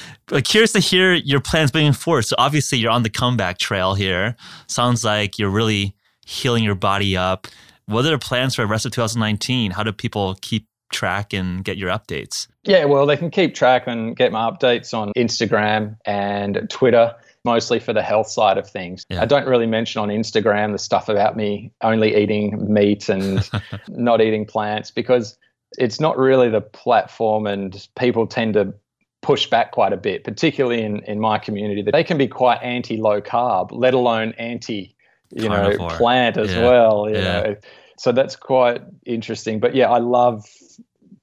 but 0.26 0.44
curious 0.44 0.72
to 0.72 0.80
hear 0.80 1.14
your 1.14 1.40
plans 1.40 1.70
being 1.70 1.92
forward. 1.92 2.22
So 2.22 2.36
obviously 2.38 2.78
you're 2.78 2.90
on 2.90 3.02
the 3.02 3.10
comeback 3.10 3.58
trail 3.58 3.94
here. 3.94 4.36
Sounds 4.66 5.04
like 5.04 5.38
you're 5.38 5.50
really 5.50 5.94
healing 6.26 6.62
your 6.62 6.74
body 6.74 7.16
up. 7.16 7.48
What 7.86 8.04
are 8.06 8.10
the 8.10 8.18
plans 8.18 8.54
for 8.54 8.62
the 8.62 8.68
rest 8.68 8.86
of 8.86 8.92
2019? 8.92 9.72
How 9.72 9.82
do 9.82 9.92
people 9.92 10.36
keep 10.40 10.66
track 10.92 11.32
and 11.32 11.64
get 11.64 11.78
your 11.78 11.90
updates? 11.90 12.46
Yeah, 12.64 12.84
well, 12.84 13.06
they 13.06 13.16
can 13.16 13.30
keep 13.30 13.54
track 13.54 13.86
and 13.86 14.16
get 14.16 14.30
my 14.30 14.48
updates 14.48 14.94
on 14.94 15.12
Instagram 15.16 15.96
and 16.04 16.68
Twitter, 16.70 17.14
mostly 17.44 17.80
for 17.80 17.92
the 17.92 18.02
health 18.02 18.28
side 18.28 18.56
of 18.56 18.68
things. 18.68 19.04
Yeah. 19.08 19.22
I 19.22 19.24
don't 19.24 19.46
really 19.46 19.66
mention 19.66 20.00
on 20.00 20.08
Instagram 20.08 20.72
the 20.72 20.78
stuff 20.78 21.08
about 21.08 21.36
me 21.36 21.72
only 21.80 22.14
eating 22.14 22.72
meat 22.72 23.08
and 23.08 23.48
not 23.88 24.20
eating 24.20 24.46
plants 24.46 24.92
because 24.92 25.36
it's 25.78 25.98
not 25.98 26.16
really 26.18 26.50
the 26.50 26.60
platform, 26.60 27.46
and 27.46 27.88
people 27.98 28.26
tend 28.26 28.54
to 28.54 28.74
push 29.22 29.46
back 29.48 29.72
quite 29.72 29.92
a 29.92 29.96
bit, 29.96 30.22
particularly 30.24 30.82
in, 30.82 30.98
in 31.04 31.18
my 31.18 31.38
community, 31.38 31.82
that 31.82 31.92
they 31.92 32.04
can 32.04 32.18
be 32.18 32.28
quite 32.28 32.62
anti 32.62 32.96
low 32.96 33.20
carb, 33.20 33.70
let 33.72 33.94
alone 33.94 34.34
anti, 34.38 34.94
you 35.30 35.48
Carnivore. 35.48 35.88
know, 35.88 35.96
plant 35.96 36.36
as 36.36 36.52
yeah. 36.52 36.62
well. 36.62 37.08
You 37.08 37.16
yeah. 37.16 37.22
know. 37.22 37.56
So 37.98 38.12
that's 38.12 38.36
quite 38.36 38.82
interesting. 39.06 39.60
But 39.60 39.74
yeah, 39.74 39.88
I 39.90 39.98
love 39.98 40.44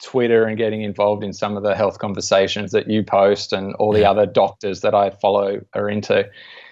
Twitter 0.01 0.45
and 0.45 0.57
getting 0.57 0.81
involved 0.81 1.23
in 1.23 1.33
some 1.33 1.57
of 1.57 1.63
the 1.63 1.75
health 1.75 1.99
conversations 1.99 2.71
that 2.71 2.89
you 2.89 3.03
post 3.03 3.53
and 3.53 3.75
all 3.75 3.91
the 3.91 4.05
other 4.05 4.25
doctors 4.25 4.81
that 4.81 4.95
I 4.95 5.09
follow 5.09 5.61
are 5.73 5.89
into. 5.89 6.27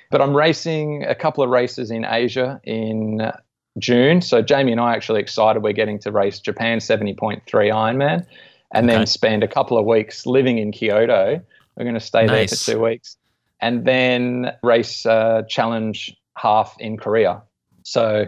But 0.10 0.22
I'm 0.22 0.36
racing 0.36 1.04
a 1.04 1.16
couple 1.16 1.44
of 1.44 1.50
races 1.50 1.92
in 1.92 2.06
Asia 2.06 2.62
in 2.64 3.32
June. 3.78 4.22
So 4.22 4.42
Jamie 4.42 4.72
and 4.72 4.82
I 4.82 4.92
are 4.92 4.96
actually 4.96 5.20
excited 5.20 5.62
we're 5.62 5.74
getting 5.74 6.00
to 6.00 6.12
race 6.12 6.40
Japan 6.40 6.80
70.3 6.80 7.42
Ironman 7.44 8.26
and 8.74 8.90
okay. 8.90 8.98
then 8.98 9.08
spend 9.08 9.44
a 9.44 9.48
couple 9.48 9.78
of 9.78 9.86
weeks 9.86 10.26
living 10.26 10.58
in 10.58 10.72
Kyoto. 10.72 11.42
We're 11.76 11.84
going 11.84 11.94
to 11.94 12.00
stay 12.00 12.26
nice. 12.26 12.50
there 12.50 12.58
for 12.58 12.72
two 12.72 12.84
weeks 12.84 13.18
and 13.60 13.86
then 13.86 14.54
race 14.64 15.06
uh, 15.06 15.44
challenge 15.50 16.16
half 16.36 16.76
in 16.80 16.98
Korea. 16.98 17.42
So 17.84 18.28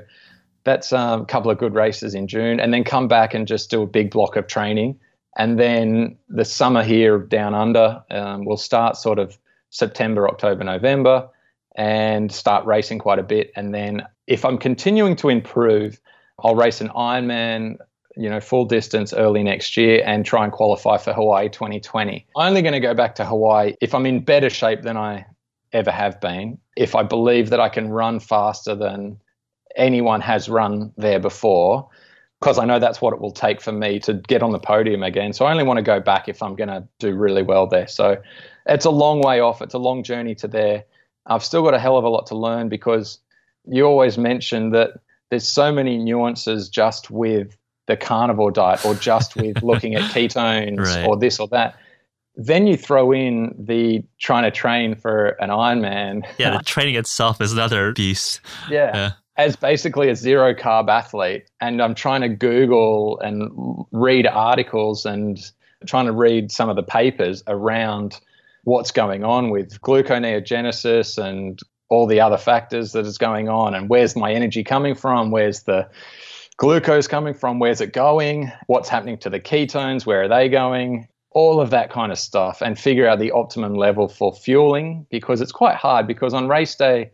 that's 0.63 0.93
um, 0.93 1.21
a 1.21 1.25
couple 1.25 1.51
of 1.51 1.57
good 1.57 1.73
races 1.73 2.13
in 2.13 2.27
June, 2.27 2.59
and 2.59 2.73
then 2.73 2.83
come 2.83 3.07
back 3.07 3.33
and 3.33 3.47
just 3.47 3.69
do 3.69 3.81
a 3.81 3.87
big 3.87 4.11
block 4.11 4.35
of 4.35 4.47
training. 4.47 4.99
And 5.37 5.59
then 5.59 6.17
the 6.27 6.45
summer 6.45 6.83
here 6.83 7.19
down 7.19 7.55
under 7.55 8.03
um, 8.11 8.45
will 8.45 8.57
start 8.57 8.97
sort 8.97 9.19
of 9.19 9.37
September, 9.69 10.27
October, 10.27 10.63
November, 10.63 11.29
and 11.75 12.31
start 12.31 12.65
racing 12.65 12.99
quite 12.99 13.19
a 13.19 13.23
bit. 13.23 13.51
And 13.55 13.73
then 13.73 14.03
if 14.27 14.43
I'm 14.43 14.57
continuing 14.57 15.15
to 15.17 15.29
improve, 15.29 15.99
I'll 16.43 16.55
race 16.55 16.81
an 16.81 16.89
Ironman, 16.89 17.77
you 18.15 18.29
know, 18.29 18.39
full 18.39 18.65
distance 18.65 19.13
early 19.13 19.43
next 19.43 19.77
year 19.77 20.03
and 20.05 20.25
try 20.25 20.43
and 20.43 20.51
qualify 20.51 20.97
for 20.97 21.13
Hawaii 21.13 21.47
2020. 21.49 22.27
I'm 22.35 22.47
Only 22.47 22.61
going 22.61 22.73
to 22.73 22.79
go 22.79 22.93
back 22.93 23.15
to 23.15 23.25
Hawaii 23.25 23.75
if 23.81 23.93
I'm 23.95 24.05
in 24.05 24.23
better 24.23 24.49
shape 24.49 24.81
than 24.81 24.97
I 24.97 25.25
ever 25.71 25.91
have 25.91 26.19
been. 26.19 26.57
If 26.75 26.95
I 26.95 27.03
believe 27.03 27.49
that 27.51 27.59
I 27.59 27.69
can 27.69 27.89
run 27.89 28.19
faster 28.19 28.75
than 28.75 29.19
anyone 29.79 30.21
has 30.21 30.49
run 30.49 30.91
there 30.97 31.19
before 31.19 31.89
because 32.39 32.57
I 32.57 32.65
know 32.65 32.79
that's 32.79 33.01
what 33.01 33.13
it 33.13 33.19
will 33.19 33.31
take 33.31 33.59
for 33.59 33.71
me 33.71 33.99
to 33.99 34.13
get 34.13 34.41
on 34.41 34.51
the 34.51 34.59
podium 34.59 35.03
again. 35.03 35.33
So 35.33 35.45
I 35.45 35.51
only 35.51 35.63
want 35.63 35.77
to 35.77 35.83
go 35.83 35.99
back 35.99 36.29
if 36.29 36.41
I'm 36.41 36.55
going 36.55 36.69
to 36.69 36.87
do 36.99 37.13
really 37.13 37.43
well 37.43 37.67
there. 37.67 37.87
So 37.87 38.17
it's 38.65 38.85
a 38.85 38.89
long 38.89 39.21
way 39.21 39.39
off. 39.41 39.61
It's 39.61 39.73
a 39.73 39.79
long 39.79 40.03
journey 40.03 40.35
to 40.35 40.47
there. 40.47 40.85
I've 41.25 41.43
still 41.43 41.63
got 41.63 41.73
a 41.73 41.79
hell 41.79 41.97
of 41.97 42.05
a 42.05 42.09
lot 42.09 42.27
to 42.27 42.35
learn 42.35 42.69
because 42.69 43.19
you 43.65 43.83
always 43.85 44.17
mention 44.17 44.71
that 44.71 44.91
there's 45.29 45.47
so 45.47 45.71
many 45.71 45.97
nuances 45.97 46.69
just 46.69 47.11
with 47.11 47.57
the 47.87 47.97
carnivore 47.97 48.51
diet 48.51 48.85
or 48.85 48.95
just 48.95 49.35
with 49.35 49.61
looking 49.63 49.95
at 49.95 50.03
ketones 50.11 50.79
right. 50.79 51.05
or 51.05 51.17
this 51.17 51.39
or 51.39 51.47
that. 51.49 51.75
Then 52.35 52.67
you 52.67 52.77
throw 52.77 53.11
in 53.11 53.53
the 53.59 54.01
trying 54.17 54.43
to 54.43 54.51
train 54.51 54.95
for 54.95 55.29
an 55.41 55.49
Ironman. 55.49 56.25
Yeah, 56.37 56.57
the 56.57 56.63
training 56.65 56.95
itself 56.95 57.41
is 57.41 57.51
another 57.51 57.93
piece. 57.93 58.39
Yeah. 58.69 58.91
yeah 58.95 59.11
as 59.39 59.55
basically 59.55 60.09
a 60.09 60.15
zero 60.17 60.53
carb 60.53 60.89
athlete, 60.89 61.45
and 61.61 61.81
I'm 61.81 61.95
trying 61.95 62.19
to 62.21 62.27
Google 62.27 63.21
and 63.21 63.85
read 63.93 64.27
articles 64.27 65.05
and 65.05 65.39
trying 65.85 66.07
to 66.07 66.11
read 66.11 66.51
some 66.51 66.67
of 66.67 66.75
the 66.75 66.83
papers 66.83 67.41
around 67.47 68.19
what's 68.65 68.91
going 68.91 69.23
on 69.23 69.49
with 69.49 69.79
gluconeogenesis 69.79 71.17
and 71.17 71.57
all 71.87 72.05
the 72.05 72.19
other 72.19 72.37
factors 72.37 72.91
that 72.91 73.05
is 73.05 73.17
going 73.17 73.47
on, 73.47 73.73
and 73.73 73.89
where's 73.89 74.13
my 74.13 74.33
energy 74.33 74.61
coming 74.61 74.93
from, 74.93 75.31
where's 75.31 75.63
the 75.63 75.89
glucose 76.57 77.07
coming 77.07 77.33
from, 77.33 77.59
where's 77.59 77.79
it 77.79 77.93
going, 77.93 78.51
what's 78.67 78.89
happening 78.89 79.17
to 79.19 79.29
the 79.29 79.39
ketones, 79.39 80.05
where 80.05 80.23
are 80.23 80.27
they 80.27 80.49
going, 80.49 81.07
all 81.31 81.61
of 81.61 81.69
that 81.69 81.89
kind 81.89 82.11
of 82.11 82.19
stuff, 82.19 82.61
and 82.61 82.77
figure 82.77 83.07
out 83.07 83.19
the 83.19 83.31
optimum 83.31 83.73
level 83.73 84.09
for 84.09 84.35
fueling 84.35 85.07
because 85.09 85.39
it's 85.39 85.53
quite 85.53 85.75
hard 85.75 86.07
because 86.07 86.33
on 86.33 86.49
race 86.49 86.75
day 86.75 87.09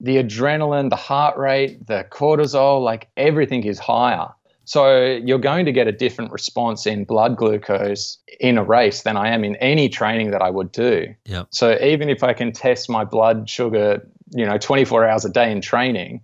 the 0.00 0.16
adrenaline, 0.16 0.90
the 0.90 0.96
heart 0.96 1.36
rate, 1.36 1.86
the 1.86 2.06
cortisol, 2.10 2.82
like 2.82 3.08
everything 3.16 3.64
is 3.64 3.78
higher. 3.78 4.28
So 4.64 5.20
you're 5.24 5.38
going 5.38 5.64
to 5.66 5.72
get 5.72 5.86
a 5.86 5.92
different 5.92 6.32
response 6.32 6.86
in 6.86 7.04
blood 7.04 7.36
glucose 7.36 8.18
in 8.40 8.58
a 8.58 8.64
race 8.64 9.02
than 9.02 9.16
I 9.16 9.30
am 9.30 9.44
in 9.44 9.54
any 9.56 9.88
training 9.88 10.32
that 10.32 10.42
I 10.42 10.50
would 10.50 10.72
do. 10.72 11.14
Yep. 11.26 11.46
So 11.50 11.78
even 11.80 12.08
if 12.08 12.24
I 12.24 12.32
can 12.32 12.52
test 12.52 12.90
my 12.90 13.04
blood 13.04 13.48
sugar, 13.48 14.06
you 14.34 14.44
know, 14.44 14.58
24 14.58 15.08
hours 15.08 15.24
a 15.24 15.30
day 15.30 15.52
in 15.52 15.60
training 15.60 16.22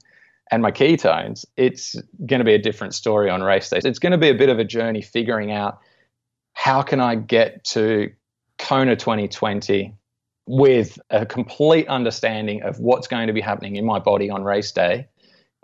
and 0.50 0.60
my 0.60 0.72
ketones, 0.72 1.44
it's 1.56 1.94
going 2.26 2.40
to 2.40 2.44
be 2.44 2.54
a 2.54 2.58
different 2.58 2.94
story 2.94 3.30
on 3.30 3.44
race 3.44 3.70
days. 3.70 3.84
It's 3.84 4.00
going 4.00 4.12
to 4.12 4.18
be 4.18 4.28
a 4.28 4.34
bit 4.34 4.48
of 4.48 4.58
a 4.58 4.64
journey 4.64 5.02
figuring 5.02 5.52
out 5.52 5.78
how 6.52 6.82
can 6.82 7.00
I 7.00 7.14
get 7.14 7.62
to 7.66 8.10
Kona 8.58 8.96
2020 8.96 9.94
with 10.46 10.98
a 11.10 11.24
complete 11.24 11.86
understanding 11.88 12.62
of 12.62 12.78
what's 12.80 13.06
going 13.06 13.26
to 13.26 13.32
be 13.32 13.40
happening 13.40 13.76
in 13.76 13.84
my 13.84 13.98
body 13.98 14.28
on 14.28 14.42
race 14.42 14.72
day 14.72 15.06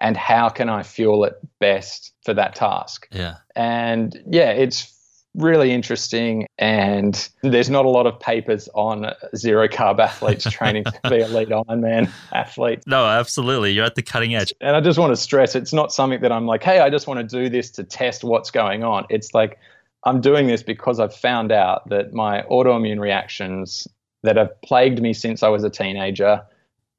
and 0.01 0.17
how 0.17 0.49
can 0.49 0.69
I 0.69 0.83
fuel 0.83 1.25
it 1.25 1.35
best 1.59 2.13
for 2.25 2.33
that 2.35 2.55
task. 2.55 3.09
Yeah. 3.11 3.37
And 3.57 4.17
yeah, 4.31 4.51
it's 4.51 4.95
really 5.35 5.73
interesting 5.73 6.47
and 6.59 7.29
there's 7.43 7.71
not 7.71 7.85
a 7.85 7.89
lot 7.89 8.07
of 8.07 8.19
papers 8.19 8.69
on 8.75 9.13
zero 9.37 9.69
carb 9.69 9.99
athletes 9.99 10.45
training 10.51 10.85
to 10.85 11.01
be 11.11 11.19
elite 11.19 11.49
Ironman 11.49 12.11
athletes. 12.33 12.85
No, 12.87 13.07
absolutely. 13.07 13.73
You're 13.73 13.85
at 13.85 13.95
the 13.95 14.03
cutting 14.03 14.35
edge. 14.35 14.53
And 14.61 14.77
I 14.77 14.81
just 14.81 14.99
want 14.99 15.11
to 15.13 15.17
stress 15.17 15.55
it's 15.55 15.73
not 15.73 15.93
something 15.93 16.21
that 16.21 16.33
I'm 16.33 16.47
like, 16.47 16.63
hey, 16.63 16.81
I 16.81 16.91
just 16.91 17.07
want 17.07 17.21
to 17.21 17.37
do 17.37 17.49
this 17.49 17.71
to 17.73 17.85
test 17.85 18.25
what's 18.25 18.51
going 18.51 18.85
on. 18.85 19.07
It's 19.11 19.35
like 19.35 19.59
I'm 20.05 20.21
doing 20.21 20.47
this 20.47 20.63
because 20.63 21.01
I've 21.01 21.15
found 21.15 21.53
out 21.53 21.89
that 21.89 22.13
my 22.13 22.43
autoimmune 22.43 23.01
reactions 23.01 23.87
that 24.23 24.37
have 24.37 24.61
plagued 24.63 25.01
me 25.01 25.13
since 25.13 25.43
I 25.43 25.49
was 25.49 25.65
a 25.65 25.71
teenager 25.71 26.43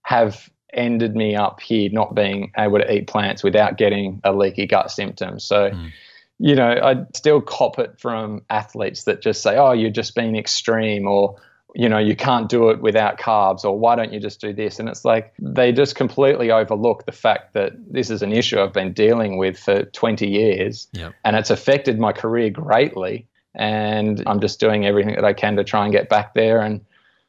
have 0.04 0.50
ended 0.74 1.16
me 1.16 1.36
up 1.36 1.60
here 1.60 1.90
not 1.92 2.16
being 2.16 2.52
able 2.58 2.80
to 2.80 2.94
eat 2.94 3.08
plants 3.08 3.44
without 3.44 3.78
getting 3.78 4.22
a 4.24 4.34
leaky 4.34 4.68
gut 4.68 4.92
symptom. 4.92 5.40
So, 5.40 5.72
mm. 5.72 5.92
you 6.38 6.56
know, 6.56 6.70
I 6.70 7.06
still 7.16 7.42
cop 7.42 7.80
it 7.80 8.00
from 8.00 8.42
athletes 8.50 9.04
that 9.04 9.22
just 9.22 9.42
say, 9.42 9.58
oh, 9.58 9.72
you're 9.72 9.90
just 9.90 10.16
being 10.16 10.36
extreme 10.36 11.08
or, 11.08 11.36
you 11.76 11.90
know, 11.90 11.98
you 11.98 12.16
can't 12.16 12.50
do 12.50 12.70
it 12.70 12.82
without 12.82 13.20
carbs 13.20 13.64
or 13.64 13.78
why 13.78 13.96
don't 13.96 14.14
you 14.14 14.20
just 14.20 14.42
do 14.42 14.54
this? 14.54 14.80
And 14.80 14.90
it's 14.90 15.06
like 15.06 15.34
they 15.40 15.72
just 15.72 15.96
completely 15.96 16.52
overlook 16.52 17.06
the 17.06 17.12
fact 17.12 17.54
that 17.54 17.74
this 17.92 18.10
is 18.10 18.22
an 18.22 18.32
issue 18.32 18.60
I've 18.60 18.74
been 18.74 18.94
dealing 18.94 19.38
with 19.38 19.58
for 19.58 19.84
20 19.84 20.28
years 20.28 20.88
yep. 20.94 21.14
and 21.24 21.36
it's 21.36 21.50
affected 21.50 22.00
my 22.00 22.14
career 22.14 22.50
greatly. 22.50 23.28
And 23.56 24.24
I'm 24.28 24.40
just 24.40 24.60
doing 24.60 24.86
everything 24.86 25.16
that 25.16 25.26
I 25.26 25.34
can 25.34 25.56
to 25.56 25.64
try 25.64 25.84
and 25.84 25.92
get 25.92 26.08
back 26.08 26.36
there 26.36 26.62
and 26.62 26.82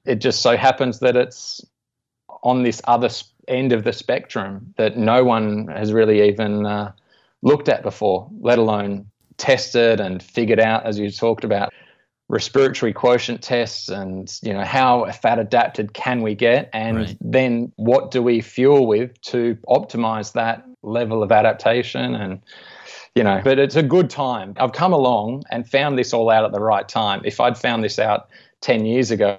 it 0.05 0.17
just 0.17 0.43
so 0.43 0.57
happens 0.57 1.01
that 1.01 1.17
it's 1.17 1.65
on 2.43 2.63
this 2.63 2.81
other 2.85 3.11
end 3.49 3.73
of 3.73 3.85
the 3.85 3.93
spectrum 3.93 4.73
that 4.77 4.97
no 4.97 5.25
one 5.25 5.69
has 5.69 5.93
really 5.93 6.27
even 6.29 6.67
uh, 6.67 6.93
looked 7.43 7.69
at 7.69 7.83
before, 7.83 8.29
let 8.41 8.59
alone 8.59 9.07
tested 9.37 10.01
and 10.01 10.23
figured 10.23 10.61
out, 10.61 10.85
as 10.87 10.99
you 10.99 11.11
talked 11.11 11.45
about, 11.45 11.73
respiratory 12.29 12.93
quotient 12.93 13.43
tests 13.43 13.89
and 13.89 14.39
you 14.43 14.53
know 14.53 14.63
how 14.63 15.11
fat 15.11 15.39
adapted 15.41 15.95
can 15.95 16.23
we 16.23 16.35
get? 16.35 16.71
And 16.73 16.99
right. 16.99 17.17
then 17.21 17.73
what 17.77 18.13
do 18.13 18.23
we 18.23 18.41
fuel 18.41 18.87
with 18.87 19.21
to 19.23 19.59
optimize 19.69 20.33
that 20.35 20.65
level 20.83 21.23
of 21.23 21.33
adaptation? 21.33 22.15
And 22.15 22.41
you 23.17 23.25
know 23.25 23.41
but 23.43 23.59
it's 23.59 23.75
a 23.75 23.83
good 23.83 24.09
time. 24.09 24.55
I've 24.59 24.73
come 24.73 24.93
along 24.93 25.43
and 25.51 25.69
found 25.69 25.99
this 25.99 26.15
all 26.15 26.31
out 26.31 26.45
at 26.45 26.53
the 26.53 26.61
right 26.61 26.89
time. 26.89 27.21
If 27.25 27.41
i'd 27.41 27.59
found 27.59 27.83
this 27.83 27.99
out 27.99 28.29
10 28.61 28.85
years 28.85 29.11
ago 29.11 29.39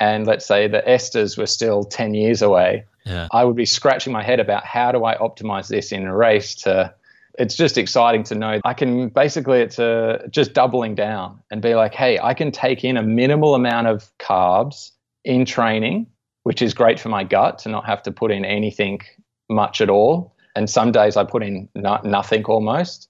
and 0.00 0.26
let's 0.26 0.46
say 0.46 0.66
the 0.66 0.82
esters 0.86 1.38
were 1.38 1.46
still 1.46 1.84
10 1.84 2.14
years 2.14 2.42
away, 2.42 2.84
yeah. 3.04 3.28
I 3.30 3.44
would 3.44 3.56
be 3.56 3.66
scratching 3.66 4.12
my 4.12 4.22
head 4.22 4.40
about 4.40 4.64
how 4.64 4.90
do 4.92 5.04
I 5.04 5.16
optimize 5.16 5.68
this 5.68 5.92
in 5.92 6.06
a 6.06 6.16
race 6.16 6.54
to 6.56 6.92
it's 7.38 7.54
just 7.54 7.78
exciting 7.78 8.22
to 8.24 8.34
know 8.34 8.60
I 8.64 8.74
can 8.74 9.08
basically 9.08 9.60
it's 9.60 9.78
a, 9.78 10.26
just 10.30 10.52
doubling 10.52 10.94
down 10.94 11.40
and 11.50 11.62
be 11.62 11.74
like, 11.74 11.94
hey, 11.94 12.18
I 12.18 12.34
can 12.34 12.50
take 12.50 12.84
in 12.84 12.96
a 12.96 13.02
minimal 13.02 13.54
amount 13.54 13.86
of 13.86 14.10
carbs 14.18 14.90
in 15.24 15.44
training, 15.44 16.06
which 16.42 16.60
is 16.60 16.74
great 16.74 16.98
for 16.98 17.08
my 17.08 17.24
gut 17.24 17.58
to 17.60 17.68
not 17.68 17.86
have 17.86 18.02
to 18.02 18.12
put 18.12 18.30
in 18.30 18.44
anything 18.44 19.00
much 19.48 19.80
at 19.80 19.88
all. 19.88 20.34
And 20.56 20.68
some 20.68 20.92
days 20.92 21.16
I 21.16 21.24
put 21.24 21.42
in 21.42 21.68
no, 21.74 22.00
nothing 22.04 22.44
almost. 22.44 23.08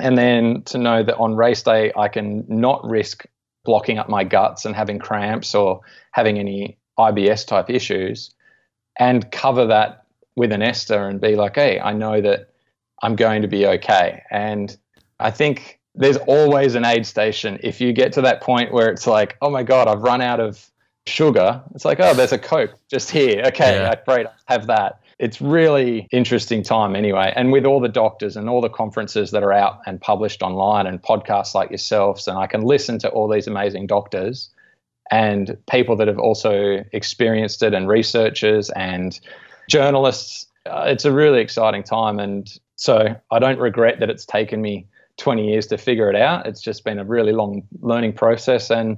And 0.00 0.18
then 0.18 0.62
to 0.64 0.78
know 0.78 1.02
that 1.02 1.16
on 1.16 1.36
race 1.36 1.62
day 1.62 1.92
I 1.96 2.08
can 2.08 2.44
not 2.48 2.84
risk 2.84 3.24
blocking 3.64 3.98
up 3.98 4.08
my 4.08 4.24
guts 4.24 4.64
and 4.64 4.74
having 4.74 4.98
cramps 4.98 5.54
or 5.54 5.80
having 6.12 6.38
any 6.38 6.78
IBS 6.98 7.46
type 7.46 7.70
issues, 7.70 8.34
and 8.98 9.30
cover 9.32 9.66
that 9.66 10.04
with 10.36 10.52
an 10.52 10.62
ester 10.62 11.08
and 11.08 11.20
be 11.20 11.36
like, 11.36 11.56
hey, 11.56 11.80
I 11.80 11.92
know 11.92 12.20
that 12.20 12.50
I'm 13.02 13.16
going 13.16 13.42
to 13.42 13.48
be 13.48 13.66
okay. 13.66 14.22
And 14.30 14.76
I 15.20 15.30
think 15.30 15.80
there's 15.94 16.16
always 16.16 16.74
an 16.74 16.84
aid 16.84 17.06
station. 17.06 17.58
If 17.62 17.80
you 17.80 17.92
get 17.92 18.12
to 18.14 18.22
that 18.22 18.40
point 18.40 18.72
where 18.72 18.90
it's 18.90 19.06
like, 19.06 19.36
oh 19.42 19.50
my 19.50 19.62
God, 19.62 19.88
I've 19.88 20.02
run 20.02 20.20
out 20.20 20.40
of 20.40 20.70
sugar, 21.06 21.62
it's 21.74 21.84
like, 21.84 22.00
oh, 22.00 22.14
there's 22.14 22.32
a 22.32 22.38
Coke 22.38 22.74
just 22.88 23.10
here. 23.10 23.42
Okay, 23.46 23.76
yeah. 23.76 23.94
great, 24.06 24.26
have 24.46 24.66
that 24.68 25.00
it's 25.18 25.40
really 25.40 26.08
interesting 26.10 26.62
time 26.62 26.96
anyway. 26.96 27.32
And 27.36 27.52
with 27.52 27.64
all 27.64 27.80
the 27.80 27.88
doctors 27.88 28.36
and 28.36 28.48
all 28.48 28.60
the 28.60 28.68
conferences 28.68 29.30
that 29.30 29.42
are 29.42 29.52
out 29.52 29.80
and 29.86 30.00
published 30.00 30.42
online 30.42 30.86
and 30.86 31.00
podcasts 31.00 31.54
like 31.54 31.70
yourselves, 31.70 32.26
and 32.26 32.38
I 32.38 32.46
can 32.46 32.62
listen 32.62 32.98
to 33.00 33.08
all 33.10 33.28
these 33.28 33.46
amazing 33.46 33.86
doctors. 33.86 34.50
and 35.10 35.58
people 35.70 35.96
that 35.96 36.08
have 36.08 36.18
also 36.18 36.82
experienced 36.92 37.62
it, 37.62 37.74
and 37.74 37.86
researchers 37.88 38.70
and 38.70 39.20
journalists. 39.68 40.46
Uh, 40.66 40.84
it's 40.86 41.04
a 41.04 41.12
really 41.12 41.40
exciting 41.40 41.82
time. 41.82 42.18
And 42.18 42.50
so 42.76 43.14
I 43.30 43.38
don't 43.38 43.58
regret 43.58 44.00
that 44.00 44.08
it's 44.08 44.24
taken 44.24 44.62
me 44.62 44.86
20 45.18 45.48
years 45.48 45.66
to 45.68 45.78
figure 45.78 46.08
it 46.10 46.16
out. 46.16 46.46
It's 46.46 46.62
just 46.62 46.84
been 46.84 46.98
a 46.98 47.04
really 47.04 47.32
long 47.32 47.62
learning 47.80 48.14
process. 48.14 48.70
And 48.70 48.96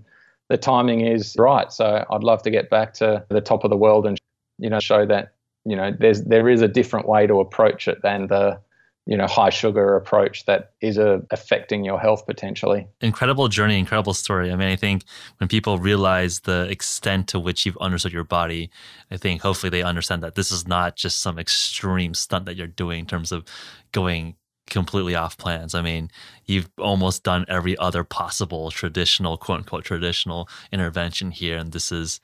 the 0.48 0.56
timing 0.56 1.00
is 1.00 1.34
right. 1.38 1.72
So 1.72 2.04
I'd 2.08 2.22
love 2.22 2.42
to 2.42 2.50
get 2.50 2.70
back 2.70 2.94
to 2.94 3.24
the 3.28 3.40
top 3.40 3.64
of 3.64 3.70
the 3.70 3.76
world 3.76 4.06
and 4.06 4.16
you 4.58 4.70
know 4.70 4.80
show 4.80 5.04
that 5.06 5.32
you 5.66 5.76
know 5.76 5.92
there's 5.98 6.22
there 6.22 6.48
is 6.48 6.62
a 6.62 6.68
different 6.68 7.08
way 7.08 7.26
to 7.26 7.40
approach 7.40 7.88
it 7.88 8.00
than 8.02 8.28
the 8.28 8.58
you 9.06 9.16
know 9.16 9.26
high 9.26 9.50
sugar 9.50 9.96
approach 9.96 10.44
that 10.46 10.72
is 10.80 10.98
uh, 10.98 11.20
affecting 11.30 11.84
your 11.84 11.98
health 11.98 12.26
potentially 12.26 12.86
incredible 13.00 13.48
journey 13.48 13.78
incredible 13.78 14.14
story 14.14 14.52
i 14.52 14.56
mean 14.56 14.68
i 14.68 14.76
think 14.76 15.04
when 15.38 15.48
people 15.48 15.78
realize 15.78 16.40
the 16.40 16.68
extent 16.70 17.28
to 17.28 17.38
which 17.38 17.66
you've 17.66 17.76
understood 17.78 18.12
your 18.12 18.24
body 18.24 18.70
i 19.10 19.16
think 19.16 19.42
hopefully 19.42 19.70
they 19.70 19.82
understand 19.82 20.22
that 20.22 20.34
this 20.34 20.50
is 20.50 20.66
not 20.66 20.96
just 20.96 21.20
some 21.20 21.38
extreme 21.38 22.14
stunt 22.14 22.46
that 22.46 22.56
you're 22.56 22.66
doing 22.66 23.00
in 23.00 23.06
terms 23.06 23.32
of 23.32 23.44
going 23.92 24.36
completely 24.68 25.14
off 25.14 25.38
plans. 25.38 25.74
I 25.74 25.80
mean, 25.80 26.10
you've 26.44 26.68
almost 26.76 27.22
done 27.22 27.44
every 27.48 27.78
other 27.78 28.02
possible 28.02 28.70
traditional, 28.72 29.36
quote 29.36 29.58
unquote, 29.58 29.84
traditional 29.84 30.48
intervention 30.72 31.30
here. 31.30 31.56
And 31.56 31.70
this 31.70 31.92
is 31.92 32.20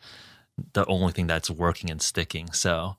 the 0.73 0.85
only 0.87 1.13
thing 1.13 1.27
that's 1.27 1.51
working 1.51 1.91
and 1.91 2.03
sticking. 2.03 2.53
So 2.53 2.97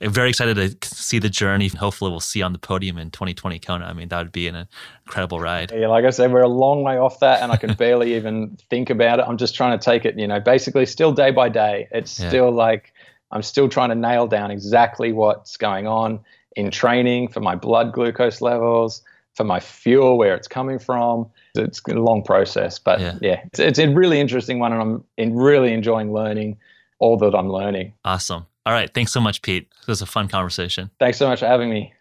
I'm 0.00 0.12
very 0.12 0.28
excited 0.28 0.80
to 0.80 0.94
see 0.94 1.18
the 1.18 1.28
journey. 1.28 1.68
Hopefully, 1.68 2.10
we'll 2.10 2.20
see 2.20 2.42
on 2.42 2.52
the 2.52 2.58
podium 2.58 2.98
in 2.98 3.10
2020 3.10 3.58
Kona. 3.60 3.84
I 3.86 3.92
mean, 3.92 4.08
that 4.08 4.18
would 4.18 4.32
be 4.32 4.48
an 4.48 4.66
incredible 5.06 5.40
ride. 5.40 5.72
Yeah, 5.74 5.88
like 5.88 6.04
I 6.04 6.10
said, 6.10 6.32
we're 6.32 6.42
a 6.42 6.48
long 6.48 6.82
way 6.82 6.98
off 6.98 7.20
that, 7.20 7.42
and 7.42 7.52
I 7.52 7.56
can 7.56 7.74
barely 7.74 8.14
even 8.16 8.56
think 8.70 8.90
about 8.90 9.18
it. 9.18 9.24
I'm 9.26 9.38
just 9.38 9.54
trying 9.54 9.78
to 9.78 9.84
take 9.84 10.04
it, 10.04 10.18
you 10.18 10.26
know, 10.26 10.40
basically 10.40 10.86
still 10.86 11.12
day 11.12 11.30
by 11.30 11.48
day. 11.48 11.88
It's 11.90 12.18
yeah. 12.18 12.28
still 12.28 12.50
like 12.50 12.92
I'm 13.30 13.42
still 13.42 13.68
trying 13.68 13.90
to 13.90 13.94
nail 13.94 14.26
down 14.26 14.50
exactly 14.50 15.12
what's 15.12 15.56
going 15.56 15.86
on 15.86 16.20
in 16.56 16.70
training 16.70 17.28
for 17.28 17.40
my 17.40 17.54
blood 17.54 17.92
glucose 17.92 18.40
levels, 18.40 19.02
for 19.34 19.44
my 19.44 19.60
fuel, 19.60 20.18
where 20.18 20.34
it's 20.34 20.48
coming 20.48 20.78
from. 20.78 21.28
It's 21.56 21.80
a 21.88 21.94
long 21.94 22.22
process, 22.22 22.78
but 22.78 23.00
yeah, 23.00 23.18
yeah 23.20 23.40
it's, 23.46 23.58
it's 23.58 23.78
a 23.78 23.88
really 23.88 24.20
interesting 24.20 24.58
one, 24.58 24.72
and 24.72 24.82
I'm 24.82 25.04
in 25.16 25.36
really 25.36 25.72
enjoying 25.72 26.12
learning 26.12 26.58
all 26.98 27.16
that 27.18 27.34
I'm 27.34 27.50
learning. 27.50 27.92
Awesome. 28.04 28.46
All 28.66 28.72
right. 28.72 28.92
Thanks 28.92 29.12
so 29.12 29.20
much, 29.20 29.42
Pete. 29.42 29.68
It 29.82 29.88
was 29.88 30.02
a 30.02 30.06
fun 30.06 30.28
conversation. 30.28 30.90
Thanks 30.98 31.18
so 31.18 31.28
much 31.28 31.40
for 31.40 31.46
having 31.46 31.70
me. 31.70 31.92